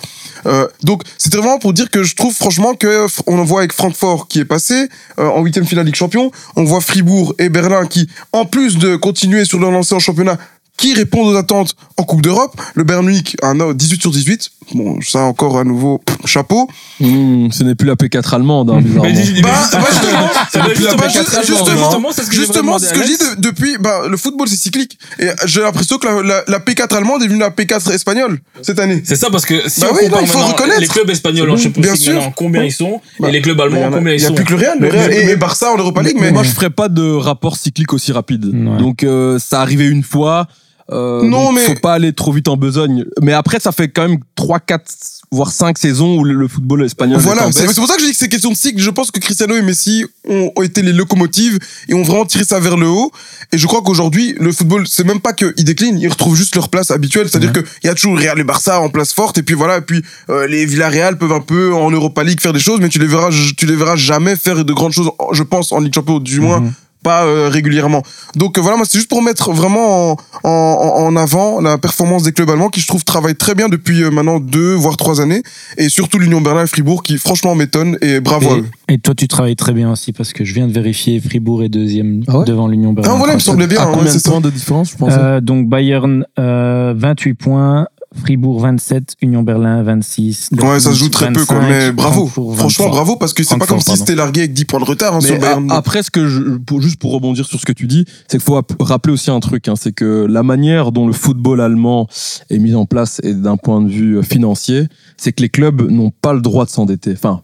Euh, 0.47 0.67
donc, 0.83 1.03
c'était 1.19 1.37
vraiment 1.37 1.59
pour 1.59 1.73
dire 1.73 1.91
que 1.91 2.03
je 2.03 2.15
trouve 2.15 2.35
franchement 2.35 2.75
que 2.75 3.07
on 3.27 3.43
voit 3.45 3.61
avec 3.61 3.73
Francfort 3.73 4.27
qui 4.29 4.41
est 4.41 4.45
passé 4.45 4.89
euh, 5.19 5.29
en 5.29 5.43
huitième 5.43 5.67
finale 5.67 5.87
Ligue 5.87 5.95
Champion, 5.95 6.31
on 6.57 6.65
voit 6.65 6.81
Fribourg 6.81 7.35
et 7.39 7.49
Berlin 7.49 7.87
qui, 7.87 8.09
en 8.33 8.45
plus 8.47 8.79
de 8.79 8.97
continuer 8.97 9.45
sur 9.45 9.59
leur 9.59 9.71
lancée 9.71 9.95
en 9.95 9.99
championnat, 10.01 10.39
qui 10.77 10.95
répondent 10.95 11.29
aux 11.29 11.37
attentes 11.37 11.75
en 11.97 12.03
Coupe 12.05 12.23
d'Europe. 12.23 12.55
Le 12.75 12.85
Bayern 12.85 13.05
Munich 13.07 13.37
a 13.43 13.49
un 13.49 13.73
18 13.75 14.01
sur 14.01 14.11
18. 14.11 14.51
Bon, 14.75 14.99
ça 15.01 15.21
encore 15.21 15.59
à 15.59 15.65
nouveau 15.65 16.03
chapeau. 16.25 16.69
Hmm, 17.01 17.51
ce 17.51 17.63
n'est 17.65 17.75
plus 17.77 17.87
la 17.87 17.95
P4 17.95 18.35
allemande, 18.35 18.71
hein, 18.71 18.81
bizarrement. 18.83 19.05
Mais 19.05 19.13
dis- 19.13 19.43
mais 19.43 20.75
justement, 20.75 22.11
justement, 22.31 22.79
ce 22.79 22.93
que 22.93 23.01
je 23.03 23.07
dis 23.07 23.17
de- 23.19 23.41
depuis, 23.41 23.77
bah, 23.79 24.03
le 24.09 24.17
football 24.17 24.49
c'est 24.49 24.57
cyclique. 24.57 24.99
Et 25.19 25.29
j'ai 25.47 25.61
l'impression 25.61 25.99
que 25.99 26.07
la, 26.07 26.23
la, 26.23 26.43
la 26.49 26.59
P4 26.59 26.95
allemande 26.97 27.23
est 27.23 27.27
devenue 27.27 27.41
la 27.41 27.51
P4 27.51 27.93
espagnole 27.93 28.39
cette 28.63 28.79
année. 28.79 29.03
C'est 29.05 29.17
ça 29.17 29.31
parce 29.31 29.45
que 29.47 29.69
si 29.69 29.81
Bah 29.81 29.89
on 29.93 29.95
oui, 29.95 30.05
compare 30.05 30.21
non, 30.21 30.27
il 30.27 30.31
faut 30.31 30.39
reconnaître. 30.41 30.81
les 30.81 30.89
clubs 30.89 31.11
espagnols 31.11 31.51
en 31.51 31.57
Champions 31.57 31.83
Bien 31.83 31.93
League 31.95 32.33
combien 32.35 32.65
ils 32.65 32.73
sont 32.73 33.01
Bah, 33.21 33.29
et 33.29 33.33
les 33.33 33.41
clubs 33.43 33.57
Il 33.59 33.63
allemands 33.63 33.91
combien 33.97 34.13
ils 34.15 34.19
n'y 34.19 34.25
a 34.25 34.29
sont 34.29 34.35
plus 34.35 34.45
que 34.45 34.51
le 34.53 34.59
Real. 34.59 34.79
Le 34.81 34.91
Mais- 34.91 34.99
Real 34.99 35.13
et, 35.13 35.31
et 35.31 35.37
Barça 35.37 35.71
en 35.73 35.79
Europa 35.79 36.03
League, 36.03 36.17
Mais 36.21 36.33
moi, 36.33 36.43
je 36.43 36.51
ferais 36.51 36.71
pas 36.71 36.89
de 36.89 37.09
rapport 37.13 37.57
cyclique 37.57 37.93
aussi 37.93 38.13
rapide. 38.13 38.47
Ouais. 38.47 38.79
Donc, 38.79 39.05
euh, 39.05 39.39
ça 39.39 39.61
arrivait 39.61 39.87
une 39.87 40.03
fois. 40.03 40.47
Euh, 40.93 41.23
Non, 41.23 41.47
donc, 41.47 41.55
mais- 41.57 41.61
faut 41.63 41.75
pas 41.81 41.95
aller 41.95 42.13
trop 42.13 42.33
vite 42.33 42.49
en 42.49 42.57
besogne. 42.57 43.05
Mais 43.21 43.33
après, 43.33 43.59
ça 43.61 43.73
fait 43.73 43.89
quand 43.89 44.07
même 44.09 44.19
3, 44.37 44.61
4, 44.61 44.85
voire 45.33 45.51
5 45.51 45.77
saisons 45.79 46.19
où 46.19 46.25
le, 46.25 46.35
le 46.35 46.47
football 46.47 46.85
espagnol 46.85 47.19
Voilà, 47.21 47.51
c'est 47.51 47.75
pour 47.75 47.89
ça 47.89 47.97
que 47.97 48.01
je 48.03 48.07
dis 48.07 48.13
que 48.13 48.19
c'est 48.19 48.29
question 48.29 48.51
de 48.53 48.57
cycle. 48.57 48.81
Je 48.81 48.91
pense 48.91 49.11
que 49.11 49.19
Cristiano 49.19 49.57
et 49.57 49.63
Messi 49.63 50.05
ont, 50.29 50.53
ont 50.55 50.63
été 50.63 50.83
les 50.83 50.93
locomotives 50.93 51.59
et 51.89 51.95
ont 51.95 52.03
vraiment 52.03 52.25
tiré 52.25 52.45
ça 52.45 52.61
vers 52.61 52.77
le 52.77 52.87
haut. 52.89 53.11
Et 53.53 53.59
je 53.59 53.67
crois 53.67 53.83
qu'aujourd'hui, 53.83 54.37
le 54.39 54.53
football, 54.53 54.87
c'est 54.87 55.05
même 55.05 55.21
pas 55.21 55.33
qu'ils 55.33 55.65
déclinent, 55.65 55.99
ils 55.99 56.09
retrouvent 56.09 56.37
juste 56.37 56.55
leur 56.55 56.69
place 56.69 56.93
habituelle. 56.93 57.29
C'est-à-dire 57.29 57.53
qu'il 57.53 57.65
y 57.85 57.89
a 57.89 57.95
toujours 57.95 58.17
Real 58.19 58.39
et 58.39 58.45
Barça 58.45 58.81
en 58.81 58.89
place 58.89 59.13
forte, 59.13 59.39
et 59.39 59.43
puis 59.43 59.55
voilà, 59.57 59.79
et 59.79 59.83
puis 59.83 60.03
euh, 60.31 60.47
les 60.47 60.67
Villarreal 60.67 61.19
peuvent 61.19 61.33
un 61.33 61.41
peu 61.41 61.75
en 61.75 61.91
Europa 61.91 62.23
League 62.23 62.41
faire 62.41 62.53
des 62.53 62.61
choses, 62.61 62.79
mais 62.81 62.89
tu 62.89 62.99
les 63.01 63.07
verras, 63.07 63.31
tu 63.57 63.67
les 63.67 63.75
verras 63.77 63.97
jamais 63.97 64.37
faire 64.37 64.65
de 64.65 64.73
grandes 64.73 64.93
choses, 64.93 65.11
je 65.33 65.43
pense, 65.43 65.73
en 65.73 65.81
Ligue 65.81 65.95
Champion, 65.95 66.21
du 66.21 66.39
moins. 66.41 66.61
Mhm. 66.61 66.73
Pas 67.07 67.25
euh, 67.25 67.49
régulièrement. 67.49 68.03
Donc 68.35 68.59
euh, 68.59 68.61
voilà, 68.61 68.77
moi 68.77 68.85
c'est 68.89 68.99
juste 68.99 69.09
pour 69.09 69.23
mettre 69.23 69.53
vraiment 69.53 70.11
en, 70.11 70.17
en, 70.43 71.05
en 71.07 71.17
avant 71.17 71.61
la 71.61 71.79
performance 71.79 72.25
des 72.25 72.33
clubs 72.33 72.51
allemands 72.51 72.69
qui 72.69 72.81
je 72.81 72.89
trouve 72.89 73.05
travaillent 73.05 73.37
très 73.37 73.55
bien 73.55 73.69
depuis 73.69 74.03
euh, 74.03 74.11
maintenant 74.11 74.41
deux 74.41 74.75
voire 74.75 74.97
trois 74.97 75.21
années 75.21 75.43
et 75.77 75.89
surtout 75.89 76.19
l'Union 76.19 76.41
Berlin 76.41 76.65
et 76.65 76.67
Fribourg 76.67 77.05
qui 77.05 77.17
franchement 77.19 77.55
m'étonnent 77.55 77.97
et 78.01 78.19
bravo. 78.19 78.57
Et, 78.89 78.95
et 78.95 78.99
toi, 78.99 79.15
tu 79.15 79.29
travailles 79.29 79.55
très 79.55 79.73
bien 79.73 79.89
aussi 79.93 80.13
parce 80.13 80.33
que 80.33 80.45
je 80.45 80.53
viens 80.53 80.67
de 80.67 80.73
vérifier 80.73 81.21
Fribourg 81.21 81.63
est 81.63 81.69
deuxième 81.69 82.23
Ah 82.27 82.39
ouais 82.39 82.45
devant 82.45 82.67
l'Union 82.67 82.93
Berlin. 82.93 83.13
Ah 83.15 83.17
voilà, 83.17 83.35
il 83.35 83.37
me 83.37 83.41
semblait 83.41 83.69
bien. 83.69 83.81
à 83.81 83.87
ouais, 83.87 83.93
combien 83.95 84.11
c'est 84.11 84.25
de 84.25 84.29
points 84.31 84.41
de 84.41 84.51
différence, 84.51 84.91
je 84.91 84.97
pense 84.97 85.13
Euh, 85.17 85.41
donc 85.41 85.69
Bayern 85.69 86.25
euh, 86.41 86.93
28 86.97 87.35
points, 87.35 87.87
Fribourg 88.15 88.61
27, 88.61 89.15
Union 89.23 89.43
Berlin 89.43 89.83
26. 89.83 90.51
Ouais, 90.63 90.81
ça 90.81 90.93
se 90.93 90.99
joue 90.99 91.09
très 91.09 91.33
peu, 91.33 91.45
quoi. 91.45 91.59
25, 91.59 91.69
Mais 91.71 91.93
bravo. 91.93 92.27
Franchement, 92.27 92.55
23. 92.55 92.89
bravo, 92.91 93.17
parce 93.17 93.33
que 93.35 93.43
c'est 93.43 93.59
pas 93.59 93.67
comme 93.67 93.81
si 93.81 93.97
c'était 93.97 94.15
largué 94.15 94.41
avec 94.41 94.55
10 94.55 94.65
points 94.65 94.81
de 94.81 94.85
retard 94.85 95.15
hein, 95.17 95.21
sur 95.21 95.39
Bayern. 95.39 95.71
après, 95.71 96.03
ce 96.03 96.11
que 96.11 96.27
je, 96.29 96.41
pour, 96.59 96.81
juste 96.81 96.99
pour 97.01 97.13
rebondir 97.13 97.47
sur 97.47 97.61
ce 97.61 97.67
que 97.67 97.73
tu 97.73 97.87
dis, 97.87 98.05
c'est 98.29 98.39
qu'il 98.39 98.45
faut 98.45 98.57
ap- 98.57 98.73
rappeler 98.81 99.13
aussi 99.13 99.31
un 99.31 99.41
truc, 99.41 99.69
hein, 99.69 99.75
c'est 99.77 99.93
que 99.93 100.27
la 100.29 100.43
manière 100.43 100.93
dont 100.93 101.07
le 101.07 101.13
football 101.13 101.61
allemand 101.61 102.07
est 102.51 102.59
mis 102.59 102.75
en 102.75 102.87
place 102.87 103.21
et 103.23 103.35
d'un 103.35 103.57
point 103.57 103.81
de 103.83 103.89
vue 103.89 104.19
euh, 104.19 104.23
financier, 104.23 104.87
c'est 105.17 105.33
que 105.33 105.43
les 105.43 105.49
clubs 105.51 105.91
n'ont 105.91 106.11
pas 106.11 106.33
le 106.33 106.41
droit 106.41 106.65
de 106.65 106.71
s'endetter. 106.71 107.13
Enfin, 107.13 107.43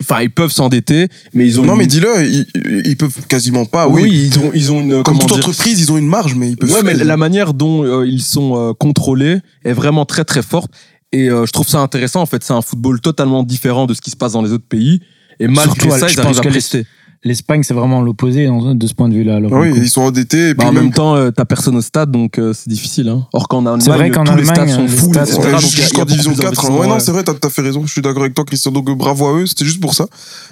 enfin, 0.00 0.22
ils 0.22 0.30
peuvent 0.30 0.52
s'endetter, 0.52 1.08
mais 1.34 1.46
ils 1.46 1.60
ont 1.60 1.64
non, 1.64 1.72
une- 1.72 1.78
mais 1.78 1.86
dis-le, 1.86 2.08
ils, 2.26 2.46
ils 2.86 2.96
peuvent 2.96 3.26
quasiment 3.26 3.64
pas, 3.66 3.88
oui, 3.88 4.02
oui. 4.04 4.30
ils 4.32 4.38
ont, 4.38 4.50
ils 4.54 4.72
ont 4.72 4.80
une, 4.80 5.02
Comme 5.02 5.18
toute 5.18 5.28
dire, 5.28 5.38
entreprise, 5.38 5.80
ils 5.80 5.92
ont 5.92 5.98
une 5.98 6.06
marge, 6.06 6.34
mais 6.34 6.50
ils 6.50 6.56
peuvent 6.56 6.72
Ouais, 6.72 6.82
mais 6.82 6.94
la 6.94 7.16
manière 7.16 7.54
dont 7.54 7.82
euh, 7.84 8.06
ils 8.06 8.22
sont 8.22 8.56
euh, 8.56 8.72
contrôlés 8.72 9.38
est 9.64 9.72
vraiment 9.72 10.04
très 10.06 10.24
très 10.24 10.42
forte. 10.42 10.70
Et 11.12 11.28
euh, 11.30 11.46
je 11.46 11.52
trouve 11.52 11.66
ça 11.66 11.80
intéressant. 11.80 12.20
En 12.20 12.26
fait, 12.26 12.44
c'est 12.44 12.52
un 12.52 12.60
football 12.62 13.00
totalement 13.00 13.42
différent 13.42 13.86
de 13.86 13.94
ce 13.94 14.00
qui 14.00 14.10
se 14.10 14.16
passe 14.16 14.32
dans 14.32 14.42
les 14.42 14.52
autres 14.52 14.68
pays. 14.68 15.00
Et 15.40 15.48
malgré 15.48 15.64
Surtout, 15.64 15.90
ça, 15.98 16.06
je 16.08 16.12
ils 16.12 16.16
pense 16.16 16.24
arrivent 16.26 16.38
à 16.40 16.50
prester. 16.50 16.86
L'Espagne, 17.24 17.62
c'est 17.64 17.74
vraiment 17.74 18.00
l'opposé 18.00 18.46
dans- 18.46 18.74
de 18.76 18.86
ce 18.86 18.94
point 18.94 19.08
de 19.08 19.14
vue-là. 19.14 19.40
Ah 19.50 19.58
oui, 19.58 19.72
ils 19.76 19.88
sont 19.90 20.02
endettés, 20.02 20.50
et 20.50 20.54
puis 20.54 20.64
Bah, 20.64 20.70
en 20.70 20.72
même 20.72 20.84
même 20.84 20.92
temps, 20.92 21.16
euh, 21.16 21.30
t'as 21.32 21.44
personne 21.44 21.76
au 21.76 21.80
stade, 21.80 22.12
donc 22.12 22.38
euh, 22.38 22.52
c'est 22.52 22.68
difficile. 22.70 23.08
Hein. 23.08 23.26
Or 23.32 23.48
qu'en 23.48 23.66
Allemagne, 23.66 23.80
C'est 23.80 23.90
vrai 23.90 24.10
qu'en 24.10 24.22
tous 24.24 24.36
les 24.36 24.44
stades 24.44 24.58
Allemagne, 24.60 24.74
sont 24.76 24.82
les 24.82 24.88
stades 24.88 25.28
Ouais, 25.44 25.50
y 25.50 25.54
a 25.54 25.58
jusqu'en 25.58 26.04
division 26.04 26.30
plus 26.30 26.40
4. 26.40 26.44
d'investissement, 26.44 26.78
Ouais, 26.78 26.86
non, 26.86 26.94
ouais. 26.94 27.00
c'est 27.00 27.10
vrai, 27.10 27.24
t'as 27.24 27.34
t'as 27.34 27.50
fait 27.50 27.62
raison. 27.62 27.84
Je 27.86 27.92
suis 27.92 28.02
d'accord 28.02 28.22
avec 28.22 28.34
toi, 28.34 28.44
Christian. 28.44 28.70
Donc, 28.70 28.88
euh, 28.88 28.94
bravo 28.94 29.26
à 29.26 29.32
eux. 29.40 29.46
C'était 29.46 29.64
juste 29.64 29.80
pour 29.80 29.94
ça. 29.94 30.06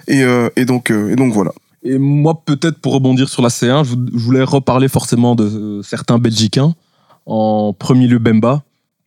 Et, 0.08 0.22
euh, 0.24 0.48
et 0.56 0.64
donc, 0.64 0.90
euh, 0.90 1.12
et 1.12 1.16
donc 1.16 1.32
voilà. 1.32 1.52
Et 1.84 1.98
moi, 1.98 2.42
peut-être 2.44 2.78
pour 2.80 2.94
rebondir 2.94 3.28
sur 3.28 3.42
la 3.42 3.48
C1, 3.48 3.84
je 3.84 3.90
vou- 3.90 4.06
je 4.12 4.18
voulais 4.18 4.42
reparler 4.42 4.88
forcément 4.88 5.36
de 5.36 5.44
euh, 5.44 5.82
certains 5.84 6.18
Belgicains. 6.18 6.74
En 7.26 7.72
premier 7.78 8.06
lieu, 8.08 8.18
Bemba. 8.18 8.62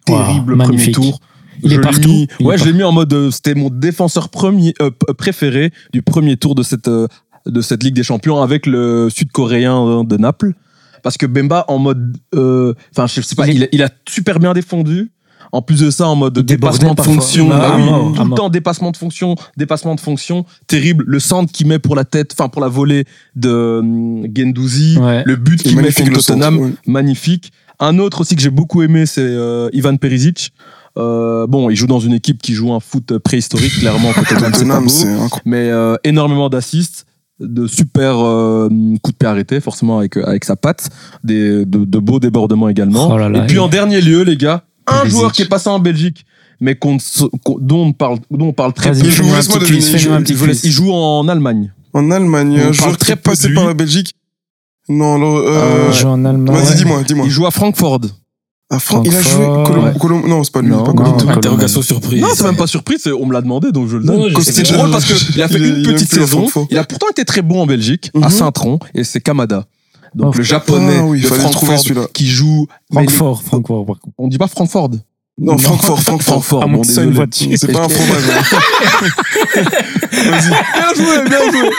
Wow, 0.08 0.18
Terrible 0.18 0.56
magnifique. 0.56 0.96
premier 0.96 1.12
tour. 1.12 1.20
Il 1.62 1.66
est 1.66 1.76
Je 1.76 1.76
l'ai 1.76 1.82
partout. 1.82 2.08
mis- 2.08 2.28
Il 2.40 2.46
est 2.46 2.50
ouais, 2.50 2.58
je 2.58 2.64
l'ai 2.66 2.72
mis 2.74 2.84
en 2.84 2.94
mode. 2.94 3.12
euh, 3.14 3.32
C'était 3.32 3.54
mon 3.54 3.70
défenseur 3.70 4.30
premier, 4.30 4.74
euh, 4.82 4.92
préféré 5.18 5.72
du 5.92 6.02
premier 6.02 6.38
tour 6.38 6.56
de 6.56 6.64
cette, 6.64 6.88
euh, 6.88 7.08
de 7.46 7.62
cette 7.62 7.84
Ligue 7.84 7.96
des 7.96 8.04
Champions 8.04 8.42
avec 8.42 8.66
le 8.66 9.10
Sud-Coréen 9.10 9.78
euh, 9.86 10.04
de 10.04 10.18
Naples. 10.18 10.54
Parce 11.04 11.18
que 11.18 11.26
Bemba, 11.26 11.66
en 11.68 11.78
mode. 11.80 12.18
euh, 12.36 12.74
Enfin, 12.92 13.08
je 13.08 13.22
sais 13.22 13.36
pas, 13.36 13.48
Il 13.48 13.64
a, 13.64 13.68
il 13.72 13.82
a 13.84 13.90
super 14.08 14.40
bien 14.40 14.54
défendu. 14.54 15.12
En 15.52 15.62
plus 15.64 15.80
de 15.80 15.90
ça, 15.90 16.08
en 16.08 16.16
mode 16.16 16.38
dépassement 16.40 16.94
de 16.94 17.02
fonction. 17.02 17.50
Ah, 17.52 17.72
Ah 17.72 17.76
oui, 17.78 17.84
mort, 17.86 18.14
tout 18.14 18.24
le 18.24 18.36
temps, 18.36 18.50
dépassement 18.50 18.92
de 18.92 18.98
fonction, 18.98 19.36
dépassement 19.58 19.96
de 19.96 20.00
fonction. 20.00 20.46
Terrible. 20.68 21.04
Le 21.08 21.20
centre 21.20 21.52
qu'il 21.52 21.66
met 21.66 21.80
pour 21.80 21.96
la 21.96 22.04
tête, 22.04 22.34
enfin, 22.34 22.50
pour 22.50 22.62
la 22.62 22.68
volée 22.68 23.06
de 23.36 23.80
hum, 23.80 24.28
Gendouzi. 24.36 24.98
Ouais. 24.98 25.24
Le 25.26 25.36
but 25.38 25.64
qu'il 25.64 25.76
met 25.76 25.92
contre 25.92 26.22
centre, 26.22 26.28
Tottenham 26.28 26.58
ouais. 26.60 26.72
magnifique. 26.86 27.52
Un 27.80 27.98
autre 27.98 28.22
aussi 28.22 28.36
que 28.36 28.42
j'ai 28.42 28.50
beaucoup 28.52 28.84
aimé, 28.84 29.06
c'est 29.06 29.22
euh, 29.22 29.70
Ivan 29.74 29.96
Perisic. 29.96 30.52
Euh, 30.98 31.48
bon, 31.48 31.70
il 31.70 31.76
joue 31.78 31.88
dans 31.88 32.00
une 32.02 32.14
équipe 32.14 32.42
qui 32.42 32.54
joue 32.54 32.74
un 32.74 32.82
foot 32.82 33.18
préhistorique, 33.20 33.80
clairement. 33.80 34.12
Tottenham, 34.14 34.90
c'est 34.90 35.08
mais 35.46 35.70
euh, 35.70 35.96
énormément 36.04 36.50
d'assists, 36.50 37.06
de 37.40 37.68
super 37.68 38.20
euh, 38.20 38.68
coups 39.02 39.14
de 39.14 39.18
pied 39.18 39.28
arrêtés, 39.28 39.60
forcément 39.62 40.00
avec, 40.00 40.18
avec 40.18 40.44
sa 40.46 40.56
patte, 40.56 40.90
des, 41.24 41.66
de, 41.66 41.86
de 41.86 42.00
beaux 42.00 42.20
débordements 42.20 42.70
également. 42.70 43.10
Oh 43.12 43.18
là 43.18 43.30
là, 43.30 43.44
Et 43.44 43.48
puis 43.48 43.60
en 43.60 43.68
dernier 43.68 44.02
lieu, 44.02 44.24
les 44.24 44.36
gars, 44.38 44.64
un 44.88 45.06
joueur 45.08 45.32
qui 45.32 45.44
est 45.44 45.50
passé 45.50 45.70
en 45.70 45.80
Belgique, 45.80 46.26
mais 46.62 46.76
qu'on 46.76 46.98
dont, 47.62 47.86
on 47.86 47.94
parle, 47.94 48.18
dont 48.32 48.48
on 48.48 48.54
parle 48.54 48.74
très 48.74 48.92
peu. 48.92 48.98
Il 49.00 49.10
joue, 49.12 49.24
il 49.24 50.00
joue- 50.00 50.12
un 50.12 50.22
petit 50.22 50.34
Je 50.34 50.38
vous 50.40 50.46
laisse- 50.48 50.62
quiz. 50.62 50.70
il 50.70 50.72
joue 50.74 50.92
en 50.92 51.28
Allemagne. 51.30 51.72
En 51.94 52.12
Allemagne, 52.12 52.60
un 52.60 52.72
joueur 52.72 52.98
très 52.98 53.16
passé 53.16 53.54
par 53.54 53.66
la 53.68 53.74
Belgique. 53.74 54.14
Non, 54.90 55.16
alors, 55.16 55.38
euh, 55.38 55.44
Euh, 55.48 55.86
Il 55.92 55.94
joue 55.98 56.08
en 56.08 56.26
Allemagne. 56.26 56.56
vas-y, 56.58 56.76
dis-moi, 56.76 57.04
dis-moi. 57.04 57.26
Il 57.28 57.32
joue 57.32 57.46
à 57.46 57.52
Francfort. 57.52 58.02
Ah, 58.72 58.78
Fran- 58.78 59.02
il 59.04 59.16
a 59.16 59.22
joué 59.22 59.46
Colom- 59.66 59.84
ouais. 59.86 59.94
Colom- 60.00 60.28
Non, 60.28 60.44
c'est 60.44 60.54
pas 60.54 60.62
lui. 60.62 60.70
Non, 60.70 60.84
pas 60.84 60.94
non, 60.94 61.04
Colom- 61.18 61.26
non. 61.26 61.30
Interrogation 61.32 61.82
surprise. 61.82 62.22
Non, 62.22 62.28
c'est 62.36 62.44
même 62.44 62.56
pas 62.56 62.68
surpris, 62.68 62.98
c'est- 63.00 63.12
on 63.12 63.26
me 63.26 63.34
l'a 63.34 63.42
demandé, 63.42 63.72
donc 63.72 63.88
je 63.90 63.98
le 63.98 64.04
Non, 64.04 64.28
donne. 64.28 64.44
C'est 64.44 64.62
drôle 64.72 64.92
parce 64.92 65.06
qu'il 65.06 65.42
a 65.42 65.48
fait 65.48 65.58
une 65.58 65.82
petite 65.84 66.14
à 66.14 66.16
saison. 66.18 66.46
Il 66.70 66.78
a 66.78 66.84
pourtant 66.84 67.08
été 67.10 67.26
très 67.26 67.42
bon 67.42 67.62
en 67.64 67.66
Belgique, 67.66 68.12
à 68.22 68.28
Mhm. 68.28 68.30
Saint-Tron, 68.30 68.78
et 68.94 69.04
c'est 69.04 69.22
Kamada. 69.22 69.66
Donc 70.16 70.34
Oh, 70.34 70.38
le 70.38 70.44
japonais 70.44 70.98
Ah 71.00 71.04
oui, 71.06 71.20
il 71.20 71.24
de 71.24 71.28
Francfort 71.28 71.80
celui-là. 71.80 72.08
qui 72.14 72.28
joue. 72.28 72.68
Francfort, 72.92 73.44
Francfort, 73.44 73.86
par 73.86 74.00
contre. 74.00 74.16
On 74.18 74.28
dit 74.28 74.38
pas 74.40 74.48
Francfort. 74.48 74.90
Non, 75.40 75.58
Francfort, 75.58 76.02
Francfort. 76.02 76.44
Francfort. 76.44 76.62
Bon, 76.62 76.68
moins 76.70 76.82
que 76.82 76.88
ce 76.88 76.94
soit 76.94 77.04
une 77.04 77.12
voiture. 77.12 77.52
C'est 77.56 77.72
pas 77.72 77.86
un 77.86 77.90
fromage. 77.90 78.24
hein. 78.32 78.58
Bien 80.12 80.94
joué, 80.96 81.30
bien 81.30 81.52
joué. 81.52 81.70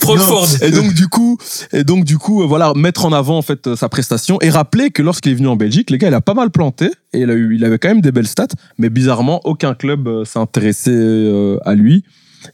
Francfort. 0.00 0.48
Et 0.62 0.70
donc 0.70 0.92
du 0.92 1.08
coup, 1.08 1.38
et 1.72 1.84
donc 1.84 2.04
du 2.04 2.18
coup, 2.18 2.42
euh, 2.42 2.46
voilà, 2.46 2.72
mettre 2.74 3.06
en 3.06 3.12
avant 3.12 3.38
en 3.38 3.42
fait 3.42 3.66
euh, 3.66 3.76
sa 3.76 3.88
prestation 3.88 4.38
et 4.40 4.50
rappeler 4.50 4.90
que 4.90 5.02
lorsqu'il 5.02 5.32
est 5.32 5.36
venu 5.36 5.48
en 5.48 5.56
Belgique, 5.56 5.90
les 5.90 5.98
gars, 5.98 6.08
il 6.08 6.14
a 6.14 6.20
pas 6.20 6.34
mal 6.34 6.50
planté 6.50 6.90
et 7.12 7.20
il 7.20 7.30
a 7.30 7.34
eu, 7.34 7.54
il 7.54 7.64
avait 7.64 7.78
quand 7.78 7.88
même 7.88 8.00
des 8.00 8.12
belles 8.12 8.26
stats, 8.26 8.46
mais 8.78 8.90
bizarrement, 8.90 9.40
aucun 9.44 9.74
club 9.74 10.06
euh, 10.06 10.24
s'est 10.24 10.38
intéressé 10.38 10.90
euh, 10.92 11.58
à 11.64 11.74
lui. 11.74 12.04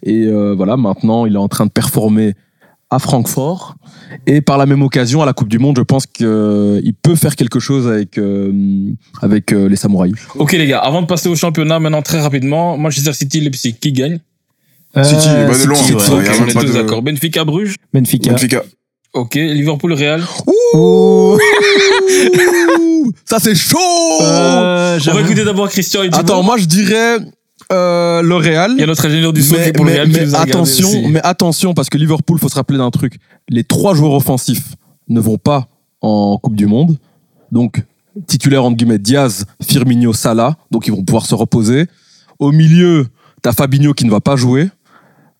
Et 0.02 0.26
euh, 0.26 0.54
voilà, 0.54 0.76
maintenant, 0.76 1.26
il 1.26 1.34
est 1.34 1.38
en 1.38 1.48
train 1.48 1.66
de 1.66 1.70
performer 1.70 2.34
à 2.92 2.98
Francfort. 2.98 3.74
Et 4.26 4.40
par 4.42 4.58
la 4.58 4.66
même 4.66 4.82
occasion, 4.82 5.22
à 5.22 5.26
la 5.26 5.32
Coupe 5.32 5.48
du 5.48 5.58
Monde, 5.58 5.76
je 5.78 5.82
pense 5.82 6.06
qu'il 6.06 6.92
peut 7.02 7.14
faire 7.16 7.34
quelque 7.34 7.58
chose 7.60 7.88
avec, 7.88 8.18
euh, 8.18 8.52
avec 9.22 9.52
euh, 9.52 9.68
les 9.68 9.76
Samouraïs. 9.76 10.14
Ok 10.36 10.52
les 10.52 10.66
gars, 10.66 10.78
avant 10.80 11.00
de 11.02 11.06
passer 11.06 11.28
au 11.28 11.34
championnat, 11.36 11.80
maintenant 11.80 12.02
très 12.02 12.20
rapidement, 12.20 12.76
Manchester 12.76 13.12
City, 13.14 13.40
Leipzig, 13.40 13.74
qui 13.80 13.92
gagne 13.92 14.18
City, 15.02 15.26
Euh, 15.28 15.48
bah, 15.48 15.54
City, 15.54 15.94
ouais. 15.94 16.02
on 16.10 16.16
même 16.16 16.48
est 16.48 16.52
tous 16.52 16.64
de- 16.66 16.72
d'accord. 16.72 17.00
Benfica, 17.02 17.44
Bruges. 17.44 17.76
Benfica. 17.94 18.30
Benfica. 18.32 18.62
Ok, 19.14 19.34
Liverpool, 19.34 19.92
Real. 19.94 20.22
Ouh. 20.74 21.38
Ça 23.24 23.38
c'est 23.38 23.54
chaud 23.54 23.78
Euh, 24.22 24.98
On 25.10 25.14
va 25.14 25.20
écouter 25.22 25.44
d'abord 25.44 25.68
Christian 25.68 26.02
et 26.02 26.06
Thibaut. 26.10 26.18
Attends, 26.20 26.42
moi 26.42 26.56
je 26.58 26.64
dirais 26.66 27.18
euh, 27.70 28.22
le 28.22 28.34
Real. 28.36 28.72
Il 28.76 28.80
y 28.80 28.82
a 28.82 28.86
notre 28.86 29.04
ingénieur 29.06 29.32
du 29.32 29.42
mais, 29.50 29.72
mais- 29.84 30.02
qui 30.10 30.20
nous 30.20 30.34
a 30.34 30.40
attention, 30.40 30.88
aussi. 30.88 31.06
mais 31.08 31.20
attention 31.22 31.74
parce 31.74 31.88
que 31.88 31.98
Liverpool, 31.98 32.38
faut 32.38 32.48
se 32.48 32.54
rappeler 32.54 32.78
d'un 32.78 32.90
truc. 32.90 33.18
Les 33.48 33.64
trois 33.64 33.94
joueurs 33.94 34.12
offensifs 34.12 34.74
ne 35.08 35.20
vont 35.20 35.38
pas 35.38 35.68
en 36.00 36.38
Coupe 36.38 36.56
du 36.56 36.66
Monde. 36.66 36.98
Donc, 37.50 37.82
titulaire 38.26 38.64
entre 38.64 38.76
guillemets 38.76 38.98
Diaz, 38.98 39.44
Firmino, 39.62 40.12
Salah. 40.12 40.56
Donc, 40.70 40.86
ils 40.86 40.90
vont 40.92 41.04
pouvoir 41.04 41.26
se 41.26 41.34
reposer. 41.34 41.86
Au 42.38 42.50
milieu, 42.52 43.06
t'as 43.42 43.52
Fabinho 43.52 43.92
qui 43.94 44.04
ne 44.04 44.10
va 44.10 44.20
pas 44.20 44.36
jouer. 44.36 44.68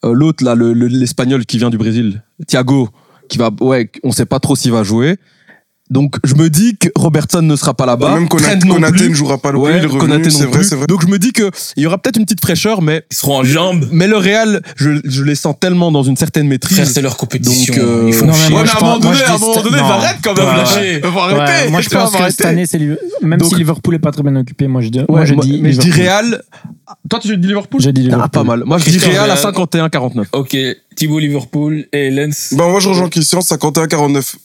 Euh, 0.04 0.12
L'autre, 0.12 0.44
là, 0.44 0.54
le- 0.54 0.72
le- 0.72 0.88
l'Espagnol 0.88 1.46
qui 1.46 1.58
vient 1.58 1.70
du 1.70 1.78
Brésil, 1.78 2.22
Thiago, 2.46 2.88
qui 3.28 3.38
va, 3.38 3.50
ouais, 3.60 3.90
on 4.02 4.10
sait 4.12 4.26
pas 4.26 4.40
trop 4.40 4.56
s'il 4.56 4.72
va 4.72 4.82
jouer. 4.82 5.16
Donc, 5.92 6.16
je 6.24 6.34
me 6.34 6.48
dis 6.48 6.76
que 6.78 6.88
Robertson 6.96 7.42
ne 7.42 7.54
sera 7.54 7.74
pas 7.74 7.86
là-bas. 7.86 8.14
Même 8.14 8.28
Konaté, 8.28 8.58
plus. 8.92 9.10
ne 9.10 9.14
jouera 9.14 9.38
pas 9.38 9.52
non 9.52 9.62
plus. 9.62 9.70
Ouais, 9.72 9.80
revenu, 9.80 9.98
Konaté 10.00 10.24
non 10.24 10.30
c'est 10.30 10.44
vrai, 10.46 10.58
plus. 10.58 10.64
c'est 10.68 10.74
vrai. 10.76 10.86
Donc, 10.86 11.02
je 11.02 11.06
me 11.06 11.18
dis 11.18 11.32
que 11.32 11.50
il 11.76 11.82
y 11.82 11.86
aura 11.86 11.98
peut-être 11.98 12.16
une 12.16 12.24
petite 12.24 12.40
fraîcheur, 12.40 12.80
mais 12.82 13.04
Ils 13.10 13.16
seront 13.16 13.38
en 13.38 13.44
jambes. 13.44 13.86
mais 13.92 14.06
le 14.06 14.16
Real, 14.16 14.62
je, 14.76 14.90
je 15.04 15.22
les 15.22 15.34
sens 15.34 15.54
tellement 15.60 15.92
dans 15.92 16.02
une 16.02 16.16
certaine 16.16 16.48
maîtrise. 16.48 16.82
C'est 16.92 17.02
leur 17.02 17.16
compétition. 17.16 17.74
Donc, 17.74 17.82
euh, 17.84 18.04
Il 18.08 18.14
faut 18.14 18.24
Non, 18.24 18.32
mais 18.32 18.48
moi, 18.50 18.60
Ouais, 18.62 18.64
mais 18.64 18.70
je 18.70 18.74
à 18.74 18.78
un 18.78 18.80
moment 18.80 18.98
donné, 18.98 19.16
je 19.16 19.22
à 19.24 19.32
un 19.32 19.36
dis- 19.36 19.40
moment 19.42 19.62
donné, 19.62 19.78
arrêtent 19.78 20.16
quand 20.24 20.36
même. 20.36 20.46
Ouais, 20.46 20.56
lâcher. 20.56 21.00
ouais. 21.02 21.18
Arrêter. 21.18 21.70
moi 21.70 21.80
je 21.82 21.88
pense 21.90 22.10
que 22.10 22.16
arrêter. 22.16 22.36
cette 22.38 22.46
année, 22.46 22.66
c'est 22.66 22.78
même 23.20 23.38
Donc- 23.38 23.48
si 23.50 23.54
Liverpool 23.56 23.94
est 23.94 23.98
pas 23.98 24.10
très 24.12 24.22
bien 24.22 24.34
occupé, 24.36 24.66
moi 24.66 24.80
je 24.80 24.88
dis, 24.88 24.98
Ouais, 25.00 25.04
moi 25.08 25.24
je 25.26 25.34
moi- 25.34 25.44
dis 25.44 25.60
mais 25.62 25.72
je 25.72 25.78
dis. 25.80 25.90
Real. 25.90 26.42
Toi, 27.10 27.18
tu 27.20 27.36
dis 27.36 27.46
Liverpool? 27.48 27.80
J'ai 27.80 27.92
dit 27.92 28.02
Ah, 28.02 28.04
Liverpool. 28.16 28.30
pas 28.30 28.44
mal. 28.44 28.62
Moi, 28.64 28.78
je 28.78 28.88
dis 28.90 28.98
Real 28.98 29.30
à 29.30 29.34
Real. 29.34 29.38
51-49. 29.38 30.26
Ok, 30.32 30.56
Thibaut 30.96 31.18
Liverpool 31.18 31.84
et 31.92 32.10
Lens. 32.10 32.54
Ben, 32.56 32.68
moi, 32.68 32.80
je 32.80 32.88
rejoins 32.88 33.08
Christian, 33.08 33.40
51-49. 33.40 34.36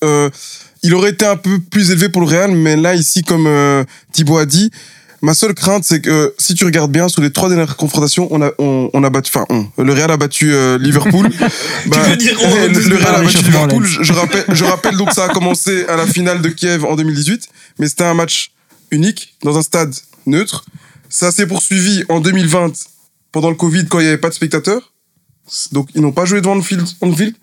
Il 0.84 0.94
aurait 0.96 1.12
été 1.12 1.26
un 1.26 1.36
peu 1.38 1.60
plus 1.60 1.92
élevé 1.92 2.10
pour 2.10 2.22
le 2.22 2.28
Real, 2.28 2.52
mais 2.52 2.76
là, 2.76 2.96
ici, 2.96 3.24
comme 3.24 3.48
euh, 3.48 3.84
Thibaut 4.12 4.38
a 4.38 4.46
dit, 4.46 4.70
ma 5.22 5.34
seule 5.34 5.54
crainte, 5.54 5.84
c'est 5.84 6.02
que 6.02 6.10
euh, 6.10 6.30
si 6.38 6.54
tu 6.56 6.66
regardes 6.66 6.92
bien, 6.92 7.10
sur 7.10 7.22
les 7.22 7.32
trois 7.32 7.50
dernières 7.50 7.76
confrontations, 7.78 8.28
on 8.32 8.42
a, 8.42 8.52
on, 8.60 8.90
on 8.94 9.04
a 9.04 9.10
battu, 9.10 9.32
enfin, 9.34 9.46
on, 9.50 9.84
le 9.84 9.94
Real 9.94 10.12
a 10.12 10.18
battu 10.18 10.54
euh, 10.54 10.78
Liverpool. 10.78 11.30
Bah, 11.88 11.98
veux 12.10 12.16
dire, 12.18 12.38
on- 12.44 12.56
le, 12.68 12.80
le 12.90 12.96
Real 12.98 13.16
a 13.16 13.22
battu 13.24 13.38
Liverpool. 13.38 13.86
Je, 13.86 14.04
je 14.04 14.14
rappelle, 14.14 14.46
je 14.50 14.64
rappelle 14.64 14.98
donc 14.98 15.12
ça 15.14 15.26
a 15.26 15.30
commencé 15.30 15.86
à 15.88 15.96
la 15.96 16.06
finale 16.06 16.42
de 16.42 16.50
Kiev 16.50 16.86
en 16.86 16.96
2018, 16.96 17.48
mais 17.80 17.88
c'était 17.88 18.04
un 18.04 18.14
match 18.14 18.52
unique 18.92 19.36
dans 19.44 19.58
un 19.58 19.62
stade 19.62 19.94
neutre. 20.26 20.66
Ça 21.10 21.32
s'est 21.32 21.48
poursuivi 21.48 22.04
en 22.10 22.20
2020 22.20 22.74
pendant 23.32 23.50
le 23.50 23.56
Covid 23.56 23.86
quand 23.88 24.00
il 24.00 24.04
n'y 24.04 24.08
avait 24.10 24.18
pas 24.18 24.30
de 24.30 24.34
spectateurs. 24.34 24.94
Donc 25.72 25.90
ils 25.96 26.02
n'ont 26.02 26.12
pas 26.12 26.26
joué 26.26 26.42
devant 26.42 26.56
Anfield. 26.58 26.86
Anfield. 27.02 27.34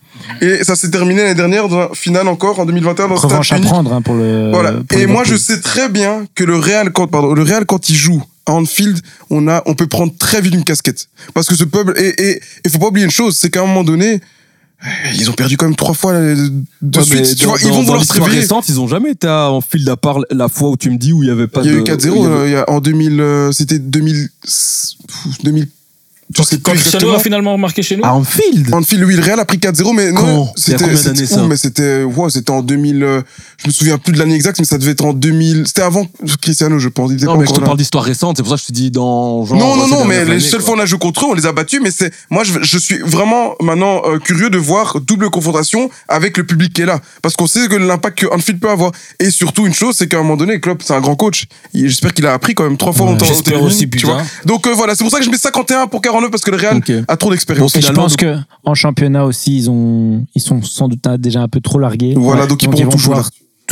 Et 0.40 0.62
ça 0.62 0.76
s'est 0.76 0.90
terminé 0.90 1.22
l'année 1.22 1.34
dernière 1.34 1.68
dans 1.68 1.78
la 1.80 1.88
finale 1.92 2.28
encore 2.28 2.60
en 2.60 2.66
2021 2.66 3.08
dans 3.08 3.14
le 3.14 3.18
stade 3.18 3.30
Revanche 3.32 3.52
à 3.52 3.56
unique. 3.56 3.68
prendre 3.68 3.92
hein, 3.92 4.00
pour 4.02 4.14
le. 4.14 4.50
Voilà. 4.52 4.72
pour 4.88 4.98
Et 4.98 5.06
moi, 5.06 5.24
je 5.24 5.34
sais 5.36 5.60
très 5.60 5.88
bien 5.88 6.26
que 6.34 6.44
le 6.44 6.56
Real, 6.56 6.92
quand, 6.92 7.08
pardon, 7.08 7.34
le 7.34 7.42
Real, 7.42 7.66
quand 7.66 7.88
il 7.88 7.96
joue 7.96 8.22
à 8.46 8.52
Anfield, 8.52 9.00
on 9.30 9.48
a, 9.48 9.62
on 9.66 9.74
peut 9.74 9.86
prendre 9.88 10.12
très 10.16 10.40
vite 10.40 10.54
une 10.54 10.62
casquette. 10.64 11.08
Parce 11.34 11.48
que 11.48 11.56
ce 11.56 11.64
peuple, 11.64 11.94
et, 11.98 12.14
et, 12.30 12.40
il 12.64 12.70
faut 12.70 12.78
pas 12.78 12.86
oublier 12.88 13.04
une 13.06 13.10
chose, 13.10 13.36
c'est 13.36 13.50
qu'à 13.50 13.62
un 13.62 13.66
moment 13.66 13.82
donné, 13.82 14.20
ils 15.16 15.30
ont 15.30 15.32
perdu 15.32 15.56
quand 15.56 15.64
même 15.66 15.74
trois 15.76 15.94
fois 15.94 16.12
euh, 16.12 16.48
de 16.82 16.98
Ouais, 16.98 17.04
suite. 17.04 17.36
Tu 17.36 17.44
dans- 17.44 17.50
vois, 17.50 17.58
ils 17.60 17.64
dans- 17.68 17.70
vont 17.70 17.76
dans 17.78 17.82
vouloir 17.86 18.04
se 18.04 18.12
réveiller. 18.12 18.40
récente, 18.40 18.68
ils 18.68 18.78
ont 18.80 18.86
jamais 18.86 19.12
été 19.12 19.26
à- 19.26 19.50
en 19.50 19.60
fil 19.62 19.88
à 19.88 19.96
part 19.96 20.18
la 20.30 20.48
fois 20.48 20.68
où 20.70 20.76
tu 20.76 20.90
me 20.90 20.96
dis 20.98 21.12
où 21.12 21.22
il 21.22 21.28
y 21.28 21.32
avait 21.32 21.46
pas 21.48 21.62
Il 21.62 21.66
y 21.66 21.70
a 21.70 21.72
de. 21.72 21.78
eu 21.80 21.82
4-0, 21.82 22.14
il 22.16 22.22
y 22.22 22.26
avait- 22.26 22.34
euh, 22.36 22.46
il 22.48 22.52
y 22.52 22.56
a- 22.56 22.70
en 22.70 22.80
2000, 22.80 23.20
euh, 23.20 23.50
c'était 23.50 23.78
2000, 23.78 24.28
pff, 24.42 25.42
2000, 25.42 25.68
je 26.36 26.42
sais 26.42 26.58
Quand 26.58 26.72
Cristiano 26.72 27.12
a 27.14 27.18
finalement 27.18 27.56
marqué 27.58 27.82
chez 27.82 27.96
nous. 27.96 28.04
À 28.04 28.12
Anfield 28.14 28.72
Anfield, 28.72 29.04
oui, 29.04 29.16
le 29.16 29.22
Real 29.22 29.40
a 29.40 29.44
pris 29.44 29.58
4-0, 29.58 29.94
mais 29.94 30.12
non, 30.12 30.48
c'était, 30.56 30.96
c'était, 30.96 31.42
mais 31.46 31.56
c'était, 31.56 32.02
ouais, 32.04 32.30
c'était 32.30 32.50
en 32.50 32.62
2000, 32.62 33.02
euh, 33.02 33.22
je 33.58 33.68
me 33.68 33.72
souviens 33.72 33.98
plus 33.98 34.12
de 34.12 34.18
l'année 34.18 34.34
exacte, 34.34 34.58
mais 34.58 34.64
ça 34.64 34.78
devait 34.78 34.92
être 34.92 35.04
en 35.04 35.12
2000, 35.12 35.64
c'était 35.66 35.82
avant 35.82 36.06
Cristiano, 36.40 36.78
je 36.78 36.88
pense. 36.88 37.10
Il 37.10 37.16
était 37.16 37.26
Non, 37.26 37.36
mais 37.36 37.46
je 37.46 37.52
te 37.52 37.60
là. 37.60 37.66
parle 37.66 37.76
d'histoire 37.78 38.04
récente, 38.04 38.36
c'est 38.36 38.42
pour 38.42 38.50
ça 38.50 38.56
que 38.56 38.62
je 38.62 38.66
te 38.68 38.72
dis 38.72 38.90
dans 38.90 39.44
genre. 39.44 39.58
Non, 39.58 39.76
non, 39.76 39.86
non, 39.88 40.04
mais 40.04 40.24
les 40.24 40.40
seules 40.40 40.60
fois 40.62 40.74
on 40.76 40.80
a 40.80 40.86
joué 40.86 40.98
contre 40.98 41.24
eux, 41.24 41.28
on 41.30 41.34
les 41.34 41.46
a 41.46 41.52
battus, 41.52 41.80
mais 41.82 41.90
c'est, 41.90 42.12
moi, 42.30 42.44
je, 42.44 42.52
je 42.62 42.78
suis 42.78 42.98
vraiment 42.98 43.54
maintenant 43.60 44.02
euh, 44.06 44.18
curieux 44.18 44.50
de 44.50 44.58
voir 44.58 45.00
double 45.00 45.30
confrontation 45.30 45.90
avec 46.08 46.36
le 46.36 46.44
public 46.44 46.72
qui 46.72 46.82
est 46.82 46.86
là. 46.86 47.00
Parce 47.22 47.34
qu'on 47.36 47.46
sait 47.46 47.68
que 47.68 47.76
l'impact 47.76 48.18
que 48.20 48.26
Anfield 48.32 48.60
peut 48.60 48.70
avoir. 48.70 48.92
Et 49.20 49.30
surtout, 49.30 49.66
une 49.66 49.74
chose, 49.74 49.94
c'est 49.96 50.08
qu'à 50.08 50.18
un 50.18 50.22
moment 50.22 50.36
donné, 50.36 50.60
Klopp, 50.60 50.82
c'est 50.84 50.94
un 50.94 51.00
grand 51.00 51.16
coach. 51.16 51.44
J'espère 51.74 52.12
qu'il 52.14 52.26
a 52.26 52.32
appris 52.32 52.54
quand 52.54 52.64
même 52.64 52.76
trois 52.76 52.92
fois 52.92 53.06
Ouais. 53.06 53.12
en 53.12 53.16
temps. 53.16 53.24
J'espère 53.26 53.62
aussi, 53.62 53.86
putain. 53.86 54.18
Donc 54.46 54.66
euh, 54.66 54.72
voilà, 54.74 54.94
c'est 54.94 55.04
pour 55.04 55.10
ça 55.12 55.18
que 55.18 55.24
je 55.24 55.30
mets 55.30 55.36
51 55.38 55.86
pour 55.86 56.00
49 56.14 56.30
parce 56.30 56.42
que 56.42 56.50
le 56.50 56.56
Real 56.56 56.80
a 57.08 57.16
trop 57.16 57.30
d'expérience. 57.30 57.74
Et 57.76 57.80
je 57.80 57.92
pense 57.92 58.16
donc- 58.16 58.20
que 58.20 58.36
en 58.64 58.74
championnat 58.74 59.24
aussi, 59.24 59.56
ils 59.56 59.70
ont, 59.70 60.24
ils 60.34 60.40
sont 60.42 60.62
sans 60.62 60.88
doute 60.88 61.00
déjà 61.18 61.40
un 61.40 61.48
peu 61.48 61.60
trop 61.60 61.78
largués. 61.78 62.14
Voilà, 62.16 62.46
donc 62.46 62.62
ils 62.62 62.68
pourront 62.68 62.84
vont 62.84 62.90
tout 62.90 62.98
jouer 62.98 63.16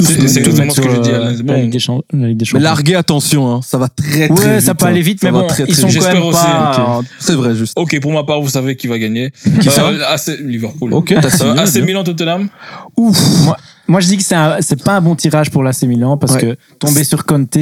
C'est- 0.00 0.20
exactement 0.22 0.72
ce 0.72 0.80
que 0.80 0.88
Ligue 0.88 1.70
des 1.70 1.74
Mais 1.74 1.78
Champions. 1.78 2.58
larguer, 2.60 2.94
attention, 2.94 3.52
hein, 3.54 3.60
ça 3.62 3.76
va 3.76 3.88
très 3.88 4.28
très 4.28 4.46
Ouais, 4.46 4.56
vite. 4.56 4.66
ça 4.66 4.74
peut 4.74 4.86
aller 4.86 5.02
vite, 5.02 5.22
mais 5.22 5.30
bon, 5.30 5.46
très, 5.46 5.64
ils 5.68 5.74
sont 5.74 5.86
vite. 5.86 5.98
quand 5.98 6.02
J'espère 6.04 6.14
même 6.14 6.22
aussi, 6.30 6.40
pas. 6.42 7.00
C'est 7.18 7.34
vrai, 7.34 7.54
juste. 7.54 7.74
Ok, 7.76 8.00
pour 8.00 8.10
ma 8.12 8.24
part, 8.24 8.40
vous 8.40 8.48
savez 8.48 8.74
qui 8.76 8.86
va 8.86 8.98
gagner. 8.98 9.32
Qui 9.60 9.70
ça 9.70 9.86
Euh, 9.88 10.00
AC 10.08 10.38
Liverpool. 10.40 10.94
Ok, 10.94 11.14
t'as 11.20 11.28
signé, 11.30 11.50
Euh, 11.50 11.62
AC. 11.62 11.76
Milan 11.82 12.04
Tottenham. 12.04 12.48
Ouf. 12.96 13.18
Moi, 13.44 13.56
moi, 13.92 14.00
je 14.00 14.06
dis 14.08 14.16
que 14.16 14.22
c'est 14.22 14.34
un- 14.34 14.56
c'est 14.60 14.82
pas 14.82 14.96
un 14.96 15.00
bon 15.02 15.14
tirage 15.14 15.50
pour 15.50 15.62
l'AC 15.62 15.82
Milan 15.82 16.16
parce 16.16 16.36
que 16.38 16.56
tomber 16.78 17.04
sur 17.04 17.24
Conte, 17.26 17.56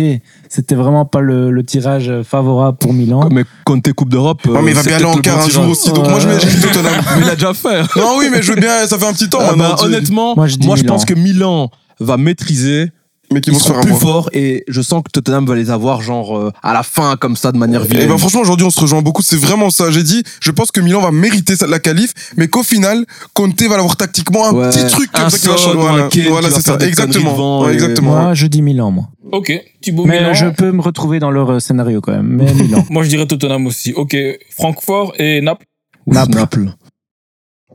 c'était 0.48 0.74
vraiment 0.76 1.04
pas 1.04 1.20
le, 1.20 1.50
le 1.50 1.64
tirage 1.64 2.10
favorable 2.22 2.78
pour 2.78 2.92
Milan. 2.94 3.28
Mais 3.32 3.44
Conte 3.64 3.92
Coupe 3.92 4.08
d'Europe. 4.10 4.40
Non, 4.46 4.62
mais 4.62 4.70
il 4.70 4.74
va 4.74 4.80
euh, 4.80 4.82
c'est 4.84 4.88
bien 4.90 4.96
aller 4.98 5.04
en 5.06 5.18
quart 5.20 5.38
bon 5.38 5.44
un 5.44 5.48
jour 5.48 5.68
aussi. 5.68 5.92
Donc 5.92 6.08
moi, 6.08 6.20
je 6.20 6.28
mis 6.28 6.34
Tottenham. 6.62 6.92
Mais 7.16 7.22
il 7.24 7.28
a 7.30 7.34
déjà 7.34 7.52
fait. 7.52 7.82
Non, 7.96 8.14
oui, 8.18 8.26
mais 8.30 8.40
je 8.42 8.52
veux 8.52 8.60
bien, 8.60 8.86
ça 8.86 8.96
fait 8.98 9.06
un 9.06 9.12
petit 9.12 9.28
temps 9.28 9.38
Ah 9.42 9.56
maintenant. 9.56 9.74
bah, 9.76 9.82
honnêtement, 9.84 10.34
Moi, 10.36 10.46
moi 10.62 10.76
je 10.76 10.84
pense 10.84 11.04
que 11.04 11.14
Milan 11.14 11.70
va 11.98 12.16
maîtriser. 12.16 12.92
Mais 13.32 13.40
qui 13.40 13.50
Ils 13.50 13.52
vont 13.52 13.58
se 13.60 13.66
faire 13.68 13.80
plus 13.80 13.92
avoir. 13.92 14.00
forts 14.00 14.30
et 14.32 14.64
je 14.66 14.80
sens 14.82 15.02
que 15.04 15.10
Tottenham 15.10 15.46
va 15.46 15.54
les 15.54 15.70
avoir 15.70 16.02
genre 16.02 16.36
euh, 16.36 16.50
à 16.62 16.72
la 16.72 16.82
fin 16.82 17.16
comme 17.16 17.36
ça 17.36 17.52
de 17.52 17.58
manière 17.58 17.84
Et 17.84 17.88
vilaine. 17.88 18.08
ben 18.08 18.18
franchement 18.18 18.40
aujourd'hui 18.40 18.66
on 18.66 18.70
se 18.70 18.80
rejoint 18.80 19.02
beaucoup, 19.02 19.22
c'est 19.22 19.36
vraiment 19.36 19.70
ça. 19.70 19.90
J'ai 19.90 20.02
dit, 20.02 20.22
je 20.40 20.50
pense 20.50 20.70
que 20.72 20.80
Milan 20.80 21.00
va 21.00 21.12
mériter 21.12 21.54
la 21.68 21.78
qualif, 21.78 22.12
mais 22.36 22.48
qu'au 22.48 22.62
final 22.64 23.04
Conte 23.34 23.60
va 23.62 23.76
l'avoir 23.76 23.96
tactiquement 23.96 24.48
un 24.48 24.52
Ouais, 24.52 24.70
petit 24.70 24.84
truc 24.86 25.12
comme 25.12 25.24
un 25.26 25.30
ça 25.30 25.38
qui 25.38 25.46
va 25.46 25.56
changer. 25.56 26.28
Voilà, 26.28 26.50
c'est 26.50 26.60
ça, 26.62 26.76
exactement, 26.80 27.62
Ouais, 27.62 27.70
et- 27.70 27.74
exactement. 27.74 28.10
Moi, 28.22 28.34
je 28.34 28.46
dis 28.46 28.62
Milan, 28.62 28.90
moi. 28.90 29.08
Ok, 29.32 29.52
Thibaut 29.80 30.06
Mais 30.06 30.18
Milan. 30.20 30.34
je 30.34 30.46
peux 30.46 30.72
me 30.72 30.80
retrouver 30.82 31.20
dans 31.20 31.30
leur 31.30 31.50
euh, 31.52 31.60
scénario 31.60 32.00
quand 32.00 32.12
même. 32.12 32.26
Mais 32.26 32.52
Milan. 32.54 32.84
Moi, 32.90 33.04
je 33.04 33.08
dirais 33.10 33.26
Tottenham 33.26 33.66
aussi. 33.66 33.92
Ok, 33.92 34.16
Francfort 34.56 35.12
et 35.20 35.40
Naples. 35.40 35.66
Naples. 36.06 36.34
Naples. 36.34 36.70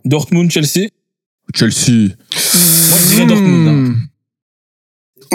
Dortmund, 0.04 0.52
Chelsea. 0.52 0.90
Chelsea. 1.54 2.10
Moi, 2.10 2.98
je 3.00 3.14
dirais 3.14 3.26
Dortmund. 3.26 3.68
hein. 3.68 3.96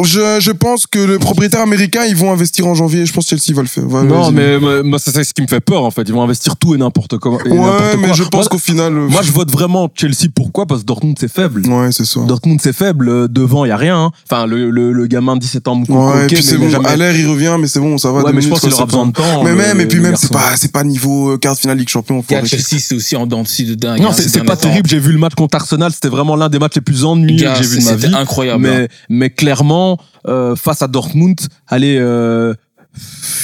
Je, 0.02 0.38
je 0.40 0.50
pense 0.52 0.86
que 0.86 0.98
le 0.98 1.18
propriétaire 1.18 1.60
américain, 1.60 2.02
ils 2.08 2.16
vont 2.16 2.32
investir 2.32 2.66
en 2.66 2.74
janvier. 2.74 3.06
Je 3.06 3.12
pense 3.12 3.24
que 3.26 3.36
Chelsea 3.36 3.54
va 3.56 3.62
le 3.62 3.68
faire. 3.68 3.84
Non, 3.84 4.30
mais 4.30 4.58
moi, 4.82 4.98
c'est 4.98 5.10
ça 5.10 5.22
ce 5.24 5.32
qui 5.34 5.42
me 5.42 5.46
fait 5.46 5.60
peur 5.60 5.84
en 5.84 5.90
fait. 5.90 6.02
Ils 6.02 6.12
vont 6.14 6.22
investir 6.22 6.56
tout 6.56 6.74
et 6.74 6.78
n'importe 6.78 7.18
comment. 7.18 7.38
et 7.44 7.48
Ouais, 7.50 7.56
n'importe 7.56 7.96
mais 7.98 8.06
quoi. 8.08 8.12
je 8.16 8.22
pense 8.24 8.32
Moi, 8.44 8.48
qu'au 8.50 8.58
final. 8.58 8.92
euh, 8.96 9.08
Moi, 9.08 9.22
je 9.22 9.32
vote 9.32 9.50
vraiment 9.50 9.88
Chelsea. 9.94 10.28
Pourquoi? 10.34 10.66
Parce 10.66 10.80
que 10.82 10.86
Dortmund, 10.86 11.16
c'est 11.18 11.30
faible. 11.32 11.66
Ouais, 11.68 11.92
c'est 11.92 12.04
ça. 12.06 12.20
Dortmund, 12.20 12.60
c'est 12.62 12.72
faible. 12.72 13.08
Euh, 13.08 13.28
Devant, 13.28 13.64
il 13.64 13.68
y 13.68 13.72
a 13.72 13.76
rien. 13.76 13.96
hein. 14.04 14.10
Enfin, 14.30 14.46
le, 14.46 14.70
le, 14.70 14.92
le 14.92 15.06
gamin 15.06 15.34
de 15.36 15.40
17 15.40 15.68
ans, 15.68 15.82
Ouais, 15.88 16.22
et 16.22 16.22
ok, 16.22 16.26
puis 16.28 16.36
mais 16.36 16.42
c'est 16.42 16.54
il 16.54 16.54
a 16.54 16.58
bon. 16.58 16.70
jamais- 16.70 16.88
À 16.88 16.96
l'air, 16.96 17.16
il 17.16 17.26
revient, 17.28 17.56
mais 17.60 17.66
c'est 17.66 17.80
bon, 17.80 17.96
ça 17.98 18.10
va. 18.12 18.22
Ouais, 18.22 18.32
mais 18.32 18.40
je 18.40 18.48
pense 18.48 18.60
qu'il 18.60 18.72
aura 18.72 18.86
besoin 18.86 19.06
de 19.06 19.12
temps. 19.12 19.42
Mais 19.44 19.50
le- 19.50 19.56
même, 19.56 19.80
et 19.80 19.86
puis 19.86 20.00
même, 20.00 20.16
c'est 20.16 20.32
pas, 20.32 20.56
c'est 20.56 20.72
pas 20.72 20.84
niveau 20.84 21.30
euh, 21.32 21.38
quart 21.38 21.54
de 21.54 21.60
finale 21.60 21.78
Ligue 21.78 21.88
Champion. 21.88 22.22
Chelsea, 22.28 22.78
c'est 22.80 22.94
aussi 22.94 23.16
en 23.16 23.26
dents 23.26 23.42
de 23.42 23.48
scie 23.48 23.64
de 23.64 23.74
dingue. 23.74 24.00
Non, 24.00 24.08
hein, 24.08 24.12
c'est 24.14 24.22
ces 24.22 24.28
c'est 24.30 24.44
pas 24.44 24.56
terrible. 24.56 24.88
J'ai 24.88 24.98
vu 24.98 25.12
le 25.12 25.18
match 25.18 25.34
contre 25.34 25.56
Arsenal. 25.56 25.92
C'était 25.92 26.08
vraiment 26.08 26.36
l'un 26.36 26.48
des 26.48 26.58
matchs 26.58 26.76
les 26.76 26.80
plus 26.80 27.04
ennuyeux 27.04 27.48
que 27.50 27.62
j'ai 27.62 27.68
vu 27.68 27.78
de 27.80 27.84
ma 27.84 27.90
C'était 27.92 28.08
vie. 28.08 28.14
incroyable. 28.14 28.66
hein. 28.66 28.70
Mais, 28.80 28.88
mais 29.08 29.30
clairement, 29.30 29.79
euh, 30.28 30.56
face 30.56 30.82
à 30.82 30.88
Dortmund, 30.88 31.38
allez, 31.68 31.96
euh, 31.98 32.54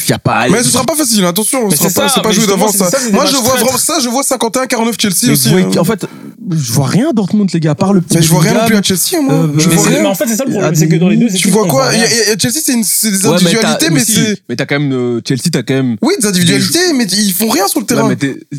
y 0.09 0.13
a 0.13 0.19
pas. 0.19 0.49
Mais 0.49 0.63
ce 0.63 0.71
sera 0.71 0.85
pas 0.85 0.95
facile, 0.97 1.25
attention. 1.25 1.69
C'est 1.71 1.95
pas, 1.95 2.09
pas 2.23 2.33
joué 2.33 2.47
d'avance. 2.47 2.77
Moi, 3.13 3.27
je 3.27 3.37
vois 3.37 3.55
vraiment 3.57 3.79
ça, 3.79 3.99
je 4.01 4.09
vois 4.09 4.23
51-49 4.23 5.01
Chelsea 5.01 5.15
Mais 5.27 5.31
aussi. 5.33 5.49
hein. 5.49 5.53
voyez- 5.53 5.79
en 5.79 5.85
fait, 5.85 6.07
je 6.51 6.73
vois 6.73 6.87
rien 6.87 7.13
Dortmund, 7.15 7.49
les 7.53 7.61
gars, 7.61 7.73
à 7.73 7.75
part 7.75 7.93
le 7.93 8.01
petit. 8.01 8.17
Mais 8.17 8.23
je 8.23 8.29
vois 8.31 8.41
rien 8.41 8.55
plus 8.67 8.77
à 8.77 8.83
Chelsea, 8.83 9.21
moi. 9.23 9.35
Euh, 9.35 9.49
Je 9.57 9.69
mais 9.69 9.75
vois 9.77 9.89
rien. 9.89 10.01
mais 10.03 10.07
en 10.09 10.15
fait, 10.15 10.27
c'est 10.27 10.37
ça 10.37 10.45
le 10.45 10.51
problème, 10.51 10.73
Ah, 10.75 10.79
c'est 10.79 10.89
que 10.89 10.97
dans 10.97 11.09
les 11.09 11.17
deux, 11.17 11.29
Tu 11.29 11.49
vois 11.49 11.67
quoi 11.67 11.91
Chelsea, 11.93 12.59
c'est 12.65 12.73
une- 12.73 12.85
c'est 12.85 13.11
des 13.11 13.27
Ouais, 13.27 13.37
mais 13.43 13.53
t'as- 13.53 13.71
individualités, 13.75 13.91
mais 13.91 14.05
c'est. 14.05 14.43
Mais 14.49 14.57
t'as 14.57 14.67
quand 14.67 14.79
même 14.81 14.93
euh, 14.93 15.21
Chelsea, 15.27 15.51
t'as 15.53 15.63
quand 15.63 15.75
même. 15.75 15.97
Oui, 16.03 16.15
des 16.21 16.27
individualités, 16.27 16.93
mais 16.95 17.05
ils 17.05 17.33
font 17.33 17.49
rien 17.49 17.69
sur 17.69 17.81
le 17.81 17.87
terrain. 17.87 18.13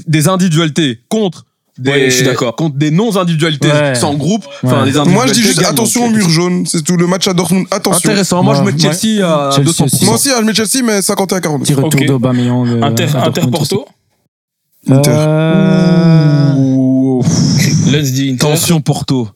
des 0.07 0.27
individualités 0.27 0.99
contre. 1.09 1.45
Des, 1.79 1.91
Ouais, 1.91 2.09
je 2.09 2.15
suis 2.15 2.25
d'accord. 2.25 2.55
Contre 2.55 2.75
des 2.77 2.89
non-individualités 2.91 3.67
Ouais. 3.67 3.93
sans 3.95 4.15
groupe. 4.15 4.45
Enfin, 4.63 4.83
Ouais. 4.83 4.91
des 4.91 4.97
Moi, 4.97 5.27
je 5.27 5.33
dis 5.33 5.39
individualités 5.41 5.43
juste 5.43 5.59
gagnent, 5.59 5.69
attention 5.71 6.05
au 6.05 6.09
mur 6.09 6.29
jaune. 6.29 6.65
C'est 6.65 6.83
tout 6.83 6.97
le 6.97 7.05
match 7.07 7.27
à 7.27 7.33
Dortmund. 7.33 7.67
Attention. 7.71 8.09
Intéressant. 8.09 8.41
Moi, 8.43 8.55
je 8.55 8.61
mets 8.63 8.77
Chelsea 8.77 9.23
à 9.23 9.51
Chelsea 9.51 9.65
200%. 9.69 9.83
aussi. 9.85 10.05
Moi 10.05 10.15
aussi, 10.15 10.29
hein, 10.31 10.35
je 10.39 10.45
mets 10.45 10.53
Chelsea, 10.55 10.83
mais 10.83 11.01
51-49. 11.01 11.59
Petit 11.63 11.73
retour 11.75 12.01
Ok. 12.01 12.05
d'Aubameyang. 12.07 12.67
euh, 12.67 12.81
Inter, 12.81 13.07
Inter 13.15 13.41
Porto. 13.51 13.85
aussi. 14.87 14.93
Inter. 14.93 15.11
Euh, 15.15 16.53
Ouh. 16.55 17.23
Lens 17.91 18.11
dit 18.11 18.29
Inter. 18.31 18.37
Tension 18.37 18.81
Porto. 18.81 19.27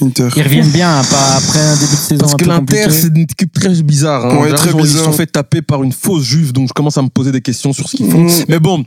Inter. 0.00 0.28
Ils 0.36 0.42
reviennent 0.44 0.70
bien 0.70 0.98
hein, 1.00 1.02
pas 1.10 1.36
après 1.36 1.58
un 1.60 1.74
début 1.74 1.90
de 1.90 1.96
saison 1.96 2.20
Parce 2.20 2.34
que 2.36 2.44
l'Inter, 2.44 2.86
c'est 2.90 3.08
une 3.08 3.22
équipe 3.22 3.52
très 3.52 3.70
bizarre. 3.82 4.26
Hein. 4.26 4.36
Ouais, 4.36 4.52
très 4.52 4.68
l'impression 4.68 4.78
qu'ils 4.78 4.86
se 4.86 4.92
bizarre. 4.92 5.04
sont 5.06 5.12
fait 5.12 5.26
taper 5.26 5.60
par 5.62 5.82
une 5.82 5.90
fausse 5.92 6.22
juve, 6.22 6.52
donc 6.52 6.68
je 6.68 6.72
commence 6.72 6.96
à 6.98 7.02
me 7.02 7.08
poser 7.08 7.32
des 7.32 7.40
questions 7.40 7.72
sur 7.72 7.88
ce 7.88 7.96
qu'ils 7.96 8.08
font. 8.10 8.20
Mm. 8.24 8.30
Mais 8.48 8.60
bon, 8.60 8.84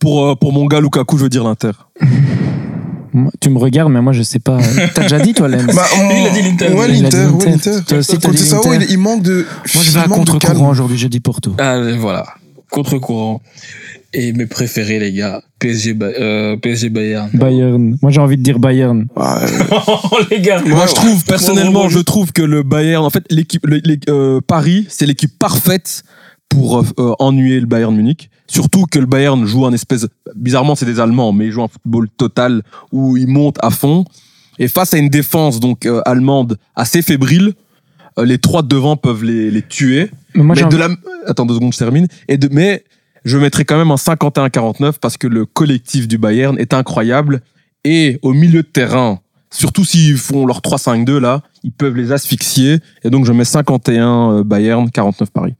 pour, 0.00 0.26
euh, 0.26 0.34
pour 0.34 0.52
mon 0.52 0.66
gars 0.66 0.80
Lukaku, 0.80 1.18
je 1.18 1.24
veux 1.24 1.28
dire 1.28 1.44
l'Inter. 1.44 1.70
Tu 3.40 3.50
me 3.50 3.58
regardes, 3.58 3.90
mais 3.92 4.00
moi 4.00 4.12
je 4.12 4.22
sais 4.22 4.38
pas. 4.38 4.58
T'as 4.94 5.02
déjà 5.02 5.18
dit 5.18 5.32
toi, 5.34 5.48
Lens 5.48 5.66
Bah, 5.74 5.84
on- 5.98 6.10
Il 6.10 6.26
a 6.26 6.30
dit 6.30 6.42
l'Inter. 6.42 6.72
Ouais, 6.72 6.86
Il 6.88 7.04
a 7.06 7.08
dit 7.08 7.16
l'Inter, 7.16 7.16
ouais, 7.26 7.46
l'Inter. 7.50 7.70
l'Inter. 7.70 7.84
Toi 7.88 7.98
aussi, 7.98 8.18
t'as 8.18 8.28
Contre 8.28 8.34
dit 8.40 8.44
Sao, 8.48 8.62
l'Inter. 8.72 8.84
il, 8.88 8.92
il 8.92 8.98
manque 8.98 9.22
de. 9.22 9.46
Moi 9.74 9.84
je 9.84 9.90
vais 9.90 10.00
à 10.00 10.04
contre-courant 10.08 10.70
aujourd'hui, 10.70 10.96
je 10.96 11.08
dis 11.08 11.18
Porto. 11.20 11.54
Ah, 11.58 11.80
voilà. 11.98 12.24
Contre-courant. 12.70 13.40
Et 14.12 14.32
mes 14.32 14.46
préférés, 14.46 14.98
les 14.98 15.12
gars, 15.12 15.40
PSG, 15.60 15.96
euh, 16.00 16.56
PSG 16.56 16.88
Bayern. 16.88 17.30
Bayern. 17.32 17.96
Moi, 18.02 18.10
j'ai 18.10 18.20
envie 18.20 18.36
de 18.36 18.42
dire 18.42 18.58
Bayern. 18.58 19.06
Les 20.32 20.40
gars. 20.40 20.60
Moi, 20.66 20.86
je 20.88 20.94
trouve, 20.94 21.24
personnellement, 21.24 21.88
je 21.88 22.00
trouve 22.00 22.32
que 22.32 22.42
le 22.42 22.64
Bayern, 22.64 23.04
en 23.04 23.10
fait, 23.10 23.22
l'équipe, 23.30 23.64
euh, 24.08 24.40
Paris, 24.44 24.86
c'est 24.88 25.06
l'équipe 25.06 25.30
parfaite 25.38 26.02
pour 26.48 26.80
euh, 26.98 27.14
ennuyer 27.20 27.60
le 27.60 27.66
Bayern 27.66 27.94
Munich. 27.94 28.30
Surtout 28.50 28.86
que 28.90 28.98
le 28.98 29.06
Bayern 29.06 29.46
joue 29.46 29.64
un 29.64 29.72
espèce, 29.72 30.08
bizarrement, 30.34 30.74
c'est 30.74 30.84
des 30.84 30.98
Allemands, 30.98 31.32
mais 31.32 31.46
ils 31.46 31.52
jouent 31.52 31.62
un 31.62 31.68
football 31.68 32.08
total 32.16 32.62
où 32.90 33.16
ils 33.16 33.28
montent 33.28 33.62
à 33.62 33.70
fond. 33.70 34.04
Et 34.58 34.66
face 34.66 34.92
à 34.92 34.98
une 34.98 35.08
défense, 35.08 35.60
donc, 35.60 35.86
euh, 35.86 36.02
allemande 36.04 36.58
assez 36.74 37.00
fébrile, 37.00 37.54
euh, 38.18 38.24
les 38.24 38.38
trois 38.38 38.62
de 38.62 38.66
devant 38.66 38.96
peuvent 38.96 39.22
les, 39.22 39.52
les 39.52 39.62
tuer. 39.62 40.10
Mais 40.34 40.42
moi, 40.42 40.56
mais 40.56 40.68
de 40.68 40.76
la, 40.76 40.88
attends 41.28 41.46
deux 41.46 41.54
secondes, 41.54 41.72
je 41.72 41.78
termine. 41.78 42.08
Et 42.26 42.38
de, 42.38 42.48
mais 42.50 42.82
je 43.24 43.38
mettrais 43.38 43.64
quand 43.64 43.78
même 43.78 43.92
un 43.92 43.94
51-49 43.94 44.94
parce 45.00 45.16
que 45.16 45.28
le 45.28 45.46
collectif 45.46 46.08
du 46.08 46.18
Bayern 46.18 46.58
est 46.58 46.74
incroyable. 46.74 47.42
Et 47.84 48.18
au 48.22 48.32
milieu 48.32 48.62
de 48.62 48.68
terrain, 48.68 49.20
surtout 49.52 49.84
s'ils 49.84 50.18
font 50.18 50.44
leur 50.44 50.58
3-5-2 50.58 51.18
là, 51.18 51.42
ils 51.62 51.72
peuvent 51.72 51.96
les 51.96 52.10
asphyxier. 52.10 52.78
Et 53.04 53.10
donc 53.10 53.26
je 53.26 53.32
mets 53.32 53.44
51 53.44 54.32
euh, 54.32 54.42
Bayern, 54.42 54.90
49 54.90 55.30
Paris. 55.30 55.54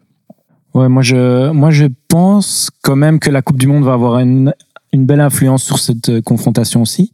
Ouais, 0.75 0.89
moi 0.89 1.03
je, 1.03 1.51
moi 1.51 1.71
je 1.71 1.87
pense 2.09 2.71
quand 2.83 2.97
même 2.97 3.19
que 3.19 3.31
la 3.31 3.43
Coupe 3.43 3.59
du 3.59 3.67
Monde 3.67 3.85
va 3.85 3.95
avoir 3.95 4.21
une, 4.21 4.55
une 4.93 5.05
belle 5.05 5.21
influence 5.21 5.65
sur 5.65 5.79
cette 5.79 6.09
euh, 6.09 6.23
confrontation 6.23 6.83
aussi. 6.83 7.13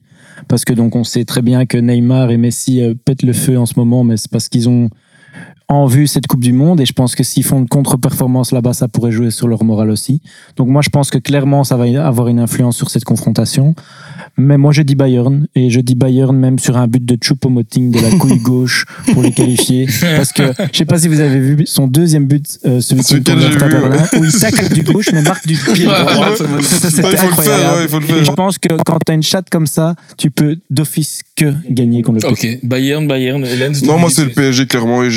Parce 0.49 0.65
que 0.65 0.75
donc 0.75 0.95
on 0.95 1.05
sait 1.05 1.25
très 1.25 1.41
bien 1.41 1.65
que 1.65 1.79
Neymar 1.79 2.31
et 2.31 2.37
Messi 2.37 2.83
euh, 2.83 2.95
pètent 2.95 3.23
le 3.23 3.33
feu 3.33 3.59
en 3.59 3.65
ce 3.65 3.75
moment, 3.79 4.05
mais 4.05 4.19
c'est 4.19 4.31
parce 4.31 4.49
qu'ils 4.49 4.69
ont 4.69 4.91
en 5.69 5.87
vue 5.87 6.07
cette 6.07 6.27
Coupe 6.27 6.43
du 6.43 6.53
Monde. 6.53 6.81
Et 6.81 6.87
je 6.87 6.93
pense 6.93 7.15
que 7.15 7.25
s'ils 7.25 7.45
font 7.45 7.59
une 7.59 7.69
contre-performance 7.69 8.53
là-bas, 8.53 8.73
ça 8.73 8.89
pourrait 8.89 9.13
jouer 9.13 9.31
sur 9.31 9.49
leur 9.49 9.65
moral 9.65 9.91
aussi. 9.91 10.21
Donc 10.57 10.69
moi 10.69 10.83
je 10.83 10.91
pense 10.91 11.11
que 11.11 11.19
clairement 11.19 11.65
ça 11.65 11.77
va 11.77 11.85
avoir 12.07 12.29
une 12.29 12.39
influence 12.39 12.77
sur 12.77 12.91
cette 12.91 13.05
confrontation. 13.05 13.75
Mais 14.37 14.59
moi 14.59 14.73
je 14.73 14.83
dis 14.83 14.95
Bayern. 14.95 15.47
Et 15.55 15.71
je 15.71 15.81
dis 15.81 15.95
Bayern 15.95 16.37
même 16.37 16.59
sur 16.59 16.77
un 16.77 16.87
but 16.87 17.05
de 17.05 17.17
Choupo-Moting 17.21 17.91
de 17.91 18.01
la 18.01 18.11
couille 18.19 18.39
gauche 18.39 18.87
pour 19.13 19.23
les 19.23 19.33
qualifier. 19.33 19.87
Parce 20.17 20.33
que 20.33 20.53
je 20.73 20.79
sais 20.79 20.85
pas 20.85 20.99
si 20.99 21.09
vous 21.09 21.21
avez 21.21 21.41
vu 21.41 21.67
son 21.67 21.87
deuxième 21.87 22.27
but, 22.27 22.59
euh, 22.67 22.81
celui 22.81 23.03
Ce 23.03 23.17
contre 23.17 23.35
Berlin, 23.69 24.05
où 24.19 24.25
il 24.25 24.33
tacle 24.33 24.73
du 24.73 24.83
gauche 24.83 25.11
mais 25.13 25.23
marque 25.23 25.47
du 25.47 25.57
pied 25.57 25.87
droit. 25.87 26.35
C'était 26.63 27.03
faire, 27.03 27.25
incroyable. 27.25 27.77
ouais, 27.77 27.83
il 27.83 27.89
faut 27.89 27.99
le 27.99 28.21
Et 28.21 28.25
je 28.25 28.33
pense 28.33 28.59
que 28.59 28.69
quand 28.85 28.99
t'as 29.05 29.15
une 29.15 29.23
chatte 29.23 29.51
comme 29.51 29.67
ça, 29.67 29.95
tu 30.17 30.31
peux 30.31 30.57
d'office 30.71 31.23
que 31.37 31.55
gagner 31.71 32.03
contre 32.03 32.27
le 32.27 32.35
PSG. 32.35 32.59
Ok, 32.63 32.67
Bayern, 32.69 33.07
Bayern, 33.07 33.45
Hélène. 33.45 33.75
Non, 33.85 33.99
moi, 33.99 34.11
c'est 34.13 34.25
le 34.25 34.31
PSG, 34.31 34.67
clairement, 34.67 35.05
et 35.05 35.11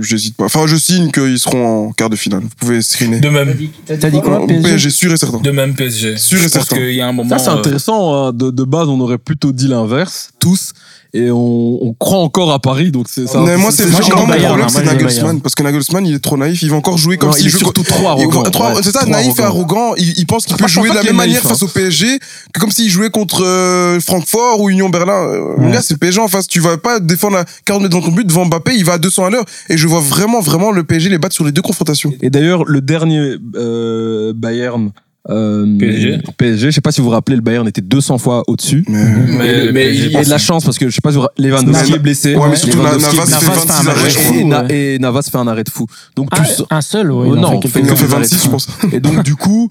j'hésite 0.00 0.36
pas. 0.36 0.44
Enfin, 0.44 0.66
je 0.66 0.76
signe 0.76 1.10
qu'ils 1.10 1.38
seront 1.38 1.88
en 1.88 1.92
quart 1.92 2.10
de 2.10 2.16
finale. 2.16 2.42
Vous 2.42 2.48
pouvez 2.58 2.82
screener. 2.82 3.20
De 3.20 3.28
même. 3.28 3.56
T'as 3.86 4.10
dit 4.10 4.20
quoi, 4.20 4.46
PSG 4.46 4.62
PSG, 4.62 4.90
sûr 4.90 5.12
et 5.12 5.16
certain. 5.16 5.40
De 5.40 5.50
même 5.50 5.74
PSG. 5.74 6.16
Sûr 6.18 6.42
et 6.44 6.48
certain. 6.48 6.76
qu'il 6.76 6.92
y 6.94 7.00
a 7.00 7.08
un 7.08 7.12
moment. 7.12 7.30
Ça 7.30 7.38
c'est 7.38 7.50
euh, 7.50 7.54
intéressant. 7.58 8.14
hein. 8.26 8.32
De, 8.32 8.50
de 8.50 8.62
base, 8.64 8.88
on 8.88 9.00
aurait 9.00 9.18
plutôt 9.18 9.52
dit 9.52 9.66
l'inverse, 9.68 10.30
tous. 10.38 10.72
Et 11.14 11.30
on, 11.30 11.84
on 11.84 11.92
croit 11.92 12.20
encore 12.20 12.52
à 12.52 12.58
Paris, 12.58 12.90
donc 12.90 13.06
c'est 13.06 13.26
ça. 13.26 13.40
Mais 13.40 13.58
moi, 13.58 13.70
c'est 13.70 13.84
mon 13.86 13.98
problème, 13.98 14.44
hein, 14.62 14.66
c'est 14.70 14.80
dit 14.80 14.86
Nagelsmann. 14.86 15.42
Parce 15.42 15.54
que 15.54 15.62
Nagelsmann, 15.62 16.06
il 16.06 16.14
est 16.14 16.18
trop 16.20 16.38
naïf. 16.38 16.62
Il 16.62 16.70
va 16.70 16.76
encore 16.76 16.96
jouer 16.96 17.18
comme 17.18 17.28
Non, 17.28 17.34
s'il 17.34 17.50
joue- 17.50 17.58
surtout 17.58 17.82
trop 17.82 18.08
arrogant. 18.08 18.42
C'est 18.82 18.92
ça, 18.92 19.04
naïf 19.04 19.38
et 19.38 19.42
arrogant. 19.42 19.94
Il, 19.98 20.14
il 20.18 20.26
pense 20.26 20.46
qu'il 20.46 20.56
peut 20.58 20.66
jouer 20.68 20.88
de 20.88 20.94
la 20.94 21.02
même 21.02 21.16
manière 21.16 21.42
face 21.42 21.62
au 21.62 21.68
PSG 21.68 22.18
que 22.54 22.60
comme 22.60 22.70
s'il 22.70 22.88
jouait 22.88 23.10
contre 23.10 23.44
euh, 23.44 24.00
Francfort 24.00 24.60
ou 24.62 24.70
Union 24.70 24.88
Berlin. 24.88 25.12
Euh, 25.28 25.54
Mon 25.58 25.66
Ouais. 25.66 25.72
gars, 25.72 25.82
c'est 25.82 25.92
le 25.94 25.98
PSG 25.98 26.18
en 26.18 26.28
face. 26.28 26.46
Tu 26.48 26.60
vas 26.60 26.78
pas 26.78 26.98
défendre 26.98 27.36
à 27.36 27.44
40 27.66 27.82
mètres 27.82 27.94
dans 27.94 28.00
ton 28.06 28.12
but 28.12 28.26
devant 28.26 28.46
Mbappé. 28.46 28.72
Il 28.74 28.84
va 28.86 28.94
à 28.94 28.98
200 28.98 29.26
à 29.26 29.30
l'heure. 29.30 29.44
Et 29.68 29.76
je 29.76 29.86
vois 29.86 30.00
vraiment, 30.00 30.40
vraiment 30.40 30.70
le 30.70 30.82
PSG 30.82 31.10
les 31.10 31.18
battre 31.18 31.34
sur 31.34 31.44
les 31.44 31.52
deux 31.52 31.60
confrontations. 31.62 32.12
Et 32.22 32.30
d'ailleurs, 32.30 32.64
le 32.64 32.80
dernier 32.80 33.36
euh, 33.54 34.32
Bayern. 34.34 34.90
Euh, 35.30 35.66
PSG. 35.78 36.18
PSG, 36.36 36.66
je 36.66 36.74
sais 36.74 36.80
pas 36.80 36.90
si 36.90 37.00
vous 37.00 37.04
vous 37.06 37.12
rappelez, 37.12 37.36
le 37.36 37.42
Bayern 37.42 37.66
était 37.68 37.80
200 37.80 38.18
fois 38.18 38.42
au-dessus. 38.48 38.84
Mais, 38.88 39.04
Mais, 39.04 39.36
Mais, 39.38 39.72
mais 39.72 39.94
il 39.94 40.10
y 40.10 40.16
a 40.16 40.24
de 40.24 40.28
la 40.30 40.38
chance 40.38 40.64
parce 40.64 40.78
que 40.78 40.88
je 40.88 40.94
sais 40.94 41.00
pas 41.00 41.12
si 41.12 41.18
vous 41.18 41.26
Lewandowski 41.38 41.92
est 41.94 41.98
blessé. 41.98 42.34
Ouais, 42.34 42.48
mais 42.50 42.56
surtout, 42.56 42.78
Lewandowski 42.78 43.16
Navas 43.16 43.26
fait 43.26 43.36
blessé. 43.36 43.46
Navas 43.46 43.60
fait 43.60 43.66
26 43.66 43.70
un 43.70 43.74
arrêts, 43.86 44.00
arrêt 44.00 44.10
je 44.10 44.18
fou, 44.18 44.32
crois. 44.32 44.40
Et, 44.40 44.44
Na- 44.44 44.64
et 44.70 44.98
Navas 44.98 45.22
fait 45.30 45.38
un 45.38 45.46
arrêt 45.46 45.64
de 45.64 45.70
fou. 45.70 45.86
Donc 46.16 46.28
Ah, 46.32 46.40
tu 46.42 46.62
un 46.70 46.80
seul, 46.80 47.12
ouais. 47.12 47.28
Il 47.28 47.32
en 47.34 47.36
non, 47.36 47.48
fait 47.50 47.56
on 47.56 47.60
fait 47.70 47.82
quelques-uns. 47.82 47.86
Il 47.86 47.92
en 47.92 47.96
fait 47.96 48.06
quelques 48.06 48.10
26, 48.32 48.44
je 48.44 48.48
pense. 48.50 48.68
Et 48.92 49.00
donc 49.00 49.22
du 49.22 49.36
coup, 49.36 49.68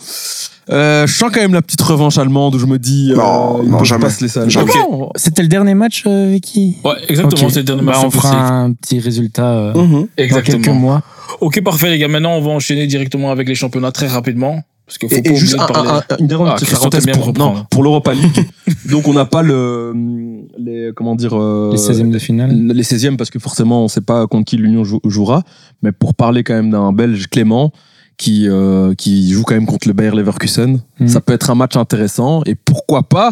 euh, 0.70 1.06
je 1.06 1.14
sens 1.14 1.30
quand 1.34 1.41
même 1.41 1.54
la 1.54 1.62
petite 1.62 1.82
revanche 1.82 2.18
allemande 2.18 2.56
où 2.56 2.60
je 2.60 2.66
me 2.66 2.80
dis, 2.80 3.12
euh, 3.12 3.16
Non, 3.18 3.60
ils 3.64 3.70
non, 3.70 3.78
peuvent 3.80 3.86
jamais. 3.88 4.02
pas 4.06 4.10
se 4.10 4.22
laisser 4.24 4.39
aller. 4.39 4.49
Jamais. 4.49 4.72
Ah 4.74 4.86
bon 4.89 5.10
C'était 5.16 5.41
le 5.41 5.47
dernier 5.49 5.74
match, 5.74 6.04
euh, 6.08 6.30
Vicky 6.32 6.78
Ouais, 6.86 6.93
exactement, 7.10 7.41
Ok. 7.47 7.52
c'est 7.52 7.60
le 7.60 7.64
dernier 7.66 7.82
Bah, 7.84 7.91
match 7.91 8.02
on 8.04 8.08
de 8.08 8.14
fera 8.14 8.47
un 8.49 8.72
petit 8.72 8.99
résultat 8.99 9.47
euh, 9.47 9.74
Mhm. 9.74 9.91
dans 9.93 10.08
quelques 10.16 10.38
Exactement. 10.38 10.76
mois. 10.76 11.02
Ok, 11.41 11.62
parfait, 11.62 11.89
les 11.89 11.97
gars. 11.97 12.08
Maintenant, 12.08 12.36
on 12.38 12.41
va 12.41 12.52
enchaîner 12.52 12.88
directement 12.88 13.32
avec 13.32 13.47
les 13.47 13.56
championnats 13.56 13.91
très 13.91 14.08
rapidement. 14.08 14.62
Parce 14.86 14.98
faut 15.00 15.08
Et, 15.08 15.10
pas 15.10 15.16
et 15.16 15.20
oublier 15.20 15.36
juste 15.38 15.56
de 15.58 15.62
un- 15.62 15.66
parler. 15.68 15.90
un- 15.90 15.96
un- 15.98 16.18
une 16.18 16.28
dernière 16.28 16.56
Ah, 16.60 16.66
parenthèse 16.72 17.06
pour, 17.08 17.34
non, 17.38 17.66
pour 17.70 17.84
l'Europa 17.84 18.14
League. 18.14 18.46
donc 18.92 19.08
on 19.08 19.14
n'a 19.14 19.26
pas 19.26 19.42
le 19.42 19.94
les 20.58 20.92
comment 20.96 21.16
dire 21.16 21.32
euh, 21.34 21.70
Les 21.72 21.78
16e 21.78 22.12
de 22.12 22.20
finale. 22.20 22.52
les 22.52 22.84
16e 22.84 23.16
parce 23.16 23.30
que 23.30 23.40
forcément 23.40 23.84
on 23.84 23.88
sait 23.88 24.02
pas 24.02 24.28
contre 24.28 24.46
qui 24.46 24.58
l'Union 24.58 24.84
jou- 24.84 25.00
jouera. 25.06 25.44
Mais 25.82 25.92
pour 25.94 26.14
parler 26.14 26.44
quand 26.44 26.54
même 26.56 26.72
d'un 26.72 26.92
Belge 26.92 27.28
Clément 27.30 27.72
qui 28.18 28.48
euh, 28.50 28.94
qui 28.96 29.32
joue 29.32 29.44
quand 29.44 29.56
même 29.56 29.66
contre 29.66 29.88
le 29.88 29.94
Bayer 29.94 30.12
Leverkusen, 30.12 30.82
Mhm. 31.00 31.08
ça 31.08 31.22
peut 31.22 31.34
être 31.34 31.50
un 31.50 31.56
match 31.56 31.78
intéressant 31.78 32.42
et 32.46 32.56
pourquoi 32.56 33.04
pas 33.04 33.32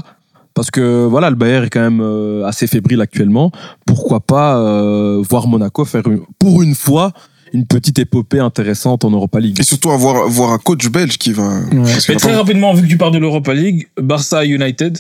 parce 0.56 0.72
que 0.72 1.06
voilà, 1.06 1.30
le 1.30 1.36
Bayern 1.38 1.64
est 1.66 1.70
quand 1.70 1.80
même 1.82 2.02
euh, 2.02 2.46
assez 2.46 2.68
fébrile 2.68 3.00
actuellement. 3.02 3.52
Pourquoi 3.86 4.20
pas 4.20 4.58
euh, 4.58 5.22
voir 5.30 5.48
Monaco 5.48 5.86
faire 5.86 6.08
une- 6.08 6.22
pour 6.40 6.62
une 6.64 6.76
fois 6.76 7.12
une 7.54 7.66
petite 7.66 8.00
épopée 8.00 8.40
intéressante 8.40 9.04
en 9.06 9.12
Europa 9.12 9.40
League. 9.40 9.60
Et 9.60 9.64
surtout 9.64 9.92
avoir, 9.92 10.26
avoir 10.26 10.52
un 10.52 10.58
coach 10.58 10.88
belge 10.90 11.18
qui 11.18 11.34
va. 11.34 11.62
que 11.70 11.76
Mais 12.12 12.16
très 12.18 12.36
rapidement, 12.36 12.74
vu 12.74 12.84
que 12.84 12.88
tu 12.88 12.98
parles 12.98 13.14
de 13.14 13.18
l'Europa 13.20 13.54
League, 13.54 13.88
Barça 14.00 14.46
United. 14.46 14.98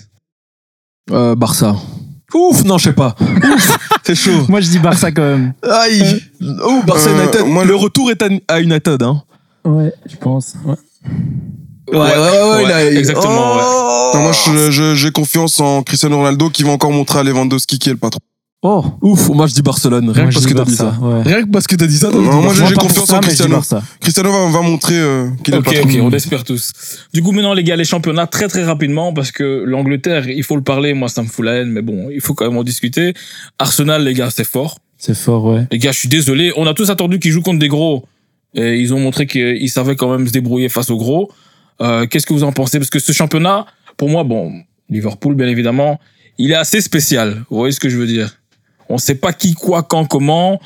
Euh, 1.11 1.35
Barça. 1.35 1.75
Ouf, 2.33 2.63
non, 2.63 2.77
je 2.77 2.85
sais 2.85 2.93
pas. 2.93 3.15
Ouf, 3.19 3.77
c'est 4.03 4.15
chaud. 4.15 4.45
Moi, 4.47 4.61
je 4.61 4.69
dis 4.69 4.79
Barça 4.79 5.11
quand 5.11 5.23
même. 5.23 5.53
Aïe. 5.63 6.21
Oh, 6.63 6.81
Barça 6.85 7.09
Euh, 7.09 7.23
United. 7.23 7.45
moi, 7.47 7.65
le 7.65 7.75
retour 7.75 8.11
est 8.11 8.21
à, 8.21 8.29
à 8.47 8.59
United, 8.61 9.01
hein. 9.01 9.23
Ouais, 9.65 9.91
je 10.07 10.15
pense. 10.17 10.53
Ouais. 10.65 10.75
Ouais, 11.91 11.97
ouais, 11.97 12.07
ouais, 12.07 12.65
ouais, 12.65 12.95
exactement, 12.97 13.55
ouais. 13.55 13.63
Oh. 13.63 14.11
Non, 14.13 14.21
moi, 14.21 14.31
je- 14.31 14.69
je- 14.69 14.93
j'ai 14.95 15.11
confiance 15.11 15.59
en 15.59 15.81
Cristiano 15.81 16.17
Ronaldo 16.17 16.49
qui 16.51 16.61
va 16.63 16.71
encore 16.71 16.91
montrer 16.91 17.19
à 17.19 17.23
Lewandowski 17.23 17.79
qui 17.79 17.89
est 17.89 17.93
le 17.93 17.97
patron. 17.97 18.19
Oh, 18.61 18.83
Ouf, 19.01 19.29
moi 19.29 19.47
je 19.47 19.53
dis 19.53 19.61
Barcelone. 19.61 20.09
Rien 20.09 20.23
moi, 20.23 20.31
que 20.31 20.33
parce 20.33 20.45
dis 20.45 20.51
que 20.53 20.57
t'as 20.57 20.65
dit 20.65 20.75
ça. 20.75 20.83
Barça. 20.85 21.01
Ouais. 21.01 21.21
Rien 21.21 21.43
que 21.43 21.49
parce 21.49 21.65
que 21.65 21.75
t'as 21.77 21.87
dit 21.87 21.97
ça, 21.97 22.09
t'as 22.11 22.17
dit 22.17 22.25
Non, 22.25 22.41
moi, 22.41 22.53
j'ai 22.53 22.73
confiance 22.75 23.07
ça, 23.07 23.17
en 23.17 23.21
Cristiano. 23.21 23.61
Cristiano 24.01 24.31
va, 24.33 24.51
va 24.51 24.61
montrer 24.61 24.99
euh, 24.99 25.29
qu'il 25.45 25.53
est 25.53 25.57
Ok, 25.57 25.73
ok, 25.81 25.97
on 26.01 26.09
l'espère 26.09 26.43
tous. 26.43 26.73
Du 27.13 27.23
coup, 27.23 27.31
maintenant, 27.31 27.53
les 27.53 27.63
gars, 27.63 27.77
les 27.77 27.85
championnats, 27.85 28.27
très 28.27 28.49
très 28.49 28.65
rapidement, 28.65 29.13
parce 29.13 29.31
que 29.31 29.63
l'Angleterre, 29.65 30.27
il 30.27 30.43
faut 30.43 30.57
le 30.57 30.61
parler, 30.61 30.93
moi, 30.93 31.07
ça 31.07 31.23
me 31.23 31.29
fout 31.29 31.45
la 31.45 31.53
haine, 31.53 31.69
mais 31.69 31.81
bon, 31.81 32.09
il 32.11 32.19
faut 32.19 32.33
quand 32.33 32.45
même 32.45 32.57
en 32.57 32.63
discuter. 32.65 33.13
Arsenal, 33.59 34.03
les 34.03 34.13
gars, 34.13 34.29
c'est 34.29 34.43
fort. 34.43 34.79
C'est 34.97 35.15
fort, 35.15 35.45
ouais. 35.45 35.65
Les 35.71 35.79
gars, 35.79 35.93
je 35.93 35.99
suis 35.99 36.09
désolé. 36.09 36.51
On 36.57 36.67
a 36.67 36.73
tous 36.73 36.89
attendu 36.89 37.19
qu'ils 37.19 37.31
jouent 37.31 37.41
contre 37.41 37.59
des 37.59 37.69
gros. 37.69 38.05
Et 38.55 38.77
ils 38.77 38.93
ont 38.93 38.99
montré 38.99 39.25
qu'ils 39.25 39.69
savaient 39.69 39.95
quand 39.95 40.11
même 40.11 40.27
se 40.27 40.33
débrouiller 40.33 40.67
face 40.67 40.89
aux 40.89 40.97
gros. 40.97 41.31
Euh, 41.81 42.07
Qu'est-ce 42.07 42.25
que 42.25 42.33
vous 42.33 42.43
en 42.43 42.51
pensez? 42.51 42.77
Parce 42.77 42.89
que 42.89 42.99
ce 42.99 43.13
championnat, 43.13 43.67
pour 43.95 44.09
moi, 44.09 44.25
bon, 44.25 44.51
Liverpool, 44.89 45.35
bien 45.35 45.47
évidemment, 45.47 45.97
il 46.37 46.51
est 46.51 46.55
assez 46.55 46.81
spécial. 46.81 47.45
Vous 47.49 47.57
voyez 47.57 47.71
ce 47.71 47.79
que 47.79 47.87
je 47.87 47.97
veux 47.97 48.07
dire? 48.07 48.38
On 48.89 48.97
sait 48.97 49.15
pas 49.15 49.33
qui, 49.33 49.53
quoi, 49.53 49.83
quand, 49.83 50.05
comment. 50.05 50.59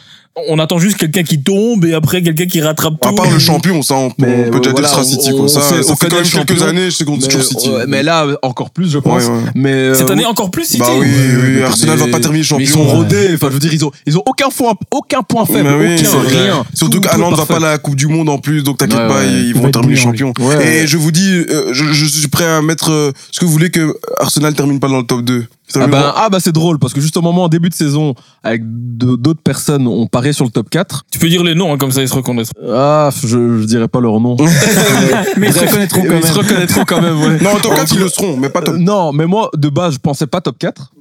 On 0.50 0.58
attend 0.58 0.80
juste 0.80 0.98
quelqu'un 0.98 1.22
qui 1.22 1.44
tombe 1.44 1.86
et 1.86 1.94
après 1.94 2.24
quelqu'un 2.24 2.48
qui 2.48 2.60
rattrape 2.60 2.96
tout. 3.00 3.08
À 3.08 3.14
part 3.14 3.30
le 3.30 3.38
champion, 3.38 3.84
ça, 3.84 3.94
on, 3.94 4.10
peut- 4.10 4.16
Mais, 4.26 4.46
on 4.48 4.50
peut 4.52 4.62
déjà 4.62 4.72
voilà, 4.72 5.04
City, 5.04 5.30
on- 5.32 5.36
quoi. 5.36 5.46
on 5.46 5.48
Ça, 5.48 5.62
sait- 5.62 5.84
ça 5.84 5.96
fait 5.96 6.08
quand 6.10 6.16
même 6.16 6.26
quelques 6.48 6.64
années, 6.64 6.90
c'est 6.90 7.06
contre 7.06 7.22
Mais, 7.22 7.28
toujours 7.28 7.44
City. 7.46 7.70
ouais, 7.70 7.84
mais 7.88 8.02
là, 8.02 8.26
encore 8.42 8.72
plus, 8.72 8.90
je 8.90 8.98
pense. 8.98 9.26
Ouais, 9.26 9.30
ouais. 9.30 9.42
Mais, 9.54 9.94
Cette 9.94 10.10
euh, 10.10 10.14
année, 10.14 10.26
encore 10.26 10.50
plus 10.50 10.66
City. 10.66 10.80
Bah 10.80 10.88
oui, 10.98 11.06
oui, 11.08 11.50
mais- 11.58 11.62
Arsenal 11.62 12.00
va 12.00 12.08
pas 12.08 12.20
terminer 12.20 12.40
mais 12.40 12.44
champion. 12.44 12.66
ils 12.66 12.68
sont 12.68 12.84
rodés. 12.84 13.30
Enfin, 13.36 13.50
je 13.50 13.54
veux 13.54 13.60
dire, 13.60 13.74
ils 13.76 13.86
ont, 13.86 13.92
ils 14.08 14.18
ont 14.18 14.24
aucun 14.26 14.50
point, 14.50 14.74
aucun 14.90 15.22
point 15.22 15.46
faible. 15.46 15.70
Mais 15.70 15.98
oui, 16.00 16.04
aucun, 16.04 16.28
rien. 16.28 16.66
Surtout 16.74 16.98
Tout- 17.00 17.08
qu'Aland 17.08 17.30
va 17.36 17.46
pas 17.46 17.58
à 17.58 17.60
la 17.60 17.78
Coupe 17.78 17.96
du 17.96 18.08
Monde 18.08 18.28
en 18.30 18.40
plus, 18.40 18.64
donc 18.64 18.80
t'inquiète 18.80 18.98
Ouais, 19.02 19.08
pas, 19.08 19.20
ouais. 19.20 19.28
ils 19.32 19.48
Il 19.50 19.54
vont 19.54 19.70
terminer 19.70 19.96
champion. 19.98 20.34
Ouais, 20.40 20.78
Et 20.80 20.88
je 20.88 20.98
vous 20.98 21.12
dis, 21.12 21.30
euh, 21.32 21.72
je, 21.74 21.84
je 21.94 22.06
suis 22.08 22.28
prêt 22.30 22.46
à 22.46 22.64
mettre 22.64 22.90
euh, 22.90 23.12
ce 23.32 23.40
que 23.40 23.46
vous 23.46 23.52
voulez 23.52 23.70
que 23.70 23.96
Arsenal 24.20 24.56
termine 24.56 24.80
pas 24.80 24.88
dans 24.88 24.98
le 24.98 25.04
top 25.06 25.22
2. 25.22 25.46
Ah 25.76 25.88
bah, 25.88 26.14
ah 26.18 26.30
bah 26.30 26.40
c'est 26.42 26.52
drôle 26.52 26.78
parce 26.78 26.94
que 26.94 27.00
juste 27.02 27.16
au 27.18 27.22
moment 27.22 27.46
en 27.46 27.48
début 27.48 27.70
de 27.70 27.74
saison 27.74 28.16
avec 28.44 28.62
d'autres 28.66 29.42
personnes 29.42 29.88
on 29.88 30.08
pariait 30.08 30.34
sur 30.34 30.46
le 30.46 30.52
top 30.52 30.70
4 30.70 31.06
Tu 31.12 31.20
peux 31.20 31.30
dire 31.30 31.44
les 31.44 31.56
noms, 31.56 31.74
hein, 31.74 31.78
comme 31.78 31.92
ça 31.92 32.02
ils 32.02 32.10
se 32.10 32.14
reconnaîtront. 32.14 32.54
ah 32.70 33.10
je, 33.24 33.28
je 33.60 33.64
dirais 33.66 33.88
pas 33.88 34.02
leur 34.02 34.20
nom 34.20 34.36
Mais 35.38 35.48
ils 35.48 35.54
se 35.54 35.60
reconnaîtront 35.60 36.02
quand 36.04 36.18
ils 36.18 36.24
se 36.24 36.28
même. 36.34 36.38
reconnaîtront 36.46 36.86
quand 36.86 37.02
même 37.02 37.20
ouais. 37.22 37.40
Non, 37.42 37.58
top 37.62 37.76
4, 37.76 37.94
ils 37.94 38.00
le 38.02 38.10
seront, 38.10 38.38
mais 38.38 38.50
pas 38.50 38.62
top 38.62 38.76
Euh, 38.76 38.78
non 38.78 39.14
mais 39.14 39.26
moi 39.26 39.50
de 39.56 39.70
base 39.70 39.94
je 39.96 40.00
pensais 40.00 40.28
pas 40.28 40.42
top 40.42 40.58
4 40.60 40.92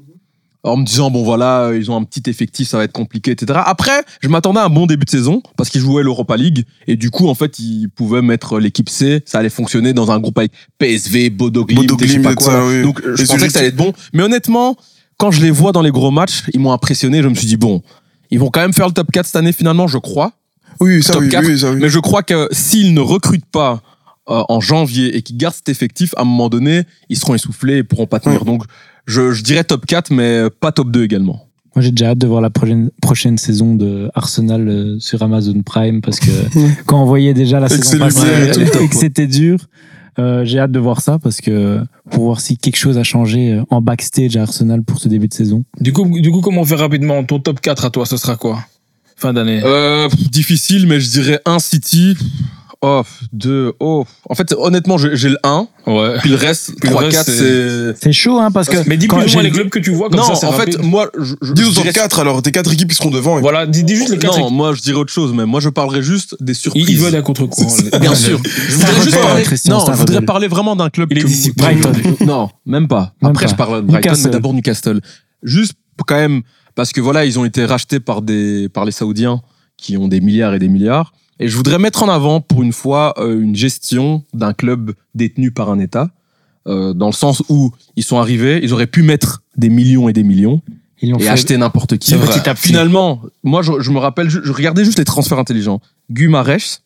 en 0.64 0.76
me 0.76 0.84
disant 0.84 1.10
bon 1.10 1.24
voilà 1.24 1.62
euh, 1.66 1.76
ils 1.78 1.90
ont 1.90 1.96
un 1.96 2.04
petit 2.04 2.28
effectif 2.30 2.68
ça 2.68 2.76
va 2.78 2.84
être 2.84 2.92
compliqué 2.92 3.32
etc 3.32 3.58
après 3.66 4.02
je 4.20 4.28
m'attendais 4.28 4.60
à 4.60 4.64
un 4.64 4.68
bon 4.68 4.86
début 4.86 5.04
de 5.04 5.10
saison 5.10 5.42
parce 5.56 5.70
qu'ils 5.70 5.80
jouaient 5.80 6.02
l'Europa 6.04 6.36
League 6.36 6.64
et 6.86 6.96
du 6.96 7.10
coup 7.10 7.28
en 7.28 7.34
fait 7.34 7.58
ils 7.58 7.88
pouvaient 7.88 8.22
mettre 8.22 8.58
l'équipe 8.60 8.88
C 8.88 9.22
ça 9.26 9.38
allait 9.38 9.50
fonctionner 9.50 9.92
dans 9.92 10.10
un 10.12 10.20
groupe 10.20 10.38
avec 10.38 10.52
PSV 10.78 11.30
Bodo 11.30 11.64
Glimt 11.64 11.80
Bodo 11.88 11.96
et 12.04 12.06
je 12.06 12.12
sais 12.12 12.18
pas 12.20 12.34
quoi 12.34 12.46
ça, 12.52 12.64
oui. 12.66 12.82
donc 12.82 13.00
euh, 13.00 13.16
je 13.16 13.22
Et 13.22 13.26
pensais 13.26 13.46
que 13.46 13.52
ça 13.52 13.58
allait 13.58 13.68
être 13.68 13.76
bon 13.76 13.92
mais 14.12 14.22
honnêtement 14.22 14.76
quand 15.16 15.30
je 15.32 15.42
les 15.42 15.50
vois 15.50 15.72
dans 15.72 15.82
les 15.82 15.90
gros 15.90 16.10
matchs 16.10 16.44
ils 16.52 16.60
m'ont 16.60 16.72
impressionné 16.72 17.22
je 17.22 17.28
me 17.28 17.34
suis 17.34 17.46
dit 17.46 17.56
bon 17.56 17.82
ils 18.30 18.38
vont 18.38 18.50
quand 18.50 18.60
même 18.60 18.72
faire 18.72 18.86
le 18.86 18.92
top 18.94 19.10
4 19.10 19.26
cette 19.26 19.36
année 19.36 19.52
finalement 19.52 19.88
je 19.88 19.98
crois 19.98 20.32
Oui, 20.80 21.02
ça, 21.02 21.12
Top 21.14 21.22
oui, 21.22 21.28
4, 21.28 21.44
oui, 21.46 21.58
ça, 21.58 21.70
oui. 21.72 21.78
mais 21.80 21.88
je 21.88 21.98
crois 21.98 22.22
que 22.22 22.48
s'ils 22.52 22.94
ne 22.94 23.00
recrutent 23.00 23.50
pas 23.50 23.82
euh, 24.30 24.42
en 24.48 24.60
janvier 24.60 25.16
et 25.16 25.22
qui 25.22 25.34
gardent 25.34 25.54
cet 25.56 25.68
effectif, 25.68 26.14
à 26.16 26.22
un 26.22 26.24
moment 26.24 26.48
donné, 26.48 26.84
ils 27.08 27.18
seront 27.18 27.34
essoufflés 27.34 27.78
et 27.78 27.82
pourront 27.82 28.06
pas 28.06 28.20
tenir. 28.20 28.44
Donc, 28.44 28.62
je, 29.07 29.32
je 29.32 29.42
dirais 29.42 29.64
top 29.64 29.86
4, 29.86 30.11
mais 30.11 30.44
pas 30.61 30.72
top 30.72 30.90
2 30.90 31.05
également. 31.05 31.46
Moi, 31.74 31.82
j'ai 31.82 31.90
déjà 31.90 32.11
hâte 32.11 32.18
de 32.18 32.26
voir 32.26 32.42
la 32.42 32.50
prochaine, 32.50 32.90
prochaine 33.00 33.38
saison 33.38 33.74
de 33.74 34.11
Arsenal 34.14 34.68
euh, 34.68 34.98
sur 34.98 35.22
Amazon 35.22 35.62
Prime 35.62 36.03
parce 36.03 36.20
que 36.20 36.30
quand 36.86 37.03
on 37.03 37.07
voyait 37.07 37.32
déjà 37.32 37.61
la 37.61 37.68
saison 37.68 37.98
passée 37.98 38.26
et 38.61 38.88
que 38.88 38.94
c'était 38.94 39.26
dur, 39.26 39.59
euh, 40.18 40.44
j'ai 40.44 40.59
hâte 40.59 40.72
de 40.72 40.78
voir 40.78 41.00
ça 41.00 41.18
parce 41.18 41.40
que 41.40 41.80
pour 42.11 42.24
voir 42.24 42.40
si 42.40 42.59
quelque 42.59 42.76
chose 42.76 42.98
a 42.98 43.03
changé 43.03 43.53
euh, 43.53 43.62
en 43.70 43.80
backstage 43.80 44.36
à 44.36 44.42
Arsenal 44.42 44.82
pour 44.82 44.98
ce 44.98 45.09
début 45.09 45.28
de 45.28 45.34
saison. 45.34 45.64
Du 45.80 45.94
coup, 45.94 46.07
du 46.20 46.30
coup, 46.30 46.42
comment 46.42 46.61
on 46.61 46.64
fait 46.66 46.74
rapidement? 46.74 47.24
Ton 47.24 47.40
top 47.40 47.61
4 47.61 47.86
à 47.86 47.90
toi, 47.90 48.05
ce 48.05 48.18
sera 48.18 48.36
quoi? 48.36 48.59
Fin 49.16 49.32
d'année. 49.32 49.62
Euh, 49.64 50.09
difficile, 50.30 50.86
mais 50.86 51.00
je 51.00 51.11
dirais 51.11 51.40
un 51.46 51.59
City. 51.59 52.16
Oh, 52.85 53.03
deux, 53.33 53.72
oh. 53.78 54.05
En 54.28 54.35
fait, 54.35 54.53
honnêtement, 54.59 54.99
j'ai 54.99 55.14
j'ai 55.14 55.28
le 55.28 55.39
1, 55.45 55.68
Ouais. 55.87 56.16
puis 56.18 56.30
le 56.30 56.35
reste, 56.37 56.72
Puis 56.80 56.89
le 56.89 56.95
3, 56.97 57.03
reste, 57.03 57.16
4, 57.16 57.26
c'est- 57.30 57.95
c'est... 58.03 58.12
Chaud, 58.12 58.41
hein, 58.41 58.51
parce 58.51 58.68
que. 58.68 58.76
Mais 58.89 58.97
dis 58.97 59.07
plus 59.07 59.18
ou 59.18 59.28
j'ai- 59.28 59.35
moins 59.35 59.43
les 59.45 59.53
clubs 59.53 59.68
que 59.68 59.78
tu 59.78 59.93
vois, 59.93 60.09
comme 60.11 60.18
Non, 60.18 60.35
ça, 60.35 60.49
en 60.49 60.51
rapide. 60.51 60.78
fait, 60.78 60.83
moi, 60.83 61.09
je, 61.16 61.35
je, 61.43 61.53
Dis 61.53 61.62
je 61.62 61.68
au 61.68 61.72
top 61.72 61.83
dirais- 61.85 61.93
4 61.95 62.18
alors, 62.18 62.43
tes 62.43 62.51
4 62.51 62.72
équipes 62.72 62.89
qui 62.89 62.97
seront 62.97 63.11
devant. 63.11 63.39
et- 63.39 63.41
Voilà, 63.41 63.66
dis, 63.66 63.85
dis 63.85 63.95
juste 63.95 64.09
les 64.11 64.18
4 64.18 64.37
Non, 64.37 64.51
moi, 64.51 64.74
je 64.74 64.80
dirais 64.83 64.99
autre 64.99 65.12
chose, 65.12 65.33
mais 65.33 65.47
moi, 65.47 65.61
je 65.61 65.68
parlerai 65.68 66.03
juste 66.03 66.37
des 66.41 66.55
surprises. 66.55 66.89
Il, 66.89 66.95
il 66.97 66.99
veut 67.01 67.07
aller 67.07 67.18
à 67.18 67.22
contre-courant. 67.22 67.72
Bien 68.01 68.14
sûr. 68.16 68.41
Je 68.68 68.74
voudrais 68.74 69.03
juste 69.03 69.20
parler, 69.20 69.43
Christian, 69.45 69.78
non, 69.78 69.87
je 69.87 69.93
voudrais 69.99 70.22
parler 70.22 70.49
vraiment 70.49 70.74
d'un 70.74 70.91
club 70.91 71.09
Il 71.12 71.18
est 71.18 71.24
discipliné. 71.24 71.74
Brighton. 71.80 71.93
Non, 72.26 72.51
même 72.66 72.89
pas. 72.89 73.14
Après, 73.22 73.47
je 73.47 73.55
parle 73.55 73.83
de 73.83 73.87
Brighton, 73.87 74.14
mais 74.24 74.30
d'abord 74.30 74.55
Newcastle. 74.55 75.01
Juste 75.45 75.74
quand 76.07 76.16
même, 76.16 76.43
parce 76.74 76.93
que 76.93 77.01
voilà, 77.01 77.24
ils 77.26 77.39
ont 77.39 77.45
été 77.45 77.64
rachetés 77.64 78.01
par 78.01 78.22
des, 78.22 78.68
par 78.68 78.85
les 78.85 78.93
Saoudiens 78.93 79.41
qui 79.76 79.97
ont 79.97 80.09
des 80.09 80.20
milliards 80.20 80.55
et 80.55 80.59
des 80.59 80.68
milliards. 80.68 81.12
Et 81.41 81.49
je 81.49 81.57
voudrais 81.57 81.78
mettre 81.78 82.03
en 82.03 82.09
avant, 82.09 82.41
pour 82.41 82.62
une 82.62 82.72
fois, 82.72 83.14
euh, 83.18 83.41
une 83.41 83.57
gestion 83.57 84.24
d'un 84.33 84.53
club 84.53 84.93
détenu 85.14 85.51
par 85.51 85.70
un 85.70 85.78
État. 85.78 86.11
euh, 86.68 86.93
dans 86.95 87.07
le 87.07 87.12
sens 87.12 87.43
où 87.49 87.72
ils 87.97 88.05
sont 88.05 88.18
arrivés, 88.18 88.61
ils 88.62 88.72
auraient 88.72 88.87
pu 88.87 89.03
mettre 89.03 89.43
des 89.57 89.68
millions 89.68 90.09
et 90.09 90.12
des 90.12 90.22
millions 90.22 90.62
Ils 91.01 91.11
et 91.14 91.18
fait 91.18 91.28
acheter 91.28 91.57
n'importe 91.57 91.99
qui. 91.99 92.11
C'est 92.11 92.16
vrai. 92.16 92.39
petit 92.39 92.49
à 92.49 92.55
petit. 92.55 92.68
Finalement, 92.68 93.20
moi, 93.43 93.62
je, 93.62 93.72
je 93.80 93.91
me 93.91 93.99
rappelle, 93.99 94.30
je, 94.30 94.41
je 94.45 94.53
regardais 94.53 94.85
juste 94.85 94.99
les 94.99 95.05
transferts 95.05 95.39
intelligents. 95.41 95.80
Gumarèche, 96.11 96.78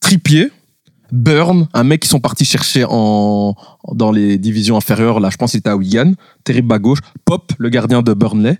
Trippier, 0.00 0.50
Burn, 1.12 1.68
un 1.74 1.84
mec 1.84 2.00
qui 2.00 2.08
sont 2.08 2.20
partis 2.20 2.44
chercher 2.44 2.84
en, 2.88 3.54
dans 3.92 4.10
les 4.10 4.38
divisions 4.38 4.76
inférieures, 4.76 5.20
là, 5.20 5.28
je 5.30 5.36
pense 5.36 5.50
qu'il 5.50 5.58
était 5.58 5.68
à 5.70 5.76
Wigan, 5.76 6.12
terrible 6.44 6.72
à 6.72 6.78
gauche, 6.78 7.00
Pop, 7.24 7.52
le 7.58 7.68
gardien 7.68 8.02
de 8.02 8.14
Burnley. 8.14 8.58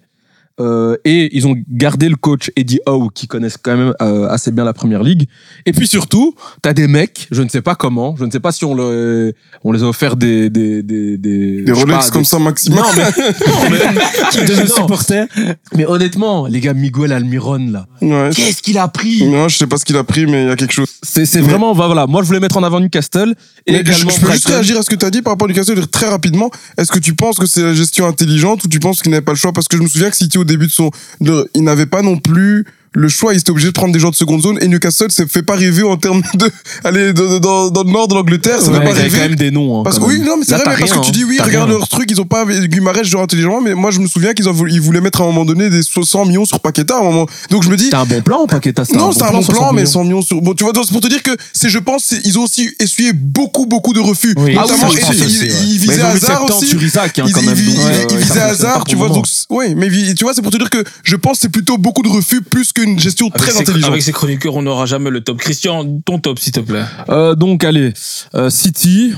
Euh, 0.58 0.96
et 1.04 1.36
ils 1.36 1.46
ont 1.46 1.54
gardé 1.70 2.08
le 2.08 2.16
coach 2.16 2.50
Eddie 2.56 2.80
Howe, 2.86 3.10
qui 3.14 3.26
connaissent 3.26 3.58
quand 3.58 3.76
même 3.76 3.92
euh, 4.00 4.26
assez 4.28 4.50
bien 4.50 4.64
la 4.64 4.72
première 4.72 5.02
ligue. 5.02 5.28
Et 5.66 5.72
puis 5.72 5.86
surtout, 5.86 6.34
t'as 6.62 6.72
des 6.72 6.88
mecs, 6.88 7.28
je 7.30 7.42
ne 7.42 7.48
sais 7.50 7.60
pas 7.60 7.74
comment, 7.74 8.16
je 8.18 8.24
ne 8.24 8.30
sais 8.30 8.40
pas 8.40 8.52
si 8.52 8.64
on, 8.64 8.74
le, 8.74 9.34
on 9.64 9.72
les 9.72 9.82
a 9.82 9.86
offert 9.86 10.16
des 10.16 10.48
des 10.48 10.82
des 10.82 11.18
des, 11.18 11.62
Des 11.62 11.72
Rolex 11.72 12.06
pas, 12.06 12.10
comme 12.12 12.22
des- 12.22 12.28
ça, 12.28 12.38
maximum. 12.38 12.78
Non 12.86 13.70
mais, 13.70 13.78
non, 13.78 13.84
mais 13.94 14.00
qui 14.30 14.44
de 14.46 14.54
nos 14.54 14.60
Non. 14.68 14.74
supporters. 14.74 15.26
mais 15.74 15.84
honnêtement, 15.86 16.46
les 16.46 16.60
gars, 16.60 16.72
Miguel 16.74 17.12
Almiron 17.12 17.58
là, 17.70 17.86
Ouais. 18.00 18.30
qu'est-ce 18.34 18.62
qu'il 18.62 18.78
a 18.78 18.88
pris? 18.88 19.24
Non, 19.26 19.48
je 19.48 19.56
sais 19.58 19.66
pas 19.66 19.76
ce 19.76 19.84
qu'il 19.84 19.96
a 19.96 20.04
pris, 20.04 20.24
mais 20.26 20.44
il 20.44 20.48
y 20.48 20.50
a 20.50 20.56
quelque 20.56 20.72
chose. 20.72 20.88
C'est 21.02 21.40
vraiment 21.40 21.72
voilà. 21.74 22.06
Moi, 22.06 22.22
je 22.22 22.26
voulais 22.28 22.40
mettre 22.40 22.56
en 22.56 22.62
avant 22.62 22.80
Newcastle 22.80 23.34
et 23.66 23.72
Mais 23.72 23.76
je, 23.78 23.80
également 23.82 24.10
je 24.10 24.20
peux 24.20 24.32
juste 24.32 24.48
réagir 24.48 24.78
à 24.78 24.82
ce 24.82 24.88
que 24.90 24.94
tu 24.96 25.04
as 25.04 25.10
dit 25.10 25.20
par 25.22 25.34
rapport 25.34 25.46
à 25.46 25.50
Newcastle 25.50 25.74
dire 25.74 25.90
très 25.90 26.08
rapidement. 26.08 26.50
Est-ce 26.78 26.90
que 26.90 26.98
tu 26.98 27.14
penses 27.14 27.36
que 27.36 27.46
c'est 27.46 27.62
la 27.62 27.74
gestion 27.74 28.06
intelligente 28.06 28.64
ou 28.64 28.68
tu 28.68 28.80
penses 28.80 29.02
qu'il 29.02 29.10
n'avait 29.10 29.20
pas 29.24 29.32
le 29.32 29.36
choix? 29.38 29.52
Parce 29.52 29.68
que 29.68 29.76
je 29.76 29.82
me 29.82 29.88
souviens 29.88 30.08
que 30.10 30.16
City, 30.16 30.38
au 30.38 30.44
début 30.46 30.66
de 30.66 30.72
son. 30.72 30.90
il 31.20 31.62
n'avait 31.62 31.86
pas 31.86 32.02
non 32.02 32.16
plus 32.18 32.64
le 32.96 33.08
choix. 33.08 33.34
Il 33.34 33.38
était 33.40 33.50
obligé 33.50 33.68
de 33.68 33.72
prendre 33.72 33.92
des 33.92 34.00
gens 34.00 34.10
de 34.10 34.14
seconde 34.16 34.42
zone 34.42 34.58
et 34.60 34.68
Newcastle 34.68 35.10
ça 35.10 35.24
fait 35.26 35.42
pas 35.42 35.54
rêver 35.54 35.82
en 35.82 35.96
termes 35.96 36.22
de. 36.34 36.50
Allez, 36.84 37.12
de- 37.12 37.38
dans, 37.38 37.70
dans 37.70 37.82
le 37.84 37.90
nord 37.90 38.08
de 38.08 38.14
l'Angleterre, 38.14 38.60
ça 38.60 38.70
Ouais, 38.70 38.78
fait 38.78 38.84
pas 38.84 38.90
ils 38.90 38.96
rêver. 39.02 39.18
quand 39.18 39.24
même 39.28 39.34
des 39.36 39.50
noms. 39.50 39.80
hein, 39.80 39.82
Parce 39.84 39.98
que 39.98 40.04
oui, 40.04 40.18
non, 40.20 40.36
mais 40.38 40.44
c'est 40.44 40.54
vrai, 40.54 40.64
t'as 40.64 40.70
mais 40.72 40.78
parce 40.78 40.92
rien, 40.92 41.00
que 41.00 41.06
tu 41.06 41.12
dis 41.12 41.24
oui, 41.24 41.36
t'as 41.38 41.44
regarde 41.44 41.68
rien. 41.68 41.78
leur 41.78 41.88
truc, 41.88 42.10
ils 42.10 42.20
ont 42.20 42.24
pas 42.24 42.44
Guimarães 42.46 43.02
genre 43.04 43.22
intelligemment, 43.22 43.60
mais 43.60 43.74
moi 43.74 43.90
je 43.90 44.00
me 44.00 44.06
souviens 44.06 44.32
qu'ils 44.32 44.46
ils 44.70 44.80
voulaient 44.80 45.00
mettre 45.00 45.20
à 45.20 45.24
un 45.24 45.26
moment 45.26 45.44
donné 45.44 45.68
des 45.70 45.82
100 45.82 46.24
millions 46.24 46.44
sur 46.46 46.60
Paqueta 46.60 46.96
à 46.96 47.00
un 47.00 47.04
moment. 47.04 47.26
Donc 47.50 47.62
je 47.64 47.68
me 47.70 47.76
dis, 47.76 47.84
C'était 47.84 47.96
un 47.96 48.06
bon 48.06 48.22
plan, 48.22 48.46
Paqueta. 48.46 48.82
non, 48.94 49.12
c'est 49.12 49.22
un 49.22 49.30
bon 49.30 49.42
60 49.42 49.54
plan, 49.54 49.72
mais 49.72 49.82
millions. 49.82 49.92
100 49.92 50.04
millions 50.04 50.22
sur. 50.22 50.40
Bon, 50.40 50.54
tu 50.54 50.64
vois, 50.64 50.72
donc, 50.72 50.84
c'est 50.86 50.92
pour 50.92 51.00
te 51.02 51.08
dire 51.08 51.22
que 51.22 51.30
c'est, 51.52 51.68
je 51.68 51.78
pense, 51.78 52.14
ils 52.24 52.38
ont 52.38 52.44
aussi 52.44 52.70
essuyé 52.80 53.12
beaucoup, 53.12 53.66
beaucoup 53.66 53.92
de 53.92 54.00
refus. 54.00 54.34
Oui. 54.38 54.54
Notamment, 54.54 54.86
Ah 54.86 54.88
oui, 54.92 55.00
ils, 55.02 55.20
ouais. 55.42 55.48
ils 55.66 55.78
visaient 55.78 56.02
ils 56.14 56.20
70 56.20 56.52
aussi. 56.52 56.66
sur 56.68 56.82
Isaac, 56.82 57.18
hein, 57.18 57.24
Ils, 57.26 57.32
quand 57.32 57.40
ils- 57.42 57.46
même. 57.46 57.58
ils- 57.58 57.78
euh, 57.80 58.04
ils 58.10 58.16
visaient 58.16 58.68
pour 58.74 58.84
tu 58.84 58.96
vois. 58.96 59.08
Donc, 59.08 59.26
oui, 59.50 59.74
mais 59.76 59.88
tu 60.14 60.24
vois, 60.24 60.32
c'est 60.34 60.42
pour 60.42 60.50
te 60.52 60.56
dire 60.56 60.70
que 60.70 60.82
je 61.02 61.16
pense 61.16 61.34
que 61.34 61.38
c'est 61.42 61.48
plutôt 61.48 61.78
beaucoup 61.78 62.02
de 62.02 62.08
refus 62.08 62.40
plus 62.42 62.72
qu'une 62.86 62.98
gestion 62.98 63.28
Avec 63.28 63.38
très 63.40 63.60
intelligente. 63.60 63.90
avec 63.90 64.02
ces 64.02 64.12
chroniqueurs, 64.12 64.54
on 64.54 64.62
n'aura 64.62 64.86
jamais 64.86 65.10
le 65.10 65.20
top. 65.20 65.38
Christian, 65.38 66.00
ton 66.04 66.18
top, 66.18 66.38
s'il 66.38 66.52
te 66.52 66.60
plaît. 66.60 66.84
Euh, 67.08 67.34
donc, 67.34 67.64
allez, 67.64 67.92
euh, 68.34 68.50
City, 68.50 69.12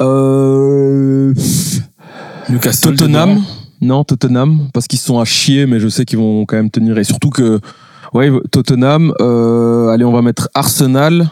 euh, 0.00 1.32
Newcastle. 2.48 2.96
Tottenham. 2.96 3.42
Non, 3.80 4.04
Tottenham, 4.04 4.68
parce 4.72 4.86
qu'ils 4.86 4.98
sont 4.98 5.20
à 5.20 5.24
chier, 5.24 5.66
mais 5.66 5.78
je 5.80 5.88
sais 5.88 6.04
qu'ils 6.04 6.18
vont 6.18 6.46
quand 6.46 6.56
même 6.56 6.70
tenir. 6.70 6.96
Et 6.98 7.04
surtout 7.04 7.30
que, 7.30 7.60
ouais, 8.14 8.30
Tottenham, 8.50 9.12
euh, 9.20 9.88
allez, 9.88 10.04
on 10.04 10.12
va 10.12 10.22
mettre 10.22 10.48
Arsenal 10.54 11.28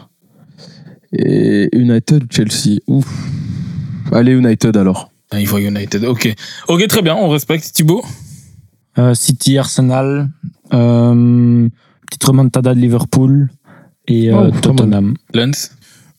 et 1.11 1.69
United 1.73 2.23
ou 2.23 2.27
Chelsea. 2.29 2.79
Ouf. 2.87 3.05
Allez, 4.11 4.33
United 4.33 4.77
alors. 4.77 5.09
Ah, 5.31 5.39
Il 5.39 5.47
faut 5.47 5.57
United. 5.57 6.03
Ok. 6.05 6.31
Ok, 6.67 6.87
très 6.87 7.01
bien, 7.01 7.15
on 7.15 7.29
respecte. 7.29 7.71
Thibaut? 7.73 8.03
City, 9.13 9.57
Arsenal, 9.57 10.29
euh, 10.73 11.69
petite 12.07 12.23
remontada 12.23 12.73
de 12.73 12.79
Liverpool 12.79 13.49
et 14.07 14.29
euh, 14.29 14.49
Oh, 14.49 14.59
Tottenham. 14.61 15.15
Lens 15.33 15.71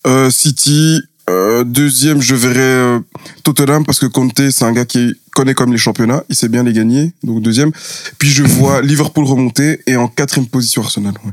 Euh, 0.06 0.30
City, 0.30 1.00
euh, 1.30 1.64
deuxième, 1.64 2.20
je 2.20 2.34
verrais 2.34 2.58
euh, 2.58 3.00
Tottenham 3.42 3.84
parce 3.84 3.98
que 3.98 4.06
Conte, 4.06 4.50
c'est 4.50 4.64
un 4.64 4.72
gars 4.72 4.84
qui 4.84 5.14
connaît 5.34 5.54
comme 5.54 5.72
les 5.72 5.78
championnats, 5.78 6.22
il 6.28 6.34
sait 6.36 6.48
bien 6.48 6.62
les 6.62 6.72
gagner, 6.72 7.12
donc 7.22 7.42
deuxième. 7.42 7.70
Puis 8.18 8.28
je 8.28 8.42
vois 8.42 8.82
Liverpool 8.90 9.24
remonter 9.24 9.80
et 9.86 9.96
en 9.96 10.08
quatrième 10.08 10.46
position 10.48 10.82
Arsenal. 10.82 11.14
Ouais. 11.24 11.32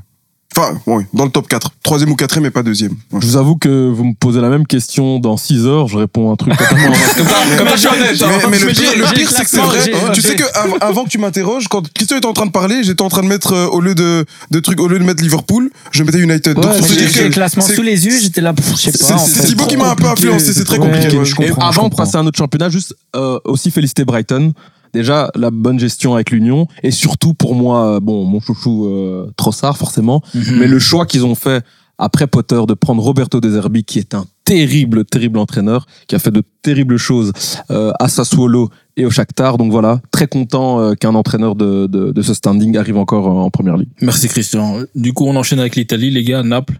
Enfin, 0.58 0.78
ouais, 0.86 1.08
dans 1.14 1.24
le 1.24 1.32
top 1.32 1.47
4. 1.47 1.72
Troisième 1.82 2.12
ou 2.12 2.16
quatrième, 2.18 2.43
mais 2.43 2.52
pas 2.52 2.62
deuxième. 2.62 2.91
Ouais. 3.12 3.22
Je 3.22 3.26
vous 3.28 3.38
avoue 3.38 3.56
que 3.56 3.89
vous 3.89 4.04
me 4.04 4.14
posez 4.14 4.41
la 4.41 4.49
même 4.49 4.68
question 4.68 5.18
dans 5.20 5.38
6 5.38 5.66
heures, 5.66 5.88
je 5.88 5.97
réponds 5.97 6.32
un 6.32 6.36
truc 6.36 6.58
totalement 6.58 6.88
comme 7.18 7.26
ça. 7.28 7.36
Mais, 7.49 7.56
Comme 7.58 7.68
ça, 7.70 7.76
je 7.76 7.80
suis 7.80 7.88
honnête, 7.88 8.22
hein. 8.43 8.47
mais 8.52 8.60
le 8.60 8.68
pire, 8.68 8.91
le 8.97 9.14
pire, 9.14 9.32
c'est 9.32 9.43
que 9.43 9.49
c'est 9.49 9.62
vrai. 9.62 9.91
Tu 10.14 10.22
sais 10.22 10.36
que 10.36 10.43
av- 10.54 10.76
avant 10.82 11.06
que 11.06 11.10
tu 11.10 11.18
m'interroges, 11.20 11.68
quand 11.70 11.82
Christian 11.93 12.18
était 12.18 12.26
en 12.28 12.34
train 12.34 12.45
de 12.47 12.52
parler, 12.52 12.84
j'étais 12.84 13.02
en 13.02 13.08
train 13.10 13.22
de 13.24 13.28
mettre 13.28 13.54
euh, 13.54 13.68
au 13.68 13.80
lieu 13.80 13.95
de 13.95 14.26
de 14.52 14.60
trucs, 14.60 14.80
au 14.82 14.88
lieu 14.89 14.99
de 14.99 15.04
mettre 15.06 15.24
Liverpool, 15.24 15.70
je 15.91 16.04
mettais 16.04 16.20
United. 16.20 16.56
Donc 16.56 16.66
Ouais, 16.66 16.78
pour 16.80 16.88
dire 16.88 17.08
j'ai 17.10 17.24
le 17.24 17.30
classement 17.30 17.64
c'est- 17.64 17.76
sous 17.76 17.82
les 17.82 18.06
yeux, 18.06 18.20
j'étais 18.22 18.41
là, 18.41 18.54
pff, 18.54 18.72
je 18.72 18.76
sais 18.76 18.91
c'est- 18.91 19.08
pas. 19.08 19.14
en 19.16 19.18
c'est 19.26 19.41
fait. 19.41 19.47
Thibaut 19.47 19.66
qui 19.68 19.78
m'a 19.78 19.91
un 19.91 19.95
peu 19.95 20.08
influencé, 20.08 20.54
c'est 20.54 20.66
très 20.66 20.78
compliqué. 20.80 21.18
avant 21.62 21.88
de 21.88 21.95
passer 21.95 22.18
à 22.18 22.20
un 22.20 22.28
autre 22.28 22.38
championnat, 22.38 22.70
juste 22.70 22.93
euh, 23.16 23.39
aussi 23.45 23.72
féliciter 23.72 24.04
Brighton. 24.04 24.54
Déjà, 24.93 25.31
la 25.35 25.51
bonne 25.51 25.79
gestion 25.79 26.15
avec 26.15 26.31
l'Union. 26.31 26.67
Et 26.83 26.91
surtout, 26.91 27.33
pour 27.33 27.55
moi, 27.55 27.95
euh, 27.95 27.99
bon, 27.99 28.25
mon 28.25 28.39
chouchou 28.39 28.87
euh, 28.87 29.31
Trossard, 29.37 29.77
forcément. 29.77 30.21
Mais 30.33 30.67
le 30.67 30.79
choix 30.79 31.05
qu'ils 31.05 31.25
ont 31.25 31.35
fait 31.35 31.63
après 31.97 32.25
Potter 32.25 32.59
de 32.67 32.73
prendre 32.73 33.01
Roberto 33.03 33.39
De 33.39 33.49
Zerbi, 33.49 33.83
qui 33.83 33.99
est 33.99 34.15
un 34.15 34.25
terrible, 34.43 35.05
terrible 35.05 35.37
entraîneur, 35.37 35.85
qui 36.07 36.15
a 36.15 36.19
fait 36.19 36.31
de 36.31 36.41
terribles 36.63 36.97
choses 36.97 37.31
euh, 37.69 37.91
à 37.99 38.07
Sassuolo 38.07 38.69
et 38.97 39.05
au 39.05 39.11
Shakhtar. 39.11 39.57
Donc 39.57 39.71
voilà, 39.71 40.01
très 40.11 40.27
content 40.27 40.79
euh, 40.79 40.93
qu'un 40.95 41.13
entraîneur 41.13 41.55
de, 41.55 41.85
de, 41.87 42.11
de 42.11 42.21
ce 42.21 42.33
standing 42.33 42.75
arrive 42.75 42.97
encore 42.97 43.27
en 43.27 43.49
première 43.51 43.77
ligue. 43.77 43.89
Merci 44.01 44.27
Christian. 44.27 44.79
Du 44.95 45.13
coup, 45.13 45.25
on 45.25 45.35
enchaîne 45.35 45.59
avec 45.59 45.75
l'Italie, 45.75 46.09
les 46.09 46.23
gars. 46.23 46.41
Naples. 46.43 46.79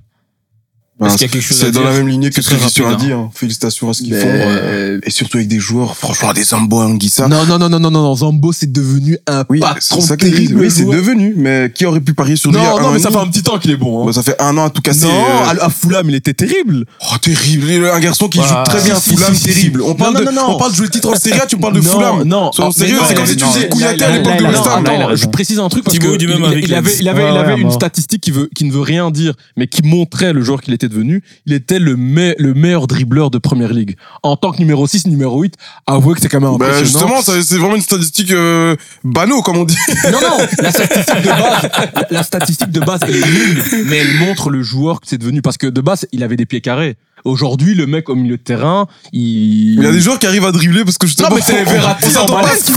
Est-ce 1.04 1.18
qu'il 1.18 1.28
y 1.28 1.30
a 1.30 1.34
quelque 1.34 1.42
chose 1.44 1.58
C'est 1.58 1.72
dans 1.72 1.84
la 1.84 1.92
même 1.92 2.08
lignée 2.08 2.30
que 2.30 2.42
ce 2.42 2.50
que 2.50 2.56
Christian 2.56 2.90
a 2.90 2.96
dit. 2.96 3.12
hein. 3.12 3.30
Félicitations 3.34 3.90
à 3.90 3.94
ce 3.94 4.02
qu'ils 4.04 4.16
font. 4.16 4.28
euh, 4.28 5.00
Et 5.04 5.10
surtout 5.10 5.38
avec 5.38 5.48
des 5.48 5.60
joueurs, 5.60 5.96
franchement, 5.98 6.32
des 6.34 6.44
Zambo 6.44 6.80
Anguissa. 6.82 7.28
Non, 7.28 7.46
non, 7.46 7.58
non, 7.58 7.70
non, 7.70 7.80
non, 7.80 7.92
non, 7.92 8.16
Zambo, 8.16 8.52
c'est 8.54 8.72
devenu 8.72 9.18
un 9.28 9.44
Oui, 9.50 9.60
patron 9.60 10.00
c'est 10.02 10.08
ça 10.08 10.18
terrible. 10.18 10.60
Oui, 10.60 10.70
c'est 10.70 10.86
devenu. 10.86 11.34
Mais 11.36 11.72
qui 11.74 11.86
aurait 11.86 12.02
pu 12.02 12.14
parier 12.14 12.36
sur 12.36 12.52
lui 12.52 12.58
Non, 12.60 12.80
non, 12.80 12.92
mais 12.92 13.00
ça 13.00 13.10
fait 13.12 13.18
un 13.18 13.28
petit 13.28 13.44
temps 13.44 13.58
qu'il 13.58 13.72
est 13.72 13.78
bon. 13.78 14.02
hein. 14.02 14.06
Bah, 14.06 14.14
Ça 14.14 14.24
fait 14.24 14.36
un 14.42 14.58
an 14.58 14.66
à 14.66 14.70
tout 14.70 14.82
casser. 14.82 15.06
non, 15.08 15.12
euh, 15.12 15.56
à, 15.62 15.70
Fulham, 15.70 16.08
il 16.10 16.16
était 16.16 16.34
terrible. 16.34 16.86
Oh, 17.12 17.18
terrible. 17.22 17.90
Un 17.94 18.00
garçon 18.00 18.28
qui 18.28 18.38
joue 18.40 18.64
très 18.66 18.82
bien 18.84 18.96
à 18.96 19.00
si, 19.00 19.16
Fulham, 19.16 19.34
si, 19.34 19.40
si. 19.42 19.48
terrible. 19.54 19.82
On 19.82 19.96
parle, 19.96 20.14
Non, 20.14 20.20
de, 20.20 20.26
non, 20.26 20.32
non, 20.34 20.48
non. 20.50 20.56
on 20.56 20.60
parle 20.60 20.72
de 20.72 20.76
jouer 20.78 20.86
le 20.86 20.92
titre 20.92 21.10
en 21.12 21.16
Serie 21.16 21.40
A, 21.40 21.46
tu 21.46 21.58
parles 21.58 21.74
de 21.74 21.82
Non, 21.82 21.92
Fulham. 21.92 22.24
non. 22.26 22.52
Mais 22.60 22.72
sérieux, 22.72 22.98
non, 22.98 23.04
c'est 23.08 23.16
comme 23.16 23.26
si 23.26 23.36
tu 23.38 23.44
non, 23.44 23.52
disais 23.52 23.70
Kouyaté 23.70 24.04
à 24.04 24.12
l'époque 24.12 24.38
de 24.38 24.44
West 24.46 24.68
Ham. 24.68 24.86
Je 25.16 25.26
précise 25.28 25.60
un 25.60 25.70
truc 25.70 25.84
parce 25.84 25.98
que 25.98 26.08
il, 26.22 26.74
avait, 26.74 26.94
il 27.00 27.08
avait, 27.10 27.24
Ouais, 27.24 27.30
il 27.32 27.38
avait 27.38 27.54
ouais, 27.54 27.60
une 27.62 27.72
statistique 27.72 28.22
qui, 28.22 28.32
veut, 28.32 28.50
qui 28.56 28.64
ne 28.66 28.72
veut 28.72 28.82
rien 28.82 29.12
dire, 29.12 29.34
mais 29.58 29.68
qui 29.68 29.82
montrait 29.84 30.34
le 30.34 30.42
joueur 30.44 30.62
qu'il 30.62 30.74
était 30.74 30.88
devenu. 30.92 31.24
Il 31.46 31.54
était 31.54 31.80
le, 31.80 31.96
me- 31.96 32.36
le 32.38 32.54
meilleur 32.54 32.86
dribbleur 32.88 33.32
de 33.32 33.38
première 33.40 33.74
ligue. 33.74 33.96
En 34.24 34.36
tant 34.36 34.52
que 34.52 34.60
numéro 34.60 34.86
6, 34.86 35.08
numéro 35.08 35.42
8, 35.42 35.56
avouez 35.88 36.14
que 36.16 36.22
c'est 36.22 36.30
quand 36.30 36.40
même 36.42 36.58
Bah, 36.58 36.68
impressionnant. 36.68 36.86
justement, 36.86 37.22
ça- 37.22 37.42
c'est 37.42 37.58
vraiment 37.58 37.76
une 37.76 37.82
statistique 37.82 38.32
euh, 38.32 38.76
bano, 39.04 39.42
comme 39.42 39.58
on 39.58 39.64
dit. 39.66 39.78
Non, 40.12 40.20
non, 40.22 40.38
la 40.62 40.72
statistique 40.72 41.22
de 41.24 41.30
base, 41.30 41.70
la, 41.96 42.08
la 42.12 42.24
statistique 42.24 42.72
de 42.72 42.80
base, 42.82 43.00
elle 43.08 43.16
est 43.16 43.26
nulle, 43.26 43.64
mais 43.88 43.98
elle 43.98 44.18
montre 44.20 44.50
le 44.50 44.62
joueur 44.62 45.02
que 45.02 45.08
c'est 45.08 45.18
devenu. 45.18 45.42
Parce 45.42 45.58
que 45.58 45.68
de 45.68 45.82
base, 45.82 46.06
il 46.12 46.24
avait 46.24 46.36
des 46.38 46.46
pieds 46.46 46.62
carrés. 46.62 46.96
Aujourd'hui, 47.26 47.76
le 47.76 47.88
mec 47.88 48.10
au 48.10 48.16
milieu 48.16 48.38
de 48.38 48.42
terrain, 48.42 48.88
il. 49.14 49.76
Il 49.76 49.84
y 49.84 49.86
a 49.88 49.92
des 49.92 50.00
joueurs 50.00 50.20
qui 50.20 50.28
arrivent 50.28 50.46
à 50.46 50.52
dribbler 50.52 50.84
parce 50.86 50.98
que 50.98 51.08
justement. 51.08 51.30
Non, 51.30 51.36
mais 51.36 51.42
c'est 51.42 51.64
Verratti 51.64 52.18
en 52.18 52.26
balèze. 52.26 52.72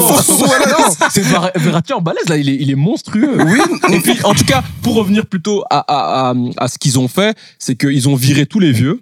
C'est 1.11 1.23
Ver- 1.23 1.51
Verratti 1.57 1.93
en 1.93 2.01
balèze, 2.01 2.29
là, 2.29 2.37
il 2.37 2.49
est, 2.49 2.57
il 2.61 2.71
est 2.71 2.75
monstrueux. 2.75 3.37
Oui. 3.47 3.59
Et 3.93 4.01
puis, 4.01 4.17
en 4.25 4.35
tout 4.35 4.45
cas, 4.45 4.63
pour 4.83 4.95
revenir 4.97 5.27
plutôt 5.27 5.63
à, 5.71 5.79
à, 5.79 6.31
à, 6.31 6.35
à 6.59 6.69
ce 6.69 6.79
qu'ils 6.79 6.99
ont 6.99 7.09
fait, 7.09 7.37
c'est 7.59 7.77
qu'ils 7.77 8.09
ont 8.09 8.15
viré 8.17 8.47
tous 8.47 8.59
les 8.61 8.73
vieux. 8.73 9.01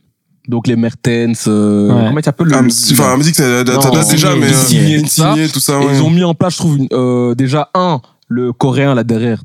Donc 0.49 0.67
les 0.67 0.75
Mertens, 0.75 1.45
euh, 1.47 1.89
Ouais. 1.89 2.05
comment 2.09 2.19
il 2.19 2.25
s'appelle 2.25 2.47
le- 2.49 2.55
Ah, 2.57 2.63
Enfin, 2.93 3.17
me 3.17 3.23
dit 3.23 3.31
que 3.31 3.37
ça 3.37 3.63
date 3.65 4.11
déjà, 4.11 4.35
mais. 4.35 4.47
Euh, 4.47 5.01
tout 5.03 5.09
ça. 5.09 5.31
Insigne, 5.33 5.49
tout 5.49 5.61
ça. 5.61 5.81
Ils 5.93 6.03
ont 6.03 6.11
mis 6.11 6.25
en 6.25 6.35
place, 6.35 6.55
je 6.55 6.59
trouve, 6.59 6.79
une- 6.79 6.89
euh, 6.93 7.35
déjà 7.37 7.71
un, 7.75 8.01
le 8.29 8.53
coréen 8.53 8.95
là 8.97 9.05
derrière. 9.05 9.43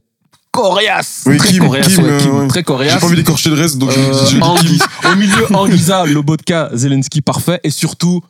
Coriace 0.57 1.21
Oui, 1.27 1.37
Très 1.37 1.49
Kim, 1.49 1.65
coriace, 1.65 1.87
Kim, 1.87 2.03
ouais, 2.03 2.17
Kim, 2.17 2.39
ouais. 2.39 2.47
très 2.47 2.59
J'ai 2.59 2.63
coriace. 2.63 2.99
pas 2.99 3.05
envie 3.05 3.15
d'écorcher 3.15 3.49
le 3.51 3.55
reste, 3.57 3.77
donc 3.77 3.91
je- 3.91 5.07
au 5.11 5.15
milieu, 5.15 5.55
Anguissa, 5.55 6.03
Lobotka, 6.07 6.69
Zelensky, 6.73 7.21
parfait. 7.21 7.59
Et 7.63 7.69
surtout, 7.69 8.21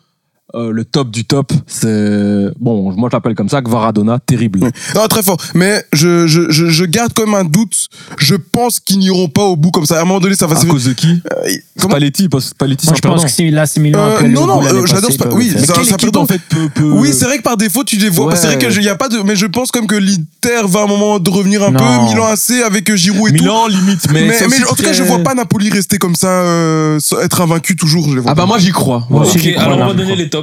euh, 0.55 0.71
le 0.71 0.85
top 0.85 1.11
du 1.11 1.25
top, 1.25 1.51
c'est. 1.67 2.47
Bon, 2.59 2.91
moi 2.93 3.09
je 3.11 3.15
l'appelle 3.15 3.35
comme 3.35 3.49
ça, 3.49 3.61
Varadona, 3.65 4.19
terrible. 4.19 4.59
Non, 4.95 5.07
très 5.09 5.21
fort. 5.23 5.37
Mais 5.53 5.83
je, 5.93 6.25
je, 6.27 6.49
je, 6.49 6.67
je 6.67 6.85
garde 6.85 7.11
quand 7.13 7.25
même 7.25 7.35
un 7.35 7.43
doute. 7.43 7.87
Je 8.17 8.35
pense 8.35 8.79
qu'ils 8.79 8.99
n'iront 8.99 9.27
pas 9.27 9.43
au 9.43 9.55
bout 9.57 9.71
comme 9.71 9.85
ça. 9.85 9.97
À 9.99 10.01
un 10.01 10.05
moment 10.05 10.19
donné, 10.19 10.35
ça 10.35 10.47
va 10.47 10.55
À 10.55 10.59
se 10.61 10.65
cause 10.65 10.85
de 10.85 10.93
qui 10.93 11.21
Euh, 11.31 11.49
comment- 11.79 11.91
Spalletti, 11.95 12.29
parce 12.29 12.45
que 12.45 12.49
Spalletti, 12.51 12.85
Moi, 12.85 12.95
c'est 12.95 13.03
je 13.03 13.09
pense 13.13 13.25
que 13.25 13.29
si 13.31 13.49
là, 13.51 13.65
c'est 13.65 13.79
Milan 13.81 13.99
Euh, 13.99 14.13
après 14.13 14.27
le 14.27 14.33
non, 14.33 14.47
non, 14.47 14.63
euh, 14.63 14.85
j'adore 14.85 15.11
Spa- 15.11 15.29
oui, 15.33 15.47
équipe, 15.53 16.15
en 16.15 16.25
fait, 16.25 16.41
peut. 16.49 16.69
peut- 16.73 17.11
c'est 17.11 17.25
vrai 17.25 17.37
que 17.39 17.43
par 17.43 17.57
défaut, 17.57 17.83
tu 17.83 17.97
les 17.97 18.09
vois. 18.09 18.27
Ouais. 18.27 18.35
C'est 18.35 18.47
vrai 18.47 18.57
qu'il 18.57 18.79
n'y 18.81 18.87
a 18.89 18.95
pas 18.95 19.09
de. 19.09 19.17
Mais 19.19 19.35
je 19.35 19.45
pense 19.47 19.73
même 19.75 19.87
que 19.87 19.95
l'Inter 19.95 20.65
va 20.65 20.81
à 20.81 20.83
un 20.83 20.87
moment 20.87 21.19
de 21.19 21.29
revenir 21.29 21.63
un 21.63 21.71
Non. 21.71 21.79
peu. 21.79 22.09
Milan 22.09 22.25
AC 22.27 22.61
avec 22.65 22.93
Giroud 22.95 23.29
et 23.29 23.33
Milan, 23.33 23.67
limite, 23.67 24.01
tout. 24.07 24.13
mais. 24.13 24.27
Mais, 24.27 24.33
c'est 24.33 24.47
mais 24.47 24.55
aussi 24.55 24.63
en 24.63 24.75
tout 24.75 24.83
cas, 24.83 24.93
je 24.93 25.03
vois 25.03 25.19
pas 25.19 25.33
Napoli 25.33 25.69
rester 25.69 25.97
comme 25.97 26.15
ça, 26.15 26.27
euh, 26.29 26.99
être 27.23 27.41
invaincu 27.41 27.75
toujours. 27.75 28.07
Je 28.09 28.15
les 28.15 28.21
vois 28.21 28.31
Ah 28.31 28.35
bah 28.35 28.45
moi 28.45 28.57
j'y 28.59 28.71
crois. 28.71 29.05
Ok, 29.09 29.45
alors 29.57 29.77
on 29.79 29.87
va 29.87 29.93
donner 29.93 30.15
les 30.15 30.29
tops. 30.29 30.36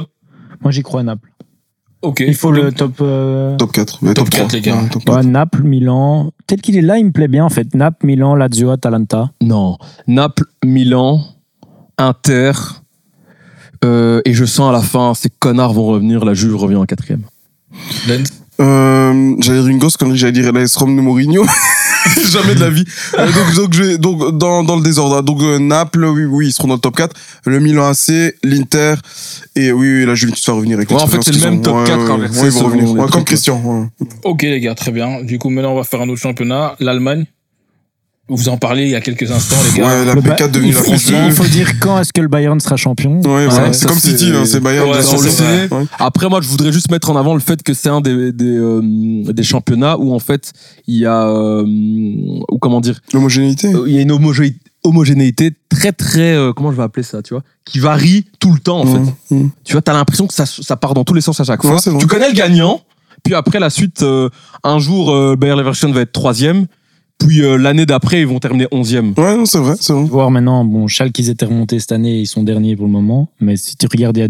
Moi, 0.61 0.71
j'y 0.71 0.81
crois 0.83 1.01
à 1.01 1.03
Naples. 1.03 1.31
Ok. 2.01 2.19
Il 2.25 2.35
faut 2.35 2.51
le 2.51 2.71
top. 2.71 2.93
euh, 3.01 3.55
Top 3.57 3.71
4. 3.71 4.03
ouais, 4.03 4.13
Top 4.13 4.25
top 4.25 4.33
4, 4.33 4.47
3. 4.47 4.57
les 4.57 4.61
gars. 4.61 4.75
Ouais, 4.81 4.89
top 4.89 5.03
4. 5.05 5.23
Naples, 5.25 5.63
Milan. 5.63 6.31
Tel 6.45 6.61
qu'il 6.61 6.77
est 6.77 6.81
là, 6.81 6.97
il 6.99 7.05
me 7.05 7.11
plaît 7.11 7.27
bien 7.27 7.43
en 7.45 7.49
fait. 7.49 7.73
Naples, 7.73 8.05
Milan, 8.05 8.35
Lazio, 8.35 8.69
Atalanta. 8.69 9.31
Non. 9.41 9.77
Naples, 10.07 10.45
Milan, 10.63 11.21
Inter. 11.97 12.51
euh, 13.83 14.21
et 14.25 14.33
je 14.33 14.45
sens 14.45 14.69
à 14.69 14.71
la 14.71 14.81
fin, 14.81 15.13
ces 15.13 15.29
connards 15.29 15.73
vont 15.73 15.85
revenir, 15.87 16.25
la 16.25 16.33
Juve 16.33 16.55
revient 16.55 16.75
en 16.75 16.85
quatrième. 16.85 17.23
Lens. 18.07 18.34
Euh, 18.61 19.35
j'allais 19.41 19.59
dire 19.59 19.67
une 19.67 19.79
gosse 19.79 19.97
connerie, 19.97 20.17
j'allais 20.17 20.31
dire 20.31 20.51
l'AS 20.53 20.75
Rome 20.77 20.95
de 20.95 21.01
Mourinho. 21.01 21.45
Jamais 22.29 22.55
de 22.55 22.59
la 22.59 22.69
vie. 22.69 22.85
Euh, 23.17 23.25
donc, 23.31 23.55
donc, 23.55 23.73
je, 23.73 23.95
donc 23.97 24.37
dans, 24.37 24.63
dans 24.63 24.75
le 24.75 24.83
désordre. 24.83 25.21
Donc, 25.23 25.41
euh, 25.41 25.59
Naples, 25.59 26.05
oui, 26.05 26.23
oui, 26.25 26.47
ils 26.47 26.51
seront 26.53 26.67
dans 26.67 26.75
le 26.75 26.79
top 26.79 26.95
4. 26.95 27.15
Le 27.45 27.59
Milan 27.59 27.87
AC, 27.87 28.35
l'Inter, 28.43 28.95
et 29.55 29.71
oui, 29.71 29.99
oui, 29.99 30.05
la 30.05 30.15
Juventus 30.15 30.45
va 30.47 30.53
revenir 30.53 30.77
avec 30.77 30.89
Ouais, 30.91 31.01
en 31.01 31.07
fait, 31.07 31.21
c'est 31.23 31.33
le 31.33 31.39
même 31.41 31.59
ont. 31.59 31.61
top 31.61 31.75
Ouais, 31.77 31.83
4 31.85 31.99
ouais, 32.05 32.11
inversé 32.11 32.41
ouais, 32.41 32.47
ils 32.47 32.53
vont 32.53 32.65
revenir. 32.65 33.09
comme. 33.11 33.23
Christian. 33.23 33.61
ouais. 33.99 34.07
Ok 34.23 34.41
les 34.43 34.59
gars, 34.59 34.75
très 34.75 34.91
bien. 34.91 35.23
Du 35.23 35.39
coup, 35.39 35.49
maintenant 35.49 35.71
on 35.73 35.75
va 35.75 35.83
faire 35.83 36.01
un 36.01 36.09
autre 36.09 36.21
championnat, 36.21 36.75
l'Allemagne. 36.79 37.25
Vous 38.27 38.49
en 38.49 38.57
parlez 38.57 38.85
il 38.85 38.89
y 38.89 38.95
a 38.95 39.01
quelques 39.01 39.29
instants, 39.31 39.55
les 39.71 39.79
gars. 39.79 39.87
Ouais, 39.87 40.05
la 40.05 40.13
Le 40.15 40.21
P4 40.21 40.27
Ba- 40.39 40.47
devenue 40.47 40.69
il 40.69 40.73
la 40.73 40.79
faut, 40.79 40.85
France 40.85 41.05
2. 41.05 41.13
il 41.27 41.31
faut 41.31 41.43
dire 41.43 41.79
quand 41.79 41.99
est-ce 41.99 42.11
que 42.11 42.21
le 42.21 42.27
Bayern 42.27 42.59
sera 42.59 42.75
champion. 42.75 43.21
Ouais, 43.21 43.45
voilà. 43.47 43.71
c'est 43.71 43.85
comme 43.87 43.99
c'est- 43.99 44.17
City, 44.17 44.31
hein, 44.33 44.45
c'est 44.45 44.59
Bayern. 44.61 44.89
Ouais. 44.89 45.67
Ouais. 45.71 45.85
Après, 45.99 46.27
moi, 46.27 46.41
je 46.41 46.47
voudrais 46.47 46.71
juste 46.71 46.89
mettre 46.89 47.11
en 47.11 47.15
avant 47.17 47.35
le 47.35 47.39
fait 47.39 47.61
que 47.61 47.75
c'est 47.75 47.89
un 47.89 48.01
des, 48.01 48.31
des, 48.31 48.45
euh, 48.57 48.81
des 49.31 49.43
championnats 49.43 49.97
où, 49.99 50.11
en 50.11 50.17
fait, 50.19 50.53
il 50.87 50.95
y 50.97 51.05
a, 51.05 51.27
euh, 51.27 51.63
ou 51.67 52.57
comment 52.59 52.81
dire, 52.81 52.99
L'homogénéité. 53.13 53.67
euh, 53.73 53.83
il 53.87 53.93
y 53.93 53.99
a 53.99 54.01
une 54.01 54.11
homogé- 54.11 54.55
homogénéité 54.83 55.51
très, 55.69 55.91
très, 55.91 56.33
euh, 56.35 56.51
comment 56.51 56.71
je 56.71 56.77
vais 56.77 56.83
appeler 56.83 57.03
ça, 57.03 57.21
tu 57.21 57.35
vois, 57.35 57.43
qui 57.63 57.77
varie 57.77 58.25
tout 58.39 58.53
le 58.53 58.59
temps, 58.59 58.79
en 58.79 58.85
fait. 58.87 58.99
Mmh, 59.35 59.37
mmh. 59.43 59.49
Tu 59.65 59.73
vois, 59.73 59.81
t'as 59.83 59.93
l'impression 59.93 60.25
que 60.25 60.33
ça, 60.33 60.45
ça 60.47 60.75
part 60.75 60.95
dans 60.95 61.03
tous 61.03 61.13
les 61.13 61.21
sens 61.21 61.39
à 61.39 61.43
chaque 61.43 61.63
Ouais, 61.63 61.77
fois. 61.79 61.97
tu 61.99 62.07
connais 62.07 62.29
le 62.29 62.33
gagnant, 62.35 62.81
puis 63.23 63.35
après 63.35 63.59
la 63.59 63.69
suite, 63.69 64.01
euh, 64.01 64.29
un 64.63 64.79
jour, 64.79 65.11
euh, 65.11 65.35
Bayer 65.35 65.55
Leverkusen 65.55 65.91
va 65.91 66.01
être 66.01 66.11
troisième, 66.11 66.65
puis 67.17 67.41
euh, 67.41 67.57
l'année 67.57 67.85
d'après, 67.85 68.21
ils 68.21 68.27
vont 68.27 68.39
terminer 68.39 68.67
onzième. 68.71 69.13
Ouais, 69.17 69.35
non, 69.35 69.45
c'est 69.45 69.57
vrai, 69.57 69.75
c'est 69.79 69.93
vrai. 69.93 70.03
Voir 70.03 70.31
maintenant, 70.31 70.65
bon, 70.65 70.87
Schalke, 70.87 71.17
ils 71.19 71.29
étaient 71.29 71.45
remontés 71.45 71.79
cette 71.79 71.91
année, 71.91 72.19
ils 72.19 72.27
sont 72.27 72.43
derniers 72.43 72.75
pour 72.75 72.85
le 72.85 72.91
moment. 72.91 73.29
Mais 73.39 73.57
si 73.57 73.77
tu 73.77 73.87
regardes 73.91 74.17
il 74.17 74.21
y 74.21 74.23
a 74.23 74.29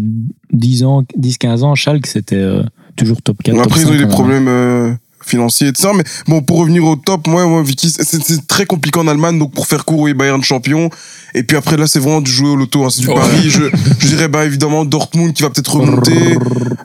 10 0.52 0.84
ans, 0.84 1.02
10-15 1.18 1.62
ans, 1.62 1.74
Schalke, 1.74 2.06
c'était 2.06 2.36
euh, 2.36 2.62
toujours 2.96 3.20
top 3.22 3.42
4. 3.42 3.54
Bon, 3.54 3.62
top 3.62 3.72
Après, 3.72 3.82
ils 3.82 3.88
ont 3.88 3.94
eu 3.94 3.98
5 3.98 4.04
des 4.06 4.10
problèmes 4.10 4.98
euh, 5.26 5.30
financiers 5.30 5.68
et 5.68 5.72
tout 5.72 5.82
ça. 5.82 5.92
Mais 5.94 6.04
bon, 6.28 6.42
pour 6.42 6.58
revenir 6.58 6.84
au 6.84 6.96
top, 6.96 7.26
moi, 7.26 7.46
moi 7.46 7.62
Vicky, 7.62 7.90
c'est- 7.90 8.46
très 8.46 8.66
compliqué 8.66 8.98
en 8.98 9.08
Allemagne. 9.08 9.38
Donc, 9.38 9.52
pour 9.52 9.66
faire 9.66 9.84
court, 9.84 10.00
oui, 10.00 10.14
Bayern 10.14 10.42
champion. 10.42 10.90
Et 11.34 11.42
puis 11.42 11.56
après, 11.56 11.76
là, 11.76 11.86
c'est 11.86 11.98
vraiment 11.98 12.20
du 12.20 12.30
jouer 12.30 12.48
au 12.50 12.56
loto. 12.56 12.84
hein, 12.84 12.88
c'est 12.90 13.02
du 13.02 13.08
Ouais. 13.08 13.14
pari. 13.14 13.50
Je, 13.50 13.62
je 13.98 14.06
dirais, 14.06 14.28
bah, 14.28 14.44
évidemment, 14.44 14.84
Dortmund 14.84 15.32
qui 15.34 15.42
va 15.42 15.50
peut-être 15.50 15.74
remonter. 15.76 16.38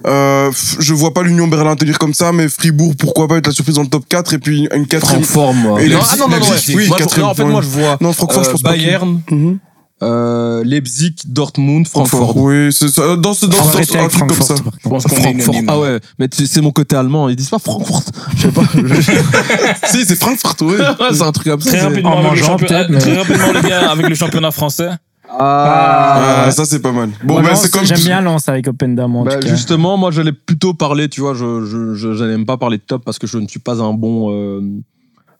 Euh, 0.08 0.52
je 0.80 0.94
vois 0.94 1.14
pas 1.14 1.24
l'Union 1.24 1.48
Berlin 1.48 1.76
tenir 1.76 1.98
comme 2.00 2.14
ça, 2.14 2.32
mais 2.32 2.50
Fribourg, 2.50 2.94
pourquoi 2.98 3.28
pas 3.28 3.38
être 3.38 3.48
la 3.48 3.54
surprise 3.54 3.76
dans 3.76 3.84
le 3.84 3.88
top 3.88 4.06
4 4.10 4.34
et 4.34 4.40
puis 4.40 4.68
une 4.74 4.88
quatrième. 4.88 5.24
Francfort, 5.24 5.54
moi. 5.54 5.82
Et 5.82 5.88
non, 5.90 6.00
ah 6.02 6.16
non, 6.18 6.28
non, 6.28 6.38
non, 6.40 6.46
oui, 6.76 6.88
Moi, 6.88 6.98
je- 6.98 7.04
quatrième 7.04 7.26
non, 7.26 7.32
en 7.32 7.36
fait, 7.36 7.44
moi, 7.46 7.62
je 7.62 7.68
vois 7.68 7.98
Non, 8.02 8.12
Francfort, 8.14 8.44
je 8.44 8.50
euh, 8.50 8.52
pense 8.54 8.62
pas. 8.64 8.74
qu'il- 8.74 8.84
Bayern, 8.86 9.22
Mhm. 9.30 9.60
Euh, 10.04 10.64
Leipzig, 10.64 11.16
Dortmund, 11.28 11.88
Francfort. 11.88 12.36
Oui, 12.38 12.72
c'est 12.74 12.88
ça. 12.90 13.16
Dans 13.18 13.34
ce, 13.34 13.46
dans 13.46 13.64
ce 13.64 13.78
un 13.98 14.08
truc 14.08 14.28
comme 14.28 14.32
ça. 14.32 14.56
Francfort, 14.56 14.58
Je 14.58 14.64
contre. 14.64 14.90
pense 14.90 15.04
qu'on 15.04 15.16
est 15.16 15.22
Francfort. 15.22 15.54
unanime. 15.54 15.70
Ah 15.70 15.80
ouais, 15.80 16.00
mais 16.18 16.28
tu- 16.28 16.48
c'est 16.48 16.62
mon 16.62 16.72
côté 16.72 16.96
allemand. 16.96 17.30
Ils 17.30 17.36
disent 17.36 17.50
pas 17.50 17.60
Francfort. 17.60 18.04
Je 18.36 18.42
sais 18.42 18.52
pas. 18.52 18.64
si, 19.88 20.06
c'est 20.06 20.16
Frankfurt, 20.16 20.62
oui. 20.62 20.76
c'est 21.12 21.22
un 21.22 21.32
truc 21.32 21.48
comme 21.48 21.62
ça. 21.62 21.70
Très 21.72 21.82
rapidement, 21.82 22.18
le 22.18 22.24
mangeant, 22.24 22.46
championnat, 22.46 22.86
peut-être, 22.86 22.90
mais- 22.92 23.00
très 23.00 23.18
rapidement 23.18 23.62
les 23.62 23.70
gars, 23.70 23.92
avec 23.92 24.10
le 24.10 24.16
championnat 24.16 24.52
français. 24.52 24.90
Ah, 25.34 26.44
Ah, 26.48 26.52
ça, 26.52 26.66
c'est 26.66 26.82
pas 26.82 26.92
mal. 26.92 27.10
Bon, 27.24 27.36
Moi, 27.36 27.44
ben, 27.44 27.50
Lens, 27.50 27.62
c'est 27.62 27.72
comme. 27.72 27.86
J'aime 27.86 28.00
bien 28.00 28.22
Lens 28.22 28.50
avec 28.50 28.68
Opendam 28.68 29.16
en 29.16 29.24
Bah, 29.24 29.38
cas. 29.38 29.48
justement, 29.48 29.96
moi 29.96 30.12
j'allais 30.12 30.34
plutôt 30.34 30.74
parler, 30.74 31.08
tu 31.08 31.22
vois, 31.22 31.34
je, 31.34 31.66
je, 31.66 31.94
je, 31.96 32.14
je 32.14 32.24
n'aime 32.26 32.46
pas 32.46 32.58
parler 32.58 32.78
de 32.78 32.84
top 32.84 33.04
parce 33.06 33.18
que 33.18 33.28
je 33.28 33.38
ne 33.38 33.48
suis 33.48 33.60
pas 33.60 33.82
un 33.82 33.94
bon. 33.94 34.30
euh, 34.34 34.62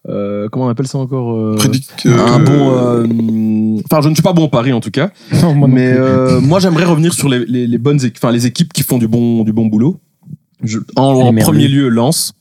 euh, 0.10 0.48
comment 0.52 0.66
on 0.66 0.70
appelle 0.70 0.88
ça 0.88 0.98
encore 0.98 1.36
euh, 1.36 1.56
Prédic- 1.58 1.90
Un 2.06 2.40
euh, 2.42 2.44
bon. 2.44 2.72
euh, 3.78 3.82
Enfin, 3.86 4.02
je 4.02 4.10
ne 4.10 4.14
suis 4.16 4.24
pas 4.24 4.34
bon 4.34 4.46
au 4.46 4.48
pari 4.50 4.74
en 4.74 4.80
tout 4.80 4.92
cas. 4.92 5.12
Non, 5.42 5.54
moi 5.54 5.68
Mais 5.68 5.92
euh, 5.94 6.42
moi 6.42 6.60
j'aimerais 6.60 6.86
revenir 6.86 7.14
sur 7.14 7.30
les, 7.30 7.46
les, 7.46 7.68
les 7.68 7.78
bonnes 7.78 7.98
équipes, 8.04 8.18
enfin 8.18 8.32
les 8.32 8.46
équipes 8.48 8.74
qui 8.74 8.84
font 8.84 8.98
du 8.98 9.08
bon, 9.08 9.44
du 9.44 9.54
bon 9.54 9.68
boulot. 9.68 10.00
Je- 10.64 10.80
en 10.96 11.04
en 11.04 11.34
premier 11.36 11.68
lieu, 11.68 11.90
Lens. 11.90 12.34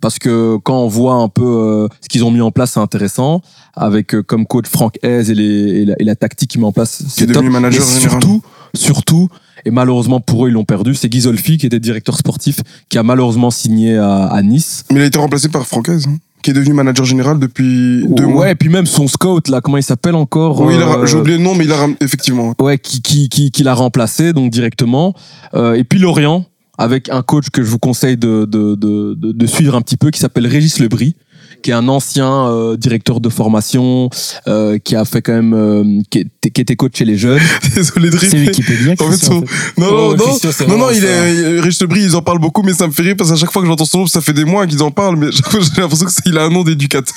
Parce 0.00 0.18
que 0.18 0.56
quand 0.58 0.82
on 0.82 0.88
voit 0.88 1.14
un 1.14 1.28
peu 1.28 1.44
euh, 1.44 1.88
ce 2.02 2.08
qu'ils 2.10 2.24
ont 2.24 2.30
mis 2.30 2.42
en 2.42 2.50
place, 2.50 2.72
c'est 2.72 2.80
intéressant. 2.80 3.40
Avec 3.74 4.14
euh, 4.14 4.22
comme 4.22 4.44
coach 4.46 4.66
Franck 4.68 4.98
Hez 5.02 5.30
et, 5.30 5.34
les, 5.34 5.44
et, 5.44 5.84
la, 5.86 5.94
et 5.98 6.04
la 6.04 6.14
tactique 6.14 6.50
qu'ils 6.50 6.60
met 6.60 6.66
en 6.66 6.72
place, 6.72 6.98
Qui 6.98 7.04
est 7.04 7.08
c'est 7.08 7.26
top. 7.26 7.36
devenu 7.36 7.50
manager 7.50 7.80
Et 7.82 8.00
surtout, 8.00 8.42
surtout, 8.74 9.28
et 9.64 9.70
malheureusement 9.70 10.20
pour 10.20 10.44
eux, 10.44 10.50
ils 10.50 10.52
l'ont 10.52 10.64
perdu, 10.66 10.94
c'est 10.94 11.08
Ghisolfi 11.08 11.56
qui 11.56 11.64
était 11.66 11.80
directeur 11.80 12.18
sportif, 12.18 12.60
qui 12.90 12.98
a 12.98 13.02
malheureusement 13.02 13.50
signé 13.50 13.96
à, 13.96 14.26
à 14.26 14.42
Nice. 14.42 14.84
Mais 14.90 14.96
il 15.00 15.02
a 15.02 15.06
été 15.06 15.18
remplacé 15.18 15.48
par 15.48 15.66
Francaise, 15.66 16.04
hein, 16.06 16.18
qui 16.44 16.50
est 16.50 16.54
devenu 16.54 16.74
manager 16.74 17.06
général 17.06 17.38
depuis 17.38 18.04
deux 18.06 18.24
ouais, 18.24 18.32
mois. 18.32 18.50
et 18.50 18.54
puis 18.54 18.68
même 18.68 18.84
son 18.84 19.08
scout, 19.08 19.48
là, 19.48 19.62
comment 19.62 19.78
il 19.78 19.82
s'appelle 19.82 20.14
encore 20.14 20.60
Oui, 20.60 20.74
il 20.76 20.82
a- 20.82 20.98
euh, 20.98 21.06
j'ai 21.06 21.16
oublié 21.16 21.38
le 21.38 21.42
nom, 21.42 21.54
mais 21.54 21.64
il 21.64 21.72
a 21.72 21.86
effectivement. 22.02 22.54
Ouais, 22.60 22.76
qui, 22.78 23.00
qui, 23.00 23.28
qui, 23.30 23.50
qui 23.50 23.62
l'a 23.62 23.72
remplacé, 23.74 24.34
donc 24.34 24.52
directement. 24.52 25.14
Euh, 25.54 25.72
et 25.72 25.84
puis 25.84 25.98
Lorient, 25.98 26.44
avec 26.76 27.08
un 27.08 27.22
coach 27.22 27.46
que 27.50 27.62
je 27.62 27.70
vous 27.70 27.78
conseille 27.78 28.18
de, 28.18 28.44
de, 28.44 28.74
de, 28.74 29.14
de, 29.14 29.32
de 29.32 29.46
suivre 29.46 29.74
un 29.74 29.80
petit 29.80 29.96
peu, 29.96 30.10
qui 30.10 30.20
s'appelle 30.20 30.46
Régis 30.46 30.78
Lebris, 30.80 31.16
qui 31.64 31.70
est 31.70 31.74
un 31.74 31.88
ancien 31.88 32.46
euh, 32.50 32.76
directeur 32.76 33.20
de 33.20 33.30
formation, 33.30 34.10
euh, 34.46 34.78
qui 34.78 34.94
a 34.96 35.04
fait 35.06 35.22
quand 35.22 35.32
même, 35.32 35.54
euh, 35.54 36.02
qui, 36.10 36.18
était, 36.20 36.50
qui 36.50 36.60
était 36.60 36.76
coach 36.76 36.92
chez 36.98 37.06
les 37.06 37.16
jeunes. 37.16 37.40
Désolé 37.74 38.10
de 38.10 38.16
rire. 38.18 38.28
C'est 38.30 38.38
Wikipédia. 38.38 38.92
En 39.00 39.10
fait, 39.10 39.16
son- 39.16 39.36
en 39.38 39.40
fait. 39.46 39.80
Non, 39.80 39.86
non, 39.86 39.92
Oh, 40.10 40.14
non, 40.16 40.24
Christian, 40.38 40.66
non, 40.68 40.76
non, 40.76 40.90
il 40.92 41.02
est, 41.02 41.60
Rich 41.60 41.80
Lebris, 41.80 42.02
ils 42.02 42.16
en 42.16 42.20
parlent 42.20 42.38
beaucoup, 42.38 42.62
mais 42.62 42.74
ça 42.74 42.86
me 42.86 42.92
fait 42.92 43.02
rire 43.02 43.14
parce 43.16 43.30
qu'à 43.30 43.36
chaque 43.36 43.50
fois 43.50 43.62
que 43.62 43.68
j'entends 43.68 43.86
son 43.86 44.00
nom, 44.00 44.06
ça 44.06 44.20
fait 44.20 44.34
des 44.34 44.44
mois 44.44 44.66
qu'ils 44.66 44.82
en 44.82 44.90
parlent, 44.90 45.16
mais 45.16 45.32
chaque 45.32 45.48
fois, 45.48 45.60
j'ai 45.74 45.80
l'impression 45.80 46.06
qu'il 46.22 46.36
a 46.36 46.44
un 46.44 46.50
nom 46.50 46.62
d'éducateur. 46.64 47.14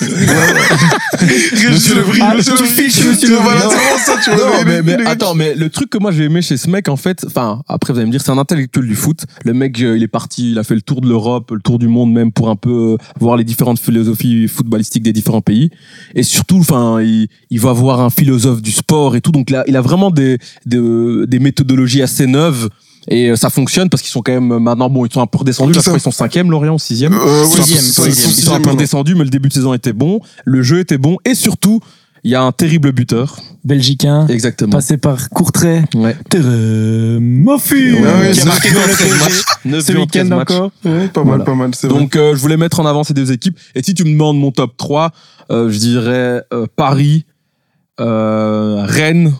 Rich 1.20 1.94
Lebris, 1.94 2.20
Ah, 2.22 2.34
monsieur 2.34 2.56
fiches, 2.64 3.04
monsieur 3.04 3.36
Voilà, 3.36 3.68
ça, 4.04 4.14
tu 4.24 4.30
vois. 4.30 4.64
Non, 4.64 4.82
mais, 4.82 4.94
attends, 5.06 5.34
mais 5.34 5.54
le 5.54 5.68
truc 5.68 5.90
que 5.90 5.98
moi 5.98 6.10
j'ai 6.10 6.24
aimé 6.24 6.40
chez 6.40 6.56
ce 6.56 6.70
mec, 6.70 6.88
en 6.88 6.96
fait, 6.96 7.24
enfin, 7.26 7.60
après 7.68 7.92
vous 7.92 7.98
allez 7.98 8.06
me 8.06 8.12
dire, 8.12 8.22
c'est 8.24 8.30
un 8.30 8.38
intellectuel 8.38 8.86
du 8.86 8.94
foot. 8.94 9.20
Le 9.44 9.52
mec, 9.52 9.78
euh, 9.82 9.96
il 9.96 10.02
est 10.02 10.08
parti, 10.08 10.52
il 10.52 10.58
a 10.58 10.64
fait 10.64 10.74
le 10.74 10.82
tour 10.82 11.02
de 11.02 11.08
l'Europe, 11.08 11.50
le 11.50 11.60
tour 11.60 11.78
du 11.78 11.88
monde 11.88 12.12
même 12.12 12.32
pour 12.32 12.48
un 12.48 12.56
peu 12.56 12.96
voir 13.20 13.36
les 13.36 13.44
différentes 13.44 13.78
philosophies 13.78 14.37
footballistiques 14.46 15.02
des 15.02 15.12
différents 15.12 15.40
pays. 15.40 15.70
Et 16.14 16.22
surtout, 16.22 16.58
enfin, 16.58 17.00
il, 17.02 17.26
il 17.50 17.58
va 17.58 17.72
voir 17.72 18.00
un 18.00 18.10
philosophe 18.10 18.62
du 18.62 18.70
sport 18.70 19.16
et 19.16 19.20
tout. 19.20 19.32
Donc 19.32 19.50
là, 19.50 19.64
il 19.66 19.76
a 19.76 19.80
vraiment 19.80 20.10
des, 20.10 20.38
des, 20.66 20.78
des 21.26 21.38
méthodologies 21.40 22.02
assez 22.02 22.26
neuves. 22.26 22.68
Et 23.10 23.30
euh, 23.30 23.36
ça 23.36 23.48
fonctionne 23.48 23.88
parce 23.88 24.02
qu'ils 24.02 24.10
sont 24.10 24.20
quand 24.20 24.32
même 24.32 24.52
euh, 24.52 24.58
maintenant 24.58 24.90
bon 24.90 25.06
ils 25.06 25.10
sont 25.12 25.22
un 25.22 25.26
peu 25.26 25.38
redescendus 25.38 25.72
je 25.72 25.80
crois 25.80 25.94
qu'ils 25.94 26.02
sont 26.02 26.10
cinquième 26.10 26.50
Lorient 26.50 26.76
sixième 26.76 27.14
Euh, 27.14 27.44
ouais, 27.46 27.56
Sixième, 27.56 27.78
ils 27.82 27.90
sont- 27.90 28.02
sixième. 28.02 28.30
ils 28.30 28.34
sont 28.34 28.50
ils 28.50 28.54
un 28.54 28.56
peu 28.56 28.58
sixième, 28.58 28.74
redescendus 28.74 29.14
mais 29.14 29.24
le 29.24 29.30
début 29.30 29.48
de 29.48 29.54
saison 29.54 29.72
était 29.72 29.94
bon 29.94 30.20
le 30.44 30.62
jeu 30.62 30.80
était 30.80 30.98
bon 30.98 31.16
et 31.24 31.34
surtout 31.34 31.80
il 32.24 32.30
y 32.30 32.34
a 32.34 32.42
un 32.42 32.52
terrible 32.52 32.92
buteur 32.92 33.36
Belgicain, 33.64 34.26
exactement 34.28 34.72
passé 34.72 34.96
par 34.96 35.28
Courtrai. 35.30 35.84
ouais 35.94 36.16
Mofu 37.20 37.94
Ouais, 37.94 38.00
ouais, 38.00 38.30
qui 38.32 38.40
a 38.40 38.42
c'est 38.42 38.44
marqué 38.46 38.70
dans 38.72 38.80
le 38.80 39.80
ce 39.80 39.92
buts 39.92 39.98
en 39.98 40.06
13 40.06 40.24
week-end 40.24 40.30
encore. 40.40 40.70
Ouais. 40.84 41.08
Pas 41.08 41.22
Voilà. 41.22 41.38
mal, 41.38 41.44
pas 41.46 41.54
mal, 41.54 41.74
c'est 41.74 41.86
vrai. 41.88 41.98
Donc 41.98 42.16
euh, 42.16 42.34
je 42.34 42.40
voulais 42.40 42.56
mettre 42.56 42.80
en 42.80 42.86
avant 42.86 43.04
ces 43.04 43.14
deux 43.14 43.32
équipes. 43.32 43.58
Et 43.74 43.82
si 43.82 43.94
tu 43.94 44.04
me 44.04 44.10
demandes 44.12 44.38
mon 44.38 44.50
top 44.52 44.76
3, 44.76 45.10
euh, 45.50 45.70
je 45.70 45.78
dirais 45.78 46.42
euh, 46.52 46.66
Paris, 46.76 47.26
euh, 48.00 48.84
Rennes. 48.86 49.34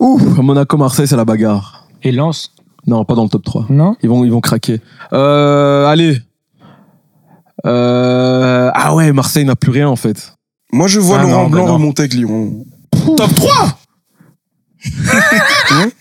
Ouh, 0.00 0.18
Monaco-Marseille, 0.42 1.06
c'est 1.06 1.16
la 1.16 1.24
bagarre. 1.24 1.86
Et 2.02 2.12
Lens, 2.12 2.52
Non, 2.86 3.04
pas 3.04 3.14
dans 3.14 3.24
le 3.24 3.28
top 3.28 3.44
3. 3.44 3.66
non? 3.70 3.96
Ils 4.02 4.08
vont, 4.08 4.24
ils 4.24 4.30
vont 4.30 4.40
craquer. 4.40 4.80
Euh, 5.12 5.86
allez. 5.86 6.18
Euh, 7.66 8.70
ah 8.74 8.94
ouais, 8.94 9.12
Marseille 9.12 9.44
n'a 9.44 9.56
plus 9.56 9.70
rien 9.72 9.88
en 9.88 9.96
fait. 9.96 10.34
Moi, 10.76 10.88
je 10.88 11.00
vois 11.00 11.18
Ah 11.18 11.22
Laurent 11.22 11.42
non, 11.44 11.48
Blanc 11.48 11.62
bah 11.62 11.68
non. 11.68 11.74
remonter 11.74 12.02
avec 12.02 12.14
Lyon. 12.14 12.64
Top 13.16 13.34
3 13.34 13.78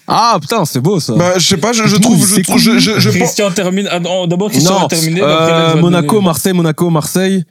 Ah 0.07 0.37
putain, 0.39 0.63
c'est 0.65 0.79
beau 0.79 0.99
ça. 0.99 1.13
Bah, 1.13 1.33
je 1.37 1.47
sais 1.47 1.57
pas, 1.57 1.73
je, 1.73 1.85
je 1.87 1.95
trouve, 1.95 2.25
je, 2.27 2.41
trouve, 2.41 2.57
je, 2.59 2.77
je, 2.77 2.99
je 2.99 3.09
pense. 3.09 3.17
Christian 3.17 3.51
termine. 3.51 3.87
ah, 3.91 3.99
non, 3.99 4.27
D'abord, 4.27 4.49
Christian 4.51 4.73
non, 4.73 4.79
va 4.81 4.87
terminer. 4.87 5.21
euh, 5.21 5.25
mais 5.27 5.33
après, 5.33 5.51
Lens 5.51 5.73
va 5.75 5.81
Monaco, 5.81 6.07
donner- 6.15 6.25
Marseille, 6.25 6.53
Monaco, 6.53 6.89
Marseille. 6.89 7.43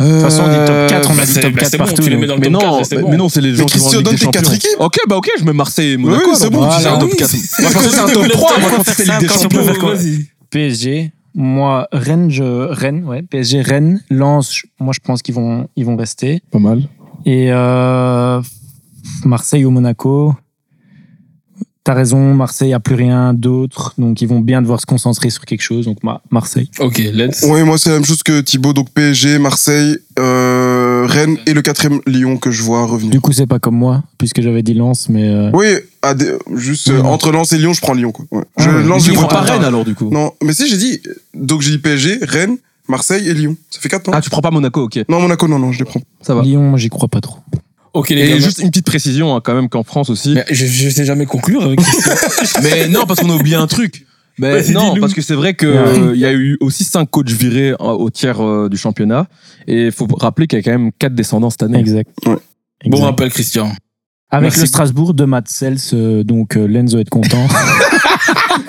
De 0.00 0.04
toute 0.10 0.20
façon, 0.22 0.42
on 0.44 0.48
dit 0.48 0.66
top 0.66 0.88
4, 0.88 1.10
on 1.10 1.18
a 1.18 1.24
dit 1.24 1.32
c'est- 1.32 1.40
top 1.40 1.52
bah, 1.52 1.60
4 1.60 1.70
c'est 1.70 1.78
bon, 1.78 1.84
partout. 1.84 2.02
tu 2.02 2.10
les 2.10 2.16
mets 2.16 2.26
dans 2.26 2.34
le 2.34 2.40
Mais 2.40 2.46
top 2.50 2.52
non, 2.54 2.76
4, 2.78 2.86
c'est 2.86 2.96
mais, 2.96 3.02
bon. 3.02 3.10
mais 3.12 3.16
non, 3.16 3.28
c'est 3.28 3.40
les 3.40 3.54
gens 3.54 3.64
Mais 3.64 3.70
qui 3.70 3.78
vont 3.78 3.84
en 3.84 3.88
Christian 3.88 3.98
Ligue 4.00 4.04
donne 4.08 4.16
tes 4.18 4.26
quatre 4.26 4.44
Champions. 4.50 4.56
équipes. 4.56 4.80
Ok, 4.80 4.96
bah 5.08 5.16
ok, 5.16 5.30
je 5.38 5.44
mets 5.44 5.52
Marseille 5.52 5.92
et 5.92 5.96
Monaco. 5.96 6.22
Oui, 6.30 6.34
c'est 6.36 6.42
alors. 6.46 6.50
bon, 6.52 6.58
Voilà, 6.66 6.76
tu 6.76 6.82
sais, 6.82 6.88
un 6.88 6.94
oui, 6.94 6.98
top 7.10 7.18
quatre. 7.18 7.30
c'est- 7.30 7.62
Moi, 7.62 7.70
je 7.70 7.74
pensais 7.74 7.86
que 7.86 7.90
c'était 7.94 8.02
un 8.02 8.06
top 8.08 8.22
c'est- 8.24 8.28
3, 8.30 8.48
c'est- 8.54 8.60
moi, 8.60 8.68
je 8.68 8.70
c'est- 8.70 8.76
pensais 8.76 8.90
que 8.90 8.96
c'était 8.96 9.10
Ligue 9.12 9.20
des 9.20 9.28
c'est- 9.28 9.42
Champions. 9.42 9.62
c'est- 9.64 10.02
vas-y. 10.02 10.26
PSG, 10.50 11.12
moi, 11.34 11.88
Rennes, 11.92 12.30
je, 12.30 12.42
Rennes, 12.70 13.04
ouais, 13.04 13.22
PSG, 13.22 13.60
Rennes, 13.62 14.00
Lens, 14.10 14.54
je- 14.54 14.66
moi, 14.78 14.92
je 14.94 15.00
pense 15.00 15.20
qu'ils 15.22 15.34
vont, 15.34 15.68
ils 15.76 15.84
vont 15.84 15.96
rester. 15.96 16.42
Pas 16.50 16.58
mal. 16.58 16.82
Et 17.26 17.48
euh, 17.50 18.40
Marseille 19.24 19.64
ou 19.64 19.70
Monaco. 19.70 20.34
T'as 21.82 21.92
raison, 21.92 22.32
Marseille 22.34 22.72
a 22.72 22.80
plus 22.80 22.94
rien 22.94 23.34
d'autre, 23.34 23.92
donc 23.98 24.22
ils 24.22 24.26
vont 24.28 24.40
bien 24.40 24.62
devoir 24.62 24.80
se 24.80 24.86
concentrer 24.86 25.28
sur 25.28 25.44
quelque 25.44 25.60
chose. 25.60 25.84
Donc 25.84 26.02
Ma- 26.02 26.22
Marseille. 26.30 26.70
Ok, 26.80 26.96
let's. 27.12 27.44
Oui, 27.46 27.62
moi 27.62 27.76
c'est 27.76 27.90
la 27.90 27.96
même 27.96 28.06
chose 28.06 28.22
que 28.22 28.40
Thibaut, 28.40 28.72
donc 28.72 28.88
PSG, 28.90 29.38
Marseille, 29.38 29.98
euh, 30.18 30.83
Rennes 31.06 31.38
et 31.46 31.54
le 31.54 31.62
quatrième 31.62 32.00
Lyon 32.06 32.36
que 32.36 32.50
je 32.50 32.62
vois 32.62 32.84
revenir. 32.86 33.10
Du 33.10 33.20
coup, 33.20 33.32
c'est 33.32 33.46
pas 33.46 33.58
comme 33.58 33.76
moi, 33.76 34.02
puisque 34.18 34.40
j'avais 34.40 34.62
dit 34.62 34.74
Lens, 34.74 35.08
mais 35.08 35.28
euh, 35.28 35.50
Oui, 35.52 35.66
à 36.02 36.14
des- 36.14 36.32
juste 36.54 36.88
euh, 36.90 37.00
entre 37.02 37.30
Lens 37.32 37.52
et 37.52 37.58
Lyon, 37.58 37.72
je 37.72 37.80
prends 37.80 37.94
Lyon. 37.94 38.12
Quoi. 38.12 38.24
Ouais. 38.32 38.44
Je, 38.58 38.68
Ah 38.68 38.76
ouais. 38.76 38.82
Lens, 38.84 39.04
je 39.06 39.12
prends 39.12 39.26
pas. 39.28 39.40
Rennes 39.42 39.64
alors 39.64 39.84
du 39.84 39.94
coup 39.94 40.10
Non, 40.10 40.32
mais 40.42 40.52
si 40.52 40.68
j'ai 40.68 40.76
dit, 40.76 41.00
donc 41.34 41.62
j'ai 41.62 41.70
dit 41.70 41.78
PSG, 41.78 42.18
Rennes, 42.22 42.56
Marseille 42.88 43.28
et 43.28 43.34
Lyon. 43.34 43.56
Ça 43.70 43.80
fait 43.80 43.88
4 43.88 44.06
non 44.08 44.12
Ah, 44.16 44.20
tu 44.20 44.30
prends 44.30 44.42
pas 44.42 44.50
Monaco, 44.50 44.82
ok. 44.82 45.00
Non, 45.08 45.20
Monaco, 45.20 45.48
non, 45.48 45.58
non, 45.58 45.72
je 45.72 45.78
les 45.78 45.84
prends. 45.84 46.00
Ça 46.20 46.34
va. 46.34 46.42
Lyon, 46.42 46.62
moi, 46.62 46.78
j'y 46.78 46.88
crois 46.90 47.08
pas 47.08 47.20
trop. 47.20 47.38
Ok, 47.94 48.10
les 48.10 48.22
Et 48.22 48.28
gars. 48.30 48.38
juste 48.38 48.58
une 48.58 48.70
petite 48.70 48.86
précision 48.86 49.36
hein, 49.36 49.40
quand 49.42 49.54
même 49.54 49.68
qu'en 49.68 49.84
France 49.84 50.10
aussi. 50.10 50.34
Mais 50.34 50.44
je, 50.50 50.66
je 50.66 50.88
sais 50.90 51.04
jamais 51.04 51.26
conclure 51.26 51.62
avec. 51.62 51.78
Mais 52.62 52.88
non, 52.88 53.06
parce 53.06 53.20
qu'on 53.20 53.30
a 53.30 53.34
oublié 53.36 53.56
un 53.56 53.66
truc. 53.68 54.04
Mais 54.38 54.50
Vas-y, 54.60 54.72
non, 54.72 54.88
dis-nous. 54.90 55.00
parce 55.00 55.14
que 55.14 55.22
c'est 55.22 55.34
vrai 55.34 55.54
que 55.54 55.66
Ouais. 55.66 55.98
euh, 56.08 56.12
il 56.14 56.20
y 56.20 56.26
a 56.26 56.32
eu 56.32 56.56
aussi 56.60 56.82
cinq 56.84 57.08
coachs 57.10 57.30
virés 57.30 57.70
euh, 57.70 57.76
au 57.78 58.10
tiers 58.10 58.40
euh, 58.42 58.68
du 58.68 58.76
championnat. 58.76 59.26
Et 59.68 59.86
il 59.86 59.92
faut 59.92 60.06
rappeler 60.06 60.46
qu'il 60.46 60.58
y 60.58 60.60
a 60.60 60.62
quand 60.64 60.76
même 60.78 60.90
quatre 60.98 61.14
descendants 61.14 61.50
cette 61.50 61.62
année. 61.62 61.78
Exact. 61.78 62.10
Ouais. 62.26 62.34
Bon 62.34 62.96
Exact. 62.98 63.04
rappel, 63.04 63.30
Christian. 63.30 63.70
Avec 64.30 64.42
Merci. 64.48 64.60
le 64.62 64.66
Strasbourg 64.66 65.14
de 65.14 65.24
Matt 65.24 65.46
Sels, 65.48 65.78
euh, 65.92 66.24
donc 66.24 66.56
euh, 66.56 66.66
Lenzo 66.66 66.98
est 66.98 67.08
content. 67.08 67.46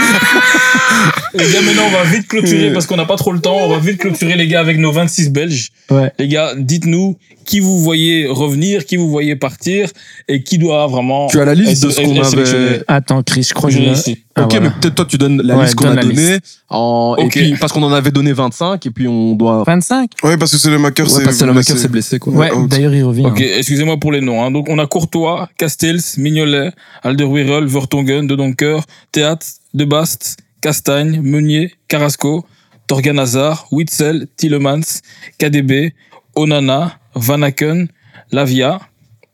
Les 1.34 1.44
gars, 1.52 1.62
maintenant, 1.62 1.82
on 1.86 1.90
va 1.92 2.04
vite 2.04 2.26
clôturer 2.26 2.72
parce 2.72 2.86
qu'on 2.86 2.96
n'a 2.96 3.04
pas 3.04 3.16
trop 3.16 3.32
le 3.32 3.40
temps. 3.40 3.56
On 3.60 3.68
va 3.68 3.78
vite 3.78 3.98
clôturer, 3.98 4.34
les 4.36 4.48
gars, 4.48 4.60
avec 4.60 4.78
nos 4.78 4.90
26 4.90 5.30
Belges. 5.30 5.68
ouais. 5.90 6.12
Les 6.18 6.26
gars, 6.28 6.54
dites-nous 6.56 7.16
qui 7.44 7.60
vous 7.60 7.78
voyez 7.80 8.26
revenir, 8.28 8.84
qui 8.84 8.96
vous 8.96 9.08
voyez 9.08 9.34
partir 9.36 9.88
et 10.28 10.42
qui 10.42 10.58
doit 10.58 10.86
vraiment. 10.88 11.26
Tu 11.28 11.40
as 11.40 11.44
la 11.44 11.54
liste 11.54 11.82
de 11.84 11.90
ce 11.90 12.00
qu'on 12.00 12.20
avait. 12.20 12.82
Attends, 12.88 13.22
Chris, 13.22 13.44
je 13.48 13.54
crois 13.54 13.70
que 13.70 13.76
Je. 13.76 14.12
Ah, 14.36 14.44
ok, 14.44 14.52
voilà. 14.52 14.60
mais 14.60 14.70
peut-être 14.80 14.94
toi 14.94 15.04
tu 15.08 15.18
donnes 15.18 15.42
la 15.42 15.56
Ouais, 15.56 15.64
liste 15.64 15.74
qu'on 15.74 15.86
donne 15.86 15.98
a 15.98 16.02
donnée. 16.02 16.38
En... 16.68 17.16
Ok. 17.18 17.36
Et 17.36 17.40
puis 17.40 17.54
parce 17.60 17.72
qu'on 17.72 17.82
en 17.82 17.92
avait 17.92 18.12
donné 18.12 18.32
25 18.32 18.86
et 18.86 18.90
puis 18.90 19.08
on 19.08 19.34
doit. 19.34 19.64
25 19.66 20.10
Ouais, 20.22 20.36
parce 20.36 20.52
que 20.52 20.58
c'est 20.58 20.70
le 20.70 20.78
Maker, 20.78 21.06
Ouais, 21.06 21.12
c'est. 21.12 21.24
parce 21.24 21.38
que 21.38 21.44
le 21.44 21.52
blessé. 21.52 21.76
S'est 21.76 21.88
blessé 21.88 22.18
quoi. 22.20 22.32
Ouais, 22.34 22.50
d'ailleurs, 22.68 22.94
il 22.94 23.02
revient. 23.02 23.26
Ok, 23.26 23.40
hein. 23.40 23.54
excusez-moi 23.58 23.96
pour 23.98 24.12
les 24.12 24.20
noms. 24.20 24.44
hein. 24.44 24.50
Donc, 24.52 24.68
on 24.68 24.78
a 24.78 24.86
Courtois, 24.86 25.48
Castells, 25.58 26.00
Mignolet, 26.18 26.70
Alderweireld, 27.02 27.68
Vertonghen, 27.68 28.26
De 28.28 28.36
Donker, 28.36 28.78
Théat, 29.10 29.38
De 29.74 29.84
Bast, 29.84 30.36
Castagne, 30.60 31.20
Meunier, 31.22 31.72
Carrasco, 31.88 32.44
Torgan 32.86 33.18
Hazard, 33.18 33.66
Witzel, 33.70 34.26
Tillemans, 34.36 35.00
KDB, 35.38 35.92
Onana, 36.34 36.98
Van 37.14 37.42
Aken, 37.42 37.88
Lavia, 38.32 38.80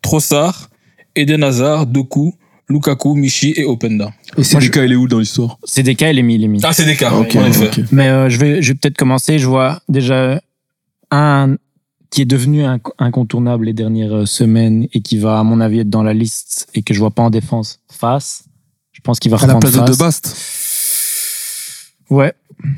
Trossard, 0.03 0.69
Eden 1.15 1.43
Hazard, 1.43 1.87
Doku, 1.87 2.35
Lukaku, 2.69 3.15
Michi 3.15 3.55
et 3.57 3.65
Openda. 3.65 4.13
Et 4.37 4.45
c'est 4.45 4.59
des 4.59 4.71
cas, 4.71 4.85
il 4.85 4.93
est 4.93 4.97
où 4.97 5.07
dans 5.09 5.19
l'histoire? 5.21 5.59
C'est 5.65 5.83
des 5.83 5.95
cas, 5.95 6.11
il 6.11 6.19
est 6.19 6.23
mis, 6.23 6.35
il 6.35 6.45
est 6.45 6.49
mis. 6.49 6.61
Ah, 6.65 6.73
c'est 6.73 6.85
des 6.85 6.97
cas, 6.97 7.13
Ok, 7.13 7.37
en 7.37 7.47
effet. 7.47 7.71
Mais 7.93 8.09
euh, 8.09 8.29
je 8.29 8.39
vais, 8.39 8.61
je 8.61 8.73
vais 8.73 8.79
peut-être 8.79 8.97
commencer. 8.99 9.39
Je 9.39 9.47
vois 9.47 9.81
déjà 9.89 10.41
un 11.11 11.57
qui 12.11 12.23
est 12.23 12.27
devenu 12.27 12.63
inc- 12.65 12.91
incontournable 12.99 13.67
les 13.67 13.73
dernières 13.73 14.15
euh, 14.15 14.27
semaines 14.27 14.87
et 14.93 15.01
qui 15.01 15.19
va, 15.19 15.39
à 15.39 15.43
mon 15.45 15.61
avis, 15.61 15.81
être 15.81 15.91
dans 15.91 16.03
la 16.03 16.13
liste 16.15 16.69
et 16.75 16.83
que 16.83 16.93
je 16.95 16.99
vois 16.99 17.11
pas 17.11 17.23
en 17.23 17.31
défense 17.31 17.79
face. 17.91 18.45
Je 19.07 19.09
pense 19.09 19.21
qu'il 19.21 19.31
va 19.31 19.37
À 19.41 19.47
la 19.47 19.55
place 19.55 19.73
de 19.73 19.79
face. 19.79 19.91
De 19.91 19.97
Bast. 19.97 20.37
Ouais, 22.11 22.33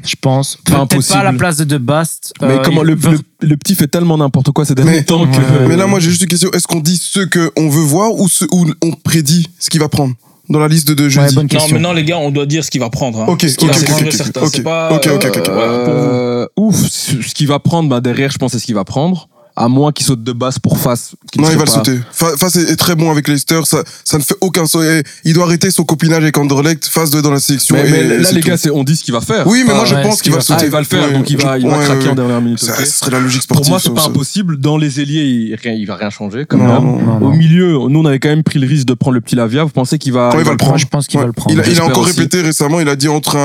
je 0.05 0.15
pense. 0.21 0.57
Pas 0.57 0.63
Peut-être 0.65 0.81
impossible. 0.83 1.15
pas 1.15 1.21
à 1.21 1.25
la 1.25 1.33
place 1.39 1.57
de 1.57 1.65
De 1.65 1.79
Bast. 1.79 2.35
Mais 2.43 2.49
Euh, 2.49 2.59
comment 2.63 2.83
il 2.83 2.89
le, 2.89 2.97
va- 2.97 3.13
le, 3.13 3.19
le 3.49 3.57
petit 3.57 3.75
fait 3.75 3.89
tellement 3.89 4.19
n'importe 4.19 4.51
quoi 4.51 4.67
ces 4.67 4.75
derniers 4.75 4.91
Mais- 4.91 5.05
temps 5.05 5.27
que. 5.27 5.37
Ouais. 5.39 5.69
Mais 5.69 5.77
là, 5.77 5.87
moi, 5.87 6.01
j'ai 6.01 6.11
juste 6.11 6.21
une 6.21 6.29
question. 6.29 6.51
Est-ce 6.53 6.67
qu'on 6.67 6.81
dit 6.81 6.99
ce 6.99 7.21
qu'on 7.21 7.71
veut 7.71 7.81
voir 7.83 8.13
ou 8.13 8.29
ce 8.29 8.45
où 8.51 8.67
on 8.83 8.91
prédit 8.93 9.49
ce 9.59 9.71
qu'il 9.71 9.81
va 9.81 9.89
prendre 9.89 10.15
dans 10.51 10.59
la 10.59 10.69
liste 10.69 10.91
de 10.91 11.03
Ouais, 11.05 11.09
jeudi? 11.09 11.35
bonne 11.35 11.45
Non, 11.45 11.49
question. 11.49 11.73
maintenant, 11.77 11.95
les 11.95 12.05
gars, 12.05 12.19
on 12.19 12.31
doit 12.31 12.45
dire 12.45 12.63
ce 12.63 12.71
qu'il 12.71 12.81
va 12.83 12.91
prendre. 12.91 13.23
hein. 13.23 13.27
Ok, 13.27 13.47
Ce 13.49 13.57
qu'il 13.57 13.71
ok, 13.71 13.75
va 13.75 13.81
ok, 13.81 13.87
prendre, 13.89 14.07
ok, 14.07 14.13
certain. 14.13 14.43
ok. 14.43 14.51
C'est 14.53 14.63
pas, 14.63 14.93
Ok, 14.95 15.07
ok, 15.15 15.25
ok, 15.25 15.37
ok. 15.39 15.49
euh. 15.49 16.43
Euh, 16.43 16.47
ouf, 16.59 16.77
ce 16.77 17.33
qu'il 17.35 17.49
va 17.49 17.59
prendre, 17.59 17.89
bah, 17.89 18.03
derrière, 18.03 18.31
je 18.31 18.37
pense 18.37 18.53
c'est 18.53 18.59
ce 18.59 18.67
qu'il 18.67 18.75
va 18.75 18.85
prendre. 18.85 19.31
À 19.61 19.69
moins 19.69 19.91
qu'il 19.91 20.07
saute 20.07 20.23
de 20.23 20.33
base 20.33 20.59
pour 20.61 20.79
face. 20.79 21.17
Non, 21.37 21.45
il 21.51 21.55
va 21.57 21.65
le 21.65 21.65
pas- 21.65 21.67
sauter. 21.67 21.99
Fa- 22.13 22.37
Face 22.37 22.55
est 22.57 22.71
est 22.71 22.77
très 22.77 22.95
bon 22.95 23.11
avec 23.11 23.27
Leicester. 23.27 23.61
Ça, 23.65 23.83
ça 24.05 24.17
ne 24.19 24.23
fait 24.23 24.37
aucun 24.41 24.67
sens. 24.67 24.85
Et 24.85 25.03
Il 25.25 25.35
doit 25.35 25.45
arrêter 25.47 25.71
son 25.73 25.83
copinage 25.83 26.23
avec 26.23 26.39
Anderlecht. 26.39 26.87
Face 26.87 27.11
doit 27.11 27.19
être 27.19 27.25
dans 27.25 27.33
la 27.33 27.41
sélection. 27.41 27.75
Mais, 27.75 27.89
et- 27.89 27.91
mais 27.91 27.99
et 27.99 28.19
là, 28.19 28.25
c'est 28.25 28.35
les 28.37 28.41
tout. 28.41 28.49
gars, 28.49 28.57
on 28.73 28.85
dit 28.85 28.95
ce 28.95 29.03
qu'il 29.03 29.13
va 29.15 29.21
faire. 29.21 29.47
Oui, 29.49 29.65
mais 29.67 29.75
moi, 29.75 29.85
je 29.85 29.97
ouais, 29.97 30.03
pense 30.03 30.23
qu'il 30.23 30.31
va 30.31 30.39
le 30.39 30.45
qu'il 30.45 30.55
Ah, 30.55 30.59
sauter. 30.59 30.67
il 30.67 30.71
va 30.73 30.79
le 30.79 30.85
faire, 30.87 31.09
Ouais, 31.09 31.13
donc 31.13 31.29
il 31.31 31.37
va, 31.39 31.59
je- 31.59 31.65
il 31.65 31.69
va 31.71 31.77
ouais, 31.79 31.85
craquer 31.85 32.05
ouais. 32.05 32.09
en 32.11 32.15
dernière 32.15 32.41
minute. 32.41 32.61
Ça, 32.61 32.73
ok. 32.73 32.87
ce 32.87 32.99
serait 32.99 33.11
la 33.11 33.19
logique 33.21 33.47
Pour 33.49 33.57
sportive. 33.57 33.71
moi, 33.73 33.81
c'est 33.81 33.89
ça, 33.89 33.95
pas 33.95 34.01
ça. 34.03 34.09
impossible. 34.09 34.59
Dans 34.61 34.77
les 34.77 35.01
ailiers, 35.01 35.25
il, 35.25 35.71
il 35.81 35.87
va 35.87 35.97
rien 35.97 36.11
changer. 36.11 36.45
Comme 36.47 36.63
Non, 36.63 36.81
non. 36.81 37.19
Non, 37.19 37.27
Au 37.27 37.33
milieu, 37.33 37.73
nous, 37.89 37.99
on 38.01 38.05
avait 38.05 38.21
quand 38.21 38.29
même 38.29 38.45
pris 38.45 38.61
le 38.61 38.67
risque 38.69 38.87
de 38.87 38.95
prendre 38.95 39.15
le 39.17 39.21
petit 39.21 39.35
Lavia. 39.35 39.65
Vous 39.65 39.71
pensez 39.71 39.99
qu'il 39.99 40.13
va. 40.13 40.31
Il 40.39 40.45
va 40.45 40.53
le 40.53 40.57
prendre. 40.57 40.79
Je 40.79 40.87
pense 40.87 41.09
qu'il 41.09 41.19
va 41.19 41.27
le 41.27 41.33
prendre. 41.33 41.51
Il 41.53 41.59
a, 41.59 41.63
il 41.63 41.67
a 41.67 41.69
J'espère 41.71 41.87
encore 41.87 42.05
répété 42.07 42.43
récemment, 42.43 42.79
il 42.79 42.89
a 42.89 42.95
dit 42.95 43.09
entre 43.09 43.37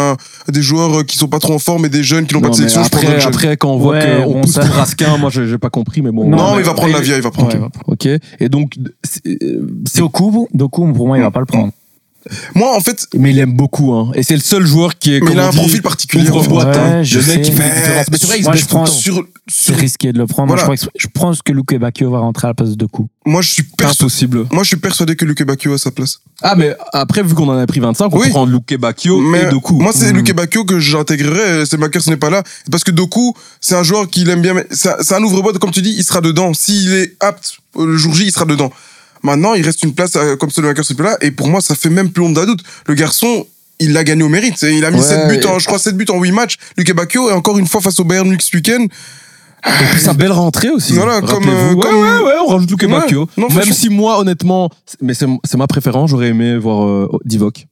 des 0.47 0.61
joueurs 0.61 0.99
euh, 0.99 1.03
qui 1.03 1.17
sont 1.17 1.27
pas 1.27 1.39
trop 1.39 1.55
en 1.55 1.59
forme 1.59 1.85
et 1.85 1.89
des 1.89 2.03
jeunes 2.03 2.27
qui 2.27 2.35
n'ont 2.35 2.41
pas 2.41 2.49
de 2.49 2.55
sélection, 2.55 2.81
je 2.83 2.87
après, 3.27 3.49
le 3.49 3.55
quand 3.55 3.71
on 3.71 3.77
voit 3.77 3.99
qu'on 3.99 4.41
pousse 4.41 4.51
ça- 4.53 4.61
pour 4.65 4.75
Raskin, 4.75 5.17
moi, 5.17 5.29
j'ai 5.31 5.57
pas 5.57 5.69
compris, 5.71 6.01
mais 6.03 6.11
bon. 6.11 6.29
Non, 6.29 6.53
mais 6.55 6.61
il 6.61 6.65
va 6.65 6.73
prendre 6.73 6.93
la 6.93 6.99
vieille, 7.01 7.17
il 7.17 7.23
va 7.23 7.31
prendre. 7.31 7.49
Ouais, 7.49 7.55
il 7.55 7.61
va 7.61 7.69
prendre. 7.69 7.85
Ok. 7.91 8.05
Et 8.39 8.49
donc, 8.49 8.75
c'est- 9.03 9.25
euh, 9.43 9.67
c'est 9.87 9.99
Doku, 9.99 10.47
Doku, 10.53 10.93
pour 10.93 11.07
moi, 11.07 11.17
il 11.17 11.21
va 11.21 11.31
pas 11.31 11.39
le 11.39 11.45
prendre. 11.45 11.71
Moi, 12.55 12.75
en 12.75 12.79
fait, 12.79 13.07
mais 13.17 13.31
il 13.31 13.39
aime 13.39 13.53
beaucoup, 13.53 13.93
hein. 13.93 14.11
Et 14.15 14.23
c'est 14.23 14.35
le 14.35 14.41
seul 14.41 14.65
joueur 14.65 14.97
qui 14.97 15.15
est. 15.15 15.19
mais 15.21 15.31
il 15.33 15.39
a 15.39 15.47
un 15.47 15.49
dit, 15.49 15.57
profil 15.57 15.81
particulier. 15.81 16.23
en 16.29 16.33
fait. 16.33 16.39
ouvre-boîte, 16.39 16.67
Ouais, 16.75 16.81
hein. 16.81 17.03
je 17.03 17.19
Le 17.19 17.25
mec, 17.25 17.33
fait 17.35 17.41
différence. 17.51 18.05
Mais 18.11 18.17
c'est 18.17 18.27
vrai, 18.27 18.37
il 18.37 18.41
se 18.41 18.43
Moi, 18.45 18.51
blesse 18.53 18.63
je 18.63 18.67
tout 18.69 18.75
le 18.75 18.83
prends. 18.83 18.85
Sur, 18.85 19.23
C'est 19.47 19.75
risqué 19.75 20.13
de 20.13 20.17
le 20.19 20.27
prendre. 20.27 20.47
Voilà. 20.47 20.65
Moi, 20.65 20.75
je, 20.75 20.81
crois 20.85 20.91
que, 20.93 20.99
je 20.99 21.07
pense 21.13 21.41
que 21.41 21.51
Luke 21.51 21.75
Bacchio 21.77 22.09
va 22.11 22.19
rentrer 22.19 22.47
à 22.47 22.49
la 22.51 22.53
place 22.53 22.69
de 22.69 22.75
Doku. 22.75 23.07
moi, 23.25 23.41
je 23.41 23.49
suis 23.49 23.63
persuadé. 23.63 24.43
Moi, 24.51 24.63
je 24.63 24.67
suis 24.69 24.77
persuadé 24.77 25.15
que 25.15 25.25
Luke 25.25 25.43
Bacchio 25.43 25.73
a 25.73 25.77
sa 25.77 25.91
place. 25.91 26.19
Ah, 26.41 26.55
mais 26.55 26.75
après, 26.93 27.23
vu 27.23 27.33
qu'on 27.33 27.47
en 27.49 27.57
a 27.57 27.65
pris 27.67 27.79
25, 27.79 28.13
on 28.13 28.19
Oui. 28.19 28.29
prend 28.29 28.45
Luke 28.45 28.77
Bacchio 28.79 29.19
Mais 29.19 29.43
et 29.43 29.49
Doku. 29.49 29.75
moi, 29.79 29.91
c'est 29.93 30.11
Mm. 30.13 30.17
Luke 30.17 30.33
Bacchio 30.33 30.65
que 30.65 30.79
j'intégrerais. 30.79 31.65
C'est 31.65 31.77
Macker, 31.77 32.01
ce 32.01 32.09
n'est 32.09 32.17
pas 32.17 32.29
là. 32.29 32.43
Parce 32.71 32.83
que 32.83 32.91
Doku, 32.91 33.33
c'est 33.61 33.75
un 33.75 33.83
joueur 33.83 34.09
qu'il 34.09 34.29
aime 34.29 34.41
bien. 34.41 34.55
C'est 34.71 35.13
un- 35.13 35.23
ouvre-boîte, 35.23 35.57
comme 35.59 35.71
tu 35.71 35.81
dis, 35.81 35.93
il 35.97 36.03
sera 36.03 36.21
dedans. 36.21 36.53
S'il 36.53 36.93
est 36.93 37.15
apte 37.19 37.57
le 37.77 37.97
jour 37.97 38.13
J, 38.13 38.25
il 38.27 38.31
sera 38.31 38.45
dedans. 38.45 38.71
Maintenant, 39.23 39.53
il 39.53 39.63
reste 39.65 39.83
une 39.83 39.93
place 39.93 40.15
euh, 40.15 40.35
comme 40.35 40.49
celui 40.49 40.63
de 40.67 40.71
Macker, 40.71 40.83
ce 40.85 41.01
là. 41.01 41.17
Et 41.21 41.31
pour 41.31 41.47
moi, 41.47 41.61
ça 41.61 41.75
fait 41.75 41.89
même 41.89 42.11
plus 42.11 42.23
honte 42.23 42.33
d'un 42.33 42.45
doute. 42.45 42.61
Le 42.87 42.93
garçon, 42.93 43.47
il 43.79 43.93
l'a 43.93 44.03
gagné 44.03 44.23
au 44.23 44.29
mérite. 44.29 44.61
Il 44.61 44.83
a 44.85 44.91
mis 44.91 44.97
Ouais, 44.97 45.03
7 45.03 45.27
buts, 45.29 45.45
en, 45.47 45.59
je 45.59 45.65
crois 45.65 45.79
7 45.79 45.95
buts 45.97 46.05
en 46.09 46.19
8 46.19 46.31
matchs. 46.31 46.57
Luke 46.77 46.93
Bacchio, 46.93 47.29
et 47.29 47.33
encore 47.33 47.57
une 47.57 47.67
fois 47.67 47.81
face 47.81 47.99
au 47.99 48.03
Bayern 48.03 48.27
Munich 48.27 48.41
ce 48.41 48.55
week-end. 48.55 48.85
Et 49.65 49.85
puis 49.91 50.01
sa 50.01 50.13
belle 50.13 50.33
rentrée 50.33 50.69
aussi. 50.69 50.91
Voilà, 50.91 51.21
comme, 51.21 51.47
euh, 51.47 51.73
ouais, 51.73 51.81
comme- 51.81 51.95
ouais, 52.01 52.17
ouais, 52.25 52.33
on 52.45 52.49
rajoute 52.49 52.69
Luke. 52.69 52.85
Bacchio. 52.89 53.29
Non, 53.37 53.47
Même 53.49 53.71
si 53.71 53.87
moi, 53.89 54.19
honnêtement, 54.19 54.69
mais 55.01 55.13
c'est 55.13 55.25
c'est 55.45 55.57
ma 55.57 55.67
préférence, 55.67 56.09
j'aurais 56.09 56.27
aimé 56.27 56.57
voir 56.57 56.85
euh, 56.85 57.07
Divock. 57.23 57.65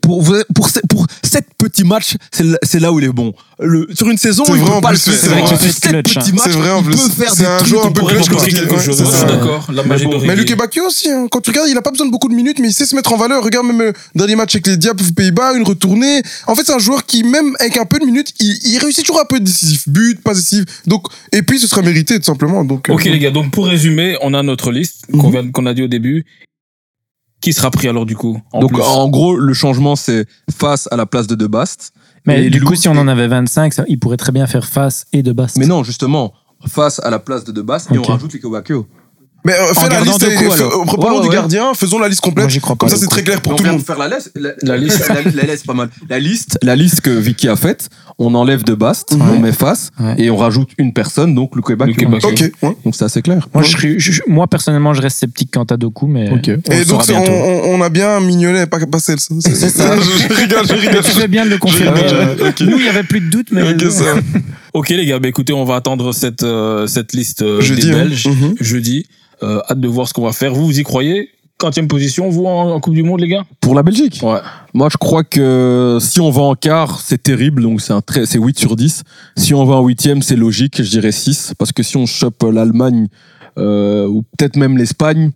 Pour, 0.00 0.22
pour, 0.54 0.68
pour 0.88 1.06
sept 1.22 1.46
petits 1.58 1.84
matchs, 1.84 2.14
c'est 2.30 2.44
là- 2.44 2.58
c'est 2.62 2.80
là 2.80 2.92
où 2.92 2.98
il 3.00 3.04
est 3.06 3.12
bon. 3.12 3.32
Le, 3.58 3.88
sur 3.94 4.08
une 4.10 4.18
saison, 4.18 4.44
il 4.48 4.60
peut 4.62 4.80
pas 4.82 4.88
plus, 4.90 5.06
le 5.06 5.12
faire. 5.12 5.20
c'est 5.22 5.28
vrai 5.28 5.42
Mais 5.42 5.48
qu'il 5.48 5.56
fait 5.56 5.72
sept 5.72 5.90
clutch, 5.90 6.16
hein. 6.16 6.20
petits 6.20 6.32
matchs, 6.32 6.42
C'est 6.44 6.50
vrai, 6.58 6.70
en 6.70 6.80
il 6.80 6.84
plus. 6.84 6.96
peut 6.96 7.08
faire 7.24 7.32
C'est 7.34 7.42
des 7.42 7.46
un 7.48 7.56
trucs 7.56 7.68
joueur 7.68 7.86
un 7.86 7.92
peu 7.92 8.02
clutch 8.04 8.24
ça. 8.92 9.24
d'accord. 9.24 9.70
Mais 10.26 10.36
Luke 10.36 10.56
Bacchio 10.56 10.86
aussi, 10.86 11.10
hein. 11.10 11.26
quand 11.30 11.40
tu 11.40 11.50
regardes, 11.50 11.68
il 11.70 11.76
a 11.76 11.82
pas 11.82 11.90
besoin 11.90 12.06
de 12.06 12.12
beaucoup 12.12 12.28
de 12.28 12.34
minutes, 12.34 12.58
mais 12.60 12.68
il 12.68 12.72
sait 12.74 12.86
se 12.86 12.94
mettre 12.94 13.12
en 13.12 13.16
valeur. 13.16 13.42
Regarde 13.42 13.66
même 13.66 13.80
le 13.80 13.92
dernier 14.14 14.36
match 14.36 14.54
avec 14.54 14.66
les 14.66 14.76
Diables 14.76 15.02
aux 15.02 15.12
Pays-Bas, 15.12 15.54
une 15.56 15.64
retournée. 15.64 16.22
En 16.46 16.54
fait, 16.54 16.62
c'est 16.66 16.74
un 16.74 16.78
joueur 16.78 17.06
qui, 17.06 17.24
même 17.24 17.56
avec 17.60 17.76
un 17.78 17.84
peu 17.86 17.98
de 17.98 18.04
minutes, 18.04 18.32
il, 18.40 18.58
il 18.64 18.78
réussit 18.78 19.04
toujours 19.06 19.20
un 19.20 19.24
peu 19.26 19.40
décisif. 19.40 19.88
But, 19.88 20.22
pas 20.22 20.34
décisif. 20.34 20.64
Donc, 20.86 21.06
et 21.32 21.42
puis, 21.42 21.58
ce 21.58 21.66
sera 21.66 21.82
mérité, 21.82 22.18
tout 22.18 22.24
simplement. 22.24 22.64
Donc, 22.64 22.88
Ok 22.90 23.06
euh, 23.06 23.10
les 23.10 23.18
gars, 23.18 23.30
donc 23.30 23.50
pour 23.50 23.66
résumer, 23.66 24.16
on 24.20 24.34
a 24.34 24.42
notre 24.42 24.70
liste 24.70 25.06
qu'on 25.12 25.50
qu'on 25.50 25.66
a 25.66 25.74
dit 25.74 25.82
au 25.82 25.88
début. 25.88 26.24
Qui 27.46 27.52
sera 27.52 27.70
pris 27.70 27.86
alors 27.86 28.06
du 28.06 28.16
coup 28.16 28.42
en 28.52 28.58
Donc 28.58 28.72
plus 28.72 28.82
en 28.82 29.08
gros, 29.08 29.36
le 29.36 29.54
changement, 29.54 29.94
c'est 29.94 30.26
face 30.50 30.88
à 30.90 30.96
la 30.96 31.06
place 31.06 31.28
de 31.28 31.36
De 31.36 31.46
Bast. 31.46 31.92
Mais 32.26 32.46
Et 32.46 32.50
du 32.50 32.60
coup, 32.60 32.74
si 32.74 32.88
on 32.88 32.96
en 32.96 33.06
avait 33.06 33.28
25, 33.28 33.72
ça, 33.72 33.84
il 33.86 34.00
pourrait 34.00 34.16
très 34.16 34.32
bien 34.32 34.48
faire 34.48 34.66
face 34.66 35.06
et 35.12 35.22
de 35.22 35.30
Bast. 35.30 35.56
Mais 35.56 35.66
non, 35.66 35.84
justement, 35.84 36.34
face 36.66 36.98
à 36.98 37.08
la 37.08 37.20
place 37.20 37.44
de 37.44 37.52
De 37.52 37.62
Bast, 37.62 37.88
et 37.92 37.98
on 37.98 38.02
rajoute 38.02 38.34
Bacchio. 38.50 38.88
Mais 39.46 39.52
euh, 39.52 39.72
fais 39.74 39.86
En 39.86 39.88
la 39.88 40.00
liste, 40.00 40.22
et- 40.24 40.34
coups, 40.34 40.54
fais- 40.56 40.62
alors. 40.62 40.72
euh, 40.72 41.14
Ouais, 41.14 41.20
du 41.22 41.28
ouais. 41.28 41.34
gardien, 41.34 41.72
faisons 41.74 41.98
la 42.00 42.08
liste 42.08 42.20
complète. 42.20 42.50
Moi, 42.50 42.60
crois 42.60 42.74
pas, 42.74 42.86
Comme 42.88 42.96
ça, 42.96 43.00
c'est 43.00 43.06
très 43.08 43.22
clair 43.22 43.40
pour 43.40 43.52
on 43.52 43.56
tout 43.56 43.62
le 43.62 43.70
monde. 43.70 43.80
de 43.80 43.84
faire 43.84 43.96
la 43.98 44.08
liste. 44.08 44.32
La, 44.34 44.50
La 44.62 44.76
liste. 44.76 45.08
La, 45.08 45.22
la 45.42 45.52
liste, 45.52 45.66
pas 45.66 45.74
mal. 45.74 45.88
La 46.10 46.18
liste, 46.18 46.58
la 46.62 46.74
liste 46.74 47.00
que 47.00 47.10
Vicky 47.10 47.48
a 47.48 47.54
faite, 47.54 47.88
on 48.18 48.34
enlève 48.34 48.64
de 48.64 48.74
Bast, 48.74 49.14
on 49.14 49.38
met 49.38 49.52
face 49.52 49.90
Ouais. 50.00 50.14
et 50.18 50.30
on 50.30 50.36
rajoute 50.36 50.70
une 50.78 50.92
personne, 50.92 51.34
donc 51.34 51.54
le 51.54 51.62
Québec. 51.62 51.96
Ok. 52.24 52.50
Donc 52.84 52.94
c'est 52.96 53.04
assez 53.04 53.22
clair. 53.22 53.48
Moi, 53.54 53.62
je, 53.62 53.70
serais- 53.70 53.94
je- 53.98 54.22
moi, 54.26 54.48
personnellement, 54.48 54.94
je 54.94 55.02
reste 55.02 55.18
sceptique 55.18 55.50
quant 55.52 55.64
à 55.64 55.76
Doku, 55.76 56.06
mais 56.08 56.28
Ok. 56.30 56.50
on 56.68 56.72
Et 56.72 56.78
le 56.80 56.84
donc, 56.84 57.02
on, 57.08 57.74
on- 57.74 57.82
a 57.82 57.88
bien 57.88 58.18
mignonné, 58.20 58.66
pas 58.66 58.78
pas 58.84 58.98
celle. 58.98 59.18
C'est 59.40 59.68
ça. 59.70 59.94
Je, 59.96 60.34
rigole, 60.34 60.66
je 60.66 60.74
rigole. 60.74 61.04
Tu 61.04 61.10
fais 61.12 61.28
bien 61.28 61.44
de 61.44 61.50
le 61.50 61.58
confirmer. 61.58 62.00
Nous, 62.60 62.78
il 62.78 62.82
n'y 62.82 62.88
avait 62.88 63.04
plus 63.04 63.20
de 63.20 63.30
doute, 63.30 63.48
mais. 63.52 63.62
Ok, 64.76 64.90
les 64.90 65.06
gars, 65.06 65.18
bah 65.18 65.28
écoutez, 65.28 65.54
on 65.54 65.64
va 65.64 65.76
attendre 65.76 66.12
cette 66.12 66.42
euh, 66.42 66.86
cette 66.86 67.14
liste 67.14 67.40
euh, 67.40 67.62
Jeudi, 67.62 67.86
des 67.86 67.92
hein. 67.94 68.04
Belges 68.04 68.26
Mhm. 68.28 68.54
jeudi. 68.60 69.06
Euh, 69.42 69.60
hâte 69.70 69.80
de 69.80 69.88
voir 69.88 70.06
ce 70.06 70.12
qu'on 70.12 70.24
va 70.26 70.32
faire. 70.32 70.52
Vous 70.52 70.66
vous 70.66 70.78
y 70.78 70.82
croyez? 70.82 71.30
Quantième 71.56 71.88
position, 71.88 72.28
vous 72.28 72.44
en, 72.44 72.72
en 72.74 72.80
Coupe 72.80 72.92
du 72.92 73.02
Monde, 73.02 73.20
les 73.20 73.28
gars? 73.28 73.44
Pour 73.62 73.74
la 73.74 73.82
Belgique 73.82 74.20
Ouais. 74.22 74.40
Moi, 74.74 74.88
je 74.92 74.98
crois 74.98 75.24
que 75.24 75.96
si 75.98 76.20
on 76.20 76.28
va 76.30 76.42
en 76.42 76.54
quart, 76.54 77.00
c'est 77.00 77.22
terrible, 77.22 77.62
donc 77.62 77.80
c'est 77.80 77.94
un 77.94 78.02
très, 78.02 78.26
c'est 78.26 78.38
8 78.38 78.58
sur 78.58 78.76
10. 78.76 79.02
Si 79.38 79.54
on 79.54 79.64
va 79.64 79.76
en 79.76 79.86
huitième, 79.86 80.20
c'est 80.20 80.36
logique, 80.36 80.82
je 80.82 80.90
dirais 80.90 81.12
6, 81.12 81.54
parce 81.58 81.72
que 81.72 81.82
si 81.82 81.96
on 81.96 82.04
chope 82.04 82.42
l'Allemagne, 82.52 83.06
euh, 83.56 84.06
ou 84.06 84.24
peut-être 84.36 84.56
même 84.56 84.76
l'Espagne, 84.76 85.30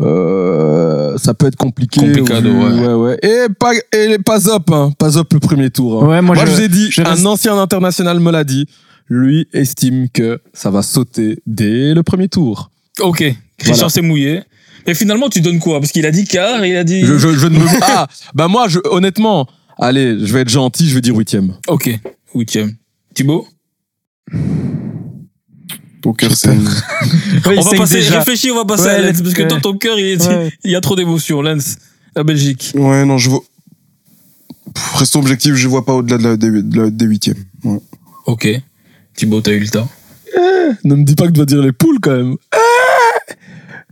euh, 0.00 1.16
ça 1.18 1.34
peut 1.34 1.46
être 1.46 1.56
compliqué. 1.56 2.00
Complicado, 2.00 2.50
Vu- 2.50 2.86
ouais. 2.86 2.94
ouais. 2.94 3.18
Et 3.22 3.46
pas, 3.58 3.72
et 3.92 4.18
pas 4.18 4.48
up, 4.54 4.70
hein, 4.70 4.92
pas 4.98 5.18
up 5.18 5.32
le 5.32 5.40
premier 5.40 5.70
tour. 5.70 6.02
hein. 6.04 6.08
Ouais, 6.08 6.22
moi, 6.22 6.34
Moi, 6.36 6.44
je, 6.46 6.50
je 6.50 6.56
vous 6.56 6.62
ai 6.62 6.68
dit, 6.68 6.84
reste- 6.96 7.00
un 7.06 7.24
ancien 7.26 7.58
international 7.58 8.20
me 8.20 8.30
l'a 8.30 8.44
dit, 8.44 8.66
lui 9.08 9.48
estime 9.52 10.08
que 10.08 10.40
ça 10.52 10.70
va 10.70 10.82
sauter 10.82 11.38
dès 11.46 11.94
le 11.94 12.02
premier 12.02 12.28
tour. 12.28 12.70
Ok. 13.00 13.18
Christian 13.58 13.74
Voilà. 13.74 13.88
s'est 13.90 14.02
mouillé. 14.02 14.42
Mais 14.86 14.94
finalement, 14.94 15.28
tu 15.28 15.40
donnes 15.40 15.58
quoi? 15.58 15.80
Parce 15.80 15.92
qu'il 15.92 16.06
a 16.06 16.10
dit 16.10 16.24
quart, 16.24 16.64
il 16.64 16.76
a 16.76 16.84
dit. 16.84 17.04
Je, 17.04 17.18
je, 17.18 17.28
je 17.36 17.46
ne 17.46 17.58
me... 17.58 17.64
Ah, 17.82 18.06
bah 18.34 18.48
moi, 18.48 18.68
je, 18.68 18.78
honnêtement, 18.90 19.46
allez, 19.78 20.16
je 20.24 20.32
vais 20.32 20.40
être 20.40 20.48
gentil, 20.48 20.88
je 20.88 20.94
vais 20.94 21.00
dire 21.00 21.14
huitième. 21.16 21.54
Ok. 21.68 21.90
Huitième. 22.34 22.72
Thibaut? 23.14 23.46
Ton 26.02 26.12
cœur, 26.12 26.34
c'est. 26.36 26.48
Ouais, 27.46 27.56
On 27.58 27.60
va 27.62 27.70
passer, 27.76 27.94
déjà. 27.96 28.18
réfléchis, 28.18 28.50
on 28.50 28.56
va 28.56 28.64
passer 28.64 28.84
Ouais, 28.84 28.90
à 28.90 29.00
Lens, 29.10 29.20
parce 29.22 29.34
que 29.34 29.42
ouais. 29.42 29.48
dans 29.48 29.60
ton 29.60 29.76
cœur, 29.76 29.98
il, 29.98 30.06
est- 30.06 30.26
Ouais. 30.28 30.52
il 30.64 30.70
y 30.70 30.76
a 30.76 30.80
trop 30.80 30.94
d'émotions. 30.96 31.42
Lens, 31.42 31.76
la 32.14 32.22
Belgique. 32.24 32.72
Ouais, 32.74 33.04
non, 33.04 33.18
je 33.18 33.30
vois. 33.30 33.40
Restons 34.94 35.20
objectifs, 35.20 35.54
je 35.54 35.66
vois 35.68 35.84
pas 35.84 35.94
au-delà 35.94 36.18
de 36.18 36.22
la, 36.24 36.36
des, 36.36 36.62
de 36.62 36.82
la- 36.82 36.90
des 36.90 37.04
huitièmes. 37.06 37.44
Ouais. 37.64 37.80
Ok. 38.26 38.48
Thibaut, 39.14 39.40
t'as 39.40 39.52
eu 39.52 39.60
le 39.60 39.68
temps. 39.68 39.88
Ne 40.84 40.94
me 40.94 41.04
dis 41.04 41.14
pas 41.14 41.26
que 41.26 41.32
tu 41.32 41.38
vas 41.40 41.46
dire 41.46 41.62
les 41.62 41.72
poules 41.72 41.98
quand 42.00 42.10
même. 42.16 42.36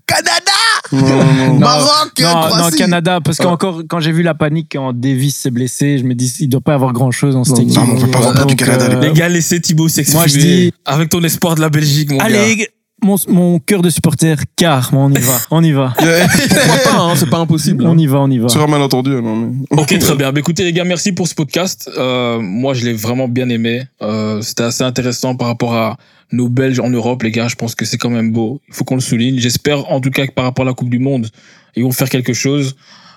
Non, 0.09 0.23
non, 0.25 0.46
non. 0.93 1.59
Maroc, 1.59 2.13
Non, 2.21 2.57
non. 2.59 2.71
Canada, 2.77 3.21
parce 3.23 3.39
qu'encore, 3.39 3.83
quand 3.89 4.01
j'ai 4.01 4.13
vu 4.13 4.23
la 4.23 4.35
panique 4.35 4.69
quand 4.73 4.93
Davis 4.93 5.37
s'est 5.37 5.51
blessé, 5.51 5.99
je 5.99 6.05
me 6.05 6.15
dis, 6.15 6.33
il 6.41 6.49
doit 6.49 6.61
pas 6.61 6.73
y 6.73 6.75
avoir 6.75 6.93
grand 6.93 7.11
chose 7.11 7.35
dans 7.35 7.45
cette 7.45 7.57
Non, 7.59 7.63
équipe. 7.63 7.77
non, 7.77 7.87
mais 7.87 7.93
on 7.95 8.05
peut 8.05 8.11
pas 8.11 8.19
avoir 8.19 8.35
peur 8.35 8.47
du 8.47 8.57
Canada, 8.57 8.89
les 9.01 9.09
Les 9.09 9.13
gars, 9.15 9.29
laissez 9.29 9.61
Thibaut 9.61 9.89
s'exprimer. 9.89 10.19
Moi, 10.21 10.27
je 10.29 10.39
dis- 10.39 10.73
Avec 10.85 11.09
ton 11.09 11.23
espoir 11.23 11.55
de 11.55 11.61
la 11.61 11.69
Belgique, 11.69 12.11
mon 12.11 12.19
gars. 12.19 12.25
Allez, 12.25 12.69
mon, 13.03 13.17
mon 13.29 13.59
cœur 13.59 13.83
de 13.83 13.91
supporter, 13.91 14.37
car, 14.57 14.91
on 14.95 15.13
y 15.13 15.19
va, 15.21 15.39
on 15.51 15.63
y 15.63 15.71
va. 15.73 15.93
Pas, 15.99 16.99
hein, 16.99 17.13
c'est 17.15 17.29
pas 17.29 17.39
impossible. 17.39 17.87
On 17.87 17.97
y 17.99 18.07
va, 18.07 18.21
on 18.21 18.31
y 18.31 18.39
va. 18.39 18.47
Tu 18.49 18.55
seras 18.55 18.67
malentendu, 18.67 19.11
non, 19.11 19.37
mais. 19.37 19.53
Ok, 19.83 19.99
très 19.99 20.15
bien. 20.17 20.33
Bah, 20.33 20.41
écoutez, 20.41 20.65
les 20.65 20.73
gars, 20.73 20.85
merci 20.85 21.13
pour 21.13 21.29
ce 21.29 21.35
podcast. 21.35 21.91
Euh, 21.99 22.39
moi, 22.41 22.75
je 22.75 22.85
l'ai 22.85 22.95
vraiment 22.95 23.29
bien 23.29 23.49
aimé. 23.49 23.83
Euh, 24.03 24.41
C'était 24.43 24.63
assez 24.65 24.83
intéressant 24.85 25.35
par 25.37 25.49
rapport 25.49 25.75
à 25.75 25.97
nos 26.33 26.49
Belges 26.49 26.81
en 26.81 26.91
Europe, 26.91 27.23
les 27.23 27.31
gars. 27.31 27.49
Je 27.49 27.57
pense 27.57 27.75
que 27.75 27.85
c'est 27.85 27.99
quand 27.99 28.11
même 28.11 28.33
beau. 28.33 28.61
Il 28.69 28.75
faut 28.75 28.85
qu'on 28.85 28.97
le 28.97 29.01
souligne. 29.01 29.39
J'espère, 29.39 29.91
en 29.91 30.01
tout 30.01 30.11
cas, 30.11 30.27
que 30.27 30.33
par 30.33 30.45
rapport 30.45 30.65
à 30.65 30.69
la 30.69 30.75
Coupe 30.75 30.91
du 30.91 30.99
Monde, 30.99 31.29
ils 31.75 31.83
vont 31.83 31.93
faire 31.93 32.09
quelque 32.09 32.33
chose. 32.33 32.77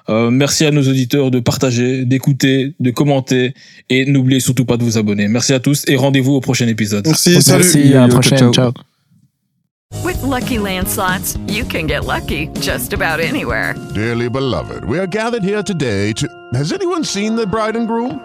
Euh, 0.10 0.32
merci 0.32 0.66
à 0.66 0.72
nos 0.72 0.82
auditeurs 0.82 1.30
de 1.30 1.40
partager, 1.40 2.04
d'écouter, 2.04 2.74
de 2.80 2.90
commenter 2.90 3.54
et 3.90 4.06
n'oubliez 4.06 4.40
surtout 4.40 4.66
pas 4.66 4.78
de 4.78 4.84
vous 4.84 4.98
abonner. 4.98 5.28
Merci 5.28 5.54
à 5.54 5.60
tous 5.60 5.84
et 5.88 5.96
rendez-vous 5.96 6.34
au 6.34 6.42
prochain 6.42 6.68
épisode. 6.68 7.06
Merci, 7.06 7.40
salut. 7.42 7.64
Merci, 7.64 7.94
à 7.94 8.08
la 8.08 8.08
prochaine. 8.08 8.38
ciao. 8.40 8.54
ciao. 8.54 8.74
With 10.04 10.22
Lucky 10.24 10.56
you 10.56 11.64
can 11.66 11.88
get 11.88 12.06
lucky 12.06 12.48
just 12.60 12.94
about 12.94 13.20
anywhere. 13.20 13.76
Dearly 13.94 14.30
beloved, 14.30 14.86
we 14.86 15.00
are 15.00 15.08
gathered 15.08 15.44
here 15.44 15.64
today 15.64 16.14
to. 16.14 16.28
Has 16.54 16.72
anyone 16.72 17.04
seen 17.04 17.36
the 17.36 17.46
bride 17.46 17.76
and 17.76 17.88
groom? 17.88 18.20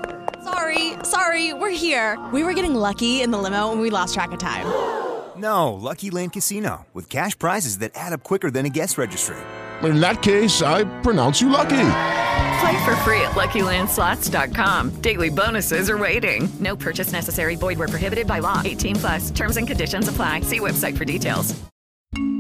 Sorry, 0.45 0.93
sorry, 1.05 1.55
we're 1.55 1.71
here. 1.71 2.19
We 2.31 2.45
were 2.45 2.53
getting 2.53 2.75
lucky 2.75 3.23
in 3.23 3.31
the 3.31 3.39
limo 3.39 3.73
and 3.73 3.81
we 3.81 3.89
lost 3.89 4.13
track 4.13 4.31
of 4.33 4.39
time. 4.39 4.67
No, 5.37 5.73
Lucky 5.73 6.11
Land 6.11 6.35
Casino, 6.35 6.87
with 6.93 7.09
cash 7.09 7.39
prizes 7.39 7.79
that 7.79 7.93
add 7.95 8.13
up 8.13 8.23
quicker 8.23 8.51
than 8.51 8.67
a 8.67 8.69
guest 8.69 8.99
registry. 8.99 9.37
In 9.83 10.01
that 10.01 10.21
case, 10.21 10.61
I 10.61 10.85
pronounce 11.01 11.41
you 11.41 11.49
lucky. 11.49 11.91
Play 12.61 12.85
for 12.85 12.95
free 13.05 13.21
at 13.23 13.33
LuckyLandSlots.com. 13.33 15.01
Daily 15.01 15.31
bonuses 15.31 15.89
are 15.89 15.99
waiting. 15.99 16.47
No 16.61 16.77
purchase 16.77 17.11
necessary. 17.11 17.57
Void 17.57 17.79
where 17.79 17.89
prohibited 17.89 18.27
by 18.27 18.41
law. 18.41 18.61
18 18.65 18.97
plus. 18.97 19.31
Terms 19.31 19.57
and 19.57 19.67
conditions 19.67 20.09
apply. 20.09 20.43
See 20.43 20.61
website 20.61 20.97
for 20.97 21.05
details. 21.05 21.55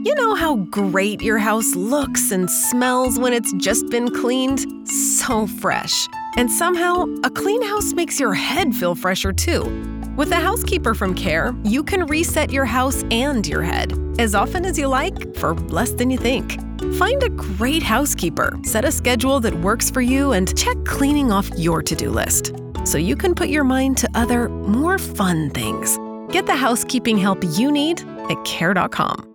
You 0.05 0.15
know 0.15 0.35
how 0.35 0.57
great 0.71 1.23
your 1.23 1.39
house 1.39 1.75
looks 1.75 2.31
and 2.31 2.51
smells 2.51 3.19
when 3.19 3.33
it's 3.33 3.53
just 3.55 3.89
been 3.91 4.11
cleaned? 4.15 4.61
So 4.89 5.47
fresh. 5.47 6.07
And 6.37 6.51
somehow, 6.51 7.07
a 7.23 7.31
clean 7.31 7.63
house 7.63 7.93
makes 7.93 8.19
your 8.19 8.35
head 8.35 8.75
feel 8.75 8.95
fresher 8.95 9.33
too. 9.33 9.63
With 10.17 10.31
a 10.31 10.37
housekeeper 10.37 10.95
from 10.95 11.15
Care, 11.15 11.55
you 11.65 11.83
can 11.83 12.07
reset 12.07 12.51
your 12.51 12.65
house 12.65 13.05
and 13.11 13.47
your 13.47 13.63
head 13.63 13.93
as 14.19 14.35
often 14.35 14.65
as 14.65 14.79
you 14.79 14.87
like 14.87 15.37
for 15.37 15.55
less 15.55 15.91
than 15.91 16.11
you 16.11 16.19
think. 16.19 16.61
Find 16.95 17.23
a 17.23 17.29
great 17.31 17.83
housekeeper, 17.83 18.59
set 18.63 18.85
a 18.85 18.93
schedule 18.93 19.41
that 19.41 19.55
works 19.55 19.91
for 19.91 20.03
you, 20.03 20.33
and 20.33 20.57
check 20.57 20.77
cleaning 20.85 21.33
off 21.33 21.51
your 21.59 21.83
to 21.83 21.95
do 21.97 22.11
list 22.11 22.53
so 22.85 22.99
you 22.99 23.17
can 23.17 23.35
put 23.35 23.49
your 23.49 23.65
mind 23.65 23.97
to 23.99 24.09
other, 24.15 24.49
more 24.49 24.99
fun 24.99 25.51
things. 25.51 25.99
Get 26.33 26.47
the 26.47 26.57
housekeeping 26.57 27.19
help 27.19 27.43
you 27.57 27.73
need 27.73 28.03
at 28.31 28.45
Care.com. 28.45 29.34